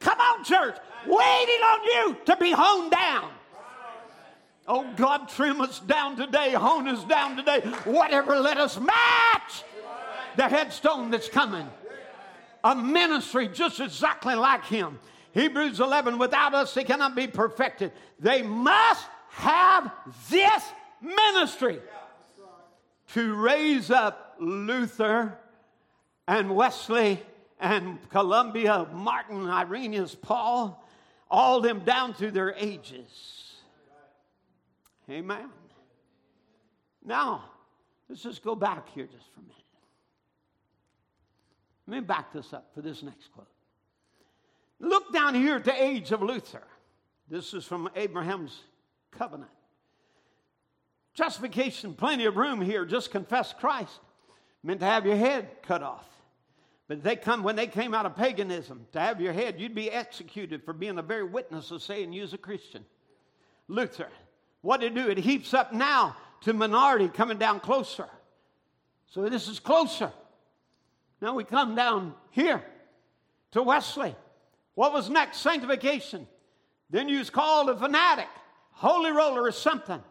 Come 0.00 0.18
on, 0.18 0.44
church, 0.44 0.76
waiting 1.06 1.62
on 1.62 1.84
you 1.84 2.16
to 2.24 2.36
be 2.36 2.52
honed 2.52 2.90
down. 2.90 3.30
Oh, 4.68 4.86
God, 4.96 5.28
trim 5.28 5.60
us 5.60 5.78
down 5.80 6.16
today, 6.16 6.52
hone 6.52 6.88
us 6.88 7.04
down 7.04 7.36
today. 7.36 7.60
Whatever, 7.84 8.36
let 8.40 8.58
us 8.58 8.78
match 8.80 9.64
the 10.36 10.48
headstone 10.48 11.10
that's 11.10 11.28
coming. 11.28 11.68
A 12.64 12.74
ministry 12.74 13.48
just 13.48 13.78
exactly 13.78 14.34
like 14.34 14.64
Him. 14.64 14.98
Hebrews 15.32 15.80
11, 15.80 16.18
without 16.18 16.54
us, 16.54 16.74
they 16.74 16.82
cannot 16.82 17.14
be 17.14 17.26
perfected. 17.26 17.92
They 18.18 18.42
must 18.42 19.06
have 19.30 19.92
this 20.30 20.64
ministry 21.00 21.78
to 23.12 23.34
raise 23.34 23.90
up 23.90 24.36
Luther 24.40 25.38
and 26.26 26.56
Wesley 26.56 27.22
and 27.60 27.98
Columba, 28.10 28.88
Martin, 28.92 29.48
Irenaeus, 29.48 30.14
Paul, 30.14 30.82
all 31.30 31.60
them 31.60 31.80
down 31.80 32.14
through 32.14 32.32
their 32.32 32.54
ages. 32.56 33.45
Amen. 35.10 35.48
Now, 37.04 37.44
let's 38.08 38.22
just 38.22 38.42
go 38.42 38.54
back 38.54 38.88
here 38.94 39.06
just 39.06 39.32
for 39.32 39.40
a 39.40 39.42
minute. 39.42 39.56
Let 41.86 41.94
me 41.94 42.00
back 42.00 42.32
this 42.32 42.52
up 42.52 42.70
for 42.74 42.82
this 42.82 43.02
next 43.02 43.32
quote. 43.32 43.46
Look 44.80 45.12
down 45.12 45.34
here 45.34 45.56
at 45.56 45.64
the 45.64 45.82
age 45.82 46.10
of 46.10 46.22
Luther. 46.22 46.64
This 47.28 47.54
is 47.54 47.64
from 47.64 47.88
Abraham's 47.94 48.58
covenant. 49.12 49.50
Justification, 51.14 51.94
plenty 51.94 52.26
of 52.26 52.36
room 52.36 52.60
here. 52.60 52.84
Just 52.84 53.10
confess 53.10 53.54
Christ. 53.58 54.00
Meant 54.62 54.80
to 54.80 54.86
have 54.86 55.06
your 55.06 55.16
head 55.16 55.48
cut 55.62 55.82
off. 55.82 56.06
But 56.88 57.02
they 57.02 57.16
come 57.16 57.42
when 57.42 57.56
they 57.56 57.66
came 57.66 57.94
out 57.94 58.06
of 58.06 58.16
paganism 58.16 58.86
to 58.92 59.00
have 59.00 59.20
your 59.20 59.32
head, 59.32 59.58
you'd 59.58 59.74
be 59.74 59.90
executed 59.90 60.64
for 60.64 60.72
being 60.72 60.98
a 60.98 61.02
very 61.02 61.24
witness 61.24 61.70
of 61.70 61.82
saying 61.82 62.12
you're 62.12 62.28
a 62.32 62.38
Christian. 62.38 62.84
Luther, 63.66 64.08
what 64.66 64.80
did 64.80 64.96
it 64.96 65.00
do? 65.00 65.08
It 65.08 65.18
heaps 65.18 65.54
up 65.54 65.72
now 65.72 66.16
to 66.40 66.52
minority 66.52 67.06
coming 67.06 67.38
down 67.38 67.60
closer. 67.60 68.08
So 69.06 69.28
this 69.28 69.46
is 69.46 69.60
closer. 69.60 70.10
Now 71.22 71.36
we 71.36 71.44
come 71.44 71.76
down 71.76 72.14
here 72.32 72.64
to 73.52 73.62
Wesley. 73.62 74.16
What 74.74 74.92
was 74.92 75.08
next? 75.08 75.38
Sanctification. 75.38 76.26
Then 76.90 77.08
you 77.08 77.18
was 77.18 77.30
called 77.30 77.70
a 77.70 77.76
fanatic, 77.76 78.26
holy 78.72 79.12
roller, 79.12 79.44
or 79.44 79.52
something. 79.52 80.02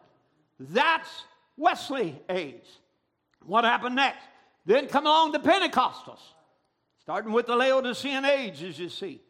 That's 0.57 1.09
Wesley 1.57 2.17
age. 2.29 2.65
What 3.43 3.65
happened 3.65 3.97
next? 3.97 4.23
Then 4.65 4.87
come 4.87 5.05
along 5.05 5.33
the 5.33 5.39
Pentecostals, 5.39 6.21
starting 7.01 7.33
with 7.33 7.47
the 7.47 7.57
Laodicean 7.57 8.23
age, 8.23 8.63
as 8.63 8.79
you 8.79 8.87
see. 8.87 9.21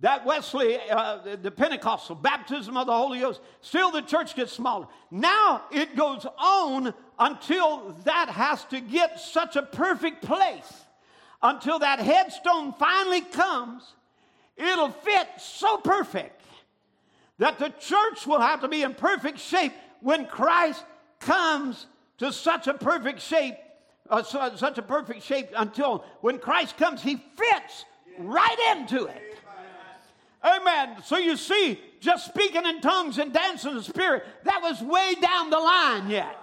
That 0.00 0.26
Wesley, 0.26 0.78
uh, 0.90 1.36
the 1.40 1.50
Pentecostal 1.50 2.16
baptism 2.16 2.76
of 2.76 2.86
the 2.86 2.92
Holy 2.92 3.20
Ghost, 3.20 3.40
still 3.60 3.90
the 3.90 4.02
church 4.02 4.34
gets 4.34 4.52
smaller. 4.52 4.86
Now 5.10 5.62
it 5.70 5.96
goes 5.96 6.26
on 6.36 6.92
until 7.18 7.94
that 8.04 8.28
has 8.28 8.64
to 8.66 8.80
get 8.80 9.20
such 9.20 9.56
a 9.56 9.62
perfect 9.62 10.22
place, 10.22 10.72
until 11.42 11.78
that 11.78 12.00
headstone 12.00 12.72
finally 12.72 13.20
comes. 13.20 13.94
It'll 14.56 14.90
fit 14.90 15.28
so 15.38 15.78
perfect 15.78 16.40
that 17.38 17.58
the 17.58 17.70
church 17.80 18.26
will 18.26 18.40
have 18.40 18.60
to 18.60 18.68
be 18.68 18.82
in 18.82 18.94
perfect 18.94 19.38
shape 19.38 19.72
when 20.00 20.26
Christ 20.26 20.84
comes 21.18 21.86
to 22.18 22.32
such 22.32 22.66
a 22.66 22.74
perfect 22.74 23.20
shape, 23.20 23.56
uh, 24.10 24.22
such 24.22 24.78
a 24.78 24.82
perfect 24.82 25.22
shape 25.22 25.48
until 25.56 26.04
when 26.20 26.38
Christ 26.38 26.76
comes, 26.76 27.02
he 27.02 27.16
fits 27.36 27.84
right 28.18 28.76
into 28.76 29.06
it. 29.06 29.33
Amen. 30.44 30.96
So 31.04 31.16
you 31.16 31.36
see, 31.36 31.80
just 32.00 32.26
speaking 32.26 32.66
in 32.66 32.80
tongues 32.80 33.18
and 33.18 33.32
dancing 33.32 33.70
in 33.70 33.76
the 33.78 33.82
spirit, 33.82 34.24
that 34.44 34.60
was 34.62 34.82
way 34.82 35.14
down 35.20 35.50
the 35.50 35.58
line 35.58 36.10
yet. 36.10 36.38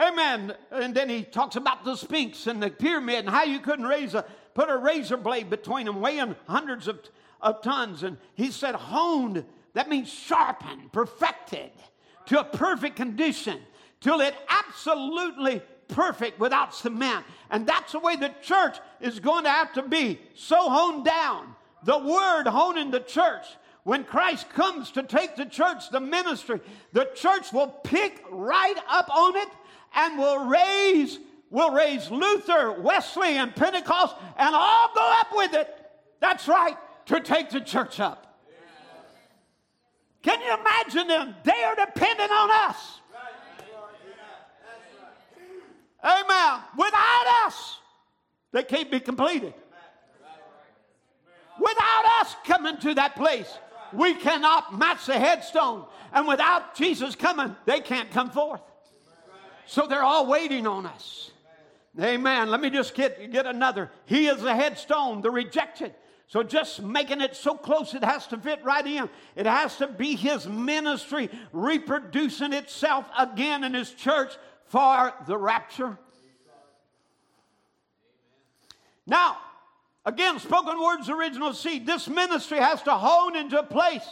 Amen. 0.00 0.54
And 0.72 0.94
then 0.94 1.08
he 1.08 1.22
talks 1.22 1.54
about 1.54 1.84
the 1.84 1.96
Sphinx 1.96 2.46
and 2.46 2.62
the 2.62 2.70
pyramid 2.70 3.20
and 3.20 3.28
how 3.28 3.44
you 3.44 3.60
couldn't 3.60 3.86
raise 3.86 4.14
a 4.14 4.24
put 4.54 4.68
a 4.68 4.76
razor 4.76 5.16
blade 5.16 5.50
between 5.50 5.86
them, 5.86 6.00
weighing 6.00 6.36
hundreds 6.46 6.88
of, 6.88 7.00
of 7.40 7.62
tons. 7.62 8.02
And 8.02 8.18
he 8.34 8.50
said, 8.50 8.74
honed, 8.74 9.44
that 9.74 9.88
means 9.88 10.12
sharpened, 10.12 10.92
perfected 10.92 11.70
to 12.26 12.40
a 12.40 12.44
perfect 12.44 12.96
condition 12.96 13.58
till 14.00 14.20
it 14.20 14.34
absolutely 14.48 15.62
perfect 15.88 16.38
without 16.38 16.74
cement. 16.74 17.24
And 17.50 17.66
that's 17.66 17.92
the 17.92 17.98
way 17.98 18.16
the 18.16 18.34
church 18.42 18.78
is 19.00 19.20
going 19.20 19.44
to 19.44 19.50
have 19.50 19.72
to 19.74 19.82
be 19.82 20.20
so 20.34 20.68
honed 20.68 21.04
down. 21.04 21.54
The 21.84 21.98
word 21.98 22.46
honing 22.46 22.90
the 22.90 23.00
church. 23.00 23.46
When 23.84 24.04
Christ 24.04 24.48
comes 24.50 24.92
to 24.92 25.02
take 25.02 25.34
the 25.34 25.44
church, 25.44 25.90
the 25.90 26.00
ministry, 26.00 26.60
the 26.92 27.08
church 27.16 27.52
will 27.52 27.66
pick 27.66 28.22
right 28.30 28.76
up 28.88 29.10
on 29.10 29.36
it 29.36 29.48
and 29.94 30.18
will 30.18 30.46
raise, 30.46 31.18
will 31.50 31.72
raise 31.72 32.08
Luther, 32.08 32.80
Wesley, 32.80 33.36
and 33.36 33.54
Pentecost, 33.54 34.14
and 34.36 34.54
all 34.54 34.90
go 34.94 35.16
up 35.20 35.28
with 35.34 35.54
it. 35.54 35.68
That's 36.20 36.46
right, 36.46 36.76
to 37.06 37.20
take 37.20 37.50
the 37.50 37.60
church 37.60 37.98
up. 37.98 38.38
Can 40.22 40.40
you 40.40 40.54
imagine 40.54 41.08
them? 41.08 41.34
They 41.42 41.64
are 41.64 41.74
dependent 41.74 42.30
on 42.30 42.50
us. 42.70 43.00
Amen. 46.04 46.60
Without 46.76 47.46
us, 47.46 47.78
they 48.52 48.62
can't 48.62 48.90
be 48.90 49.00
completed. 49.00 49.54
Without 51.62 52.04
us 52.20 52.36
coming 52.44 52.76
to 52.78 52.94
that 52.94 53.14
place, 53.14 53.58
we 53.92 54.14
cannot 54.14 54.76
match 54.76 55.06
the 55.06 55.18
headstone. 55.18 55.84
And 56.12 56.26
without 56.26 56.74
Jesus 56.74 57.14
coming, 57.14 57.54
they 57.66 57.80
can't 57.80 58.10
come 58.10 58.30
forth. 58.30 58.60
So 59.66 59.86
they're 59.86 60.02
all 60.02 60.26
waiting 60.26 60.66
on 60.66 60.86
us. 60.86 61.30
Amen. 62.00 62.50
Let 62.50 62.60
me 62.60 62.70
just 62.70 62.94
get, 62.94 63.30
get 63.30 63.46
another. 63.46 63.90
He 64.06 64.26
is 64.26 64.42
the 64.42 64.54
headstone, 64.54 65.20
the 65.20 65.30
rejected. 65.30 65.94
So 66.26 66.42
just 66.42 66.82
making 66.82 67.20
it 67.20 67.36
so 67.36 67.54
close, 67.54 67.94
it 67.94 68.02
has 68.02 68.26
to 68.28 68.38
fit 68.38 68.64
right 68.64 68.86
in. 68.86 69.08
It 69.36 69.46
has 69.46 69.76
to 69.76 69.86
be 69.86 70.16
his 70.16 70.48
ministry 70.48 71.28
reproducing 71.52 72.54
itself 72.54 73.04
again 73.16 73.62
in 73.62 73.74
his 73.74 73.90
church 73.92 74.32
for 74.66 75.12
the 75.26 75.36
rapture. 75.36 75.98
Now, 79.06 79.36
again, 80.04 80.38
spoken 80.38 80.80
words, 80.80 81.08
original 81.08 81.52
seed. 81.52 81.86
This 81.86 82.08
ministry 82.08 82.58
has 82.58 82.82
to 82.82 82.92
hone 82.92 83.36
into 83.36 83.62
place 83.62 84.06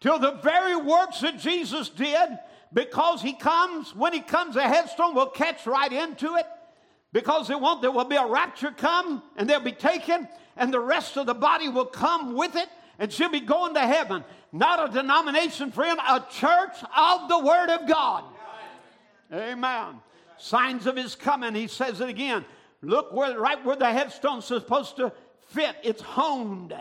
till 0.00 0.18
the 0.18 0.32
very 0.42 0.76
works 0.76 1.20
that 1.20 1.38
Jesus 1.38 1.88
did 1.88 2.38
because 2.72 3.22
he 3.22 3.32
comes, 3.32 3.94
when 3.94 4.12
he 4.12 4.20
comes, 4.20 4.56
the 4.56 4.62
headstone 4.62 5.14
will 5.14 5.28
catch 5.28 5.66
right 5.66 5.92
into 5.92 6.34
it. 6.36 6.46
Because 7.12 7.48
it 7.48 7.60
won't, 7.60 7.80
there 7.80 7.92
will 7.92 8.04
be 8.04 8.16
a 8.16 8.26
rapture 8.26 8.72
come 8.72 9.22
and 9.36 9.48
they'll 9.48 9.60
be 9.60 9.72
taken, 9.72 10.28
and 10.56 10.74
the 10.74 10.80
rest 10.80 11.16
of 11.16 11.26
the 11.26 11.34
body 11.34 11.68
will 11.68 11.86
come 11.86 12.34
with 12.34 12.56
it, 12.56 12.68
and 12.98 13.12
she'll 13.12 13.28
be 13.28 13.40
going 13.40 13.74
to 13.74 13.80
heaven. 13.80 14.24
Not 14.52 14.90
a 14.90 14.92
denomination, 14.92 15.70
friend, 15.70 15.98
a 16.00 16.24
church 16.30 16.76
of 16.96 17.28
the 17.28 17.38
Word 17.38 17.70
of 17.70 17.88
God. 17.88 18.24
Amen. 19.32 20.00
Signs 20.36 20.86
of 20.86 20.96
his 20.96 21.14
coming, 21.14 21.54
he 21.54 21.68
says 21.68 22.00
it 22.00 22.08
again. 22.08 22.44
Look 22.84 23.12
where, 23.12 23.38
right 23.38 23.62
where 23.64 23.76
the 23.76 23.92
headstone's 23.92 24.44
supposed 24.44 24.96
to 24.96 25.12
fit, 25.48 25.76
it's 25.82 26.02
honed. 26.02 26.74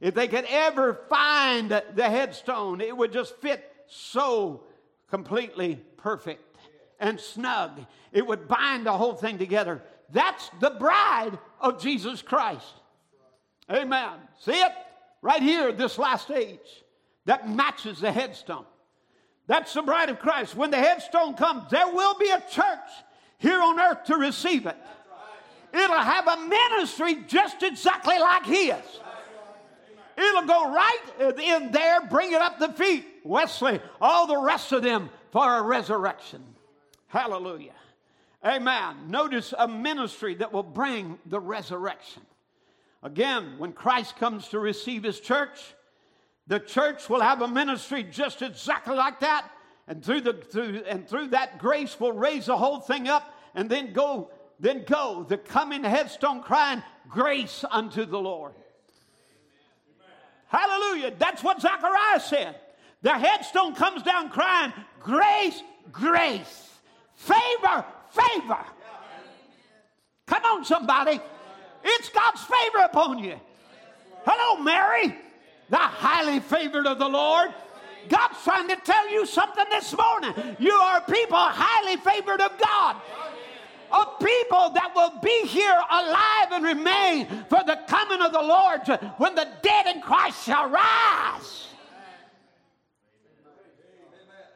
If 0.00 0.14
they 0.14 0.28
could 0.28 0.46
ever 0.48 0.94
find 1.08 1.70
the 1.94 2.10
headstone, 2.10 2.80
it 2.80 2.96
would 2.96 3.12
just 3.12 3.36
fit 3.36 3.64
so 3.86 4.64
completely 5.08 5.76
perfect 5.96 6.56
and 6.98 7.20
snug. 7.20 7.84
It 8.12 8.26
would 8.26 8.48
bind 8.48 8.86
the 8.86 8.92
whole 8.92 9.14
thing 9.14 9.38
together. 9.38 9.82
That's 10.10 10.50
the 10.60 10.70
bride 10.70 11.38
of 11.60 11.80
Jesus 11.80 12.20
Christ. 12.20 12.74
Amen. 13.70 14.12
See 14.40 14.52
it? 14.52 14.72
Right 15.22 15.42
here, 15.42 15.72
this 15.72 15.98
last 15.98 16.30
age 16.30 16.58
that 17.26 17.48
matches 17.48 18.00
the 18.00 18.10
headstone. 18.10 18.64
That's 19.46 19.72
the 19.72 19.82
bride 19.82 20.08
of 20.08 20.18
Christ. 20.18 20.56
When 20.56 20.70
the 20.70 20.78
headstone 20.78 21.34
comes, 21.34 21.70
there 21.70 21.88
will 21.88 22.14
be 22.18 22.30
a 22.30 22.42
church 22.50 22.90
here 23.38 23.60
on 23.60 23.78
earth 23.78 24.04
to 24.06 24.16
receive 24.16 24.66
it. 24.66 24.76
It'll 25.72 25.96
have 25.96 26.28
a 26.28 26.36
ministry 26.36 27.24
just 27.26 27.62
exactly 27.62 28.18
like 28.18 28.44
his. 28.44 29.00
It'll 30.16 30.46
go 30.46 30.72
right 30.72 31.38
in 31.38 31.72
there, 31.72 32.02
bring 32.06 32.32
it 32.32 32.40
up 32.40 32.58
the 32.58 32.68
feet. 32.72 33.06
Wesley, 33.24 33.80
all 34.00 34.26
the 34.26 34.36
rest 34.36 34.72
of 34.72 34.82
them 34.82 35.08
for 35.30 35.58
a 35.58 35.62
resurrection. 35.62 36.44
Hallelujah. 37.06 37.72
Amen. 38.44 38.96
Notice 39.08 39.54
a 39.56 39.68
ministry 39.68 40.34
that 40.34 40.52
will 40.52 40.62
bring 40.62 41.18
the 41.26 41.40
resurrection. 41.40 42.22
Again, 43.02 43.54
when 43.58 43.72
Christ 43.72 44.16
comes 44.16 44.48
to 44.48 44.58
receive 44.58 45.02
his 45.02 45.20
church, 45.20 45.74
the 46.46 46.60
church 46.60 47.08
will 47.08 47.20
have 47.20 47.40
a 47.40 47.48
ministry 47.48 48.02
just 48.02 48.42
exactly 48.42 48.96
like 48.96 49.20
that. 49.20 49.48
And 49.88 50.04
through, 50.04 50.22
the, 50.22 50.32
through, 50.34 50.82
and 50.88 51.08
through 51.08 51.28
that 51.28 51.58
grace 51.58 51.98
will 51.98 52.12
raise 52.12 52.46
the 52.46 52.56
whole 52.56 52.80
thing 52.80 53.08
up 53.08 53.34
and 53.54 53.68
then 53.68 53.92
go, 53.92 54.30
then 54.62 54.84
go, 54.86 55.26
the 55.28 55.36
coming 55.36 55.82
headstone 55.82 56.40
crying, 56.40 56.84
grace 57.08 57.64
unto 57.68 58.06
the 58.06 58.18
Lord. 58.18 58.54
Hallelujah. 60.46 61.12
That's 61.18 61.42
what 61.42 61.60
Zechariah 61.60 62.20
said. 62.20 62.56
The 63.02 63.12
headstone 63.12 63.74
comes 63.74 64.04
down 64.04 64.30
crying, 64.30 64.72
Grace, 65.00 65.60
grace, 65.90 66.70
favor, 67.16 67.84
favor. 68.10 68.64
Come 70.26 70.44
on, 70.44 70.64
somebody. 70.64 71.20
It's 71.82 72.08
God's 72.10 72.42
favor 72.42 72.84
upon 72.84 73.18
you. 73.18 73.40
Hello, 74.24 74.62
Mary, 74.62 75.16
the 75.70 75.76
highly 75.76 76.38
favored 76.38 76.86
of 76.86 77.00
the 77.00 77.08
Lord. 77.08 77.52
God's 78.08 78.36
trying 78.44 78.68
to 78.68 78.76
tell 78.76 79.10
you 79.10 79.26
something 79.26 79.64
this 79.70 79.92
morning. 79.96 80.56
You 80.60 80.72
are 80.72 81.00
people 81.00 81.36
highly 81.36 81.96
favored 81.96 82.40
of 82.40 82.56
God 82.58 82.96
of 83.92 84.18
people 84.18 84.70
that 84.70 84.92
will 84.94 85.20
be 85.20 85.46
here 85.46 85.78
alive 85.90 86.52
and 86.52 86.64
remain 86.64 87.26
for 87.48 87.62
the 87.64 87.78
coming 87.86 88.20
of 88.20 88.32
the 88.32 88.42
Lord 88.42 88.86
when 89.18 89.34
the 89.34 89.48
dead 89.62 89.86
in 89.94 90.02
Christ 90.02 90.44
shall 90.44 90.68
rise. 90.68 91.68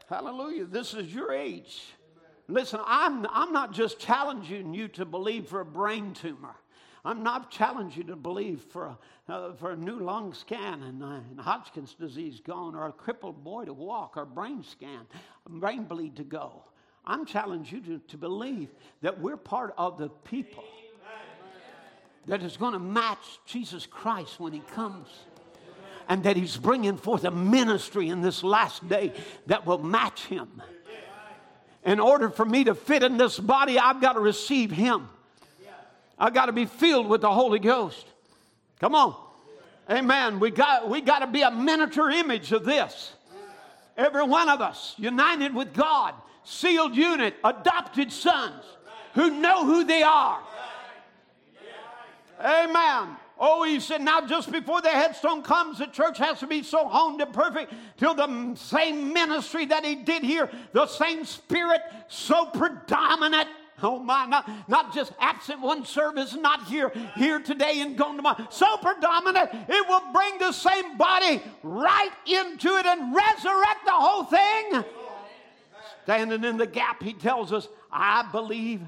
Hallelujah. 0.08 0.66
This 0.66 0.94
is 0.94 1.12
your 1.12 1.32
age. 1.32 1.82
Listen, 2.48 2.80
I'm, 2.86 3.26
I'm 3.30 3.52
not 3.52 3.72
just 3.72 3.98
challenging 3.98 4.72
you 4.72 4.86
to 4.88 5.04
believe 5.04 5.48
for 5.48 5.60
a 5.60 5.64
brain 5.64 6.14
tumor. 6.14 6.54
I'm 7.04 7.22
not 7.22 7.50
challenging 7.50 8.02
you 8.02 8.08
to 8.08 8.16
believe 8.16 8.62
for 8.62 8.86
a, 8.86 8.98
uh, 9.32 9.54
for 9.54 9.72
a 9.72 9.76
new 9.76 9.98
lung 9.98 10.32
scan 10.32 10.82
and, 10.82 11.02
uh, 11.02 11.20
and, 11.30 11.40
Hodgkin's 11.40 11.94
disease 11.94 12.40
gone, 12.40 12.74
or 12.74 12.86
a 12.86 12.92
crippled 12.92 13.44
boy 13.44 13.64
to 13.64 13.72
walk, 13.72 14.16
or 14.16 14.24
brain 14.24 14.64
scan, 14.64 15.06
brain 15.48 15.84
bleed 15.84 16.16
to 16.16 16.24
go. 16.24 16.64
I'm 17.06 17.24
challenging 17.24 17.84
you 17.84 17.98
to, 17.98 18.04
to 18.08 18.16
believe 18.16 18.68
that 19.02 19.20
we're 19.20 19.36
part 19.36 19.74
of 19.78 19.96
the 19.98 20.08
people 20.08 20.64
that 22.26 22.42
is 22.42 22.56
going 22.56 22.72
to 22.72 22.80
match 22.80 23.24
Jesus 23.46 23.86
Christ 23.86 24.40
when 24.40 24.52
he 24.52 24.60
comes. 24.74 25.08
And 26.08 26.22
that 26.22 26.36
he's 26.36 26.56
bringing 26.56 26.96
forth 26.96 27.24
a 27.24 27.32
ministry 27.32 28.10
in 28.10 28.20
this 28.20 28.44
last 28.44 28.88
day 28.88 29.12
that 29.46 29.66
will 29.66 29.78
match 29.78 30.26
him. 30.26 30.62
In 31.84 31.98
order 31.98 32.30
for 32.30 32.44
me 32.44 32.64
to 32.64 32.76
fit 32.76 33.02
in 33.02 33.16
this 33.16 33.38
body, 33.38 33.76
I've 33.76 34.00
got 34.00 34.12
to 34.12 34.20
receive 34.20 34.70
him. 34.70 35.08
I've 36.16 36.32
got 36.32 36.46
to 36.46 36.52
be 36.52 36.64
filled 36.64 37.08
with 37.08 37.22
the 37.22 37.32
Holy 37.32 37.58
Ghost. 37.58 38.06
Come 38.80 38.94
on. 38.94 39.16
Amen. 39.90 40.38
We 40.38 40.50
got, 40.50 40.88
we 40.88 41.00
got 41.00 41.20
to 41.20 41.26
be 41.26 41.42
a 41.42 41.50
miniature 41.50 42.10
image 42.10 42.52
of 42.52 42.64
this. 42.64 43.12
Every 43.96 44.24
one 44.24 44.48
of 44.48 44.60
us 44.60 44.94
united 44.98 45.54
with 45.54 45.72
God 45.72 46.14
sealed 46.46 46.94
unit, 46.94 47.34
adopted 47.42 48.12
sons 48.12 48.62
who 49.14 49.30
know 49.30 49.66
who 49.66 49.84
they 49.84 50.02
are. 50.02 50.38
Amen. 52.40 53.16
Oh, 53.38 53.64
he 53.64 53.80
said, 53.80 54.00
now 54.00 54.26
just 54.26 54.50
before 54.50 54.80
the 54.80 54.88
headstone 54.88 55.42
comes, 55.42 55.78
the 55.78 55.86
church 55.86 56.18
has 56.18 56.38
to 56.40 56.46
be 56.46 56.62
so 56.62 56.86
honed 56.88 57.20
and 57.20 57.32
perfect 57.32 57.74
till 57.98 58.14
the 58.14 58.54
same 58.54 59.12
ministry 59.12 59.66
that 59.66 59.84
he 59.84 59.96
did 59.96 60.22
here, 60.22 60.50
the 60.72 60.86
same 60.86 61.24
spirit 61.24 61.80
so 62.08 62.46
predominant. 62.46 63.48
Oh 63.82 63.98
my, 63.98 64.24
not, 64.24 64.48
not 64.68 64.94
just 64.94 65.12
absent 65.20 65.60
one 65.60 65.84
service, 65.84 66.34
not 66.34 66.66
here, 66.66 66.92
here 67.16 67.40
today 67.40 67.80
and 67.80 67.98
gone 67.98 68.16
tomorrow. 68.16 68.46
So 68.50 68.78
predominant, 68.78 69.50
it 69.52 69.88
will 69.88 70.12
bring 70.12 70.38
the 70.38 70.52
same 70.52 70.96
body 70.96 71.42
right 71.62 72.12
into 72.24 72.68
it 72.68 72.86
and 72.86 73.14
resurrect 73.14 73.84
the 73.84 73.92
whole 73.92 74.24
thing 74.24 74.84
standing 76.06 76.44
in 76.44 76.56
the 76.56 76.68
gap, 76.68 77.02
he 77.02 77.12
tells 77.12 77.52
us, 77.52 77.68
I 77.90 78.28
believe. 78.30 78.80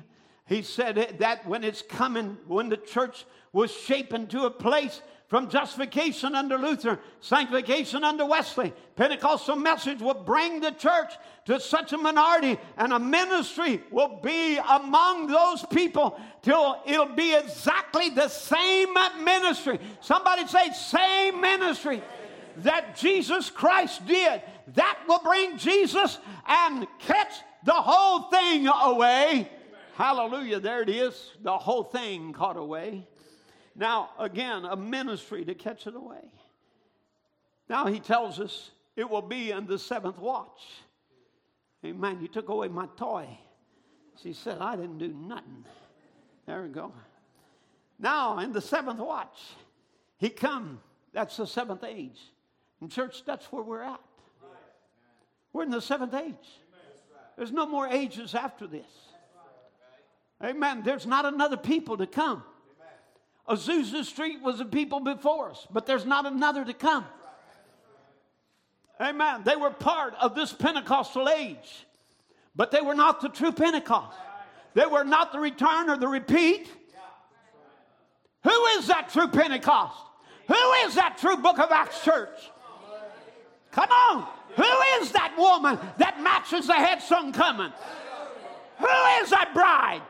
He 0.47 0.63
said 0.63 1.17
that 1.19 1.45
when 1.49 1.65
it's 1.65 1.83
coming, 1.83 2.39
when 2.47 2.69
the 2.69 2.77
church 2.77 3.27
was 3.53 3.73
shaping 3.73 4.29
to 4.29 4.47
a 4.47 4.51
place 4.51 5.03
from 5.27 5.51
justification 5.51 6.37
under 6.37 6.57
Luther, 6.57 7.01
sanctification 7.21 8.05
under 8.05 8.25
Wesley, 8.25 8.73
Pentecostal 8.95 9.57
message 9.57 10.01
will 10.01 10.15
bring 10.15 10.61
the 10.61 10.71
church 10.71 11.13
to 11.47 11.59
such 11.59 11.93
a 11.93 11.99
minority, 11.99 12.57
and 12.77 12.93
a 12.93 13.01
ministry 13.01 13.83
will 13.91 14.21
be 14.23 14.57
among 14.57 15.27
those 15.27 15.67
people 15.73 16.19
till 16.43 16.81
it'll 16.87 17.17
be 17.17 17.35
exactly 17.35 18.11
the 18.11 18.29
same 18.29 18.95
ministry. 19.25 19.81
Somebody 20.01 20.47
say, 20.47 20.71
same 20.73 21.41
ministry 21.41 22.01
that 22.65 22.97
Jesus 22.97 23.51
Christ 23.51 24.07
did. 24.07 24.43
That 24.75 24.99
will 25.09 25.21
bring 25.21 25.59
Jesus 25.59 26.19
and 26.47 26.87
catch 26.99 27.33
the 27.65 27.73
whole 27.73 28.31
thing 28.31 28.67
away. 28.69 29.51
Hallelujah. 29.95 30.61
There 30.61 30.83
it 30.83 30.89
is. 30.89 31.33
The 31.43 31.57
whole 31.57 31.85
thing 31.85 32.33
caught 32.33 32.57
away. 32.57 33.07
Now, 33.75 34.11
again, 34.19 34.65
a 34.65 34.77
ministry 34.77 35.45
to 35.45 35.55
catch 35.55 35.87
it 35.87 35.95
away. 35.95 36.33
Now 37.69 37.87
he 37.87 38.01
tells 38.01 38.41
us 38.41 38.71
it 38.97 39.09
will 39.09 39.23
be 39.23 39.51
in 39.51 39.67
the 39.67 39.79
seventh 39.79 40.19
watch. 40.19 40.63
Amen. 41.85 42.19
You 42.21 42.29
took 42.29 42.49
away 42.49 42.69
my 42.69 42.89
toy. 42.97 43.29
She 44.23 44.33
said, 44.33 44.59
I 44.61 44.75
didn't 44.75 44.99
do 44.99 45.09
nothing. 45.09 45.65
There 46.47 46.63
we 46.63 46.71
go. 46.71 46.93
Now, 47.99 48.39
in 48.39 48.53
the 48.53 48.61
seventh 48.61 48.99
watch, 48.99 49.39
he 50.17 50.29
come. 50.29 50.81
That's 51.13 51.37
the 51.37 51.47
seventh 51.47 51.85
age. 51.85 52.19
In 52.81 52.89
church, 52.89 53.25
that's 53.25 53.47
where 53.47 53.63
we're 53.63 53.83
at. 53.83 54.01
We're 55.53 55.65
in 55.65 55.71
the 55.71 55.81
seventh 55.81 56.15
age. 56.15 56.35
There's 57.37 57.53
no 57.53 57.67
more 57.67 57.89
ages 57.89 58.35
after 58.35 58.67
this. 58.67 58.87
Amen. 60.43 60.83
There's 60.85 61.07
not 61.07 61.25
another 61.25 61.57
people 61.57 61.97
to 61.97 62.07
come. 62.07 62.43
Azusa 63.49 64.05
Street 64.05 64.43
was 64.43 64.61
a 64.61 64.65
people 64.65 65.01
before 65.01 65.51
us, 65.51 65.67
but 65.73 65.87
there's 65.87 66.05
not 66.05 66.27
another 66.27 66.65
to 66.65 66.75
come. 66.75 67.05
Amen. 69.01 69.43
They 69.45 69.57
were 69.57 69.71
part 69.71 70.15
of 70.21 70.35
this 70.35 70.53
Pentecostal 70.53 71.29
age, 71.29 71.87
but 72.55 72.71
they 72.71 72.81
were 72.81 72.95
not 72.95 73.21
the 73.21 73.29
true 73.29 73.53
Pentecost. 73.53 74.17
They 74.75 74.87
were 74.87 75.05
not 75.05 75.33
the 75.33 75.41
return 75.41 75.89
or 75.89 75.97
the 75.97 76.09
repeat. 76.09 76.69
Who 78.45 78.65
is 78.79 78.89
that 78.89 79.11
true 79.13 79.29
Pentecost? 79.29 79.97
Who 80.49 80.73
is 80.87 80.95
that 80.95 81.19
true 81.19 81.37
Book 81.37 81.59
of 81.59 81.71
Acts 81.71 82.05
church? 82.05 82.39
Come 83.79 83.91
on. 83.91 84.29
Who 84.57 85.03
is 85.03 85.13
that 85.13 85.37
woman 85.39 85.79
that 85.99 86.21
matches 86.21 86.67
the 86.67 86.73
headstone 86.73 87.33
coming? 87.33 87.73
Who 88.79 89.23
is 89.23 89.31
that 89.31 89.53
bride? 89.55 90.03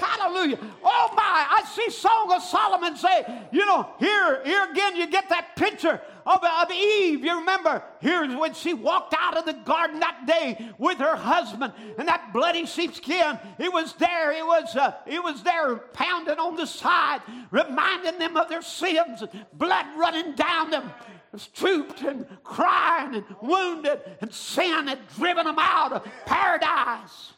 Hallelujah. 0.00 0.58
Oh 0.82 1.12
my, 1.14 1.46
I 1.50 1.64
see 1.72 1.88
Song 1.88 2.32
of 2.32 2.42
Solomon 2.42 2.96
say, 2.96 3.24
you 3.52 3.64
know, 3.64 3.88
here, 4.00 4.42
here 4.44 4.68
again 4.72 4.96
you 4.96 5.06
get 5.06 5.28
that 5.28 5.54
picture 5.54 6.00
of, 6.26 6.42
of 6.42 6.72
Eve. 6.72 7.24
You 7.24 7.38
remember, 7.38 7.80
here's 8.00 8.34
when 8.34 8.54
she 8.54 8.74
walked 8.74 9.14
out 9.16 9.36
of 9.36 9.44
the 9.44 9.52
garden 9.52 10.00
that 10.00 10.26
day 10.26 10.72
with 10.76 10.98
her 10.98 11.14
husband 11.14 11.74
and 11.96 12.08
that 12.08 12.32
bloody 12.32 12.66
sheepskin. 12.66 13.38
It 13.60 13.72
was 13.72 13.92
there, 13.94 14.32
it 14.32 14.44
was, 14.44 14.74
uh, 14.74 14.94
it 15.06 15.22
was 15.22 15.44
there 15.44 15.76
pounding 15.76 16.40
on 16.40 16.56
the 16.56 16.66
side, 16.66 17.20
reminding 17.52 18.18
them 18.18 18.36
of 18.36 18.48
their 18.48 18.62
sins, 18.62 19.22
blood 19.52 19.86
running 19.96 20.34
down 20.34 20.72
them 20.72 20.90
stooped 21.40 22.02
and 22.02 22.26
crying 22.42 23.14
and 23.14 23.24
wounded, 23.42 24.00
and 24.20 24.32
sin 24.32 24.88
had 24.88 24.98
driven 25.16 25.44
them 25.44 25.58
out 25.58 25.92
of 25.92 26.04
paradise. 26.26 27.32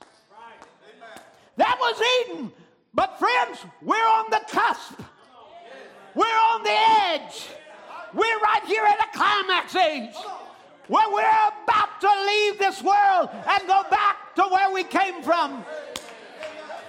That 1.56 1.77
was 1.81 2.02
Eden. 2.31 2.52
But, 2.94 3.18
friends, 3.18 3.59
we're 3.82 3.97
on 3.97 4.31
the 4.31 4.40
cusp, 4.48 5.01
we're 6.14 6.24
on 6.24 6.62
the 6.62 6.78
edge. 7.10 7.47
We're 8.14 8.39
right 8.40 8.62
here 8.66 8.85
at 8.85 8.98
a 8.98 9.18
climax 9.18 9.77
age 9.77 10.14
where 10.89 11.10
we're 11.12 11.48
about 11.64 12.01
to 12.01 12.09
leave 12.27 12.59
this 12.59 12.82
world 12.82 13.28
and 13.32 13.68
go 13.68 13.82
back 13.90 14.35
to 14.36 14.43
where 14.44 14.73
we 14.73 14.85
came 14.85 15.23
from. 15.23 15.64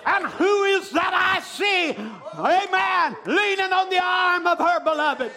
And 0.05 0.25
who 0.25 0.63
is 0.63 0.91
that 0.91 1.11
I 1.13 1.41
see? 1.41 1.91
Amen. 2.37 3.17
Leaning 3.25 3.73
on 3.73 3.89
the 3.89 3.99
arm 4.01 4.47
of 4.47 4.57
her 4.59 4.79
beloved. 4.79 5.31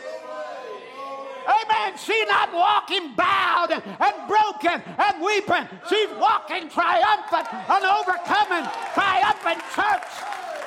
Amen. 1.46 1.98
She's 1.98 2.28
not 2.28 2.52
walking 2.52 3.14
bowed 3.14 3.72
and 3.72 4.14
broken 4.28 4.82
and 4.98 5.22
weeping. 5.22 5.68
She's 5.88 6.10
walking 6.18 6.68
triumphant 6.68 7.46
and 7.52 7.84
overcoming, 7.84 8.68
triumphant 8.94 9.60
church 9.74 10.10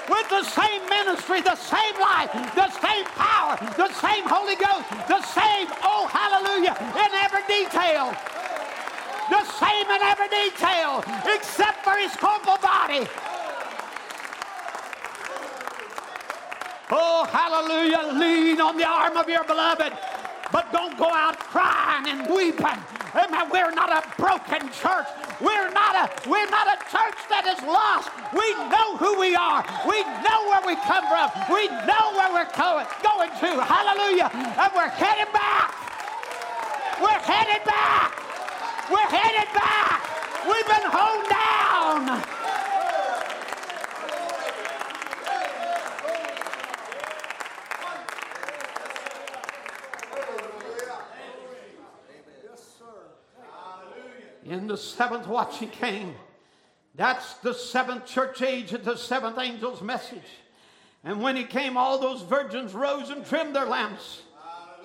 with 0.09 0.27
the 0.29 0.43
same 0.43 0.83
ministry, 0.89 1.41
the 1.41 1.55
same 1.55 1.95
life, 1.99 2.31
the 2.55 2.69
same 2.81 3.05
power, 3.15 3.55
the 3.77 3.91
same 3.93 4.23
Holy 4.27 4.55
Ghost, 4.55 4.89
the 5.07 5.21
same, 5.21 5.67
oh 5.83 6.07
hallelujah, 6.11 6.75
in 6.97 7.11
every 7.15 7.43
detail. 7.47 8.13
The 9.29 9.45
same 9.55 9.89
in 9.89 10.01
every 10.01 10.27
detail, 10.27 11.03
except 11.25 11.83
for 11.83 11.95
his 11.97 12.13
corporal 12.17 12.57
body. 12.57 13.07
Oh, 16.91 17.25
hallelujah. 17.25 18.19
Lean 18.19 18.61
on 18.61 18.77
the 18.77 18.87
arm 18.87 19.17
of 19.17 19.27
your 19.29 19.43
beloved. 19.45 19.93
But 20.53 20.71
don't 20.71 20.95
go 20.99 21.09
out 21.09 21.39
crying 21.39 22.07
and 22.13 22.29
weeping. 22.29 22.77
Amen. 23.17 23.49
We're 23.49 23.73
not 23.73 23.89
a 23.89 24.05
broken 24.21 24.69
church. 24.69 25.09
We're 25.41 25.73
not 25.73 25.97
a 25.97 26.29
we're 26.29 26.49
not 26.53 26.69
a 26.69 26.77
church 26.93 27.17
that 27.33 27.49
is 27.49 27.57
lost. 27.65 28.13
We 28.37 28.53
know 28.69 28.93
who 29.01 29.17
we 29.17 29.33
are. 29.33 29.65
We 29.89 30.05
know 30.21 30.39
where 30.53 30.61
we 30.61 30.77
come 30.85 31.09
from. 31.09 31.33
We 31.49 31.73
know 31.89 32.05
where 32.13 32.29
we're 32.37 32.53
going, 32.53 32.85
going 33.01 33.33
to. 33.33 33.65
Hallelujah. 33.65 34.29
And 34.29 34.69
we're 34.77 34.93
headed 34.93 35.33
back. 35.33 35.73
We're 37.01 37.23
headed 37.25 37.65
back. 37.65 38.13
We're 38.93 39.09
headed 39.09 39.49
back. 39.57 40.05
We've 40.45 40.69
been 40.69 40.85
honed 40.85 41.29
down. 41.33 42.32
In 54.45 54.67
the 54.67 54.77
seventh 54.77 55.27
watch 55.27 55.59
he 55.59 55.67
came. 55.67 56.15
That's 56.95 57.35
the 57.35 57.53
seventh 57.53 58.05
church 58.05 58.41
age 58.41 58.73
at 58.73 58.83
the 58.83 58.95
seventh 58.95 59.37
angel's 59.37 59.81
message. 59.81 60.21
And 61.03 61.21
when 61.21 61.35
he 61.35 61.43
came, 61.43 61.75
all 61.75 61.99
those 61.99 62.21
virgins 62.21 62.73
rose 62.73 63.09
and 63.09 63.25
trimmed 63.25 63.55
their 63.55 63.65
lamps. 63.65 64.21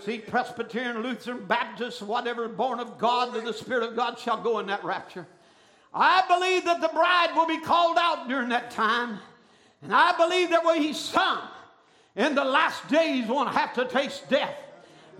See, 0.04 0.18
Presbyterian, 0.18 1.02
Lutheran, 1.02 1.44
Baptist, 1.44 2.02
whatever, 2.02 2.48
born 2.48 2.78
of 2.78 2.98
God, 2.98 3.34
to 3.34 3.40
the 3.40 3.52
Spirit 3.52 3.82
of 3.82 3.96
God 3.96 4.18
shall 4.18 4.40
go 4.40 4.58
in 4.60 4.66
that 4.66 4.84
rapture. 4.84 5.26
I 5.92 6.22
believe 6.28 6.64
that 6.64 6.80
the 6.80 6.88
bride 6.88 7.32
will 7.34 7.46
be 7.46 7.60
called 7.60 7.96
out 7.98 8.28
during 8.28 8.48
that 8.50 8.70
time. 8.70 9.18
And 9.82 9.92
I 9.92 10.16
believe 10.16 10.50
that 10.50 10.64
when 10.64 10.80
he's 10.80 10.98
son 10.98 11.40
in 12.16 12.34
the 12.34 12.44
last 12.44 12.86
days 12.88 13.26
won't 13.26 13.54
have 13.54 13.74
to 13.74 13.86
taste 13.86 14.28
death, 14.28 14.54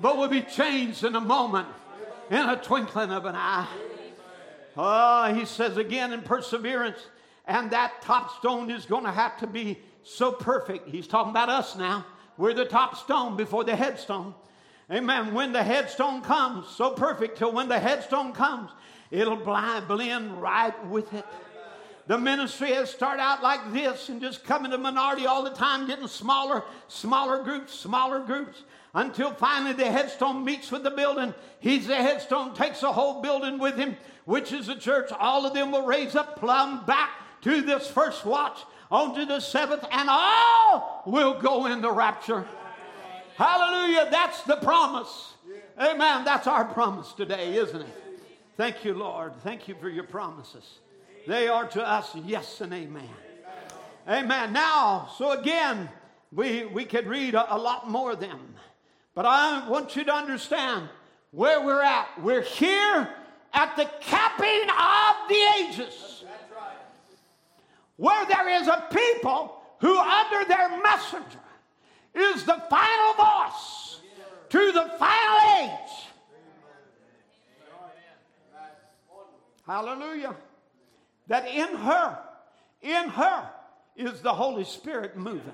but 0.01 0.17
will 0.17 0.29
be 0.29 0.43
changed 0.43 1.05
in 1.05 1.17
a 1.17 1.21
moment, 1.21 1.69
in 2.31 2.49
a 2.49 2.57
twinkling 2.57 3.11
of 3.11 3.25
an 3.25 3.35
eye. 3.35 3.69
Oh, 4.77 5.33
he 5.33 5.45
says 5.45 5.77
again 5.77 6.13
in 6.13 6.23
perseverance, 6.23 6.99
and 7.47 7.71
that 7.71 8.03
top 8.03 8.39
stone 8.39 8.71
is 8.71 8.85
going 8.87 9.05
to 9.05 9.11
have 9.11 9.39
to 9.39 9.47
be 9.47 9.79
so 10.03 10.33
perfect. 10.33 10.89
He's 10.89 11.07
talking 11.07 11.31
about 11.31 11.49
us 11.49 11.77
now. 11.77 12.07
We're 12.37 12.55
the 12.55 12.65
top 12.65 12.97
stone 12.97 13.37
before 13.37 13.65
the 13.65 13.75
headstone. 13.75 14.35
Amen. 14.91 15.35
When 15.35 15.53
the 15.53 15.63
headstone 15.63 16.23
comes, 16.23 16.69
so 16.69 16.91
perfect 16.91 17.37
till 17.37 17.53
when 17.53 17.69
the 17.69 17.79
headstone 17.79 18.33
comes, 18.33 18.71
it'll 19.11 19.37
blend 19.37 20.41
right 20.41 20.87
with 20.87 21.13
it. 21.13 21.27
The 22.07 22.17
ministry 22.17 22.73
has 22.73 22.89
started 22.89 23.21
out 23.21 23.43
like 23.43 23.71
this 23.75 24.09
and 24.09 24.19
just 24.19 24.43
coming 24.43 24.71
to 24.71 24.79
minority 24.79 25.27
all 25.27 25.43
the 25.43 25.51
time, 25.51 25.87
getting 25.87 26.09
smaller, 26.09 26.65
smaller 26.89 27.43
groups, 27.43 27.75
smaller 27.75 28.21
groups, 28.21 28.63
until 28.95 29.35
finally 29.35 29.75
the 29.75 29.91
headstone 29.91 30.43
meets 30.43 30.71
with 30.71 30.85
the 30.85 30.91
building. 30.91 31.35
He's 31.61 31.87
the 31.87 31.97
headstone, 31.97 32.55
takes 32.55 32.81
the 32.81 32.93
whole 32.93 33.21
building 33.21 33.59
with 33.59 33.77
him 33.77 33.95
which 34.29 34.53
is 34.53 34.67
the 34.67 34.75
church, 34.75 35.11
all 35.19 35.47
of 35.47 35.55
them 35.55 35.73
will 35.73 35.87
raise 35.87 36.15
up 36.15 36.39
plumb 36.39 36.85
back 36.85 37.13
to 37.41 37.63
this 37.63 37.89
first 37.89 38.27
watch 38.27 38.59
onto 38.91 39.25
the 39.25 39.41
seventh, 39.41 39.83
and 39.91 40.07
all 40.11 41.03
will 41.07 41.41
go 41.41 41.65
in 41.65 41.81
the 41.81 41.91
rapture. 41.91 42.47
Hallelujah. 43.37 44.07
That's 44.11 44.43
the 44.43 44.57
promise. 44.57 45.33
Amen. 45.81 46.27
That's 46.27 46.47
our 46.47 46.67
promise 46.67 47.15
today, 47.15 47.57
isn't 47.57 47.81
it? 47.81 48.21
Thank 48.59 48.85
you, 48.85 48.93
Lord. 48.93 49.33
Thank 49.43 49.67
you 49.67 49.75
for 49.81 49.89
your 49.89 50.05
promises. 50.05 50.81
They 51.27 51.49
are 51.49 51.67
to 51.69 51.83
us 51.83 52.15
yes 52.27 52.61
and 52.61 52.75
amen. 52.75 53.09
Amen. 54.07 54.53
Now, 54.53 55.09
so 55.17 55.41
again, 55.41 55.89
we, 56.33 56.67
we 56.67 56.85
could 56.85 57.07
read 57.07 57.35
a, 57.35 57.55
a 57.55 57.57
lot 57.57 57.89
more 57.89 58.13
of 58.13 58.21
them. 58.21 58.57
But 59.15 59.25
I 59.25 59.67
want 59.71 59.97
you 59.97 60.05
to 60.05 60.13
understand 60.13 60.91
where 61.31 61.65
we're 61.65 61.83
at. 61.83 62.09
We're 62.23 62.43
here 62.43 63.09
at 63.53 63.77
the 63.77 63.89
capping 64.01 64.69
of 64.71 65.29
the 65.29 65.47
ages. 65.59 66.25
Where 67.97 68.27
there 68.27 68.49
is 68.61 68.69
a 68.69 68.87
people 68.93 69.61
who, 69.81 69.99
under 69.99 70.45
their 70.47 70.81
messenger, 70.83 71.41
is 72.15 72.45
the 72.45 72.63
final 72.71 73.15
voice 73.15 74.01
to 74.51 74.73
the 74.73 74.91
final 74.99 75.39
age. 75.61 76.09
Hallelujah. 79.67 80.35
That 81.27 81.47
in 81.47 81.77
her, 81.77 82.19
in 82.81 83.09
her 83.11 83.51
is 83.97 84.21
the 84.23 84.33
Holy 84.33 84.65
Spirit 84.65 85.17
moving. 85.17 85.53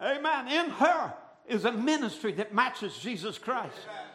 Amen. 0.00 0.46
In 0.48 0.70
her 0.70 1.12
is 1.48 1.64
a 1.64 1.72
ministry 1.72 2.32
that 2.32 2.54
matches 2.54 2.96
Jesus 2.98 3.38
Christ. 3.38 3.74
Amen. 3.88 4.07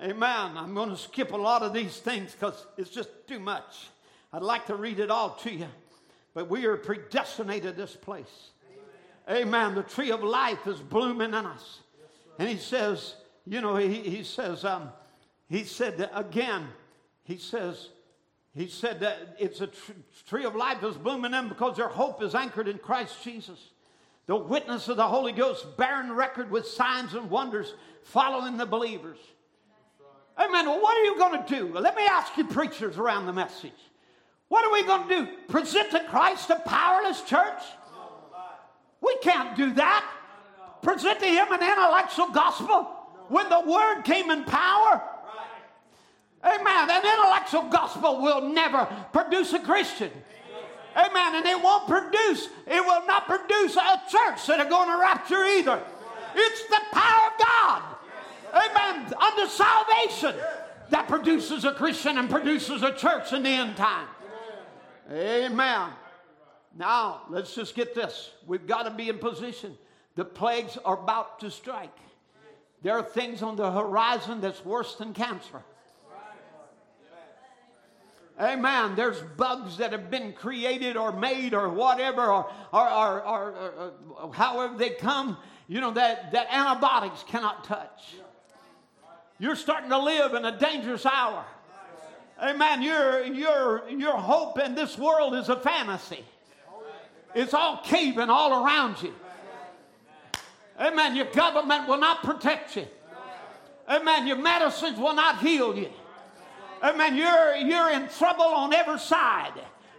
I'm 0.00 0.74
going 0.74 0.90
to 0.90 0.96
skip 0.96 1.32
a 1.32 1.36
lot 1.36 1.62
of 1.62 1.72
these 1.72 1.98
things 1.98 2.32
because 2.32 2.66
it's 2.76 2.90
just 2.90 3.08
too 3.26 3.40
much. 3.40 3.88
I'd 4.32 4.42
like 4.42 4.66
to 4.66 4.76
read 4.76 4.98
it 4.98 5.10
all 5.10 5.30
to 5.36 5.52
you, 5.52 5.68
but 6.34 6.50
we 6.50 6.66
are 6.66 6.76
predestinated 6.76 7.76
this 7.76 7.96
place. 7.96 8.50
Amen. 9.28 9.42
Amen. 9.42 9.74
The 9.74 9.82
tree 9.82 10.10
of 10.10 10.22
life 10.22 10.66
is 10.66 10.78
blooming 10.80 11.28
in 11.28 11.46
us. 11.46 11.80
And 12.38 12.48
he 12.48 12.58
says, 12.58 13.14
you 13.46 13.60
know, 13.60 13.76
he, 13.76 13.94
he 13.94 14.22
says, 14.22 14.64
um, 14.64 14.90
he 15.48 15.64
said 15.64 16.10
again, 16.12 16.68
he 17.24 17.38
says, 17.38 17.88
he 18.54 18.68
said 18.68 19.00
that 19.00 19.36
it's 19.38 19.60
a 19.60 19.68
tr- 19.68 19.92
tree 20.28 20.44
of 20.44 20.54
life 20.54 20.82
is 20.82 20.96
blooming 20.96 21.34
in 21.34 21.48
because 21.48 21.76
their 21.76 21.88
hope 21.88 22.22
is 22.22 22.34
anchored 22.34 22.68
in 22.68 22.78
Christ 22.78 23.22
Jesus. 23.22 23.70
The 24.26 24.36
witness 24.36 24.88
of 24.88 24.96
the 24.96 25.06
Holy 25.06 25.32
Ghost 25.32 25.76
bearing 25.76 26.10
record 26.10 26.50
with 26.50 26.66
signs 26.66 27.14
and 27.14 27.30
wonders 27.30 27.74
following 28.02 28.56
the 28.56 28.66
believers. 28.66 29.18
Amen. 30.38 30.66
Well, 30.66 30.80
what 30.80 30.96
are 30.96 31.04
you 31.04 31.16
going 31.16 31.42
to 31.42 31.48
do? 31.48 31.78
Let 31.78 31.96
me 31.96 32.02
ask 32.06 32.36
you, 32.36 32.44
preachers 32.44 32.98
around 32.98 33.26
the 33.26 33.32
message. 33.32 33.72
What 34.48 34.64
are 34.64 34.72
we 34.72 34.84
going 34.84 35.08
to 35.08 35.26
do? 35.26 35.32
Present 35.48 35.90
to 35.92 36.00
Christ 36.04 36.50
a 36.50 36.56
powerless 36.56 37.22
church? 37.22 37.62
We 39.00 39.16
can't 39.22 39.56
do 39.56 39.72
that. 39.74 40.12
Present 40.82 41.20
to 41.20 41.26
Him 41.26 41.50
an 41.50 41.62
intellectual 41.62 42.30
gospel 42.30 42.84
when 43.28 43.48
the 43.48 43.60
Word 43.60 44.02
came 44.02 44.30
in 44.30 44.44
power. 44.44 45.02
Amen. 46.44 46.90
An 46.90 47.02
intellectual 47.04 47.62
gospel 47.62 48.20
will 48.22 48.52
never 48.52 48.86
produce 49.12 49.52
a 49.52 49.58
Christian. 49.58 50.10
Amen. 50.96 51.34
And 51.36 51.46
it 51.46 51.62
won't 51.62 51.88
produce, 51.88 52.48
it 52.66 52.84
will 52.84 53.04
not 53.06 53.26
produce 53.26 53.76
a 53.76 54.00
church 54.08 54.46
that 54.46 54.60
are 54.60 54.68
going 54.68 54.90
to 54.90 54.98
rapture 54.98 55.42
either. 55.44 55.82
It's 56.34 56.68
the 56.68 56.80
power 56.92 57.30
of 57.32 57.38
God 57.38 57.95
amen, 58.54 59.12
under 59.14 59.48
salvation 59.48 60.34
that 60.90 61.08
produces 61.08 61.64
a 61.64 61.72
Christian 61.72 62.18
and 62.18 62.30
produces 62.30 62.82
a 62.82 62.92
church 62.92 63.32
in 63.32 63.42
the 63.42 63.48
end 63.48 63.76
time. 63.76 64.08
Amen. 65.10 65.90
Now, 66.76 67.22
let's 67.30 67.54
just 67.54 67.74
get 67.74 67.94
this. 67.94 68.30
We've 68.46 68.66
got 68.66 68.82
to 68.84 68.90
be 68.90 69.08
in 69.08 69.18
position. 69.18 69.76
The 70.14 70.24
plagues 70.24 70.76
are 70.84 70.98
about 71.02 71.40
to 71.40 71.50
strike. 71.50 71.96
There 72.82 72.96
are 72.98 73.02
things 73.02 73.42
on 73.42 73.56
the 73.56 73.70
horizon 73.70 74.40
that's 74.40 74.64
worse 74.64 74.94
than 74.96 75.12
cancer. 75.14 75.62
Amen. 78.38 78.94
There's 78.96 79.20
bugs 79.38 79.78
that 79.78 79.92
have 79.92 80.10
been 80.10 80.34
created 80.34 80.96
or 80.96 81.10
made 81.10 81.54
or 81.54 81.70
whatever, 81.70 82.26
or, 82.26 82.52
or, 82.70 83.22
or, 83.22 83.92
or, 84.18 84.34
however 84.34 84.76
they 84.76 84.90
come, 84.90 85.38
you 85.68 85.80
know, 85.80 85.92
that, 85.92 86.32
that 86.32 86.46
antibiotics 86.50 87.24
cannot 87.26 87.64
touch. 87.64 88.14
You're 89.38 89.56
starting 89.56 89.90
to 89.90 89.98
live 89.98 90.34
in 90.34 90.44
a 90.44 90.58
dangerous 90.58 91.04
hour. 91.04 91.44
Amen. 92.42 92.82
Your, 92.82 93.24
your, 93.24 93.88
your 93.88 94.16
hope 94.16 94.58
in 94.58 94.74
this 94.74 94.98
world 94.98 95.34
is 95.34 95.48
a 95.48 95.56
fantasy. 95.56 96.24
It's 97.34 97.54
all 97.54 97.80
caving 97.84 98.30
all 98.30 98.64
around 98.64 99.02
you. 99.02 99.14
Amen. 100.80 101.16
Your 101.16 101.26
government 101.26 101.88
will 101.88 101.98
not 101.98 102.22
protect 102.22 102.76
you. 102.76 102.86
Amen. 103.88 104.26
Your 104.26 104.36
medicines 104.36 104.98
will 104.98 105.14
not 105.14 105.40
heal 105.40 105.76
you. 105.76 105.90
Amen. 106.82 107.16
You're, 107.16 107.56
you're 107.56 107.90
in 107.90 108.08
trouble 108.08 108.44
on 108.44 108.72
every 108.72 108.98
side. 108.98 109.52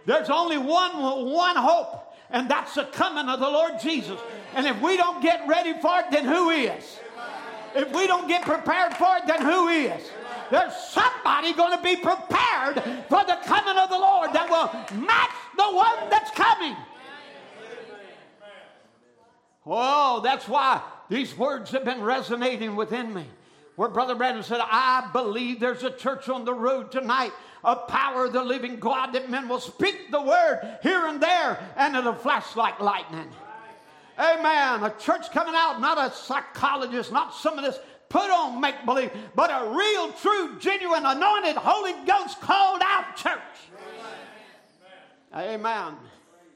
There's 0.04 0.30
only 0.30 0.58
one, 0.58 0.92
one 1.26 1.56
hope, 1.56 2.14
and 2.30 2.48
that's 2.48 2.74
the 2.74 2.84
coming 2.84 3.28
of 3.28 3.40
the 3.40 3.48
Lord 3.48 3.72
Jesus. 3.80 4.18
And 4.54 4.66
if 4.66 4.80
we 4.80 4.96
don't 4.96 5.22
get 5.22 5.46
ready 5.48 5.74
for 5.80 6.00
it, 6.00 6.06
then 6.10 6.24
who 6.24 6.50
is? 6.50 6.98
If 7.74 7.92
we 7.92 8.06
don't 8.06 8.28
get 8.28 8.42
prepared 8.42 8.94
for 8.94 9.16
it, 9.16 9.26
then 9.26 9.42
who 9.42 9.68
is? 9.68 10.10
There's 10.50 10.74
somebody 10.74 11.52
going 11.52 11.76
to 11.76 11.82
be 11.82 11.96
prepared 11.96 12.82
for 13.08 13.24
the 13.24 13.38
coming 13.44 13.76
of 13.76 13.90
the 13.90 13.98
Lord 13.98 14.32
that 14.32 14.48
will 14.48 15.00
match 15.00 15.30
the 15.56 15.64
one 15.64 16.10
that's 16.10 16.30
coming. 16.30 16.76
Oh, 19.66 20.20
that's 20.22 20.48
why 20.48 20.80
these 21.10 21.36
words 21.36 21.70
have 21.72 21.84
been 21.84 22.00
resonating 22.00 22.74
within 22.74 23.12
me. 23.12 23.26
Where 23.76 23.90
Brother 23.90 24.14
Branham 24.14 24.42
said, 24.42 24.60
I 24.60 25.08
believe 25.12 25.60
there's 25.60 25.84
a 25.84 25.90
church 25.90 26.28
on 26.28 26.44
the 26.44 26.54
road 26.54 26.90
tonight 26.90 27.32
a 27.64 27.76
power 27.76 28.26
of 28.26 28.32
the 28.32 28.42
living 28.42 28.78
God 28.78 29.12
that 29.12 29.30
men 29.30 29.48
will 29.48 29.60
speak 29.60 30.10
the 30.10 30.22
word 30.22 30.78
here 30.82 31.06
and 31.06 31.20
there 31.20 31.58
and 31.76 31.96
it'll 31.96 32.14
flash 32.14 32.56
like 32.56 32.80
lightning. 32.80 33.28
Amen. 34.18 34.82
A 34.82 34.94
church 34.98 35.30
coming 35.30 35.54
out, 35.56 35.80
not 35.80 35.98
a 35.98 36.14
psychologist, 36.14 37.12
not 37.12 37.34
some 37.34 37.58
of 37.58 37.64
this 37.64 37.78
put 38.08 38.30
on 38.30 38.60
make 38.60 38.84
believe, 38.84 39.10
but 39.34 39.50
a 39.50 39.70
real, 39.70 40.12
true, 40.12 40.58
genuine, 40.58 41.04
anointed, 41.04 41.56
Holy 41.56 41.92
Ghost 42.04 42.40
called 42.40 42.80
out 42.84 43.16
church. 43.16 43.38
Amen. 45.34 45.60
Amen. 45.60 45.94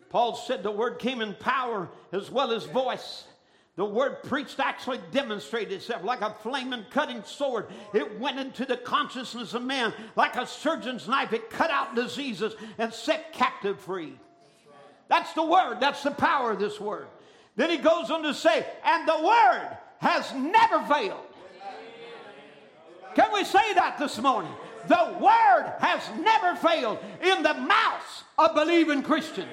Paul 0.09 0.35
said 0.35 0.63
the 0.63 0.71
word 0.71 0.99
came 0.99 1.21
in 1.21 1.35
power 1.35 1.89
as 2.13 2.31
well 2.31 2.53
as 2.53 2.65
voice. 2.65 3.25
The 3.77 3.85
word 3.85 4.23
preached 4.25 4.61
actually 4.61 5.01
demonstrated 5.13 5.73
itself 5.73 6.05
like 6.05 6.21
a 6.21 6.35
flaming 6.43 6.85
cutting 6.91 7.23
sword. 7.25 7.69
It 7.95 8.21
went 8.21 8.39
into 8.39 8.67
the 8.67 8.77
consciousness 8.77 9.55
of 9.55 9.63
man 9.63 9.95
like 10.15 10.37
a 10.37 10.47
surgeon's 10.47 11.09
knife. 11.09 11.33
It 11.33 11.49
cut 11.49 11.71
out 11.71 11.95
diseases 11.95 12.55
and 12.77 12.93
set 12.93 13.33
captive 13.33 13.81
free. 13.81 14.19
That's 15.09 15.33
the 15.33 15.45
word. 15.45 15.79
That's 15.81 16.03
the 16.03 16.11
power 16.11 16.51
of 16.51 16.59
this 16.59 16.79
word. 16.79 17.07
Then 17.57 17.71
he 17.71 17.77
goes 17.77 18.11
on 18.11 18.23
to 18.23 18.35
say, 18.35 18.67
and 18.85 19.07
the 19.07 19.23
word 19.23 19.77
has 19.99 20.33
never 20.35 20.81
failed. 20.87 21.27
Can 23.15 23.33
we 23.33 23.45
say 23.45 23.75
that 23.75 23.99
this 23.99 24.19
morning? 24.19 24.53
The 24.89 25.17
word 25.21 25.75
has 25.79 26.03
never 26.19 26.57
failed 26.57 26.99
in 27.23 27.43
the 27.43 27.55
mouths 27.55 28.25
of 28.39 28.55
believing 28.55 29.03
Christians. 29.03 29.51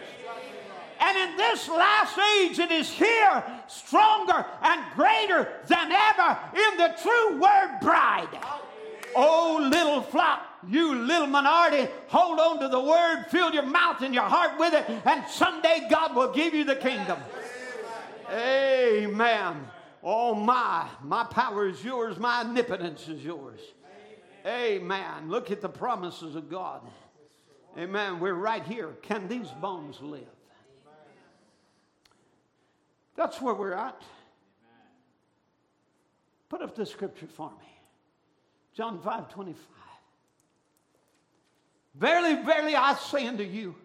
And 1.02 1.18
in 1.18 1.38
this 1.38 1.68
last 1.70 2.18
age, 2.18 2.60
it 2.60 2.72
is 2.72 2.90
here 2.90 3.44
stronger 3.68 4.46
and 4.62 4.82
greater 4.96 5.50
than 5.68 5.92
ever 5.92 6.38
in 6.56 6.78
the 6.78 6.96
true 7.02 7.40
word 7.40 7.80
bride. 7.82 8.30
Oh, 9.16 9.68
little 9.72 10.02
flock, 10.02 10.42
you 10.68 10.96
little 10.96 11.28
minority, 11.28 11.90
hold 12.08 12.40
on 12.40 12.60
to 12.60 12.68
the 12.68 12.80
word, 12.80 13.26
fill 13.30 13.54
your 13.54 13.64
mouth 13.64 14.02
and 14.02 14.14
your 14.14 14.24
heart 14.24 14.60
with 14.60 14.74
it, 14.74 14.86
and 15.06 15.26
someday 15.28 15.88
God 15.90 16.16
will 16.16 16.32
give 16.32 16.54
you 16.54 16.64
the 16.64 16.76
kingdom. 16.76 17.18
Amen. 18.32 19.68
Oh, 20.04 20.34
my, 20.34 20.88
my 21.04 21.24
power 21.24 21.68
is 21.68 21.84
yours, 21.84 22.18
my 22.18 22.42
omnipotence 22.42 23.08
is 23.08 23.24
yours. 23.24 23.60
Amen. 24.46 25.30
Look 25.30 25.52
at 25.52 25.62
the 25.62 25.70
promises 25.70 26.36
of 26.36 26.50
God. 26.50 26.82
Amen. 27.78 28.20
We're 28.20 28.34
right 28.34 28.64
here. 28.64 28.90
Can 29.02 29.28
these 29.28 29.50
bones 29.62 30.02
live? 30.02 30.24
That's 33.16 33.42
where 33.42 33.54
we're 33.54 33.74
at. 33.74 34.02
Put 36.48 36.62
up 36.62 36.76
the 36.76 36.86
scripture 36.86 37.28
for 37.28 37.50
me. 37.50 37.68
John 38.74 39.00
5 39.02 39.30
25. 39.30 39.62
Verily, 41.96 42.42
verily, 42.44 42.76
I 42.76 42.96
say 42.96 43.28
unto 43.28 43.44
you, 43.44 43.76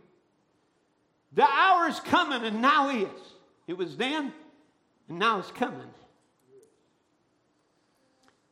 the 1.33 1.45
hour 1.45 1.89
is 1.89 1.99
coming 2.01 2.45
and 2.45 2.62
now 2.62 2.91
is. 2.91 3.34
It 3.66 3.77
was 3.77 3.97
then 3.97 4.32
and 5.09 5.19
now 5.19 5.39
it's 5.39 5.51
coming. 5.51 5.91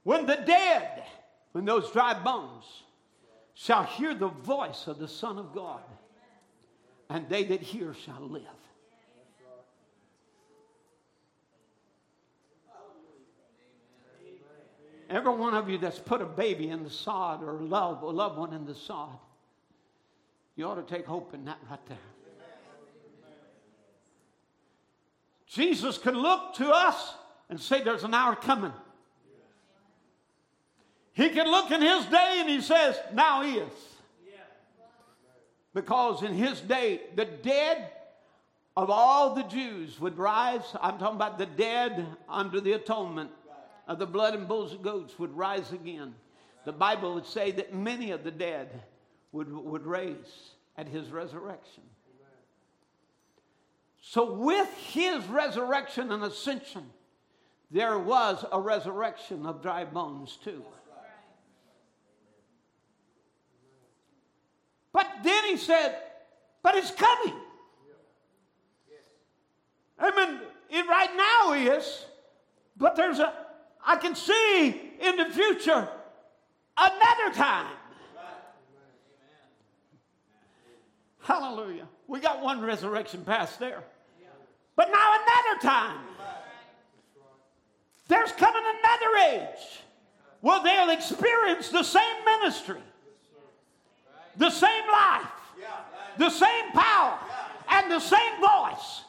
When 0.04 0.26
the 0.26 0.36
dead, 0.36 1.04
when 1.52 1.64
those 1.64 1.90
dry 1.92 2.14
bones, 2.14 2.64
shall 3.54 3.84
hear 3.84 4.14
the 4.14 4.28
voice 4.28 4.86
of 4.86 4.98
the 4.98 5.08
Son 5.08 5.38
of 5.38 5.54
God, 5.54 5.82
and 7.08 7.28
they 7.28 7.44
that 7.44 7.60
hear 7.60 7.94
shall 7.94 8.20
live. 8.20 8.42
Every 15.08 15.34
one 15.34 15.52
of 15.52 15.68
you 15.68 15.76
that's 15.76 15.98
put 15.98 16.22
a 16.22 16.26
baby 16.26 16.70
in 16.70 16.84
the 16.84 16.90
sod 16.90 17.42
or 17.42 17.58
a, 17.58 17.62
love, 17.62 18.02
a 18.02 18.06
loved 18.06 18.38
one 18.38 18.54
in 18.54 18.64
the 18.64 18.74
sod, 18.74 19.18
you 20.56 20.66
ought 20.66 20.76
to 20.76 20.82
take 20.82 21.04
hope 21.04 21.34
in 21.34 21.44
that 21.44 21.58
right 21.70 21.86
there. 21.86 21.98
Jesus 25.52 25.98
can 25.98 26.14
look 26.14 26.54
to 26.54 26.70
us 26.70 27.14
and 27.50 27.60
say, 27.60 27.82
There's 27.82 28.04
an 28.04 28.14
hour 28.14 28.34
coming. 28.34 28.72
He 31.12 31.28
can 31.28 31.46
look 31.46 31.70
in 31.70 31.82
his 31.82 32.06
day 32.06 32.38
and 32.38 32.48
he 32.48 32.62
says, 32.62 32.98
Now 33.12 33.42
is. 33.42 33.70
Because 35.74 36.22
in 36.22 36.34
his 36.34 36.60
day, 36.60 37.00
the 37.16 37.24
dead 37.24 37.90
of 38.76 38.90
all 38.90 39.34
the 39.34 39.42
Jews 39.42 40.00
would 40.00 40.18
rise. 40.18 40.62
I'm 40.80 40.98
talking 40.98 41.16
about 41.16 41.38
the 41.38 41.46
dead 41.46 42.06
under 42.28 42.60
the 42.60 42.72
atonement 42.72 43.30
of 43.88 43.98
the 43.98 44.06
blood 44.06 44.34
and 44.34 44.48
bulls 44.48 44.72
and 44.72 44.82
goats 44.82 45.18
would 45.18 45.36
rise 45.36 45.72
again. 45.72 46.14
The 46.64 46.72
Bible 46.72 47.14
would 47.14 47.26
say 47.26 47.50
that 47.52 47.74
many 47.74 48.10
of 48.12 48.22
the 48.22 48.30
dead 48.30 48.68
would, 49.32 49.52
would 49.52 49.84
raise 49.84 50.52
at 50.76 50.88
his 50.88 51.10
resurrection. 51.10 51.82
So, 54.12 54.30
with 54.30 54.68
his 54.76 55.24
resurrection 55.24 56.12
and 56.12 56.22
ascension, 56.22 56.84
there 57.70 57.98
was 57.98 58.44
a 58.52 58.60
resurrection 58.60 59.46
of 59.46 59.62
dry 59.62 59.86
bones 59.86 60.36
too. 60.44 60.62
But 64.92 65.06
then 65.22 65.44
he 65.46 65.56
said, 65.56 65.96
But 66.62 66.74
it's 66.74 66.90
coming. 66.90 67.34
I 69.98 70.10
mean, 70.14 70.40
it 70.68 70.86
right 70.86 71.16
now 71.16 71.54
is, 71.54 72.04
but 72.76 72.96
there's 72.96 73.18
a, 73.18 73.32
I 73.82 73.96
can 73.96 74.14
see 74.14 74.68
in 75.00 75.16
the 75.16 75.30
future 75.32 75.88
another 76.76 77.34
time. 77.34 77.76
Hallelujah. 81.20 81.88
We 82.06 82.20
got 82.20 82.42
one 82.42 82.60
resurrection 82.60 83.24
past 83.24 83.58
there. 83.58 83.84
But 84.82 84.90
now 84.90 85.14
another 85.14 85.60
time. 85.62 85.98
There's 88.08 88.32
coming 88.32 88.62
another 88.80 89.16
age. 89.32 89.82
Well, 90.40 90.60
they'll 90.60 90.90
experience 90.90 91.68
the 91.68 91.84
same 91.84 92.24
ministry, 92.24 92.80
the 94.36 94.50
same 94.50 94.82
life, 94.90 95.28
the 96.18 96.30
same 96.30 96.72
power, 96.72 97.16
and 97.68 97.92
the 97.92 98.00
same 98.00 98.40
voice. 98.40 99.02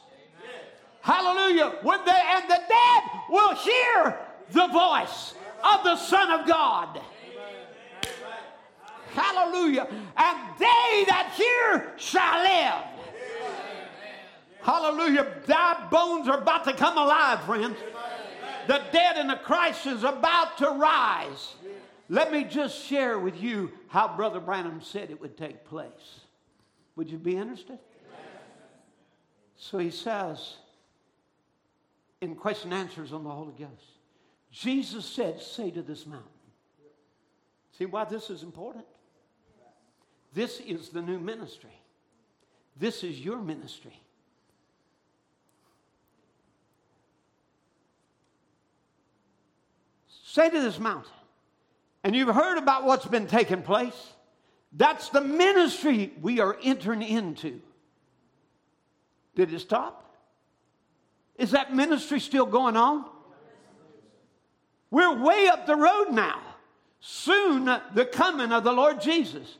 Hallelujah. 1.00 1.78
When 1.82 2.04
they 2.04 2.22
and 2.24 2.44
the 2.48 2.60
dead 2.68 3.02
will 3.28 3.56
hear 3.56 4.16
the 4.52 4.68
voice 4.68 5.34
of 5.64 5.82
the 5.82 5.96
Son 5.96 6.40
of 6.40 6.46
God. 6.46 7.00
Hallelujah. 9.12 9.88
And 10.16 10.38
they 10.56 11.04
that 11.08 11.32
hear 11.36 11.94
shall 11.96 12.44
live. 12.44 12.93
Hallelujah. 14.64 15.26
Thy 15.46 15.88
bones 15.90 16.26
are 16.26 16.38
about 16.38 16.64
to 16.64 16.72
come 16.72 16.96
alive, 16.96 17.42
friends. 17.44 17.76
The 18.66 18.82
dead 18.92 19.18
in 19.18 19.26
the 19.26 19.36
Christ 19.36 19.86
is 19.86 20.04
about 20.04 20.56
to 20.58 20.70
rise. 20.70 21.54
Let 22.08 22.32
me 22.32 22.44
just 22.44 22.82
share 22.82 23.18
with 23.18 23.40
you 23.40 23.72
how 23.88 24.16
Brother 24.16 24.40
Branham 24.40 24.80
said 24.80 25.10
it 25.10 25.20
would 25.20 25.36
take 25.36 25.66
place. 25.66 26.20
Would 26.96 27.10
you 27.10 27.18
be 27.18 27.36
interested? 27.36 27.78
So 29.56 29.78
he 29.78 29.90
says 29.90 30.56
in 32.22 32.34
question 32.34 32.72
answers 32.72 33.12
on 33.12 33.22
the 33.22 33.30
Holy 33.30 33.52
Ghost, 33.52 33.70
Jesus 34.50 35.04
said, 35.04 35.42
Say 35.42 35.70
to 35.72 35.82
this 35.82 36.06
mountain. 36.06 36.28
See 37.76 37.84
why 37.84 38.04
this 38.04 38.30
is 38.30 38.42
important? 38.42 38.86
This 40.32 40.60
is 40.60 40.88
the 40.88 41.02
new 41.02 41.18
ministry. 41.18 41.76
This 42.76 43.04
is 43.04 43.20
your 43.20 43.40
ministry. 43.40 43.98
Say 50.34 50.50
to 50.50 50.60
this 50.60 50.80
mountain, 50.80 51.12
and 52.02 52.12
you've 52.12 52.34
heard 52.34 52.58
about 52.58 52.82
what's 52.82 53.06
been 53.06 53.28
taking 53.28 53.62
place. 53.62 53.94
That's 54.72 55.08
the 55.10 55.20
ministry 55.20 56.12
we 56.20 56.40
are 56.40 56.58
entering 56.60 57.02
into. 57.02 57.60
Did 59.36 59.54
it 59.54 59.60
stop? 59.60 60.12
Is 61.36 61.52
that 61.52 61.72
ministry 61.72 62.18
still 62.18 62.46
going 62.46 62.76
on? 62.76 63.04
We're 64.90 65.22
way 65.22 65.46
up 65.46 65.68
the 65.68 65.76
road 65.76 66.08
now. 66.10 66.40
Soon, 66.98 67.66
the 67.94 68.04
coming 68.04 68.50
of 68.50 68.64
the 68.64 68.72
Lord 68.72 69.00
Jesus. 69.00 69.58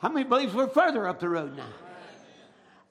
How 0.00 0.10
many 0.10 0.28
believes 0.28 0.52
we're 0.52 0.68
further 0.68 1.08
up 1.08 1.20
the 1.20 1.30
road 1.30 1.56
now? 1.56 1.72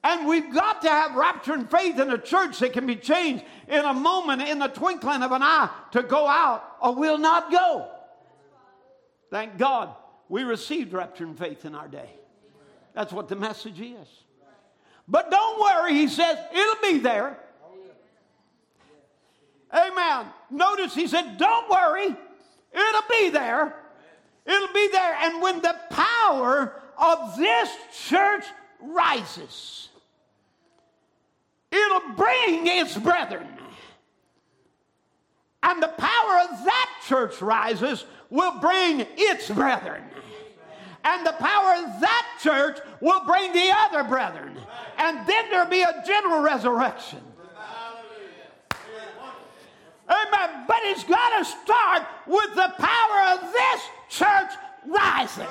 And 0.03 0.27
we've 0.27 0.53
got 0.53 0.81
to 0.83 0.89
have 0.89 1.15
rapture 1.15 1.53
and 1.53 1.69
faith 1.69 1.99
in 1.99 2.09
a 2.09 2.17
church 2.17 2.59
that 2.59 2.71
can 2.71 2.85
be 2.85 2.95
changed 2.95 3.43
in 3.67 3.83
a 3.83 3.93
moment, 3.93 4.41
in 4.41 4.59
the 4.59 4.67
twinkling 4.67 5.23
of 5.23 5.31
an 5.31 5.43
eye, 5.43 5.69
to 5.91 6.03
go 6.03 6.25
out 6.25 6.63
or 6.81 6.95
will 6.95 7.17
not 7.17 7.51
go. 7.51 7.87
Thank 9.29 9.57
God 9.57 9.89
we 10.29 10.43
received 10.43 10.93
rapture 10.93 11.25
and 11.25 11.37
faith 11.37 11.65
in 11.65 11.75
our 11.75 11.87
day. 11.87 12.09
That's 12.93 13.11
what 13.11 13.27
the 13.27 13.35
message 13.35 13.79
is. 13.81 14.07
But 15.07 15.31
don't 15.31 15.59
worry, 15.59 15.93
he 15.93 16.07
says, 16.07 16.37
it'll 16.53 16.81
be 16.81 16.99
there. 16.99 17.37
Amen. 19.73 20.27
Notice 20.49 20.95
he 20.95 21.07
said, 21.07 21.37
don't 21.37 21.69
worry, 21.69 22.05
it'll 22.05 23.09
be 23.09 23.29
there. 23.29 23.75
It'll 24.45 24.73
be 24.73 24.87
there. 24.91 25.15
And 25.21 25.41
when 25.41 25.61
the 25.61 25.75
power 25.91 26.81
of 26.97 27.37
this 27.37 27.69
church 28.07 28.45
rises, 28.81 29.88
it'll 31.71 32.15
bring 32.15 32.67
its 32.67 32.97
brethren. 32.97 33.47
And 35.61 35.83
the 35.83 35.89
power 35.89 36.39
of 36.49 36.65
that 36.65 36.89
church 37.07 37.41
rises 37.41 38.05
will 38.29 38.59
bring 38.59 39.05
its 39.17 39.49
brethren. 39.49 40.03
And 41.03 41.25
the 41.25 41.33
power 41.33 41.85
of 41.85 42.01
that 42.01 42.27
church 42.41 42.79
will 43.01 43.23
bring 43.25 43.53
the 43.53 43.71
other 43.73 44.03
brethren. 44.03 44.57
And 44.97 45.25
then 45.27 45.49
there'll 45.49 45.69
be 45.69 45.81
a 45.81 46.03
general 46.05 46.41
resurrection. 46.41 47.21
Amen. 50.09 50.65
But 50.67 50.79
it's 50.83 51.03
got 51.03 51.39
to 51.39 51.45
start 51.45 52.03
with 52.25 52.55
the 52.55 52.73
power 52.77 53.37
of 53.37 53.53
this 53.53 53.81
church 54.09 54.51
rising. 54.87 55.47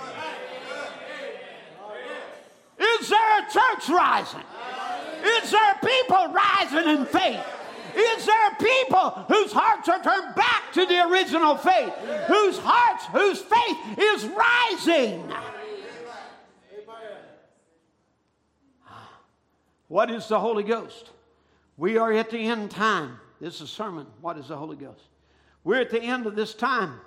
Is 2.79 3.09
there 3.09 3.39
a 3.39 3.51
church 3.51 3.89
rising? 3.89 4.43
Is 5.25 5.51
there 5.51 5.75
people 5.83 6.33
rising 6.33 6.89
in 6.97 7.07
faith? 7.07 7.45
Is 7.95 8.27
there 8.27 8.51
people 8.61 9.11
whose 9.29 9.53
hearts 9.53 9.89
are 9.89 10.03
turned 10.03 10.35
back 10.35 10.73
to 10.75 10.87
the 10.87 11.09
original 11.09 11.57
faith? 11.57 11.93
Whose 12.29 12.59
hearts, 12.59 13.07
whose 13.07 13.41
faith 13.41 13.99
is 13.99 14.25
rising? 14.27 15.33
What 19.89 20.11
is 20.11 20.29
the 20.29 20.39
Holy 20.39 20.63
Ghost? 20.63 21.11
We 21.77 21.97
are 21.97 22.13
at 22.13 22.31
the 22.31 22.39
end 22.39 22.71
time. 22.71 23.19
This 23.41 23.57
is 23.57 23.63
a 23.63 23.67
sermon. 23.67 24.07
What 24.21 24.37
is 24.37 24.49
the 24.49 24.57
Holy 24.57 24.77
Ghost? 24.77 25.09
We're 25.65 25.81
at 25.81 25.91
the 25.91 26.03
end 26.03 26.27
of 26.27 26.37
this 26.37 26.55
time. 26.55 27.01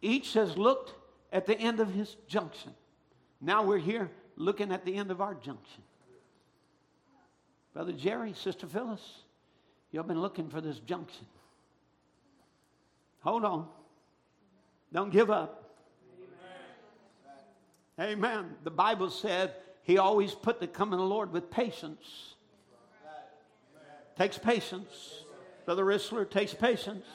Each 0.00 0.32
has 0.34 0.56
looked 0.56 0.94
at 1.32 1.46
the 1.46 1.58
end 1.58 1.80
of 1.80 1.92
his 1.92 2.16
junction. 2.26 2.72
Now 3.40 3.62
we're 3.62 3.78
here 3.78 4.10
looking 4.36 4.72
at 4.72 4.84
the 4.84 4.94
end 4.94 5.10
of 5.10 5.20
our 5.20 5.34
junction. 5.34 5.82
Brother 7.74 7.92
Jerry, 7.92 8.34
Sister 8.34 8.66
Phyllis, 8.66 9.00
you've 9.90 10.06
been 10.06 10.20
looking 10.20 10.48
for 10.48 10.60
this 10.60 10.78
junction. 10.80 11.26
Hold 13.20 13.44
on. 13.44 13.68
Don't 14.92 15.10
give 15.10 15.30
up. 15.30 15.76
Amen. 17.98 18.18
Amen. 18.18 18.56
The 18.64 18.70
Bible 18.70 19.10
said 19.10 19.54
he 19.82 19.98
always 19.98 20.34
put 20.34 20.60
the 20.60 20.66
coming 20.66 20.94
of 20.94 21.00
the 21.00 21.06
Lord 21.06 21.32
with 21.32 21.50
patience. 21.50 22.34
Takes 24.18 24.38
patience. 24.38 25.24
Brother 25.64 25.84
Rissler 25.84 26.28
takes 26.28 26.52
patience. 26.52 27.06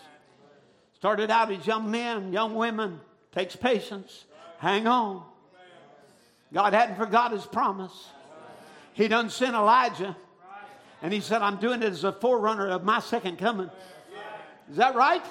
Started 0.96 1.30
out 1.30 1.52
as 1.52 1.68
young 1.68 1.92
men, 1.92 2.34
young 2.34 2.56
women, 2.56 3.00
takes 3.32 3.56
patience. 3.56 4.26
Hang 4.58 4.88
on. 4.88 5.24
God 6.52 6.74
hadn't 6.74 6.96
forgot 6.96 7.32
his 7.32 7.46
promise. 7.46 8.08
He 8.94 9.08
done 9.08 9.30
sent 9.30 9.54
Elijah. 9.56 10.18
And 11.02 11.14
he 11.14 11.20
said, 11.20 11.42
I'm 11.42 11.58
doing 11.58 11.84
it 11.84 11.92
as 11.92 12.04
a 12.04 12.12
forerunner 12.12 12.68
of 12.68 12.84
my 12.84 13.00
second 13.00 13.38
coming. 13.38 13.70
Is 14.70 14.78
that 14.78 14.96
right? 14.96 15.24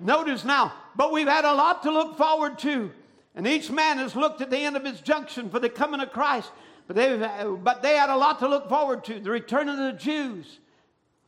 Notice 0.00 0.44
now, 0.44 0.72
but 0.96 1.12
we've 1.12 1.28
had 1.28 1.44
a 1.44 1.52
lot 1.52 1.82
to 1.82 1.90
look 1.90 2.16
forward 2.16 2.58
to. 2.60 2.90
And 3.34 3.46
each 3.46 3.70
man 3.70 3.98
has 3.98 4.16
looked 4.16 4.40
at 4.40 4.50
the 4.50 4.58
end 4.58 4.76
of 4.76 4.84
his 4.84 5.00
junction 5.00 5.50
for 5.50 5.58
the 5.58 5.68
coming 5.68 6.00
of 6.00 6.10
Christ. 6.10 6.50
But 6.86 6.96
they, 6.96 7.44
but 7.62 7.82
they 7.82 7.96
had 7.96 8.10
a 8.10 8.16
lot 8.16 8.40
to 8.40 8.48
look 8.48 8.68
forward 8.68 9.04
to 9.04 9.20
the 9.20 9.30
return 9.30 9.68
of 9.68 9.76
the 9.76 9.92
Jews, 9.92 10.58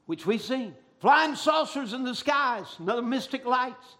which 0.07 0.27
we've 0.27 0.43
seen. 0.43 0.75
Flying 1.01 1.37
saucers 1.37 1.93
in 1.93 2.03
the 2.03 2.15
skies, 2.15 2.67
another 2.79 3.03
mystic 3.03 3.45
lights. 3.45 3.97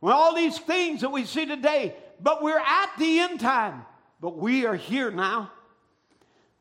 Well, 0.00 0.16
all 0.16 0.34
these 0.34 0.58
things 0.58 1.00
that 1.02 1.10
we 1.10 1.24
see 1.24 1.46
today, 1.46 1.94
but 2.20 2.42
we're 2.42 2.58
at 2.58 2.90
the 2.98 3.20
end 3.20 3.40
time. 3.40 3.84
But 4.20 4.38
we 4.38 4.66
are 4.66 4.76
here 4.76 5.10
now. 5.10 5.50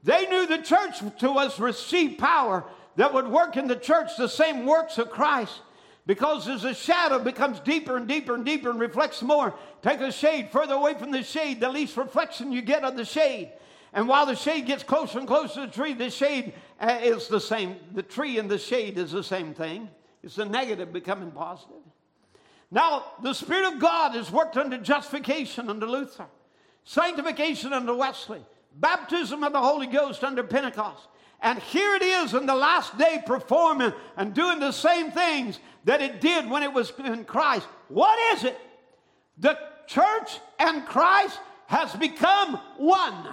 They 0.03 0.25
knew 0.27 0.47
the 0.47 0.57
church 0.59 0.99
to 1.19 1.31
us 1.31 1.59
received 1.59 2.17
power 2.17 2.65
that 2.95 3.13
would 3.13 3.27
work 3.27 3.57
in 3.57 3.67
the 3.67 3.75
church 3.75 4.09
the 4.17 4.27
same 4.27 4.65
works 4.65 4.97
of 4.97 5.11
Christ. 5.11 5.61
Because 6.07 6.47
as 6.47 6.63
the 6.63 6.73
shadow 6.73 7.19
becomes 7.19 7.59
deeper 7.59 7.95
and 7.95 8.07
deeper 8.07 8.33
and 8.33 8.43
deeper 8.43 8.71
and 8.71 8.79
reflects 8.79 9.21
more, 9.21 9.53
take 9.83 10.01
a 10.01 10.11
shade 10.11 10.49
further 10.51 10.73
away 10.73 10.95
from 10.95 11.11
the 11.11 11.21
shade, 11.21 11.59
the 11.59 11.69
least 11.69 11.95
reflection 11.95 12.51
you 12.51 12.61
get 12.61 12.83
of 12.83 12.97
the 12.97 13.05
shade. 13.05 13.51
And 13.93 14.07
while 14.07 14.25
the 14.25 14.35
shade 14.35 14.65
gets 14.65 14.83
closer 14.83 15.19
and 15.19 15.27
closer 15.27 15.61
to 15.61 15.67
the 15.67 15.73
tree, 15.73 15.93
the 15.93 16.09
shade 16.09 16.53
uh, 16.79 16.99
is 17.01 17.27
the 17.27 17.39
same. 17.39 17.75
The 17.93 18.03
tree 18.03 18.39
and 18.39 18.49
the 18.49 18.57
shade 18.57 18.97
is 18.97 19.11
the 19.11 19.23
same 19.23 19.53
thing. 19.53 19.89
It's 20.23 20.35
the 20.35 20.45
negative 20.45 20.91
becoming 20.91 21.31
positive. 21.31 21.81
Now, 22.71 23.03
the 23.21 23.33
Spirit 23.33 23.73
of 23.73 23.79
God 23.79 24.15
has 24.15 24.31
worked 24.31 24.55
under 24.55 24.77
justification 24.77 25.69
under 25.69 25.85
Luther, 25.85 26.27
sanctification 26.85 27.73
under 27.73 27.93
Wesley, 27.93 28.45
baptism 28.75 29.43
of 29.43 29.53
the 29.53 29.61
Holy 29.61 29.87
Ghost 29.87 30.23
under 30.23 30.43
Pentecost. 30.43 31.07
And 31.41 31.59
here 31.59 31.95
it 31.95 32.03
is 32.03 32.33
in 32.33 32.45
the 32.45 32.55
last 32.55 32.97
day 32.97 33.21
performing 33.25 33.93
and 34.15 34.33
doing 34.33 34.59
the 34.59 34.71
same 34.71 35.11
things 35.11 35.59
that 35.85 36.01
it 36.01 36.21
did 36.21 36.49
when 36.49 36.61
it 36.63 36.71
was 36.71 36.93
in 37.03 37.25
Christ. 37.25 37.67
What 37.87 38.37
is 38.37 38.43
it? 38.43 38.59
The 39.39 39.57
church 39.87 40.39
and 40.59 40.85
Christ 40.85 41.39
has 41.65 41.93
become 41.95 42.59
one. 42.77 43.27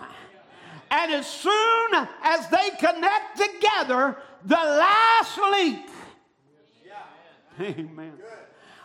And 0.90 1.12
as 1.12 1.26
soon 1.26 1.90
as 2.22 2.48
they 2.48 2.70
connect 2.78 3.36
together, 3.36 4.16
the 4.44 4.54
last 4.54 5.38
link. 5.38 5.86
Amen. 7.60 8.12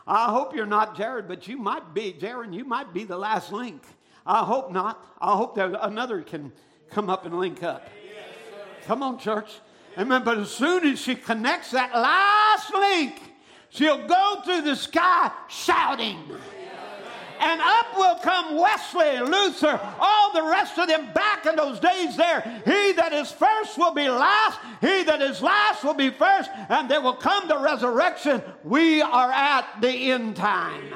I 0.05 0.25
hope 0.31 0.53
you're 0.53 0.65
not 0.65 0.97
Jared, 0.97 1.27
but 1.27 1.47
you 1.47 1.57
might 1.57 1.93
be. 1.93 2.11
Jared, 2.13 2.53
you 2.53 2.65
might 2.65 2.93
be 2.93 3.05
the 3.05 3.17
last 3.17 3.53
link. 3.53 3.83
I 4.25 4.43
hope 4.43 4.71
not. 4.71 5.03
I 5.19 5.35
hope 5.35 5.55
that 5.55 5.75
another 5.85 6.21
can 6.21 6.51
come 6.91 7.09
up 7.09 7.25
and 7.25 7.37
link 7.37 7.63
up. 7.63 7.87
Come 8.85 9.03
on, 9.03 9.17
church. 9.17 9.59
Amen. 9.97 10.23
But 10.23 10.39
as 10.39 10.49
soon 10.49 10.85
as 10.87 10.99
she 10.99 11.15
connects 11.15 11.71
that 11.71 11.93
last 11.93 12.73
link, 12.73 13.19
she'll 13.69 14.07
go 14.07 14.41
through 14.43 14.61
the 14.61 14.75
sky 14.75 15.31
shouting. 15.47 16.17
And 17.39 17.59
up 17.59 17.97
will 17.97 18.15
come 18.19 18.55
Wesley, 18.55 19.19
Luther, 19.19 19.79
all 19.99 20.31
the 20.33 20.43
rest 20.43 20.77
of 20.79 20.87
them 20.87 21.11
back 21.13 21.45
in 21.45 21.57
those 21.57 21.77
days 21.79 22.15
there. 22.15 22.41
He 22.63 22.93
that 22.93 23.11
is 23.11 23.31
first 23.31 23.77
will 23.77 23.93
be 23.93 24.07
last, 24.07 24.59
he 24.79 25.03
that 25.03 25.21
is 25.21 25.41
last 25.41 25.83
will 25.83 25.93
be 25.93 26.09
first, 26.09 26.49
and 26.69 26.89
there 26.89 27.01
will 27.01 27.15
come 27.15 27.49
the 27.49 27.59
resurrection. 27.59 28.41
We 28.63 29.01
are 29.01 29.29
at 29.29 29.81
the 29.81 29.89
end 29.89 30.37
time. 30.37 30.93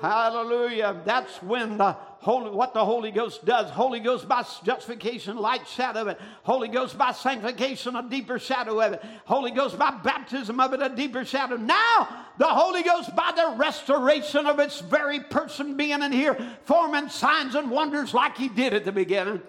Hallelujah. 0.00 1.02
That's 1.04 1.42
when 1.42 1.76
the 1.76 1.92
Holy, 1.92 2.50
what 2.50 2.72
the 2.72 2.84
Holy 2.84 3.10
Ghost 3.10 3.44
does. 3.44 3.70
Holy 3.70 4.00
Ghost 4.00 4.26
by 4.26 4.44
justification, 4.64 5.36
light 5.36 5.66
shadow 5.68 6.02
of 6.02 6.08
it. 6.08 6.20
Holy 6.42 6.68
Ghost 6.68 6.96
by 6.96 7.12
sanctification, 7.12 7.96
a 7.96 8.02
deeper 8.08 8.38
shadow 8.38 8.80
of 8.80 8.94
it. 8.94 9.02
Holy 9.26 9.50
Ghost 9.50 9.78
by 9.78 9.90
baptism 10.02 10.58
of 10.58 10.72
it, 10.72 10.82
a 10.82 10.88
deeper 10.88 11.24
shadow. 11.24 11.56
Now, 11.56 12.26
the 12.38 12.46
Holy 12.46 12.82
Ghost 12.82 13.14
by 13.14 13.32
the 13.36 13.56
restoration 13.56 14.46
of 14.46 14.58
its 14.58 14.80
very 14.80 15.20
person 15.20 15.76
being 15.76 16.02
in 16.02 16.12
here, 16.12 16.36
forming 16.64 17.08
signs 17.10 17.54
and 17.54 17.70
wonders 17.70 18.14
like 18.14 18.36
He 18.36 18.48
did 18.48 18.72
at 18.72 18.84
the 18.84 18.92
beginning. 18.92 19.42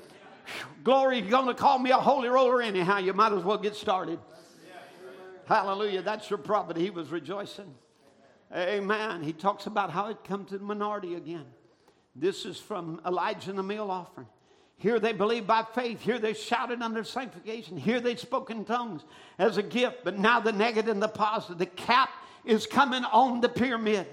Glory, 0.84 1.20
you're 1.20 1.30
going 1.30 1.48
to 1.48 1.54
call 1.54 1.80
me 1.80 1.92
a 1.92 1.98
holy 1.98 2.28
roller 2.28 2.62
anyhow. 2.62 2.98
You 2.98 3.14
might 3.14 3.32
as 3.32 3.44
well 3.44 3.58
get 3.58 3.76
started. 3.76 4.20
Hallelujah. 5.46 6.02
That's 6.02 6.30
your 6.30 6.40
prophet. 6.40 6.78
He 6.78 6.90
was 6.90 7.10
rejoicing. 7.10 7.74
Amen. 8.54 9.24
He 9.24 9.34
talks 9.34 9.66
about 9.66 9.92
how 9.92 10.08
it 10.08 10.24
comes 10.24 10.50
to 10.50 10.58
the 10.58 10.64
minority 10.64 11.16
again. 11.16 11.46
This 12.16 12.46
is 12.46 12.58
from 12.58 13.00
Elijah 13.06 13.50
and 13.50 13.60
the 13.60 13.64
meal 13.64 13.90
offering. 13.90 14.28
Here 14.76 15.00
they 15.00 15.14
believed 15.14 15.48
by 15.48 15.64
faith. 15.76 16.02
Here 16.02 16.20
they 16.20 16.34
shouted 16.34 16.82
under 16.82 17.04
sanctification. 17.04 17.78
Here 17.78 18.02
they 18.02 18.16
spoke 18.16 18.50
in 18.50 18.66
tongues 18.66 19.04
as 19.38 19.58
a 19.58 19.64
gift. 19.64 20.00
But 20.04 20.18
now 20.18 20.40
the 20.40 20.52
negative 20.52 20.92
and 20.92 21.02
the 21.02 21.08
positive. 21.08 21.60
The 21.60 21.66
cap 21.68 22.10
is 22.44 22.66
coming 22.66 23.06
on 23.06 23.42
the 23.42 23.48
pyramid. 23.48 24.08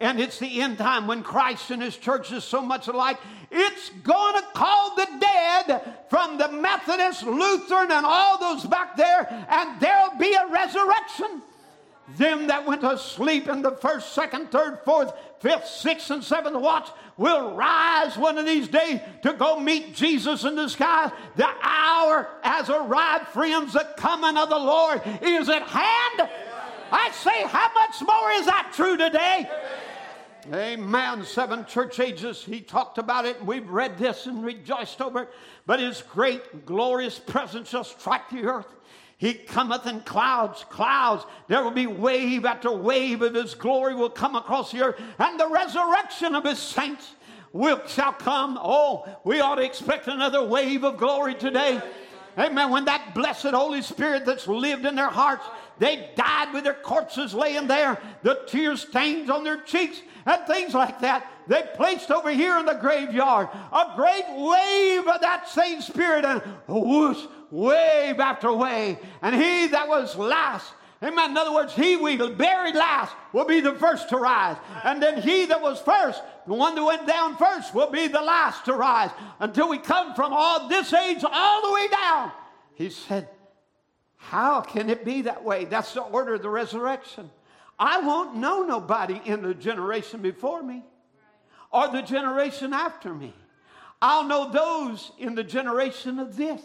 And 0.00 0.18
it's 0.18 0.38
the 0.38 0.60
end 0.60 0.78
time 0.78 1.06
when 1.06 1.22
Christ 1.22 1.70
and 1.70 1.80
his 1.80 1.96
church 1.96 2.32
is 2.32 2.42
so 2.42 2.60
much 2.60 2.88
alike. 2.88 3.18
It's 3.50 3.90
going 4.02 4.34
to 4.34 4.42
call 4.54 4.96
the 4.96 5.06
dead 5.20 5.82
from 6.10 6.36
the 6.36 6.50
Methodist, 6.50 7.22
Lutheran, 7.22 7.92
and 7.92 8.04
all 8.04 8.38
those 8.38 8.66
back 8.66 8.96
there, 8.96 9.28
and 9.48 9.80
there'll 9.80 10.18
be 10.18 10.34
a 10.34 10.48
resurrection. 10.50 11.42
Them 12.18 12.48
that 12.48 12.66
went 12.66 12.82
to 12.82 12.98
sleep 12.98 13.48
in 13.48 13.62
the 13.62 13.72
first, 13.72 14.12
second, 14.12 14.52
third, 14.52 14.80
fourth, 14.84 15.12
fifth, 15.40 15.66
sixth, 15.66 16.10
and 16.10 16.22
seventh 16.22 16.56
watch 16.56 16.90
will 17.16 17.54
rise 17.54 18.18
one 18.18 18.36
of 18.36 18.44
these 18.44 18.68
days 18.68 19.00
to 19.22 19.32
go 19.32 19.58
meet 19.58 19.94
Jesus 19.94 20.44
in 20.44 20.54
the 20.54 20.68
sky. 20.68 21.10
The 21.36 21.48
hour 21.62 22.28
has 22.42 22.68
arrived, 22.68 23.28
friends. 23.28 23.72
The 23.72 23.88
coming 23.96 24.36
of 24.36 24.50
the 24.50 24.58
Lord 24.58 25.00
is 25.22 25.48
at 25.48 25.62
hand. 25.62 26.30
I 26.92 27.10
say, 27.12 27.42
how 27.44 27.70
much 27.72 28.02
more 28.06 28.30
is 28.32 28.46
that 28.46 28.72
true 28.74 28.98
today? 28.98 29.48
Amen. 30.52 31.24
Seven 31.24 31.64
church 31.64 32.00
ages. 32.00 32.44
He 32.44 32.60
talked 32.60 32.98
about 32.98 33.24
it. 33.24 33.38
And 33.38 33.46
we've 33.46 33.68
read 33.68 33.96
this 33.96 34.26
and 34.26 34.44
rejoiced 34.44 35.00
over 35.00 35.22
it. 35.22 35.30
But 35.64 35.80
his 35.80 36.02
great, 36.02 36.66
glorious 36.66 37.18
presence 37.18 37.70
shall 37.70 37.84
strike 37.84 38.28
the 38.28 38.44
earth. 38.44 38.73
He 39.16 39.34
cometh 39.34 39.86
in 39.86 40.00
clouds, 40.00 40.64
clouds. 40.68 41.24
There 41.48 41.62
will 41.62 41.70
be 41.70 41.86
wave 41.86 42.44
after 42.44 42.72
wave 42.72 43.22
of 43.22 43.34
his 43.34 43.54
glory 43.54 43.94
will 43.94 44.10
come 44.10 44.36
across 44.36 44.72
the 44.72 44.82
earth, 44.82 45.00
and 45.18 45.38
the 45.38 45.48
resurrection 45.48 46.34
of 46.34 46.44
his 46.44 46.58
saints 46.58 47.14
will 47.52 47.80
shall 47.86 48.12
come. 48.12 48.58
Oh, 48.60 49.06
we 49.24 49.40
ought 49.40 49.54
to 49.56 49.64
expect 49.64 50.08
another 50.08 50.44
wave 50.44 50.84
of 50.84 50.96
glory 50.96 51.34
today. 51.34 51.80
Amen. 52.36 52.70
When 52.70 52.84
that 52.86 53.14
blessed 53.14 53.46
Holy 53.46 53.80
Spirit 53.80 54.26
that's 54.26 54.48
lived 54.48 54.84
in 54.84 54.96
their 54.96 55.08
hearts, 55.08 55.44
they 55.78 56.10
died 56.16 56.52
with 56.52 56.64
their 56.64 56.74
corpses 56.74 57.34
laying 57.34 57.66
there, 57.66 58.00
the 58.22 58.40
tear 58.46 58.76
stains 58.76 59.30
on 59.30 59.44
their 59.44 59.60
cheeks, 59.62 60.00
and 60.26 60.44
things 60.46 60.74
like 60.74 61.00
that. 61.00 61.30
They 61.46 61.62
placed 61.74 62.10
over 62.10 62.30
here 62.30 62.58
in 62.58 62.66
the 62.66 62.74
graveyard 62.74 63.48
a 63.72 63.92
great 63.94 64.24
wave 64.28 65.06
of 65.06 65.20
that 65.20 65.48
same 65.48 65.80
spirit, 65.80 66.24
and 66.24 66.42
whoosh, 66.66 67.24
wave 67.54 68.18
after 68.18 68.52
wave. 68.52 68.98
And 69.22 69.34
he 69.34 69.68
that 69.68 69.88
was 69.88 70.16
last, 70.16 70.72
amen. 71.02 71.30
In 71.30 71.36
other 71.36 71.54
words, 71.54 71.72
he 71.72 71.96
we 71.96 72.16
buried 72.16 72.74
last 72.74 73.14
will 73.32 73.44
be 73.44 73.60
the 73.60 73.74
first 73.74 74.08
to 74.08 74.16
rise. 74.16 74.56
And 74.82 75.02
then 75.02 75.22
he 75.22 75.46
that 75.46 75.62
was 75.62 75.80
first, 75.80 76.20
the 76.46 76.54
one 76.54 76.74
that 76.74 76.84
went 76.84 77.06
down 77.06 77.36
first, 77.36 77.74
will 77.74 77.90
be 77.90 78.08
the 78.08 78.20
last 78.20 78.64
to 78.64 78.74
rise 78.74 79.10
until 79.38 79.68
we 79.68 79.78
come 79.78 80.14
from 80.14 80.32
all 80.32 80.68
this 80.68 80.92
age 80.92 81.24
all 81.24 81.62
the 81.62 81.72
way 81.72 81.88
down. 81.88 82.32
He 82.74 82.90
said, 82.90 83.28
How 84.16 84.60
can 84.60 84.90
it 84.90 85.04
be 85.04 85.22
that 85.22 85.44
way? 85.44 85.64
That's 85.64 85.94
the 85.94 86.02
order 86.02 86.34
of 86.34 86.42
the 86.42 86.50
resurrection. 86.50 87.30
I 87.78 88.00
won't 88.00 88.36
know 88.36 88.62
nobody 88.62 89.20
in 89.24 89.42
the 89.42 89.54
generation 89.54 90.20
before 90.22 90.62
me 90.62 90.84
or 91.72 91.88
the 91.88 92.02
generation 92.02 92.72
after 92.72 93.12
me. 93.12 93.34
I'll 94.00 94.24
know 94.24 94.50
those 94.50 95.12
in 95.18 95.34
the 95.34 95.42
generation 95.42 96.18
of 96.18 96.36
this. 96.36 96.60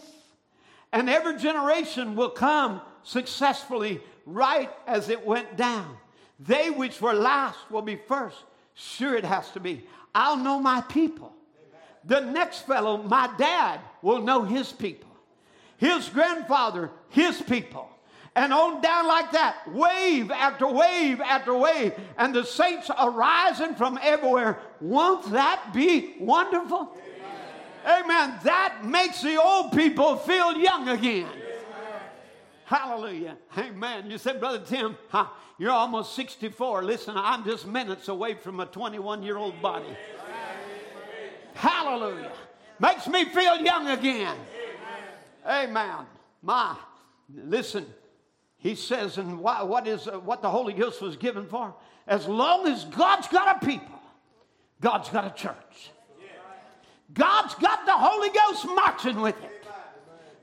And 0.92 1.08
every 1.08 1.36
generation 1.36 2.16
will 2.16 2.30
come 2.30 2.80
successfully 3.02 4.00
right 4.26 4.70
as 4.86 5.08
it 5.08 5.24
went 5.24 5.56
down. 5.56 5.96
They 6.38 6.70
which 6.70 7.00
were 7.00 7.12
last 7.12 7.58
will 7.70 7.82
be 7.82 7.96
first. 7.96 8.36
Sure, 8.74 9.14
it 9.14 9.24
has 9.24 9.50
to 9.52 9.60
be. 9.60 9.84
I'll 10.14 10.36
know 10.36 10.58
my 10.58 10.80
people. 10.82 11.32
The 12.04 12.20
next 12.20 12.66
fellow, 12.66 13.02
my 13.02 13.30
dad, 13.36 13.80
will 14.02 14.22
know 14.22 14.42
his 14.42 14.72
people. 14.72 15.10
His 15.76 16.08
grandfather, 16.08 16.90
his 17.10 17.40
people. 17.42 17.88
And 18.34 18.52
on 18.52 18.80
down 18.80 19.06
like 19.06 19.32
that, 19.32 19.56
wave 19.72 20.30
after 20.30 20.66
wave 20.66 21.20
after 21.20 21.54
wave. 21.54 21.94
And 22.16 22.34
the 22.34 22.44
saints 22.44 22.90
arising 22.98 23.74
from 23.74 23.98
everywhere. 24.02 24.58
Won't 24.80 25.30
that 25.32 25.72
be 25.74 26.14
wonderful? 26.20 26.96
Amen. 27.84 28.38
That 28.44 28.84
makes 28.84 29.22
the 29.22 29.40
old 29.40 29.72
people 29.72 30.16
feel 30.16 30.56
young 30.56 30.88
again. 30.88 31.28
Hallelujah. 32.64 33.36
Amen. 33.58 34.10
You 34.10 34.18
said, 34.18 34.38
Brother 34.38 34.62
Tim, 34.64 34.96
huh, 35.08 35.26
you're 35.58 35.72
almost 35.72 36.14
64. 36.14 36.84
Listen, 36.84 37.14
I'm 37.16 37.44
just 37.44 37.66
minutes 37.66 38.08
away 38.08 38.34
from 38.34 38.60
a 38.60 38.66
21 38.66 39.22
year 39.22 39.36
old 39.36 39.60
body. 39.60 39.96
Hallelujah. 41.54 42.32
Makes 42.78 43.08
me 43.08 43.24
feel 43.24 43.56
young 43.58 43.88
again. 43.88 44.36
Amen. 45.46 46.06
My, 46.42 46.76
listen, 47.34 47.86
he 48.56 48.74
says, 48.74 49.18
and 49.18 49.40
what, 49.40 49.68
what 49.68 49.86
is 49.86 50.06
uh, 50.06 50.20
what 50.20 50.42
the 50.42 50.50
Holy 50.50 50.72
Ghost 50.72 51.02
was 51.02 51.16
given 51.16 51.46
for? 51.46 51.74
As 52.06 52.26
long 52.26 52.66
as 52.66 52.84
God's 52.84 53.26
got 53.28 53.62
a 53.62 53.66
people, 53.66 53.98
God's 54.80 55.08
got 55.08 55.26
a 55.26 55.30
church. 55.30 55.90
God's 57.12 57.54
got 57.56 57.86
the 57.86 57.92
Holy 57.92 58.28
Ghost 58.30 58.66
marching 58.66 59.20
with 59.20 59.36
it. 59.42 59.64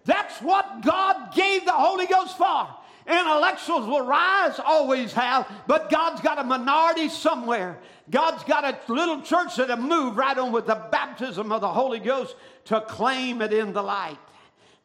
That's 0.06 0.42
what 0.42 0.82
God 0.82 1.34
gave 1.34 1.66
the 1.66 1.72
Holy 1.72 2.08
Ghost 2.08 2.38
for. 2.38 2.68
Intellectuals 3.06 3.88
will 3.88 4.06
rise, 4.06 4.60
always 4.60 5.14
have, 5.14 5.50
but 5.66 5.90
God's 5.90 6.22
got 6.22 6.40
a 6.40 6.44
minority 6.44 7.08
somewhere. 7.08 7.78
God's 8.10 8.44
got 8.44 8.66
a 8.66 8.92
little 8.92 9.22
church 9.22 9.56
that'll 9.56 9.78
move 9.78 10.18
right 10.18 10.38
on 10.38 10.52
with 10.52 10.66
the 10.66 10.82
baptism 10.92 11.52
of 11.52 11.62
the 11.62 11.70
Holy 11.70 12.00
Ghost 12.00 12.36
to 12.66 12.82
claim 12.82 13.42
it 13.42 13.54
in 13.54 13.72
the 13.72 13.82
light. 13.82 14.18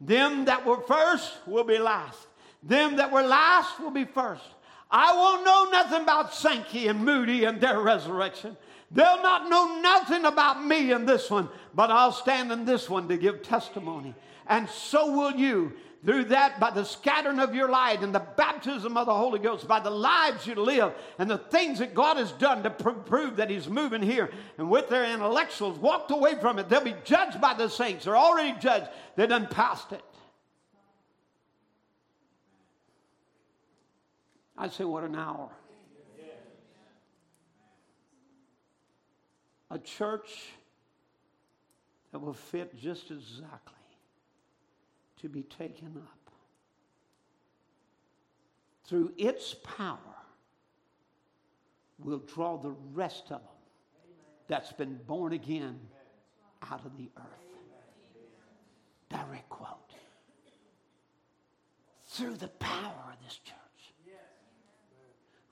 Them 0.01 0.45
that 0.47 0.67
were 0.67 0.81
first 0.83 1.33
will 1.47 1.65
be 1.65 1.79
last. 1.79 2.19
Them 2.63 2.97
that 2.97 3.11
were 3.11 3.23
last 3.23 3.81
will 3.81 3.91
be 3.91 4.05
first. 4.05 4.45
I 4.91 5.17
won't 5.17 5.45
know 5.45 5.69
nothing 5.71 6.03
about 6.03 6.35
Sankey 6.35 6.87
and 6.89 7.05
Moody 7.05 7.45
and 7.45 7.61
their 7.61 7.81
resurrection. 7.81 8.57
They'll 8.93 9.23
not 9.23 9.49
know 9.49 9.81
nothing 9.81 10.25
about 10.27 10.65
me 10.65 10.93
in 10.93 11.07
this 11.07 11.31
one, 11.31 11.49
but 11.75 11.91
I'll 11.91 12.13
stand 12.13 12.53
in 12.53 12.65
this 12.65 12.91
one 12.91 13.09
to 13.09 13.17
give 13.17 13.43
testimony. 13.43 14.15
And 14.47 14.69
so 14.69 15.13
will 15.13 15.33
you. 15.33 15.73
Through 16.05 16.25
that, 16.25 16.59
by 16.59 16.73
the 16.73 16.85
scattering 16.85 17.39
of 17.39 17.55
your 17.55 17.69
light 17.69 18.03
and 18.03 18.13
the 18.13 18.27
baptism 18.37 18.97
of 18.97 19.07
the 19.07 19.15
Holy 19.15 19.39
Ghost, 19.39 19.69
by 19.69 19.79
the 19.79 19.89
lives 19.89 20.49
you 20.49 20.57
live 20.57 20.95
and 21.21 21.31
the 21.31 21.39
things 21.39 21.79
that 21.79 21.95
God 21.95 22.17
has 22.17 22.33
done 22.33 22.65
to 22.65 22.71
pr- 22.71 22.91
prove 22.91 23.37
that 23.37 23.49
He's 23.49 23.69
moving 23.69 24.03
here, 24.03 24.29
and 24.59 24.69
with 24.69 24.89
their 24.89 25.05
intellectuals 25.05 25.79
walked 25.79 26.11
away 26.11 26.35
from 26.41 26.59
it, 26.59 26.69
they'll 26.69 26.83
be 26.83 26.97
judged 27.05 27.41
by 27.41 27.55
the 27.55 27.69
saints. 27.69 28.05
They're 28.05 28.17
already 28.17 28.59
judged, 28.59 28.89
they 29.15 29.29
done 29.29 29.47
passed 29.47 29.93
it. 29.93 30.03
I 34.59 34.69
say, 34.71 34.83
what 34.83 35.05
an 35.05 35.15
hour. 35.15 35.51
A 39.73 39.79
church 39.79 40.51
that 42.13 42.19
will 42.19 42.35
fit 42.35 42.79
just 42.79 43.11
exactly 43.11 43.75
to 45.23 45.29
be 45.31 45.43
taken 45.45 45.97
up. 45.97 46.31
Through 48.85 49.13
its 49.17 49.55
power, 49.65 49.99
will 51.99 52.19
draw 52.19 52.59
the 52.59 52.75
rest 52.93 53.25
of 53.25 53.41
them 53.41 53.41
that's 54.49 54.73
been 54.73 54.99
born 55.07 55.33
again 55.33 55.79
out 56.71 56.85
of 56.85 56.97
the 56.97 57.09
earth. 57.17 57.25
Direct 59.09 59.49
quote. 59.49 59.95
Through 62.09 62.37
the 62.37 62.49
power 62.49 63.13
of 63.13 63.25
this 63.25 63.39
church 63.39 63.57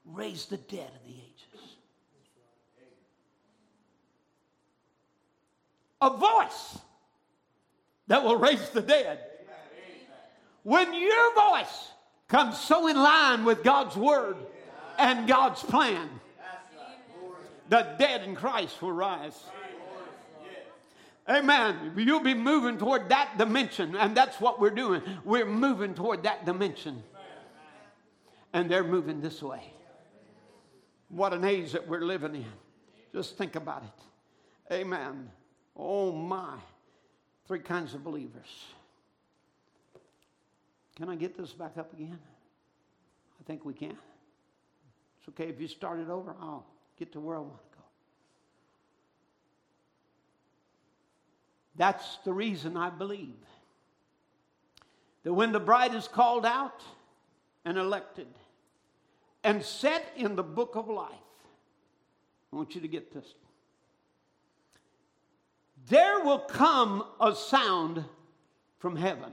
raise 0.04 0.46
the 0.46 0.56
dead 0.56 0.90
in 1.04 1.12
the 1.12 1.18
ages. 1.18 1.76
A 6.02 6.10
voice 6.10 6.78
that 8.06 8.24
will 8.24 8.36
raise 8.36 8.68
the 8.70 8.80
dead. 8.80 9.20
When 10.62 10.92
your 10.92 11.34
voice 11.34 11.88
comes 12.28 12.58
so 12.58 12.86
in 12.88 12.96
line 12.96 13.44
with 13.44 13.62
God's 13.62 13.96
word 13.96 14.36
and 14.98 15.28
God's 15.28 15.62
plan, 15.62 16.08
the 17.68 17.94
dead 17.98 18.24
in 18.24 18.34
Christ 18.34 18.80
will 18.82 18.92
rise. 18.92 19.38
Amen. 21.28 21.92
You'll 21.96 22.20
be 22.20 22.34
moving 22.34 22.78
toward 22.78 23.10
that 23.10 23.38
dimension, 23.38 23.94
and 23.94 24.16
that's 24.16 24.40
what 24.40 24.60
we're 24.60 24.70
doing. 24.70 25.02
We're 25.24 25.46
moving 25.46 25.94
toward 25.94 26.24
that 26.24 26.44
dimension. 26.44 27.02
And 28.52 28.68
they're 28.68 28.82
moving 28.82 29.20
this 29.20 29.40
way. 29.40 29.72
What 31.08 31.32
an 31.32 31.44
age 31.44 31.72
that 31.72 31.86
we're 31.86 32.00
living 32.00 32.34
in. 32.34 32.46
Just 33.12 33.38
think 33.38 33.54
about 33.54 33.84
it. 33.84 34.74
Amen. 34.74 35.30
Oh 35.80 36.12
my. 36.12 36.56
Three 37.46 37.60
kinds 37.60 37.94
of 37.94 38.04
believers. 38.04 38.66
Can 40.96 41.08
I 41.08 41.16
get 41.16 41.36
this 41.36 41.52
back 41.52 41.78
up 41.78 41.92
again? 41.94 42.18
I 43.40 43.44
think 43.44 43.64
we 43.64 43.72
can. 43.72 43.96
It's 45.18 45.28
okay 45.30 45.48
if 45.48 45.58
you 45.58 45.66
start 45.66 45.98
it 45.98 46.10
over. 46.10 46.34
I'll 46.40 46.66
get 46.98 47.12
to 47.12 47.20
where 47.20 47.36
I 47.36 47.40
want 47.40 47.56
to 47.56 47.76
go. 47.78 47.84
That's 51.76 52.18
the 52.24 52.32
reason 52.32 52.76
I 52.76 52.90
believe 52.90 53.34
that 55.22 55.32
when 55.32 55.52
the 55.52 55.60
bride 55.60 55.94
is 55.94 56.06
called 56.06 56.44
out 56.44 56.82
and 57.64 57.78
elected 57.78 58.28
and 59.42 59.62
set 59.64 60.12
in 60.16 60.36
the 60.36 60.42
book 60.42 60.76
of 60.76 60.88
life, 60.88 61.08
I 62.52 62.56
want 62.56 62.74
you 62.74 62.82
to 62.82 62.88
get 62.88 63.14
this. 63.14 63.24
There 65.88 66.20
will 66.20 66.38
come 66.38 67.04
a 67.20 67.34
sound 67.34 68.04
from 68.78 68.96
heaven. 68.96 69.32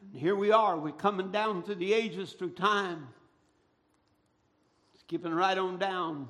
And 0.00 0.20
here 0.20 0.36
we 0.36 0.50
are, 0.52 0.78
we're 0.78 0.92
coming 0.92 1.30
down 1.30 1.62
through 1.62 1.76
the 1.76 1.92
ages, 1.92 2.32
through 2.32 2.50
time, 2.50 3.08
skipping 4.98 5.32
right 5.32 5.56
on 5.56 5.78
down. 5.78 6.28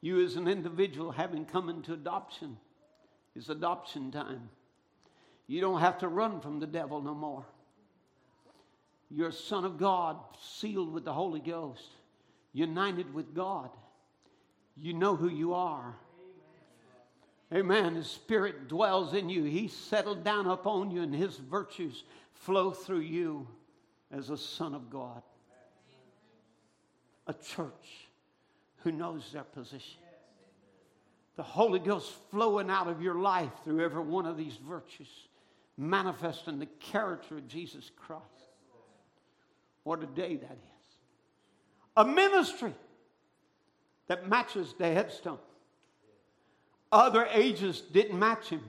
You, 0.00 0.24
as 0.24 0.36
an 0.36 0.48
individual, 0.48 1.10
having 1.10 1.44
come 1.44 1.68
into 1.68 1.92
adoption, 1.92 2.56
it's 3.34 3.48
adoption 3.48 4.10
time. 4.10 4.48
You 5.46 5.60
don't 5.60 5.80
have 5.80 5.98
to 5.98 6.08
run 6.08 6.40
from 6.40 6.60
the 6.60 6.66
devil 6.66 7.00
no 7.02 7.14
more. 7.14 7.44
You're 9.10 9.28
a 9.28 9.32
son 9.32 9.64
of 9.64 9.76
God, 9.76 10.16
sealed 10.40 10.92
with 10.92 11.04
the 11.04 11.12
Holy 11.12 11.40
Ghost, 11.40 11.90
united 12.52 13.12
with 13.12 13.34
God. 13.34 13.70
You 14.76 14.94
know 14.94 15.16
who 15.16 15.28
you 15.28 15.54
are. 15.54 15.96
Amen. 17.52 17.96
His 17.96 18.06
spirit 18.06 18.68
dwells 18.68 19.12
in 19.12 19.28
you. 19.28 19.42
He 19.44 19.68
settled 19.68 20.22
down 20.22 20.46
upon 20.46 20.90
you, 20.90 21.02
and 21.02 21.14
his 21.14 21.36
virtues 21.36 22.04
flow 22.32 22.70
through 22.70 23.00
you 23.00 23.48
as 24.12 24.30
a 24.30 24.36
son 24.36 24.74
of 24.74 24.88
God. 24.88 25.22
A 27.26 27.34
church 27.34 28.08
who 28.78 28.92
knows 28.92 29.30
their 29.32 29.42
position. 29.42 29.98
The 31.36 31.42
Holy 31.42 31.78
Ghost 31.78 32.12
flowing 32.30 32.70
out 32.70 32.88
of 32.88 33.02
your 33.02 33.14
life 33.14 33.52
through 33.64 33.84
every 33.84 34.02
one 34.02 34.26
of 34.26 34.36
these 34.36 34.56
virtues, 34.56 35.08
manifesting 35.76 36.58
the 36.58 36.66
character 36.66 37.38
of 37.38 37.48
Jesus 37.48 37.90
Christ. 37.96 38.24
What 39.84 40.02
a 40.02 40.06
day 40.06 40.36
that 40.36 40.52
is. 40.52 40.96
A 41.96 42.04
ministry 42.04 42.74
that 44.06 44.28
matches 44.28 44.74
the 44.78 44.86
headstone. 44.86 45.38
Other 46.92 47.26
ages 47.32 47.80
didn't 47.80 48.18
match 48.18 48.48
him. 48.48 48.62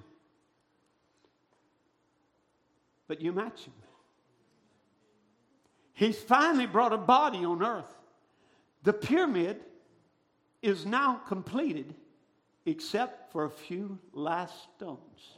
But 3.07 3.21
you 3.21 3.31
match 3.31 3.65
him. 3.65 3.73
He's 5.93 6.19
finally 6.19 6.67
brought 6.67 6.93
a 6.93 6.97
body 6.97 7.43
on 7.45 7.63
earth. 7.63 7.93
The 8.83 8.93
pyramid 8.93 9.59
is 10.61 10.85
now 10.85 11.15
completed 11.27 11.93
except 12.65 13.31
for 13.31 13.45
a 13.45 13.49
few 13.49 13.97
last 14.13 14.55
stones. 14.75 15.37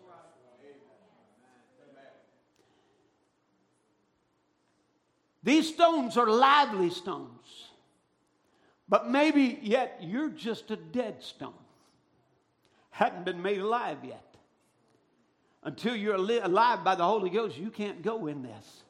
These 5.41 5.73
stones 5.73 6.15
are 6.15 6.27
lively 6.27 6.89
stones, 6.89 7.69
but 8.88 9.10
maybe 9.10 9.60
yet 9.61 9.99
you're 10.01 10.30
just 10.30 10.72
a 10.72 10.77
dead 10.77 11.22
stone 11.22 11.62
hadn't 12.93 13.25
been 13.25 13.41
made 13.41 13.59
alive 13.59 13.97
yet. 14.03 14.23
Until 15.63 15.95
you're 15.95 16.15
alive 16.15 16.83
by 16.83 16.93
the 16.93 17.03
Holy 17.03 17.31
Ghost, 17.31 17.57
you 17.57 17.71
can't 17.71 18.03
go 18.03 18.27
in 18.27 18.43
this. 18.43 18.83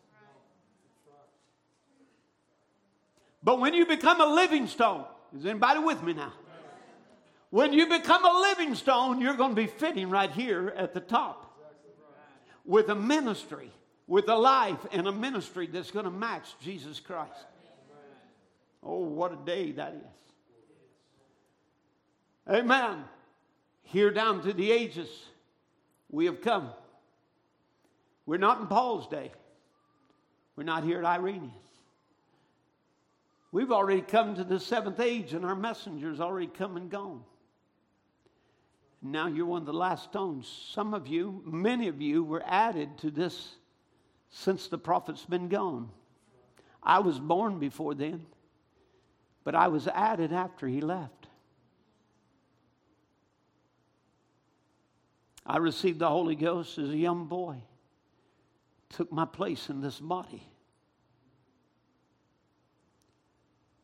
But 3.42 3.60
when 3.60 3.74
you 3.74 3.86
become 3.86 4.20
a 4.20 4.26
living 4.26 4.68
stone, 4.68 5.06
is 5.38 5.46
anybody 5.46 5.80
with 5.80 6.04
me 6.04 6.14
now? 6.14 6.34
When 7.50 7.72
you 7.72 7.88
become 7.88 8.26
a 8.26 8.42
living 8.42 8.76
stone, 8.76 9.22
you're 9.22 9.36
going 9.36 9.52
to 9.52 9.56
be 9.56 9.68
fitting 9.68 10.10
right 10.10 10.32
here 10.32 10.74
at 10.76 10.94
the 10.94 11.00
top 11.00 11.58
with 12.66 12.90
a 12.90 12.96
ministry, 12.96 13.72
with 14.08 14.28
a 14.28 14.36
life 14.36 14.86
and 14.92 15.08
a 15.08 15.14
ministry 15.14 15.68
that's 15.68 15.92
going 15.92 16.06
to 16.06 16.12
match 16.12 16.56
Jesus 16.62 17.00
Christ. 17.00 17.46
Oh, 18.82 19.00
what 19.00 19.32
a 19.32 19.38
day 19.46 19.72
that 19.74 19.94
is. 19.94 20.24
Amen. 22.54 23.06
Here 23.94 24.10
down 24.10 24.42
to 24.42 24.54
the 24.54 24.72
ages, 24.72 25.08
we 26.10 26.26
have 26.26 26.42
come. 26.42 26.72
We're 28.26 28.38
not 28.38 28.60
in 28.60 28.66
Paul's 28.66 29.08
day. 29.08 29.32
We're 30.56 30.64
not 30.64 30.84
here 30.84 30.98
at 30.98 31.06
Irenaeus. 31.06 31.52
We've 33.52 33.72
already 33.72 34.02
come 34.02 34.34
to 34.34 34.44
the 34.44 34.60
seventh 34.60 35.00
age, 35.00 35.34
and 35.34 35.46
our 35.46 35.56
messenger's 35.56 36.20
already 36.20 36.48
come 36.48 36.76
and 36.76 36.90
gone. 36.90 37.22
Now 39.04 39.28
you're 39.28 39.46
one 39.46 39.62
of 39.62 39.68
the 39.68 39.74
last 39.74 40.06
stones. 40.06 40.48
Some 40.72 40.96
of 40.96 41.06
you, 41.06 41.44
many 41.46 41.88
of 41.88 42.02
you, 42.02 42.24
were 42.24 42.42
added 42.48 42.98
to 42.98 43.12
this 43.12 43.58
since 44.32 44.70
the 44.70 44.80
prophet's 44.80 45.26
been 45.26 45.50
gone. 45.50 45.92
I 46.82 46.98
was 46.98 47.20
born 47.20 47.60
before 47.60 47.94
then, 47.94 48.26
but 49.44 49.54
I 49.54 49.68
was 49.68 49.88
added 49.88 50.34
after 50.34 50.68
he 50.68 50.82
left. 50.82 51.23
I 55.46 55.58
received 55.58 56.00
the 56.00 56.10
Holy 56.10 56.36
Ghost 56.36 56.78
as 56.78 56.90
a 56.90 56.98
young 56.98 57.26
boy, 57.26 57.58
took 58.90 59.12
my 59.12 59.26
place 59.26 59.70
in 59.70 59.82
this 59.82 60.00
body. 60.00 60.48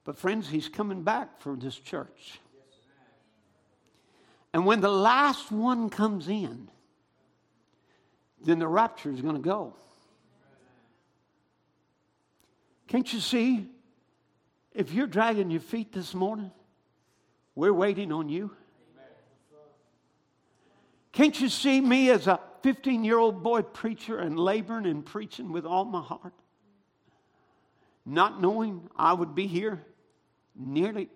But, 0.06 0.18
friends, 0.18 0.49
he's 0.49 0.69
coming 0.69 1.03
back 1.03 1.40
for 1.40 1.56
this 1.56 1.76
church. 1.76 2.40
And 4.53 4.65
when 4.65 4.81
the 4.81 4.90
last 4.90 5.52
one 5.52 5.90
comes 5.90 6.27
in, 6.27 6.69
then 8.44 8.57
the 8.57 8.68
rapture 8.68 9.11
is 9.11 9.22
going 9.22 9.36
to 9.36 9.41
go. 9.41 9.76
Can't 12.88 13.11
you 13.14 13.19
see? 13.19 13.68
If 14.73 14.94
you're 14.94 15.07
dragging 15.07 15.52
your 15.52 15.61
feet 15.61 15.91
this 15.91 16.14
morning, 16.15 16.52
we're 17.53 17.73
waiting 17.73 18.11
on 18.11 18.30
you. 18.30 18.52
Can't 21.11 21.40
you 21.40 21.49
see 21.49 21.81
me 21.81 22.10
as 22.10 22.27
a 22.27 22.40
15 22.61 23.03
year 23.03 23.18
old 23.18 23.44
boy 23.44 23.61
preacher 23.61 24.19
and 24.19 24.38
laboring 24.40 24.86
and 24.86 25.06
preaching 25.06 25.52
with 25.52 25.65
all 25.65 25.86
my 25.86 26.02
heart? 26.02 26.34
Not 28.06 28.41
knowing 28.41 28.90
I 28.95 29.14
would 29.14 29.36
be 29.36 29.48
here 29.48 29.84
nearly, 30.56 31.10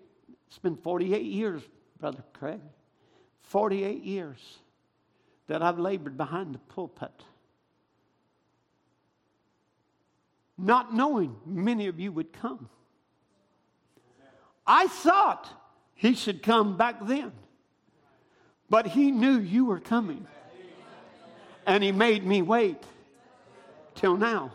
it's 0.46 0.58
been 0.58 0.76
48 0.76 1.22
years, 1.22 1.62
Brother 1.98 2.24
Craig. 2.32 2.60
48 3.42 4.02
years 4.02 4.58
that 5.46 5.62
I've 5.62 5.78
labored 5.78 6.16
behind 6.16 6.54
the 6.54 6.58
pulpit. 6.58 7.12
Not 10.56 10.94
knowing 10.94 11.36
many 11.44 11.88
of 11.88 12.00
you 12.00 12.12
would 12.12 12.32
come. 12.32 12.68
I 14.66 14.86
thought 14.86 15.48
he 15.94 16.14
should 16.14 16.42
come 16.42 16.76
back 16.76 17.04
then. 17.06 17.32
But 18.70 18.86
he 18.86 19.10
knew 19.10 19.38
you 19.38 19.66
were 19.66 19.80
coming. 19.80 20.26
And 21.66 21.82
he 21.82 21.92
made 21.92 22.24
me 22.24 22.42
wait 22.42 22.82
till 23.94 24.16
now. 24.16 24.52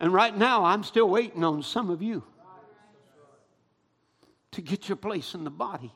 And 0.00 0.12
right 0.12 0.36
now, 0.36 0.64
I'm 0.64 0.84
still 0.84 1.08
waiting 1.08 1.42
on 1.42 1.62
some 1.62 1.90
of 1.90 2.02
you 2.02 2.22
to 4.52 4.62
get 4.62 4.88
your 4.88 4.96
place 4.96 5.34
in 5.34 5.44
the 5.44 5.50
body 5.50 5.92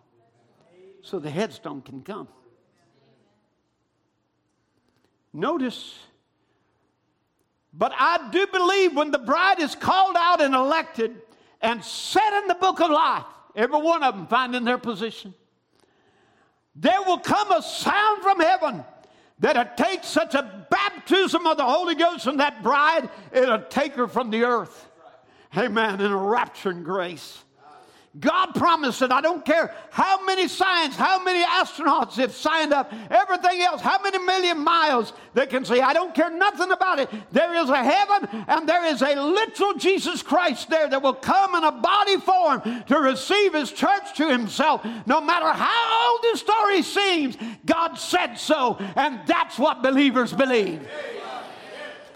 so 1.02 1.18
the 1.18 1.30
headstone 1.30 1.82
can 1.82 2.02
come. 2.02 2.28
Notice, 5.32 5.98
but 7.72 7.92
I 7.96 8.28
do 8.30 8.46
believe 8.48 8.94
when 8.94 9.10
the 9.10 9.18
bride 9.18 9.60
is 9.60 9.74
called 9.74 10.16
out 10.18 10.42
and 10.42 10.54
elected 10.54 11.16
and 11.60 11.82
set 11.82 12.32
in 12.42 12.48
the 12.48 12.54
book 12.54 12.80
of 12.80 12.90
life, 12.90 13.24
every 13.56 13.80
one 13.80 14.02
of 14.02 14.14
them 14.14 14.26
finding 14.26 14.64
their 14.64 14.78
position 14.78 15.32
there 16.74 17.02
will 17.02 17.18
come 17.18 17.52
a 17.52 17.62
sound 17.62 18.22
from 18.22 18.40
heaven 18.40 18.84
that'll 19.38 19.76
take 19.76 20.04
such 20.04 20.34
a 20.34 20.66
baptism 20.70 21.46
of 21.46 21.56
the 21.56 21.64
Holy 21.64 21.94
Ghost 21.94 22.26
in 22.26 22.38
that 22.38 22.62
bride, 22.62 23.10
it'll 23.32 23.62
take 23.62 23.94
her 23.94 24.08
from 24.08 24.30
the 24.30 24.44
earth. 24.44 24.88
Amen. 25.56 26.00
In 26.00 26.10
a 26.10 26.16
rapture 26.16 26.70
and 26.70 26.84
grace. 26.84 27.44
God 28.20 28.52
promised 28.54 29.00
it. 29.00 29.10
I 29.10 29.22
don't 29.22 29.42
care 29.42 29.74
how 29.90 30.22
many 30.26 30.46
science, 30.46 30.96
how 30.96 31.24
many 31.24 31.42
astronauts 31.42 32.16
have 32.16 32.34
signed 32.34 32.70
up, 32.72 32.92
everything 33.10 33.62
else, 33.62 33.80
how 33.80 34.02
many 34.02 34.18
million 34.18 34.58
miles 34.62 35.14
they 35.32 35.46
can 35.46 35.64
say. 35.64 35.80
I 35.80 35.94
don't 35.94 36.14
care 36.14 36.30
nothing 36.30 36.70
about 36.72 36.98
it. 36.98 37.08
There 37.30 37.54
is 37.54 37.70
a 37.70 37.82
heaven 37.82 38.44
and 38.48 38.68
there 38.68 38.84
is 38.84 39.00
a 39.00 39.14
literal 39.14 39.74
Jesus 39.74 40.22
Christ 40.22 40.68
there 40.68 40.90
that 40.90 41.02
will 41.02 41.14
come 41.14 41.54
in 41.54 41.64
a 41.64 41.72
body 41.72 42.18
form 42.18 42.84
to 42.88 42.98
receive 42.98 43.54
his 43.54 43.72
church 43.72 44.14
to 44.16 44.28
himself. 44.28 44.84
No 45.06 45.22
matter 45.22 45.48
how 45.48 46.10
old 46.10 46.20
the 46.22 46.38
story 46.38 46.82
seems, 46.82 47.38
God 47.64 47.94
said 47.94 48.34
so, 48.34 48.76
and 48.94 49.20
that's 49.26 49.58
what 49.58 49.82
believers 49.82 50.34
believe. 50.34 50.86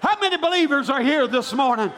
How 0.01 0.21
many 0.21 0.37
believers 0.37 0.91
are 0.91 1.01
here 1.01 1.27
this 1.27 1.55
morning? 1.55 1.91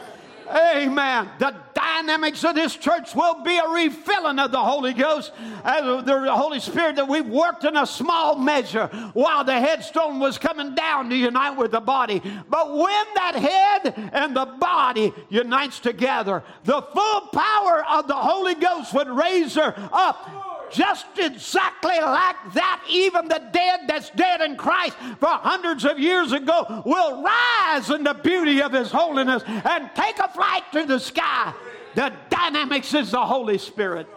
Amen. 0.49 1.29
The 1.37 1.55
dynamics 1.73 2.43
of 2.43 2.55
this 2.55 2.75
church 2.75 3.13
will 3.13 3.43
be 3.43 3.57
a 3.57 3.67
refilling 3.67 4.39
of 4.39 4.51
the 4.51 4.59
Holy 4.59 4.93
Ghost, 4.93 5.31
uh, 5.63 6.01
the 6.01 6.33
Holy 6.33 6.59
Spirit 6.59 6.95
that 6.95 7.07
we've 7.07 7.27
worked 7.27 7.65
in 7.65 7.77
a 7.77 7.85
small 7.85 8.35
measure 8.35 8.87
while 9.13 9.43
the 9.43 9.59
headstone 9.59 10.19
was 10.19 10.37
coming 10.37 10.73
down 10.73 11.09
to 11.09 11.15
unite 11.15 11.57
with 11.57 11.71
the 11.71 11.79
body. 11.79 12.21
But 12.49 12.75
when 12.75 13.05
that 13.15 13.35
head 13.35 14.11
and 14.13 14.35
the 14.35 14.45
body 14.45 15.13
unites 15.29 15.79
together, 15.79 16.43
the 16.63 16.81
full 16.81 17.21
power 17.27 17.85
of 17.87 18.07
the 18.07 18.15
Holy 18.15 18.55
Ghost 18.55 18.93
would 18.93 19.07
raise 19.07 19.55
her 19.55 19.73
up 19.91 20.48
just 20.71 21.05
exactly 21.17 21.99
like 21.99 22.53
that, 22.53 22.83
even 22.89 23.27
the 23.27 23.41
dead 23.51 23.81
that's 23.87 24.09
dead 24.11 24.41
in 24.41 24.55
Christ 24.55 24.95
for 25.19 25.27
hundreds 25.27 25.85
of 25.85 25.99
years 25.99 26.31
ago 26.31 26.83
will 26.85 27.23
rise 27.23 27.89
in 27.89 28.03
the 28.03 28.13
beauty 28.13 28.61
of 28.61 28.71
His 28.71 28.91
holiness 28.91 29.43
and 29.45 29.89
take 29.95 30.19
a 30.19 30.27
flight 30.29 30.63
to 30.73 30.85
the 30.85 30.99
sky. 30.99 31.53
The 31.95 32.13
dynamics 32.29 32.93
is 32.93 33.11
the 33.11 33.25
Holy 33.25 33.57
Spirit. 33.57 34.07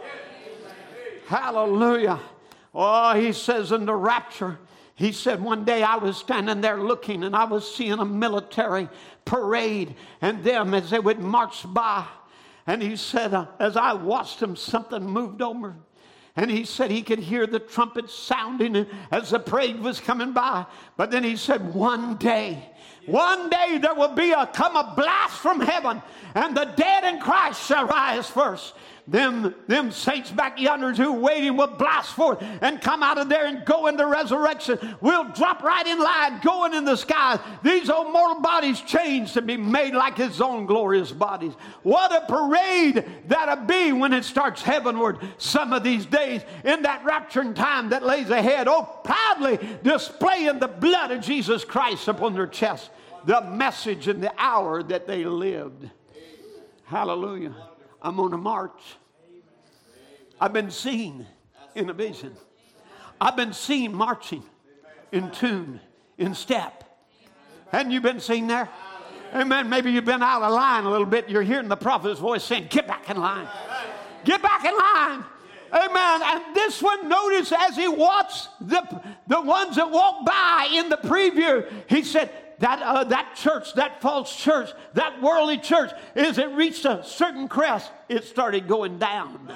Hallelujah. 1.27 2.21
Oh, 2.75 3.15
he 3.15 3.33
says 3.33 3.73
in 3.73 3.87
the 3.87 3.95
rapture, 3.95 4.59
he 4.95 5.13
said, 5.13 5.43
One 5.43 5.65
day 5.65 5.83
I 5.83 5.97
was 5.97 6.17
standing 6.17 6.61
there 6.61 6.83
looking 6.83 7.25
and 7.25 7.35
I 7.35 7.45
was 7.45 7.75
seeing 7.75 7.99
a 7.99 8.05
military 8.05 8.89
parade 9.25 9.95
and 10.21 10.45
them 10.45 10.75
as 10.75 10.91
they 10.91 10.99
would 10.99 11.19
march 11.19 11.65
by. 11.73 12.07
And 12.67 12.83
he 12.83 12.97
said, 12.97 13.35
uh, 13.35 13.47
As 13.59 13.77
I 13.77 13.95
watched 13.95 14.41
them, 14.41 14.57
something 14.57 15.05
moved 15.05 15.43
over 15.43 15.77
and 16.37 16.51
he 16.51 16.65
said 16.65 16.91
he 16.91 17.03
could 17.03 17.19
hear 17.19 17.47
the 17.47 17.59
trumpet 17.59 18.09
sounding 18.09 18.87
as 19.11 19.31
the 19.31 19.39
parade 19.39 19.81
was 19.81 20.01
coming 20.01 20.33
by. 20.33 20.65
But 20.97 21.11
then 21.11 21.25
he 21.25 21.37
said, 21.37 21.75
One 21.75 22.17
day, 22.17 22.71
one 23.07 23.51
day 23.51 23.79
there 23.79 23.95
will 23.95 24.15
be 24.15 24.33
a 24.33 24.47
come 24.47 24.77
a 24.77 24.95
blast 24.97 25.35
from 25.35 25.61
heaven, 25.61 26.03
and 26.35 26.57
the 26.57 26.65
dead 26.65 27.05
in 27.05 27.21
Christ 27.21 27.67
shall 27.67 27.87
rise 27.87 28.29
first 28.29 28.75
them, 29.07 29.53
them 29.67 29.91
saints 29.91 30.31
back 30.31 30.61
yonder 30.61 30.93
who 30.95 31.13
waiting 31.13 31.57
will 31.57 31.67
blast 31.67 32.15
forth 32.15 32.41
and 32.61 32.81
come 32.81 33.03
out 33.03 33.19
of 33.19 33.29
there 33.29 33.47
and 33.47 33.65
go 33.65 33.89
into 33.89 34.07
resurrection. 34.07 34.79
We'll 35.01 35.25
drop 35.33 35.63
right 35.63 35.87
in 35.87 35.99
line, 35.99 36.41
going 36.41 36.73
in 36.73 36.85
the 36.85 36.95
sky. 36.95 37.41
These 37.65 37.91
old 37.91 38.13
mortal 38.13 38.41
bodies 38.41 38.81
changed 38.81 39.35
to 39.35 39.43
be 39.43 39.57
made 39.57 39.95
like 39.95 40.17
his 40.17 40.41
own 40.41 40.67
glorious 40.67 41.11
bodies. 41.11 41.53
What 41.83 42.13
a 42.13 42.27
parade 42.27 43.05
that'll 43.27 43.67
be 43.67 43.91
when 43.91 44.13
it 44.13 44.25
starts 44.25 44.63
heavenward 44.63 45.19
some 45.37 45.73
of 45.73 45.83
these 45.83 46.07
days 46.07 46.43
in 46.65 46.83
that 46.83 47.05
rapturing 47.05 47.57
time 47.57 47.89
that 47.89 48.05
lays 48.05 48.31
ahead. 48.31 48.69
Oh, 48.69 49.01
proudly 49.03 49.59
displaying 49.83 50.61
the 50.61 50.69
blood 50.69 51.11
of 51.11 51.23
Jesus 51.23 51.65
Christ 51.65 52.07
upon 52.07 52.35
their 52.35 52.47
chest, 52.47 52.91
the 53.25 53.41
message 53.41 54.07
and 54.07 54.23
the 54.23 54.33
hour 54.39 54.81
that 54.85 55.09
they 55.09 55.25
lived. 55.25 55.91
Hallelujah. 56.85 57.55
I'm 58.03 58.19
on 58.19 58.35
a 58.35 58.39
march. 58.39 58.81
I've 60.41 60.53
been 60.53 60.71
seen 60.71 61.25
in 61.75 61.89
a 61.89 61.93
vision. 61.93 62.37
I've 63.21 63.37
been 63.37 63.53
seen 63.53 63.95
marching 63.95 64.43
in 65.13 65.31
tune, 65.31 65.81
in 66.19 66.35
step. 66.35 66.83
Hadn't 67.71 67.93
you 67.93 68.01
been 68.01 68.19
seen 68.19 68.49
there? 68.49 68.69
Amen. 69.35 69.71
Maybe 69.71 69.93
you've 69.93 70.05
been 70.05 70.23
out 70.23 70.43
of 70.43 70.53
line 70.53 70.85
a 70.85 70.91
little 70.91 71.07
bit. 71.07 71.31
You're 71.31 71.43
hearing 71.43 71.69
the 71.69 71.77
prophet's 71.77 72.19
voice 72.19 72.43
saying, 72.43 72.67
Get 72.69 72.87
back 72.87 73.09
in 73.09 73.17
line. 73.17 73.47
Get 74.25 74.43
back 74.43 74.65
in 74.65 74.77
line. 74.77 75.25
Amen. 75.73 76.21
And 76.23 76.55
this 76.55 76.83
one, 76.83 77.09
notice 77.09 77.51
as 77.51 77.77
he 77.77 77.89
watched 77.89 78.49
the, 78.61 79.03
the 79.27 79.41
ones 79.41 79.77
that 79.77 79.91
walked 79.91 80.27
by 80.27 80.69
in 80.71 80.91
the 80.91 80.99
preview, 80.99 81.67
he 81.89 82.03
said, 82.03 82.31
that, 82.63 82.81
uh, 82.81 83.03
that 83.05 83.35
church, 83.35 83.75
that 83.75 84.01
false 84.01 84.35
church, 84.37 84.71
that 84.95 85.21
worldly 85.21 85.59
church, 85.59 85.91
as 86.15 86.39
it 86.39 86.49
reached 86.51 86.85
a 86.85 87.03
certain 87.03 87.49
crest, 87.49 87.91
it 88.09 88.23
started 88.23 88.69
going 88.69 89.01
down. 89.01 89.53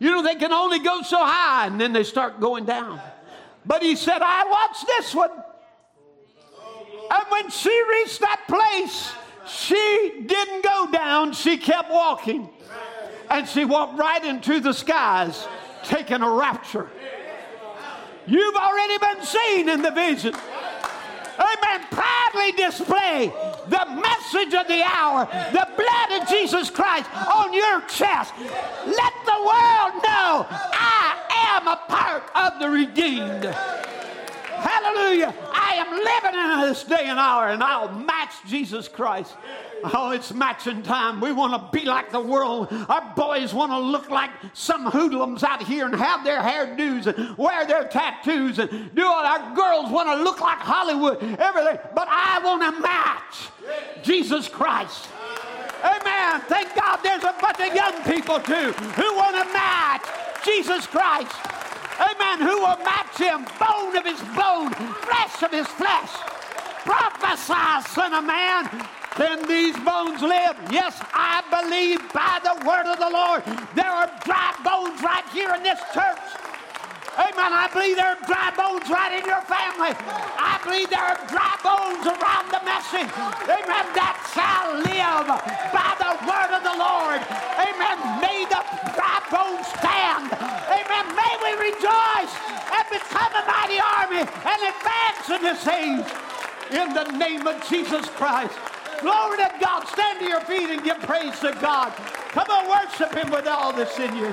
You 0.00 0.10
know, 0.10 0.20
they 0.20 0.34
can 0.34 0.52
only 0.52 0.80
go 0.80 1.02
so 1.02 1.18
high 1.24 1.68
and 1.68 1.80
then 1.80 1.92
they 1.92 2.02
start 2.02 2.40
going 2.40 2.64
down. 2.64 3.00
But 3.64 3.84
he 3.84 3.94
said, 3.94 4.18
I 4.20 4.48
watched 4.50 4.84
this 4.84 5.14
one. 5.14 5.30
And 5.30 7.24
when 7.28 7.50
she 7.50 7.82
reached 7.90 8.18
that 8.18 8.46
place, 8.48 9.12
she 9.46 10.24
didn't 10.26 10.64
go 10.64 10.90
down, 10.90 11.34
she 11.34 11.56
kept 11.56 11.88
walking. 11.88 12.50
And 13.30 13.48
she 13.48 13.64
walked 13.64 13.96
right 13.96 14.24
into 14.24 14.58
the 14.58 14.72
skies, 14.72 15.46
taking 15.84 16.22
a 16.22 16.30
rapture. 16.30 16.90
You've 18.26 18.56
already 18.56 18.98
been 18.98 19.24
seen 19.24 19.68
in 19.68 19.82
the 19.82 19.92
vision 19.92 20.34
amen, 21.38 21.86
proudly 21.90 22.52
display 22.52 23.32
the 23.68 23.86
message 24.00 24.54
of 24.54 24.66
the 24.68 24.82
hour, 24.82 25.26
the 25.52 25.68
blood 25.76 26.22
of 26.22 26.28
Jesus 26.28 26.70
Christ 26.70 27.08
on 27.14 27.52
your 27.52 27.80
chest. 27.82 28.32
Let 28.38 29.12
the 29.24 29.38
world 29.38 30.02
know 30.02 30.46
I 30.48 31.16
am 31.56 31.68
a 31.68 31.76
part 31.88 32.24
of 32.34 32.58
the 32.60 32.68
redeemed. 32.68 33.54
Hallelujah. 34.62 35.34
I 35.52 35.74
am 35.74 35.90
living 35.90 36.40
in 36.40 36.68
this 36.68 36.84
day 36.84 37.06
and 37.06 37.18
hour, 37.18 37.48
and 37.48 37.62
I'll 37.62 37.92
match 37.92 38.32
Jesus 38.46 38.86
Christ. 38.86 39.34
Oh, 39.82 40.12
it's 40.12 40.32
matching 40.32 40.82
time. 40.84 41.20
We 41.20 41.32
want 41.32 41.52
to 41.54 41.78
be 41.78 41.84
like 41.84 42.12
the 42.12 42.20
world. 42.20 42.68
Our 42.88 43.12
boys 43.16 43.52
want 43.52 43.72
to 43.72 43.78
look 43.78 44.08
like 44.08 44.30
some 44.52 44.86
hoodlums 44.86 45.42
out 45.42 45.62
here 45.64 45.86
and 45.86 45.94
have 45.96 46.22
their 46.24 46.40
hairdos 46.40 47.06
and 47.06 47.36
wear 47.36 47.66
their 47.66 47.88
tattoos 47.88 48.60
and 48.60 48.94
do 48.94 49.04
all 49.04 49.24
our 49.24 49.54
girls 49.56 49.90
want 49.90 50.08
to 50.08 50.22
look 50.22 50.40
like 50.40 50.58
Hollywood, 50.58 51.20
everything. 51.40 51.78
But 51.94 52.06
I 52.08 52.40
want 52.44 52.62
to 52.62 52.80
match 52.80 54.04
Jesus 54.04 54.48
Christ. 54.48 55.08
Amen. 55.82 56.40
Thank 56.42 56.76
God 56.76 57.00
there's 57.02 57.24
a 57.24 57.34
bunch 57.40 57.58
of 57.58 57.74
young 57.74 58.02
people 58.04 58.38
too 58.38 58.70
who 58.70 59.16
want 59.16 59.36
to 59.36 59.52
match 59.52 60.06
Jesus 60.44 60.86
Christ. 60.86 61.34
Amen. 62.02 62.40
Who 62.40 62.58
will 62.58 62.78
match 62.84 63.16
him, 63.18 63.46
bone 63.58 63.96
of 63.96 64.04
his 64.04 64.20
bone, 64.34 64.72
flesh 65.06 65.42
of 65.42 65.50
his 65.52 65.66
flesh. 65.68 66.10
Prophesy, 66.84 67.88
son 67.94 68.14
of 68.14 68.24
man. 68.24 68.68
Can 69.14 69.46
these 69.46 69.76
bones 69.84 70.22
live? 70.22 70.56
Yes, 70.70 70.98
I 71.12 71.44
believe 71.52 72.00
by 72.12 72.40
the 72.42 72.66
word 72.66 72.86
of 72.90 72.98
the 72.98 73.10
Lord. 73.10 73.44
There 73.74 73.90
are 73.90 74.10
dry 74.24 74.54
bones 74.64 75.02
right 75.02 75.24
here 75.32 75.54
in 75.54 75.62
this 75.62 75.78
church. 75.92 76.41
Amen. 77.12 77.52
I 77.52 77.68
believe 77.68 78.00
there 78.00 78.08
are 78.08 78.22
dry 78.24 78.48
bones 78.56 78.88
right 78.88 79.12
in 79.12 79.24
your 79.28 79.44
family. 79.44 79.92
I 80.40 80.56
believe 80.64 80.88
there 80.88 81.04
are 81.04 81.20
dry 81.28 81.60
bones 81.60 82.08
around 82.08 82.48
the 82.48 82.62
message. 82.64 83.12
Amen. 83.44 83.84
That 83.92 84.16
shall 84.32 84.80
live 84.80 85.28
by 85.76 85.92
the 86.00 86.12
word 86.24 86.50
of 86.56 86.64
the 86.64 86.72
Lord. 86.72 87.20
Amen. 87.60 87.96
May 88.24 88.48
the 88.48 88.64
dry 88.96 89.20
bones 89.28 89.68
stand. 89.76 90.32
Amen. 90.72 91.04
May 91.12 91.32
we 91.44 91.52
rejoice 91.68 92.32
and 92.72 92.84
become 92.88 93.32
a 93.36 93.44
mighty 93.44 93.76
army 93.76 94.24
and 94.24 94.60
advance 94.72 95.26
in 95.28 95.40
this 95.44 95.62
age. 95.68 96.08
In 96.72 96.96
the 96.96 97.04
name 97.20 97.46
of 97.46 97.60
Jesus 97.68 98.08
Christ. 98.16 98.56
Glory 99.02 99.36
to 99.36 99.52
God. 99.60 99.84
Stand 99.88 100.20
to 100.20 100.24
your 100.24 100.40
feet 100.42 100.70
and 100.70 100.82
give 100.82 100.96
praise 101.00 101.38
to 101.40 101.52
God. 101.60 101.92
Come 102.32 102.48
on, 102.48 102.72
worship 102.72 103.12
Him 103.12 103.30
with 103.30 103.46
all 103.46 103.72
that's 103.72 103.98
in 103.98 104.16
you. 104.16 104.32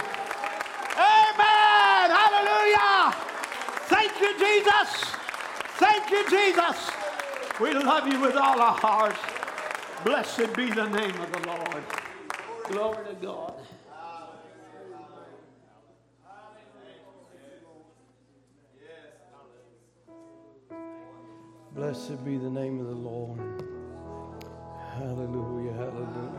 Amen. 1.00 2.12
Hallelujah. 2.12 3.16
Thank 3.88 4.20
you, 4.20 4.38
Jesus. 4.38 4.90
Thank 5.80 6.12
you, 6.12 6.30
Jesus. 6.30 6.92
We 7.60 7.74
love 7.74 8.08
you 8.08 8.20
with 8.20 8.36
all 8.36 8.60
our 8.60 8.78
hearts. 8.78 9.20
Blessed 10.04 10.54
be 10.56 10.70
the 10.70 10.90
name 10.90 11.16
of 11.22 11.32
the 11.32 11.48
Lord. 11.48 11.84
Glory 12.66 13.06
to 13.08 13.14
God. 13.16 13.54
Blessed 21.76 22.26
be 22.26 22.38
the 22.38 22.50
name 22.50 22.80
of 22.82 22.88
the 22.88 22.96
Lord. 22.96 23.40
Hallelujah, 24.96 25.72
hallelujah. 25.74 26.39